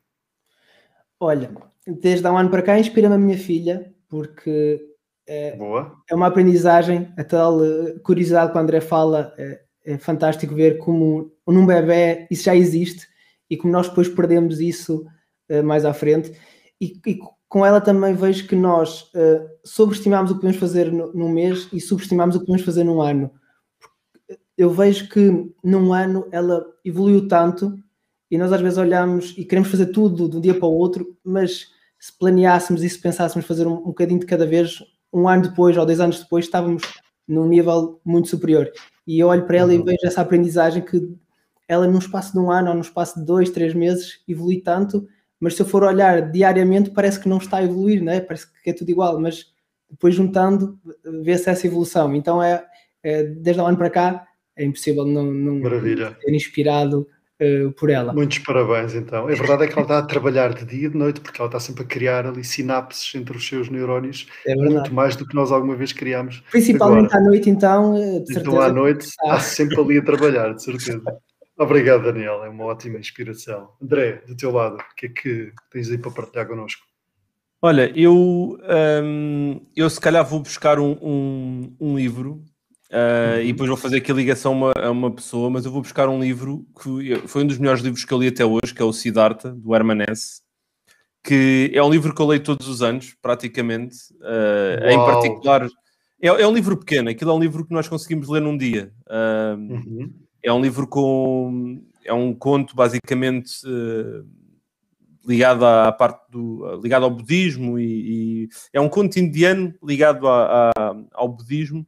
Olha, 1.20 1.54
desde 1.86 2.26
há 2.26 2.32
um 2.32 2.38
ano 2.38 2.50
para 2.50 2.62
cá 2.62 2.78
inspira-me 2.78 3.14
a 3.14 3.18
minha 3.18 3.38
filha, 3.38 3.94
porque 4.08 4.80
é, 5.26 5.56
Boa. 5.56 5.96
é 6.10 6.14
uma 6.14 6.26
aprendizagem, 6.26 7.12
a 7.16 7.22
tal 7.22 7.64
eh, 7.64 7.98
curiosidade 8.02 8.50
que 8.50 8.58
o 8.58 8.60
André 8.60 8.80
fala, 8.80 9.32
é, 9.38 9.62
é 9.84 9.98
fantástico 9.98 10.54
ver 10.54 10.78
como 10.78 11.32
num 11.46 11.66
bebê 11.66 12.26
isso 12.30 12.44
já 12.44 12.54
existe 12.54 13.06
e 13.50 13.56
como 13.56 13.72
nós 13.72 13.88
depois 13.88 14.08
perdemos 14.08 14.60
isso 14.60 15.06
uh, 15.50 15.62
mais 15.62 15.84
à 15.84 15.92
frente. 15.92 16.32
E, 16.80 17.00
e, 17.06 17.18
com 17.48 17.66
ela 17.66 17.82
também 17.82 18.14
vejo 18.14 18.48
que 18.48 18.56
nós 18.56 19.02
uh, 19.14 19.46
sobreestimamos 19.62 20.30
o 20.30 20.34
que 20.34 20.40
podemos 20.40 20.58
fazer 20.58 20.90
no, 20.90 21.12
num 21.12 21.28
mês 21.28 21.68
e 21.72 21.80
subestimamos 21.80 22.34
o 22.34 22.40
que 22.40 22.46
podemos 22.46 22.64
fazer 22.64 22.84
num 22.84 23.02
ano. 23.02 23.30
Eu 24.56 24.70
vejo 24.70 25.08
que 25.08 25.52
num 25.62 25.92
ano 25.92 26.26
ela 26.32 26.64
evoluiu 26.84 27.28
tanto 27.28 27.76
e 28.30 28.38
nós 28.38 28.52
às 28.52 28.60
vezes 28.60 28.78
olhamos 28.78 29.34
e 29.36 29.44
queremos 29.44 29.70
fazer 29.70 29.86
tudo 29.86 30.28
de 30.28 30.36
um 30.38 30.40
dia 30.40 30.54
para 30.54 30.66
o 30.66 30.72
outro, 30.72 31.14
mas 31.22 31.66
se 32.00 32.16
planeássemos 32.18 32.82
e 32.82 32.88
se 32.88 32.98
pensássemos 32.98 33.46
fazer 33.46 33.66
um, 33.66 33.74
um 33.74 33.86
bocadinho 33.88 34.20
de 34.20 34.26
cada 34.26 34.46
vez, 34.46 34.82
um 35.12 35.28
ano 35.28 35.42
depois 35.42 35.76
ou 35.76 35.84
dois 35.84 36.00
anos 36.00 36.20
depois, 36.20 36.46
estávamos 36.46 36.82
num 37.28 37.46
nível 37.46 38.00
muito 38.04 38.28
superior. 38.28 38.70
E 39.06 39.18
eu 39.18 39.28
olho 39.28 39.46
para 39.46 39.58
ela 39.58 39.72
uhum. 39.72 39.80
e 39.80 39.82
vejo 39.82 39.98
essa 40.04 40.20
aprendizagem 40.20 40.82
que 40.82 41.14
ela, 41.68 41.86
num 41.86 41.98
espaço 41.98 42.32
de 42.32 42.38
um 42.38 42.50
ano 42.50 42.68
ou 42.68 42.74
num 42.74 42.80
espaço 42.80 43.18
de 43.18 43.26
dois, 43.26 43.50
três 43.50 43.74
meses, 43.74 44.20
evolui 44.28 44.60
tanto, 44.60 45.06
mas 45.40 45.54
se 45.56 45.62
eu 45.62 45.66
for 45.66 45.82
olhar 45.82 46.30
diariamente, 46.30 46.90
parece 46.90 47.18
que 47.18 47.28
não 47.28 47.38
está 47.38 47.58
a 47.58 47.64
evoluir, 47.64 48.02
né? 48.02 48.20
parece 48.20 48.46
que 48.62 48.70
é 48.70 48.72
tudo 48.72 48.90
igual, 48.90 49.18
mas 49.18 49.52
depois 49.90 50.14
juntando, 50.14 50.78
vê-se 51.22 51.50
essa 51.50 51.66
evolução. 51.66 52.14
Então, 52.14 52.42
é, 52.42 52.64
é, 53.02 53.24
desde 53.24 53.60
o 53.60 53.66
ano 53.66 53.76
para 53.76 53.90
cá, 53.90 54.26
é 54.56 54.64
impossível 54.64 55.04
não, 55.04 55.24
não 55.24 55.62
ser 55.80 56.34
inspirado 56.34 57.06
uh, 57.42 57.72
por 57.72 57.90
ela. 57.90 58.12
Muitos 58.12 58.38
parabéns, 58.38 58.94
então. 58.94 59.24
A 59.24 59.34
verdade 59.34 59.64
é 59.64 59.66
que 59.66 59.72
ela 59.72 59.82
está 59.82 59.98
a 59.98 60.02
trabalhar 60.02 60.54
de 60.54 60.64
dia 60.64 60.86
e 60.86 60.90
de 60.90 60.96
noite, 60.96 61.20
porque 61.20 61.40
ela 61.40 61.48
está 61.48 61.58
sempre 61.58 61.82
a 61.82 61.86
criar 61.86 62.26
ali 62.26 62.44
sinapses 62.44 63.14
entre 63.14 63.36
os 63.36 63.46
seus 63.46 63.68
neurónios, 63.68 64.28
é 64.46 64.54
muito 64.54 64.94
mais 64.94 65.16
do 65.16 65.26
que 65.26 65.34
nós 65.34 65.50
alguma 65.50 65.74
vez 65.74 65.92
criámos. 65.92 66.42
Principalmente 66.50 67.06
Agora, 67.06 67.20
à 67.20 67.28
noite, 67.28 67.50
então. 67.50 67.96
Eh, 67.96 68.20
de 68.20 68.38
então, 68.38 68.60
à 68.60 68.72
noite, 68.72 69.06
está 69.06 69.40
sempre 69.40 69.80
ali 69.80 69.98
a 69.98 70.04
trabalhar, 70.04 70.54
de 70.54 70.62
certeza. 70.62 71.02
Obrigado, 71.58 72.04
Daniel. 72.04 72.44
É 72.44 72.48
uma 72.48 72.64
ótima 72.64 72.98
inspiração. 72.98 73.70
André, 73.80 74.22
do 74.26 74.36
teu 74.36 74.50
lado, 74.50 74.76
o 74.76 74.94
que 74.96 75.06
é 75.06 75.08
que 75.08 75.52
tens 75.70 75.90
aí 75.90 75.98
para 75.98 76.10
partilhar 76.10 76.46
connosco? 76.46 76.82
Olha, 77.64 77.92
eu, 77.94 78.58
um, 79.04 79.60
eu 79.76 79.88
se 79.88 80.00
calhar 80.00 80.24
vou 80.24 80.40
buscar 80.40 80.80
um, 80.80 80.98
um, 81.00 81.76
um 81.80 81.96
livro 81.96 82.42
uh, 82.92 83.36
uhum. 83.36 83.40
e 83.40 83.52
depois 83.52 83.68
vou 83.68 83.76
fazer 83.76 83.96
aqui 83.96 84.12
a 84.12 84.14
ligação 84.14 84.52
a 84.52 84.56
uma, 84.56 84.72
a 84.76 84.90
uma, 84.90 85.10
pessoa, 85.10 85.50
mas 85.50 85.64
eu 85.64 85.72
vou 85.72 85.82
buscar 85.82 86.08
um 86.08 86.20
livro 86.20 86.66
que 86.80 87.16
foi 87.26 87.42
um 87.42 87.46
dos 87.46 87.58
melhores 87.58 87.82
livros 87.82 88.04
que 88.04 88.12
eu 88.12 88.18
li 88.18 88.28
até 88.28 88.44
hoje, 88.44 88.74
que 88.74 88.82
é 88.82 88.84
o 88.84 88.92
Siddhartha, 88.92 89.52
do 89.52 89.74
Herman 89.74 90.04
Hesse, 90.08 90.42
que 91.24 91.70
é 91.72 91.82
um 91.82 91.90
livro 91.90 92.14
que 92.14 92.20
eu 92.20 92.26
leio 92.26 92.42
todos 92.42 92.68
os 92.68 92.82
anos, 92.82 93.14
praticamente. 93.22 93.96
Uh, 94.20 94.88
em 94.88 94.96
particular, 94.96 95.66
é, 96.20 96.28
é, 96.28 96.46
um 96.46 96.54
livro 96.54 96.76
pequeno, 96.76 97.10
aquilo 97.10 97.30
é 97.30 97.34
um 97.34 97.40
livro 97.40 97.64
que 97.64 97.72
nós 97.72 97.88
conseguimos 97.88 98.28
ler 98.28 98.42
num 98.42 98.56
dia. 98.56 98.92
Uh, 99.08 99.72
uhum. 99.72 100.12
É 100.42 100.52
um 100.52 100.60
livro 100.60 100.86
com. 100.86 101.82
É 102.04 102.12
um 102.12 102.34
conto 102.34 102.74
basicamente 102.74 103.60
ligado 105.24 105.64
à 105.64 105.92
parte 105.92 106.28
do. 106.30 106.80
ligado 106.82 107.04
ao 107.04 107.10
budismo 107.10 107.78
e, 107.78 108.44
e 108.44 108.48
é 108.72 108.80
um 108.80 108.88
conto 108.88 109.18
indiano 109.18 109.72
ligado 109.82 110.26
a, 110.26 110.70
a, 110.70 110.96
ao 111.12 111.28
budismo, 111.28 111.86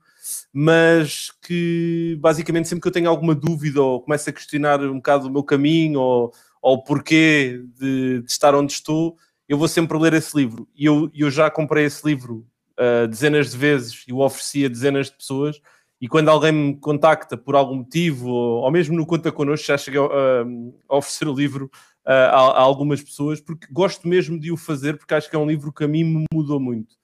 mas 0.57 1.33
que 1.43 2.17
basicamente 2.21 2.69
sempre 2.69 2.83
que 2.83 2.87
eu 2.87 2.93
tenho 2.93 3.11
alguma 3.11 3.35
dúvida 3.35 3.83
ou 3.83 4.01
começo 4.01 4.31
a 4.31 4.33
questionar 4.33 4.81
um 4.83 4.97
bocado 4.97 5.27
o 5.27 5.31
meu 5.31 5.43
caminho 5.43 5.99
ou, 5.99 6.33
ou 6.63 6.77
o 6.77 6.85
porquê 6.85 7.61
de, 7.77 8.21
de 8.21 8.31
estar 8.31 8.55
onde 8.55 8.73
estou, 8.73 9.17
eu 9.49 9.59
vou 9.59 9.67
sempre 9.67 9.99
ler 9.99 10.13
esse 10.15 10.37
livro. 10.37 10.69
E 10.77 10.87
eu, 10.87 11.11
eu 11.13 11.29
já 11.29 11.51
comprei 11.51 11.85
esse 11.85 12.07
livro 12.07 12.47
uh, 12.79 13.09
dezenas 13.09 13.51
de 13.51 13.57
vezes 13.57 14.05
e 14.07 14.13
o 14.13 14.21
ofereci 14.21 14.65
a 14.65 14.69
dezenas 14.69 15.07
de 15.07 15.17
pessoas 15.17 15.61
e 16.01 16.07
quando 16.07 16.29
alguém 16.29 16.53
me 16.53 16.77
contacta 16.77 17.37
por 17.37 17.57
algum 17.57 17.77
motivo, 17.77 18.29
ou, 18.29 18.63
ou 18.63 18.71
mesmo 18.71 18.95
no 18.95 19.07
Conta 19.07 19.33
Connosco, 19.33 19.67
já 19.67 19.77
cheguei 19.77 20.01
a, 20.01 20.45
a 20.89 20.97
oferecer 20.97 21.27
o 21.27 21.35
livro 21.35 21.69
a, 22.05 22.13
a, 22.13 22.39
a, 22.39 22.61
algumas 22.61 23.03
pessoas, 23.03 23.41
porque 23.41 23.67
gosto 23.73 24.07
mesmo 24.07 24.39
de 24.39 24.53
o 24.53 24.57
fazer, 24.57 24.99
porque 24.99 25.15
acho 25.15 25.29
que 25.29 25.35
é 25.35 25.39
um 25.39 25.49
livro 25.49 25.73
que 25.73 25.83
a 25.83 25.89
mim 25.89 26.05
me 26.05 26.25
mudou 26.33 26.61
muito. 26.61 26.95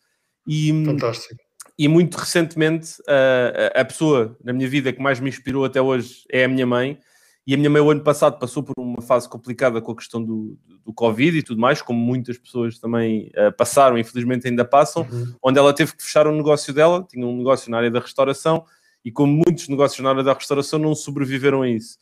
E, 0.47 0.85
Fantástico. 0.85 1.50
E 1.81 1.89
muito 1.89 2.19
recentemente, 2.19 2.97
a, 3.09 3.81
a 3.81 3.85
pessoa 3.87 4.37
na 4.45 4.53
minha 4.53 4.69
vida 4.69 4.93
que 4.93 5.01
mais 5.01 5.19
me 5.19 5.31
inspirou 5.31 5.65
até 5.65 5.81
hoje 5.81 6.27
é 6.31 6.45
a 6.45 6.49
minha 6.49 6.67
mãe. 6.67 6.99
E 7.47 7.55
a 7.55 7.57
minha 7.57 7.71
mãe, 7.71 7.81
o 7.81 7.91
ano 7.91 8.03
passado, 8.03 8.39
passou 8.39 8.63
por 8.63 8.75
uma 8.77 9.01
fase 9.01 9.27
complicada 9.27 9.81
com 9.81 9.93
a 9.93 9.97
questão 9.97 10.23
do, 10.23 10.59
do 10.85 10.93
Covid 10.93 11.39
e 11.39 11.43
tudo 11.43 11.59
mais, 11.59 11.81
como 11.81 11.99
muitas 11.99 12.37
pessoas 12.37 12.79
também 12.79 13.33
uh, 13.35 13.51
passaram, 13.57 13.97
infelizmente 13.97 14.47
ainda 14.47 14.63
passam, 14.63 15.09
uhum. 15.11 15.35
onde 15.43 15.59
ela 15.59 15.73
teve 15.73 15.97
que 15.97 16.03
fechar 16.03 16.27
o 16.27 16.37
negócio 16.37 16.75
dela, 16.75 17.03
tinha 17.09 17.27
um 17.27 17.39
negócio 17.39 17.71
na 17.71 17.79
área 17.79 17.91
da 17.91 18.01
restauração, 18.01 18.63
e 19.03 19.11
como 19.11 19.33
muitos 19.33 19.67
negócios 19.67 20.05
na 20.05 20.11
área 20.11 20.23
da 20.23 20.35
restauração 20.35 20.79
não 20.79 20.95
sobreviveram 20.95 21.63
a 21.63 21.69
isso. 21.71 21.97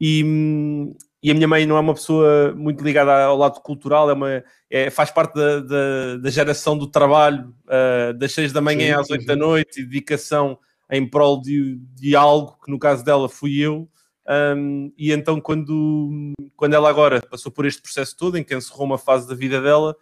E, 0.00 0.94
e 1.22 1.30
a 1.30 1.34
minha 1.34 1.48
mãe 1.48 1.66
não 1.66 1.76
é 1.76 1.80
uma 1.80 1.94
pessoa 1.94 2.54
muito 2.54 2.82
ligada 2.82 3.24
ao 3.24 3.36
lado 3.36 3.60
cultural, 3.60 4.08
é 4.10 4.12
uma, 4.12 4.44
é, 4.70 4.90
faz 4.90 5.10
parte 5.10 5.34
da, 5.34 5.60
da, 5.60 6.16
da, 6.22 6.30
geração 6.30 6.78
do 6.78 6.86
trabalho, 6.86 7.54
uh, 7.66 8.12
das 8.16 8.32
seis 8.32 8.52
da 8.52 8.60
manhã 8.60 8.94
sim, 8.94 9.00
às 9.00 9.10
oito 9.10 9.26
da 9.26 9.34
noite, 9.34 9.80
e 9.80 9.84
dedicação 9.84 10.58
em 10.90 11.08
prol 11.08 11.42
de, 11.42 11.76
de 11.94 12.14
algo, 12.14 12.56
que 12.64 12.70
no 12.70 12.78
caso 12.78 13.04
dela 13.04 13.28
fui 13.28 13.58
eu, 13.58 13.88
um, 14.56 14.92
e 14.96 15.10
então 15.10 15.40
quando, 15.40 16.32
quando 16.54 16.74
ela 16.74 16.88
agora 16.88 17.20
passou 17.22 17.50
por 17.50 17.66
este 17.66 17.80
processo 17.80 18.16
todo, 18.16 18.36
em 18.36 18.44
que 18.44 18.54
encerrou 18.54 18.86
uma 18.86 18.98
fase 18.98 19.26
da 19.26 19.34
vida 19.34 19.60
dela, 19.60 19.96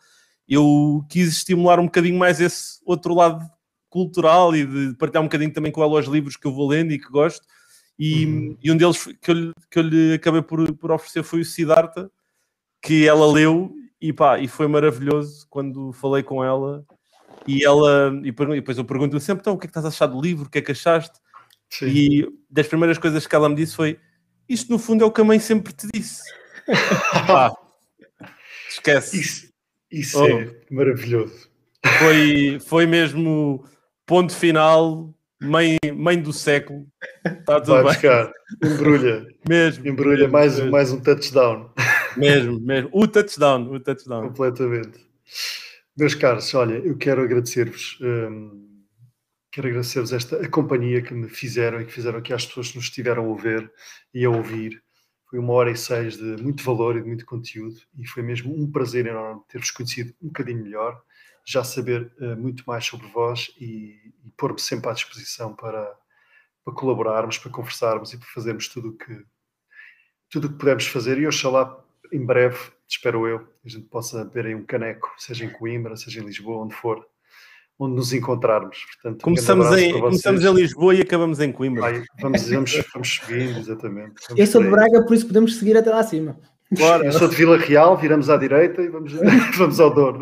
eu 0.49 1.05
quis 1.09 1.29
estimular 1.29 1.79
um 1.79 1.87
bocadinho 1.87 2.19
mais 2.19 2.41
esse 2.41 2.81
outro 2.85 3.15
lado 3.15 3.45
cultural 3.89 4.55
e 4.55 4.67
de 4.67 4.97
partilhar 4.97 5.23
um 5.23 5.27
bocadinho 5.27 5.53
também 5.53 5.73
com 5.73 5.83
ela 5.83 5.99
os 5.99 6.07
livros 6.07 6.37
que 6.37 6.47
eu 6.47 6.53
vou 6.53 6.69
lendo 6.69 6.93
e 6.93 6.99
que 6.99 7.09
gosto. 7.09 7.47
E, 7.99 8.27
uhum. 8.27 8.57
e 8.63 8.71
um 8.71 8.77
deles 8.77 9.07
que 9.21 9.31
eu, 9.31 9.53
que 9.71 9.79
eu 9.79 9.83
lhe 9.83 10.15
acabei 10.15 10.43
por, 10.43 10.73
por 10.75 10.91
oferecer 10.91 11.23
foi 11.23 11.41
o 11.41 11.45
Siddhartha, 11.45 12.11
que 12.83 13.07
ela 13.09 13.31
leu 13.31 13.75
e, 14.01 14.13
pá, 14.13 14.39
e 14.39 14.47
foi 14.47 14.67
maravilhoso 14.67 15.47
quando 15.49 15.93
falei 15.93 16.23
com 16.23 16.45
ela. 16.45 16.85
E 17.47 17.65
ela, 17.65 18.13
e 18.23 18.33
depois 18.55 18.77
eu 18.77 18.85
pergunto-lhe 18.85 19.21
sempre: 19.21 19.41
então, 19.41 19.55
o 19.55 19.59
que 19.59 19.67
é 19.67 19.69
que 19.69 19.71
estás 19.71 19.85
a 19.85 19.89
achar 19.89 20.07
do 20.07 20.21
livro? 20.21 20.47
O 20.47 20.51
que 20.51 20.59
é 20.59 20.63
que 20.63 20.73
achaste? 20.73 21.19
Sim. 21.71 21.87
E 21.87 22.29
das 22.51 22.67
primeiras 22.67 22.99
coisas 22.99 23.27
que 23.27 23.35
ela 23.35 23.49
me 23.49 23.55
disse 23.55 23.75
foi: 23.75 23.99
Isto 24.49 24.71
no 24.71 24.79
fundo 24.79 25.05
é 25.05 25.07
o 25.07 25.13
que 25.13 25.21
a 25.21 25.25
mãe 25.25 25.39
sempre 25.39 25.73
te 25.73 25.87
disse. 25.93 26.23
pá, 27.27 27.53
esquece. 28.69 29.21
Isso, 29.21 29.53
isso 29.91 30.23
oh. 30.23 30.27
é 30.27 30.55
maravilhoso. 30.71 31.49
Foi, 31.99 32.59
foi 32.61 32.87
mesmo 32.87 33.65
ponto 34.05 34.35
final, 34.35 35.15
mãe, 35.41 35.79
mãe 35.95 36.21
do 36.21 36.33
século. 36.33 36.87
Está 37.25 37.61
tudo 37.61 37.73
Vai 37.73 37.83
bem. 37.85 37.93
buscar, 37.93 38.33
embrulha. 38.65 39.27
mesmo. 39.49 39.87
Embrulha 39.87 40.17
mesmo, 40.19 40.33
mais, 40.33 40.57
mesmo. 40.57 40.71
mais 40.71 40.93
um 40.93 41.01
touchdown. 41.01 41.71
Mesmo, 42.17 42.61
mesmo. 42.61 42.91
O 42.93 43.07
touchdown, 43.07 43.71
o 43.73 43.81
touchdown. 43.81 44.29
Completamente. 44.29 45.01
Meus 45.97 46.15
caros, 46.15 46.53
olha, 46.55 46.75
eu 46.75 46.97
quero 46.97 47.23
agradecer-vos. 47.23 47.99
Hum, 48.01 48.85
quero 49.51 49.69
agradecer-vos 49.69 50.13
esta 50.13 50.37
a 50.37 50.49
companhia 50.49 51.01
que 51.03 51.15
me 51.15 51.29
fizeram 51.29 51.81
e 51.81 51.87
que 51.87 51.93
fizeram 51.93 52.19
aqui 52.19 52.33
às 52.33 52.47
pessoas 52.47 52.71
que 52.71 52.77
nos 52.77 52.87
estiveram 52.87 53.33
a 53.33 53.37
ver 53.37 53.71
e 54.13 54.25
a 54.25 54.31
ouvir. 54.31 54.83
Foi 55.29 55.39
uma 55.39 55.53
hora 55.55 55.71
e 55.71 55.77
seis 55.77 56.17
de 56.17 56.43
muito 56.43 56.63
valor 56.63 56.97
e 56.97 57.01
de 57.03 57.09
muito 57.09 57.27
conteúdo 57.27 57.77
e 57.99 58.07
foi 58.07 58.23
mesmo 58.23 58.55
um 58.55 58.71
prazer 58.71 59.07
enorme 59.07 59.41
ter-vos 59.49 59.71
conhecido 59.73 60.15
um 60.23 60.29
bocadinho 60.29 60.63
melhor 60.63 61.03
já 61.47 61.63
saber 61.63 62.13
uh, 62.21 62.37
muito 62.37 62.65
mais 62.67 62.85
sobre 62.85 63.07
vós 63.07 63.55
e, 63.61 64.13
e 64.25 64.31
pôr-me 64.37 64.61
sempre 64.61 64.91
à 64.91 64.93
disposição 64.93 65.55
para, 65.55 65.95
para 66.65 66.75
colaborarmos, 66.75 67.39
para 67.39 67.53
conversarmos 67.53 68.13
e 68.13 68.19
para 68.19 68.29
fazermos 68.29 68.69
tudo 68.69 68.89
o 68.89 68.93
que 68.93 69.25
tudo 70.29 70.49
o 70.49 70.51
que 70.51 70.59
pudermos 70.59 70.89
fazer 70.89 71.19
e 71.19 71.27
oxalá 71.27 71.79
em 72.13 72.27
breve, 72.27 72.59
espero 72.89 73.29
eu, 73.29 73.47
a 73.65 73.69
gente 73.69 73.87
possa 73.87 74.25
ver 74.25 74.47
aí 74.47 74.55
um 74.57 74.65
caneco, 74.65 75.09
seja 75.17 75.45
em 75.45 75.51
Coimbra, 75.51 75.97
seja 75.97 76.21
em 76.21 76.25
Lisboa, 76.25 76.65
onde 76.65 76.75
for, 76.75 77.07
onde 77.79 77.95
nos 77.95 78.13
encontrarmos. 78.13 78.85
Portanto, 78.95 79.23
começamos, 79.23 79.67
em, 79.77 79.93
começamos 79.93 80.45
em 80.45 80.53
Lisboa 80.53 80.95
e 80.97 81.01
acabamos 81.01 81.41
em 81.41 81.53
Coimbra. 81.53 81.87
Ai, 81.87 82.05
vamos, 82.21 82.49
vamos, 82.49 82.85
vamos 82.93 83.21
seguindo, 83.25 83.59
exatamente. 83.59 84.15
Vamos 84.29 84.41
eu 84.41 84.47
sou 84.49 84.63
de 84.63 84.69
Braga, 84.69 85.05
por 85.05 85.15
isso 85.15 85.27
podemos 85.29 85.57
seguir 85.57 85.77
até 85.77 85.91
lá 85.91 86.01
acima. 86.01 86.37
Claro, 86.75 87.05
eu 87.05 87.13
sou 87.13 87.29
de 87.29 87.37
Vila 87.37 87.57
Real, 87.57 87.97
viramos 87.97 88.29
à 88.29 88.37
direita 88.37 88.83
e 88.83 88.89
vamos, 88.89 89.13
vamos 89.57 89.79
ao 89.79 89.95
Douro. 89.95 90.21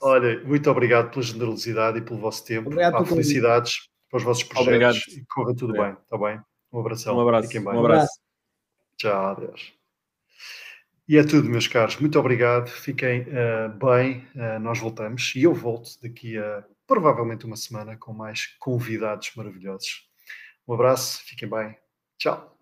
Olha, 0.00 0.42
muito 0.44 0.70
obrigado 0.70 1.10
pela 1.10 1.22
generosidade 1.22 1.98
e 1.98 2.02
pelo 2.02 2.18
vosso 2.18 2.44
tempo. 2.44 2.68
Obrigado 2.68 3.04
felicidades 3.04 3.88
para 4.10 4.18
os 4.18 4.24
vossos 4.24 4.44
projetos 4.44 4.68
obrigado. 4.68 4.96
e 4.96 5.24
corra 5.26 5.54
tudo 5.54 5.70
obrigado. 5.70 5.94
bem, 5.94 6.02
está 6.02 6.18
bem? 6.18 6.40
Um 6.72 6.80
abração. 6.80 7.16
Um 7.16 7.20
abraço. 7.20 7.48
Fiquem 7.48 7.64
bem. 7.64 7.74
Um 7.74 7.80
abraço. 7.80 8.20
Tchau, 8.96 9.26
adeus. 9.26 9.72
E 11.08 11.16
é 11.16 11.24
tudo, 11.24 11.48
meus 11.48 11.66
caros. 11.66 11.96
Muito 11.96 12.18
obrigado. 12.18 12.68
Fiquem 12.68 13.22
uh, 13.22 13.68
bem. 13.78 14.26
Uh, 14.34 14.58
nós 14.60 14.78
voltamos 14.78 15.32
e 15.34 15.42
eu 15.44 15.54
volto 15.54 15.90
daqui 16.02 16.36
a 16.36 16.64
provavelmente 16.86 17.46
uma 17.46 17.56
semana 17.56 17.96
com 17.96 18.12
mais 18.12 18.46
convidados 18.58 19.32
maravilhosos. 19.36 20.08
Um 20.66 20.74
abraço, 20.74 21.22
fiquem 21.24 21.48
bem. 21.48 21.76
Tchau. 22.18 22.57